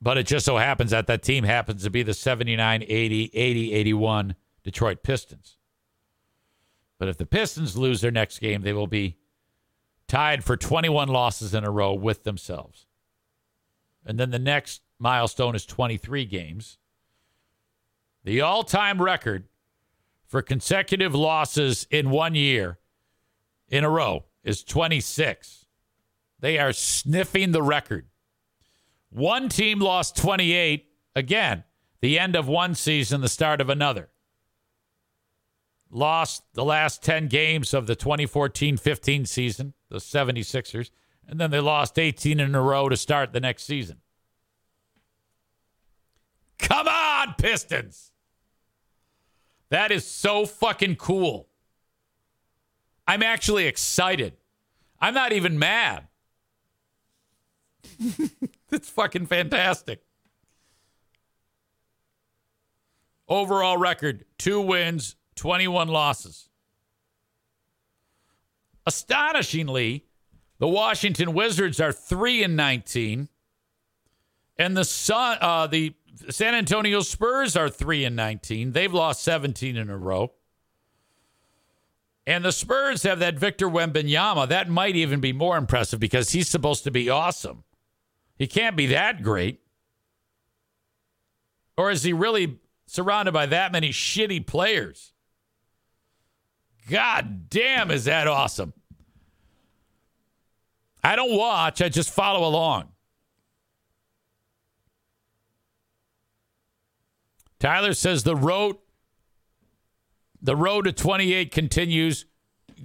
But 0.00 0.18
it 0.18 0.26
just 0.26 0.46
so 0.46 0.56
happens 0.56 0.90
that 0.90 1.06
that 1.08 1.22
team 1.22 1.44
happens 1.44 1.82
to 1.82 1.90
be 1.90 2.02
the 2.02 2.14
79 2.14 2.84
80 2.86 3.30
80 3.32 3.72
81 3.72 4.36
Detroit 4.62 5.02
Pistons. 5.02 5.56
But 6.98 7.08
if 7.08 7.16
the 7.16 7.26
Pistons 7.26 7.76
lose 7.76 8.00
their 8.00 8.10
next 8.10 8.38
game, 8.38 8.62
they 8.62 8.72
will 8.72 8.86
be 8.86 9.16
tied 10.08 10.44
for 10.44 10.56
21 10.56 11.08
losses 11.08 11.54
in 11.54 11.64
a 11.64 11.70
row 11.70 11.92
with 11.92 12.24
themselves. 12.24 12.86
And 14.04 14.18
then 14.18 14.30
the 14.30 14.38
next 14.38 14.82
milestone 14.98 15.54
is 15.54 15.66
23 15.66 16.24
games. 16.24 16.78
The 18.26 18.40
all 18.40 18.64
time 18.64 19.00
record 19.00 19.44
for 20.26 20.42
consecutive 20.42 21.14
losses 21.14 21.86
in 21.92 22.10
one 22.10 22.34
year 22.34 22.76
in 23.68 23.84
a 23.84 23.88
row 23.88 24.24
is 24.42 24.64
26. 24.64 25.66
They 26.40 26.58
are 26.58 26.72
sniffing 26.72 27.52
the 27.52 27.62
record. 27.62 28.08
One 29.10 29.48
team 29.48 29.78
lost 29.78 30.16
28. 30.16 30.88
Again, 31.14 31.62
the 32.00 32.18
end 32.18 32.34
of 32.34 32.48
one 32.48 32.74
season, 32.74 33.20
the 33.20 33.28
start 33.28 33.60
of 33.60 33.70
another. 33.70 34.08
Lost 35.88 36.42
the 36.52 36.64
last 36.64 37.04
10 37.04 37.28
games 37.28 37.72
of 37.72 37.86
the 37.86 37.94
2014 37.94 38.76
15 38.76 39.24
season, 39.24 39.72
the 39.88 39.98
76ers, 39.98 40.90
and 41.28 41.38
then 41.38 41.52
they 41.52 41.60
lost 41.60 41.96
18 41.96 42.40
in 42.40 42.56
a 42.56 42.60
row 42.60 42.88
to 42.88 42.96
start 42.96 43.32
the 43.32 43.38
next 43.38 43.62
season. 43.62 43.98
Come 46.58 46.88
on, 46.88 47.34
Pistons. 47.38 48.10
That 49.68 49.90
is 49.90 50.06
so 50.06 50.46
fucking 50.46 50.96
cool. 50.96 51.48
I'm 53.06 53.22
actually 53.22 53.66
excited. 53.66 54.34
I'm 55.00 55.14
not 55.14 55.32
even 55.32 55.58
mad. 55.58 56.08
it's 58.70 58.90
fucking 58.90 59.26
fantastic. 59.26 60.02
Overall 63.28 63.76
record 63.76 64.24
two 64.38 64.60
wins, 64.60 65.16
21 65.34 65.88
losses. 65.88 66.48
Astonishingly, 68.86 70.04
the 70.58 70.68
Washington 70.68 71.34
Wizards 71.34 71.80
are 71.80 71.92
3 71.92 72.44
and 72.44 72.56
19 72.56 73.28
and 74.58 74.76
the 74.76 74.84
Sun, 74.84 75.38
uh, 75.40 75.66
the 75.66 75.94
San 76.30 76.54
Antonio 76.54 77.00
Spurs 77.00 77.56
are 77.56 77.68
3 77.68 78.04
and 78.04 78.16
19. 78.16 78.72
They've 78.72 78.92
lost 78.92 79.22
17 79.22 79.76
in 79.76 79.90
a 79.90 79.96
row. 79.96 80.32
And 82.26 82.44
the 82.44 82.52
Spurs 82.52 83.04
have 83.04 83.20
that 83.20 83.38
Victor 83.38 83.68
Wembanyama. 83.68 84.48
That 84.48 84.68
might 84.68 84.96
even 84.96 85.20
be 85.20 85.32
more 85.32 85.56
impressive 85.56 86.00
because 86.00 86.30
he's 86.30 86.48
supposed 86.48 86.84
to 86.84 86.90
be 86.90 87.08
awesome. 87.08 87.62
He 88.36 88.46
can't 88.46 88.76
be 88.76 88.86
that 88.86 89.22
great. 89.22 89.60
Or 91.76 91.90
is 91.90 92.02
he 92.02 92.12
really 92.12 92.58
surrounded 92.86 93.32
by 93.32 93.46
that 93.46 93.70
many 93.70 93.90
shitty 93.90 94.46
players? 94.46 95.12
God 96.90 97.48
damn, 97.48 97.90
is 97.90 98.04
that 98.04 98.26
awesome. 98.26 98.72
I 101.02 101.14
don't 101.14 101.36
watch, 101.36 101.80
I 101.80 101.88
just 101.88 102.10
follow 102.10 102.48
along. 102.48 102.88
Tyler 107.66 107.94
says 107.94 108.22
the 108.22 108.36
road 108.36 108.76
the 110.40 110.54
road 110.54 110.84
to 110.84 110.92
28 110.92 111.50
continues. 111.50 112.24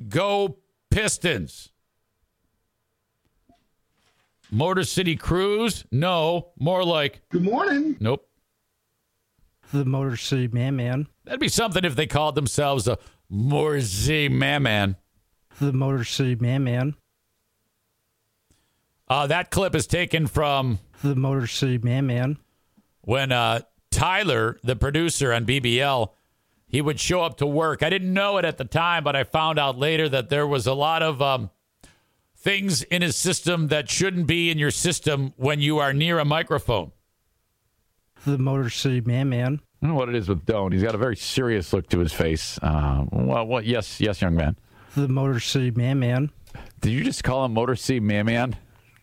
Go 0.09 0.57
Pistons. 0.89 1.69
Motor 4.49 4.83
City 4.83 5.15
Cruise? 5.15 5.85
No, 5.91 6.47
more 6.59 6.83
like 6.83 7.21
Good 7.29 7.43
morning. 7.43 7.95
Nope. 7.99 8.27
The 9.71 9.85
Motor 9.85 10.17
City 10.17 10.47
Man 10.47 10.77
Man. 10.77 11.05
That'd 11.25 11.39
be 11.39 11.47
something 11.47 11.85
if 11.85 11.95
they 11.95 12.07
called 12.07 12.33
themselves 12.33 12.87
a 12.87 12.97
Morzy 13.31 14.31
Man 14.31 14.63
Man. 14.63 14.95
The 15.59 15.73
Motor 15.73 16.05
City 16.05 16.33
Man 16.33 16.63
Man. 16.63 16.95
Uh, 19.07 19.27
that 19.27 19.51
clip 19.51 19.75
is 19.75 19.85
taken 19.85 20.25
from 20.25 20.79
The 21.03 21.15
Motor 21.15 21.45
City 21.45 21.77
Man 21.77 22.07
Man. 22.07 22.39
when 23.01 23.31
uh, 23.31 23.61
Tyler, 23.91 24.57
the 24.63 24.75
producer 24.75 25.31
on 25.31 25.45
BBL, 25.45 26.09
he 26.67 26.81
would 26.81 26.99
show 26.99 27.21
up 27.21 27.37
to 27.37 27.45
work. 27.45 27.83
I 27.83 27.89
didn't 27.89 28.13
know 28.13 28.37
it 28.37 28.45
at 28.45 28.57
the 28.57 28.65
time, 28.65 29.03
but 29.03 29.15
I 29.15 29.23
found 29.23 29.59
out 29.59 29.77
later 29.77 30.07
that 30.09 30.29
there 30.29 30.47
was 30.47 30.65
a 30.65 30.73
lot 30.73 31.03
of 31.03 31.21
um, 31.21 31.49
things 32.35 32.81
in 32.83 33.01
his 33.01 33.15
system 33.15 33.67
that 33.67 33.89
shouldn't 33.89 34.25
be 34.25 34.49
in 34.49 34.57
your 34.57 34.71
system 34.71 35.33
when 35.35 35.59
you 35.59 35.77
are 35.79 35.93
near 35.93 36.17
a 36.17 36.25
microphone. 36.25 36.91
The 38.25 38.37
Motor 38.37 38.69
City 38.69 39.01
Man 39.01 39.29
Man. 39.29 39.59
I 39.81 39.87
don't 39.87 39.95
know 39.95 39.99
what 39.99 40.09
it 40.09 40.15
is 40.15 40.29
with 40.29 40.45
Doan. 40.45 40.71
He's 40.71 40.83
got 40.83 40.95
a 40.95 40.97
very 40.99 41.15
serious 41.17 41.73
look 41.73 41.89
to 41.89 41.99
his 41.99 42.13
face. 42.13 42.59
Uh, 42.61 43.05
well, 43.11 43.45
what? 43.45 43.65
Yes, 43.65 43.99
yes, 43.99 44.21
young 44.21 44.35
man. 44.35 44.55
The 44.95 45.07
Motor 45.07 45.39
City 45.39 45.71
Man 45.71 45.99
Man. 45.99 46.29
Did 46.81 46.91
you 46.91 47.03
just 47.03 47.23
call 47.23 47.43
him 47.45 47.53
Motor 47.53 47.75
City 47.75 47.99
Man 47.99 48.27
Man? 48.27 48.55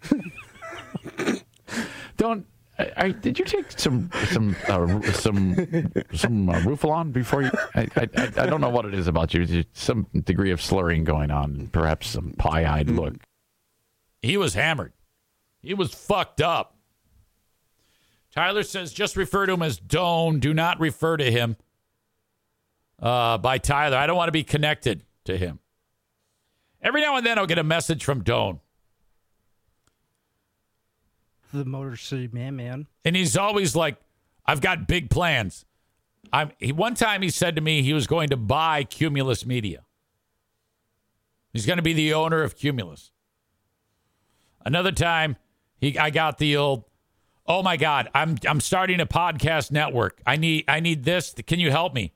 Don't. 2.17 2.47
I, 2.79 3.11
did 3.11 3.39
you 3.39 3.45
take 3.45 3.73
some 3.73 4.09
some 4.29 4.55
uh, 4.69 5.03
some 5.13 5.55
some 6.15 6.49
uh, 6.49 6.61
Rufalon 6.61 7.13
before 7.13 7.43
you? 7.43 7.51
I, 7.75 7.89
I 7.97 8.09
I 8.37 8.47
don't 8.47 8.61
know 8.61 8.69
what 8.69 8.85
it 8.85 8.95
is 8.95 9.09
about 9.09 9.35
you. 9.35 9.45
There's 9.45 9.65
some 9.73 10.07
degree 10.25 10.53
of 10.53 10.63
slurring 10.63 11.03
going 11.03 11.33
on, 11.33 11.69
perhaps 11.73 12.09
some 12.09 12.35
pie-eyed 12.39 12.89
look. 12.89 13.15
He 14.23 14.37
was 14.37 14.55
hammered. 14.55 14.93
He 15.61 15.75
was 15.75 15.93
fucked 15.93 16.41
up. 16.41 16.77
Tyler 18.31 18.63
says 18.63 18.93
just 18.93 19.17
refer 19.17 19.47
to 19.47 19.55
him 19.55 19.63
as 19.63 19.79
Doan. 19.79 20.39
Do 20.39 20.55
not 20.55 20.79
refer 20.79 21.17
to 21.17 21.31
him 21.31 21.57
uh, 23.01 23.39
by 23.39 23.59
Tyler. 23.59 23.97
I 23.97 24.07
don't 24.07 24.17
want 24.17 24.29
to 24.29 24.33
be 24.33 24.45
connected 24.45 25.05
to 25.25 25.37
him. 25.37 25.59
Every 26.81 27.01
now 27.01 27.17
and 27.17 27.27
then 27.27 27.39
I'll 27.39 27.47
get 27.47 27.59
a 27.59 27.65
message 27.65 28.05
from 28.05 28.23
Doan. 28.23 28.61
The 31.53 31.65
Motor 31.65 31.97
City 31.97 32.29
Man 32.33 32.57
Man. 32.57 32.87
And 33.05 33.17
he's 33.17 33.37
always 33.37 33.75
like, 33.75 33.97
I've 34.47 34.61
got 34.61 34.87
big 34.87 35.11
plans. 35.11 35.65
I'm 36.33 36.53
he, 36.59 36.73
one 36.73 36.95
time 36.95 37.23
he 37.23 37.31
said 37.31 37.57
to 37.57 37.63
me 37.63 37.83
he 37.83 37.93
was 37.93 38.07
going 38.07 38.29
to 38.31 38.37
buy 38.37 38.85
Cumulus 38.85 39.47
Media. 39.47 39.85
He's 41.53 41.67
going 41.67 41.79
to 41.79 41.83
be 41.83 41.93
the 41.93 42.13
owner 42.15 42.43
of 42.43 42.57
Cumulus. 42.57 43.13
Another 44.65 44.93
time 44.93 45.37
he 45.79 45.99
I 45.99 46.11
got 46.11 46.39
the 46.39 46.57
old 46.57 46.85
Oh 47.47 47.63
my 47.63 47.79
God, 47.79 48.11
I'm 48.15 48.37
I'm 48.47 48.61
starting 48.61 49.01
a 49.01 49.07
podcast 49.07 49.71
network. 49.71 50.21
I 50.27 50.37
need 50.37 50.65
I 50.69 50.81
need 50.81 51.05
this. 51.05 51.35
Can 51.47 51.61
you 51.61 51.71
help 51.71 51.95
me? 51.95 52.13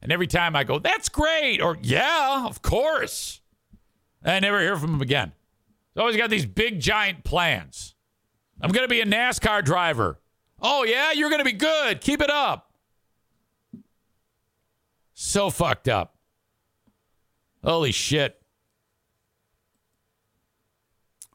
And 0.00 0.12
every 0.12 0.28
time 0.28 0.54
I 0.54 0.62
go, 0.62 0.78
that's 0.78 1.08
great, 1.08 1.60
or 1.60 1.76
yeah, 1.82 2.46
of 2.46 2.62
course. 2.62 3.40
I 4.24 4.38
never 4.38 4.60
hear 4.60 4.76
from 4.76 4.94
him 4.94 5.00
again. 5.00 5.32
He's 5.94 6.00
always 6.00 6.16
got 6.16 6.30
these 6.30 6.46
big 6.46 6.80
giant 6.80 7.24
plans. 7.24 7.96
I'm 8.60 8.70
gonna 8.70 8.88
be 8.88 9.00
a 9.00 9.06
NASCAR 9.06 9.64
driver. 9.64 10.18
Oh 10.60 10.84
yeah, 10.84 11.12
you're 11.12 11.30
gonna 11.30 11.44
be 11.44 11.52
good. 11.52 12.00
Keep 12.00 12.20
it 12.22 12.30
up. 12.30 12.72
So 15.14 15.50
fucked 15.50 15.88
up. 15.88 16.14
Holy 17.64 17.92
shit. 17.92 18.40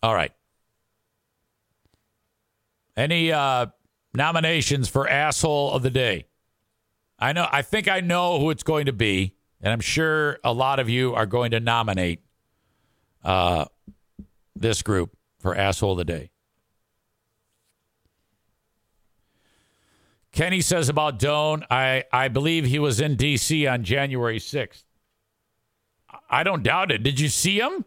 All 0.01 0.13
right. 0.13 0.31
Any 2.95 3.31
uh, 3.31 3.67
nominations 4.13 4.89
for 4.89 5.09
asshole 5.09 5.71
of 5.71 5.81
the 5.81 5.89
day? 5.89 6.27
I 7.17 7.33
know. 7.33 7.47
I 7.51 7.61
think 7.61 7.87
I 7.87 8.01
know 8.01 8.39
who 8.39 8.49
it's 8.49 8.63
going 8.63 8.85
to 8.85 8.93
be, 8.93 9.35
and 9.61 9.71
I'm 9.71 9.79
sure 9.79 10.39
a 10.43 10.53
lot 10.53 10.79
of 10.79 10.89
you 10.89 11.13
are 11.13 11.25
going 11.25 11.51
to 11.51 11.59
nominate 11.59 12.21
uh, 13.23 13.65
this 14.55 14.81
group 14.81 15.15
for 15.39 15.55
asshole 15.55 15.93
of 15.93 15.97
the 15.97 16.05
day. 16.05 16.31
Kenny 20.33 20.61
says 20.61 20.89
about 20.89 21.19
Doan, 21.19 21.63
I, 21.69 22.05
I 22.11 22.27
believe 22.27 22.65
he 22.65 22.79
was 22.79 22.99
in 22.99 23.15
D.C. 23.15 23.67
on 23.67 23.83
January 23.83 24.39
6th. 24.39 24.83
I 26.29 26.43
don't 26.43 26.63
doubt 26.63 26.91
it. 26.91 27.03
Did 27.03 27.19
you 27.19 27.29
see 27.29 27.59
him? 27.59 27.85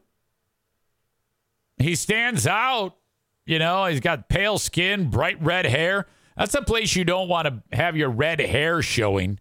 He 1.76 1.96
stands 1.96 2.46
out. 2.46 2.96
You 3.44 3.58
know, 3.58 3.86
he's 3.86 4.00
got 4.00 4.28
pale 4.28 4.58
skin, 4.58 5.10
bright 5.10 5.42
red 5.42 5.66
hair. 5.66 6.06
That's 6.36 6.54
a 6.54 6.62
place 6.62 6.94
you 6.94 7.04
don't 7.04 7.28
want 7.28 7.46
to 7.46 7.76
have 7.76 7.96
your 7.96 8.10
red 8.10 8.40
hair 8.40 8.80
showing 8.80 9.40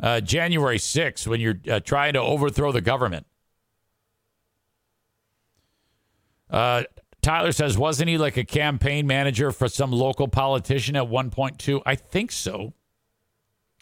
uh, 0.00 0.20
January 0.20 0.78
6th 0.78 1.26
when 1.26 1.40
you're 1.40 1.60
uh, 1.68 1.80
trying 1.80 2.12
to 2.14 2.20
overthrow 2.20 2.70
the 2.72 2.80
government. 2.80 3.26
Uh, 6.50 6.84
Tyler 7.24 7.52
says, 7.52 7.78
wasn't 7.78 8.10
he 8.10 8.18
like 8.18 8.36
a 8.36 8.44
campaign 8.44 9.06
manager 9.06 9.50
for 9.50 9.66
some 9.66 9.90
local 9.90 10.28
politician 10.28 10.94
at 10.94 11.04
1.2? 11.04 11.80
I 11.86 11.94
think 11.94 12.30
so. 12.30 12.74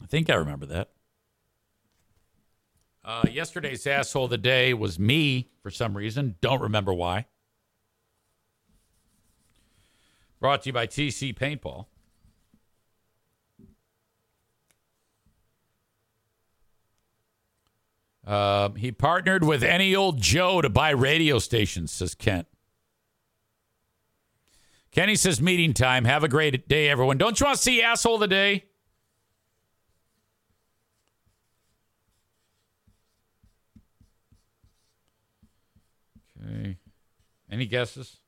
I 0.01 0.07
think 0.07 0.31
I 0.31 0.35
remember 0.35 0.65
that. 0.67 0.91
Uh, 3.05 3.25
yesterday's 3.29 3.85
asshole 3.85 4.27
of 4.27 4.31
the 4.31 4.39
day 4.39 4.73
was 4.73 4.97
me 4.97 5.51
for 5.61 5.71
some 5.71 5.97
reason. 5.97 6.37
Don't 6.41 6.63
remember 6.63 6.95
why. 6.95 7.27
Brought 10.39 10.63
to 10.63 10.69
you 10.69 10.73
by 10.73 10.87
TC 10.87 11.37
Paintball. 11.37 11.87
Uh, 18.25 18.69
he 18.75 18.93
partnered 18.93 19.43
with 19.43 19.65
any 19.65 19.97
old 19.97 20.21
Joe 20.21 20.61
to 20.61 20.71
buy 20.71 20.91
radio 20.91 21.41
stations, 21.41 21.91
says 21.91 22.15
Kent. 22.15 22.47
Kenny 24.93 25.17
says, 25.17 25.41
meeting 25.41 25.73
time. 25.73 26.05
Have 26.05 26.23
a 26.23 26.29
great 26.29 26.69
day, 26.69 26.91
everyone. 26.91 27.17
Don't 27.17 27.41
you 27.41 27.47
want 27.47 27.57
to 27.57 27.63
see 27.63 27.83
asshole 27.83 28.15
of 28.15 28.21
the 28.21 28.29
day? 28.29 28.65
Okay. 36.45 36.77
Any 37.51 37.65
guesses? 37.65 38.19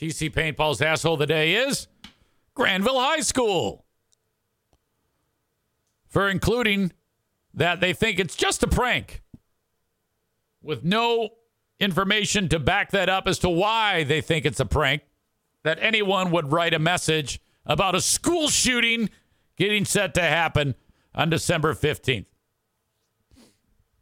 TC 0.00 0.32
Paintball's 0.32 0.80
asshole 0.82 1.14
of 1.14 1.20
the 1.20 1.26
day 1.26 1.54
is 1.54 1.88
Grandville 2.54 3.00
High 3.00 3.20
School 3.20 3.84
for 6.06 6.28
including 6.28 6.92
that 7.56 7.80
they 7.80 7.92
think 7.92 8.18
it's 8.18 8.36
just 8.36 8.62
a 8.62 8.68
prank 8.68 9.22
with 10.62 10.84
no 10.84 11.30
information 11.80 12.48
to 12.48 12.58
back 12.58 12.90
that 12.90 13.08
up 13.08 13.26
as 13.26 13.38
to 13.40 13.48
why 13.48 14.04
they 14.04 14.20
think 14.20 14.44
it's 14.44 14.60
a 14.60 14.66
prank 14.66 15.02
that 15.64 15.78
anyone 15.80 16.30
would 16.30 16.52
write 16.52 16.74
a 16.74 16.78
message 16.78 17.40
about 17.64 17.94
a 17.94 18.00
school 18.00 18.48
shooting 18.48 19.10
getting 19.56 19.84
set 19.84 20.14
to 20.14 20.22
happen 20.22 20.74
on 21.14 21.30
December 21.30 21.74
15th. 21.74 22.26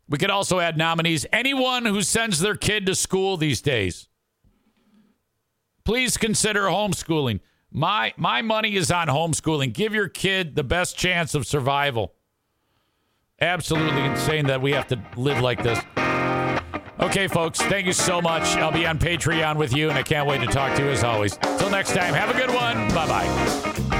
We 0.08 0.18
could 0.18 0.30
also 0.30 0.60
add 0.60 0.76
nominees 0.76 1.24
anyone 1.32 1.86
who 1.86 2.02
sends 2.02 2.40
their 2.40 2.56
kid 2.56 2.84
to 2.86 2.94
school 2.94 3.36
these 3.36 3.62
days 3.62 4.08
please 5.84 6.16
consider 6.16 6.62
homeschooling. 6.62 7.40
My 7.70 8.14
my 8.16 8.42
money 8.42 8.74
is 8.76 8.90
on 8.90 9.08
homeschooling. 9.08 9.72
Give 9.72 9.94
your 9.94 10.08
kid 10.08 10.56
the 10.56 10.64
best 10.64 10.96
chance 10.96 11.34
of 11.34 11.46
survival. 11.46 12.14
Absolutely 13.40 14.02
insane 14.04 14.46
that 14.46 14.60
we 14.60 14.72
have 14.72 14.86
to 14.88 15.02
live 15.16 15.40
like 15.40 15.62
this. 15.62 15.78
Okay, 17.00 17.26
folks, 17.26 17.58
thank 17.60 17.86
you 17.86 17.92
so 17.92 18.22
much. 18.22 18.42
I'll 18.56 18.72
be 18.72 18.86
on 18.86 18.98
Patreon 18.98 19.56
with 19.56 19.74
you, 19.74 19.90
and 19.90 19.98
I 19.98 20.02
can't 20.02 20.26
wait 20.28 20.40
to 20.40 20.46
talk 20.46 20.76
to 20.76 20.84
you 20.84 20.90
as 20.90 21.02
always. 21.02 21.36
Till 21.58 21.70
next 21.70 21.92
time, 21.92 22.14
have 22.14 22.34
a 22.34 22.38
good 22.38 22.54
one. 22.54 22.88
Bye 22.94 23.08
bye. 23.08 23.93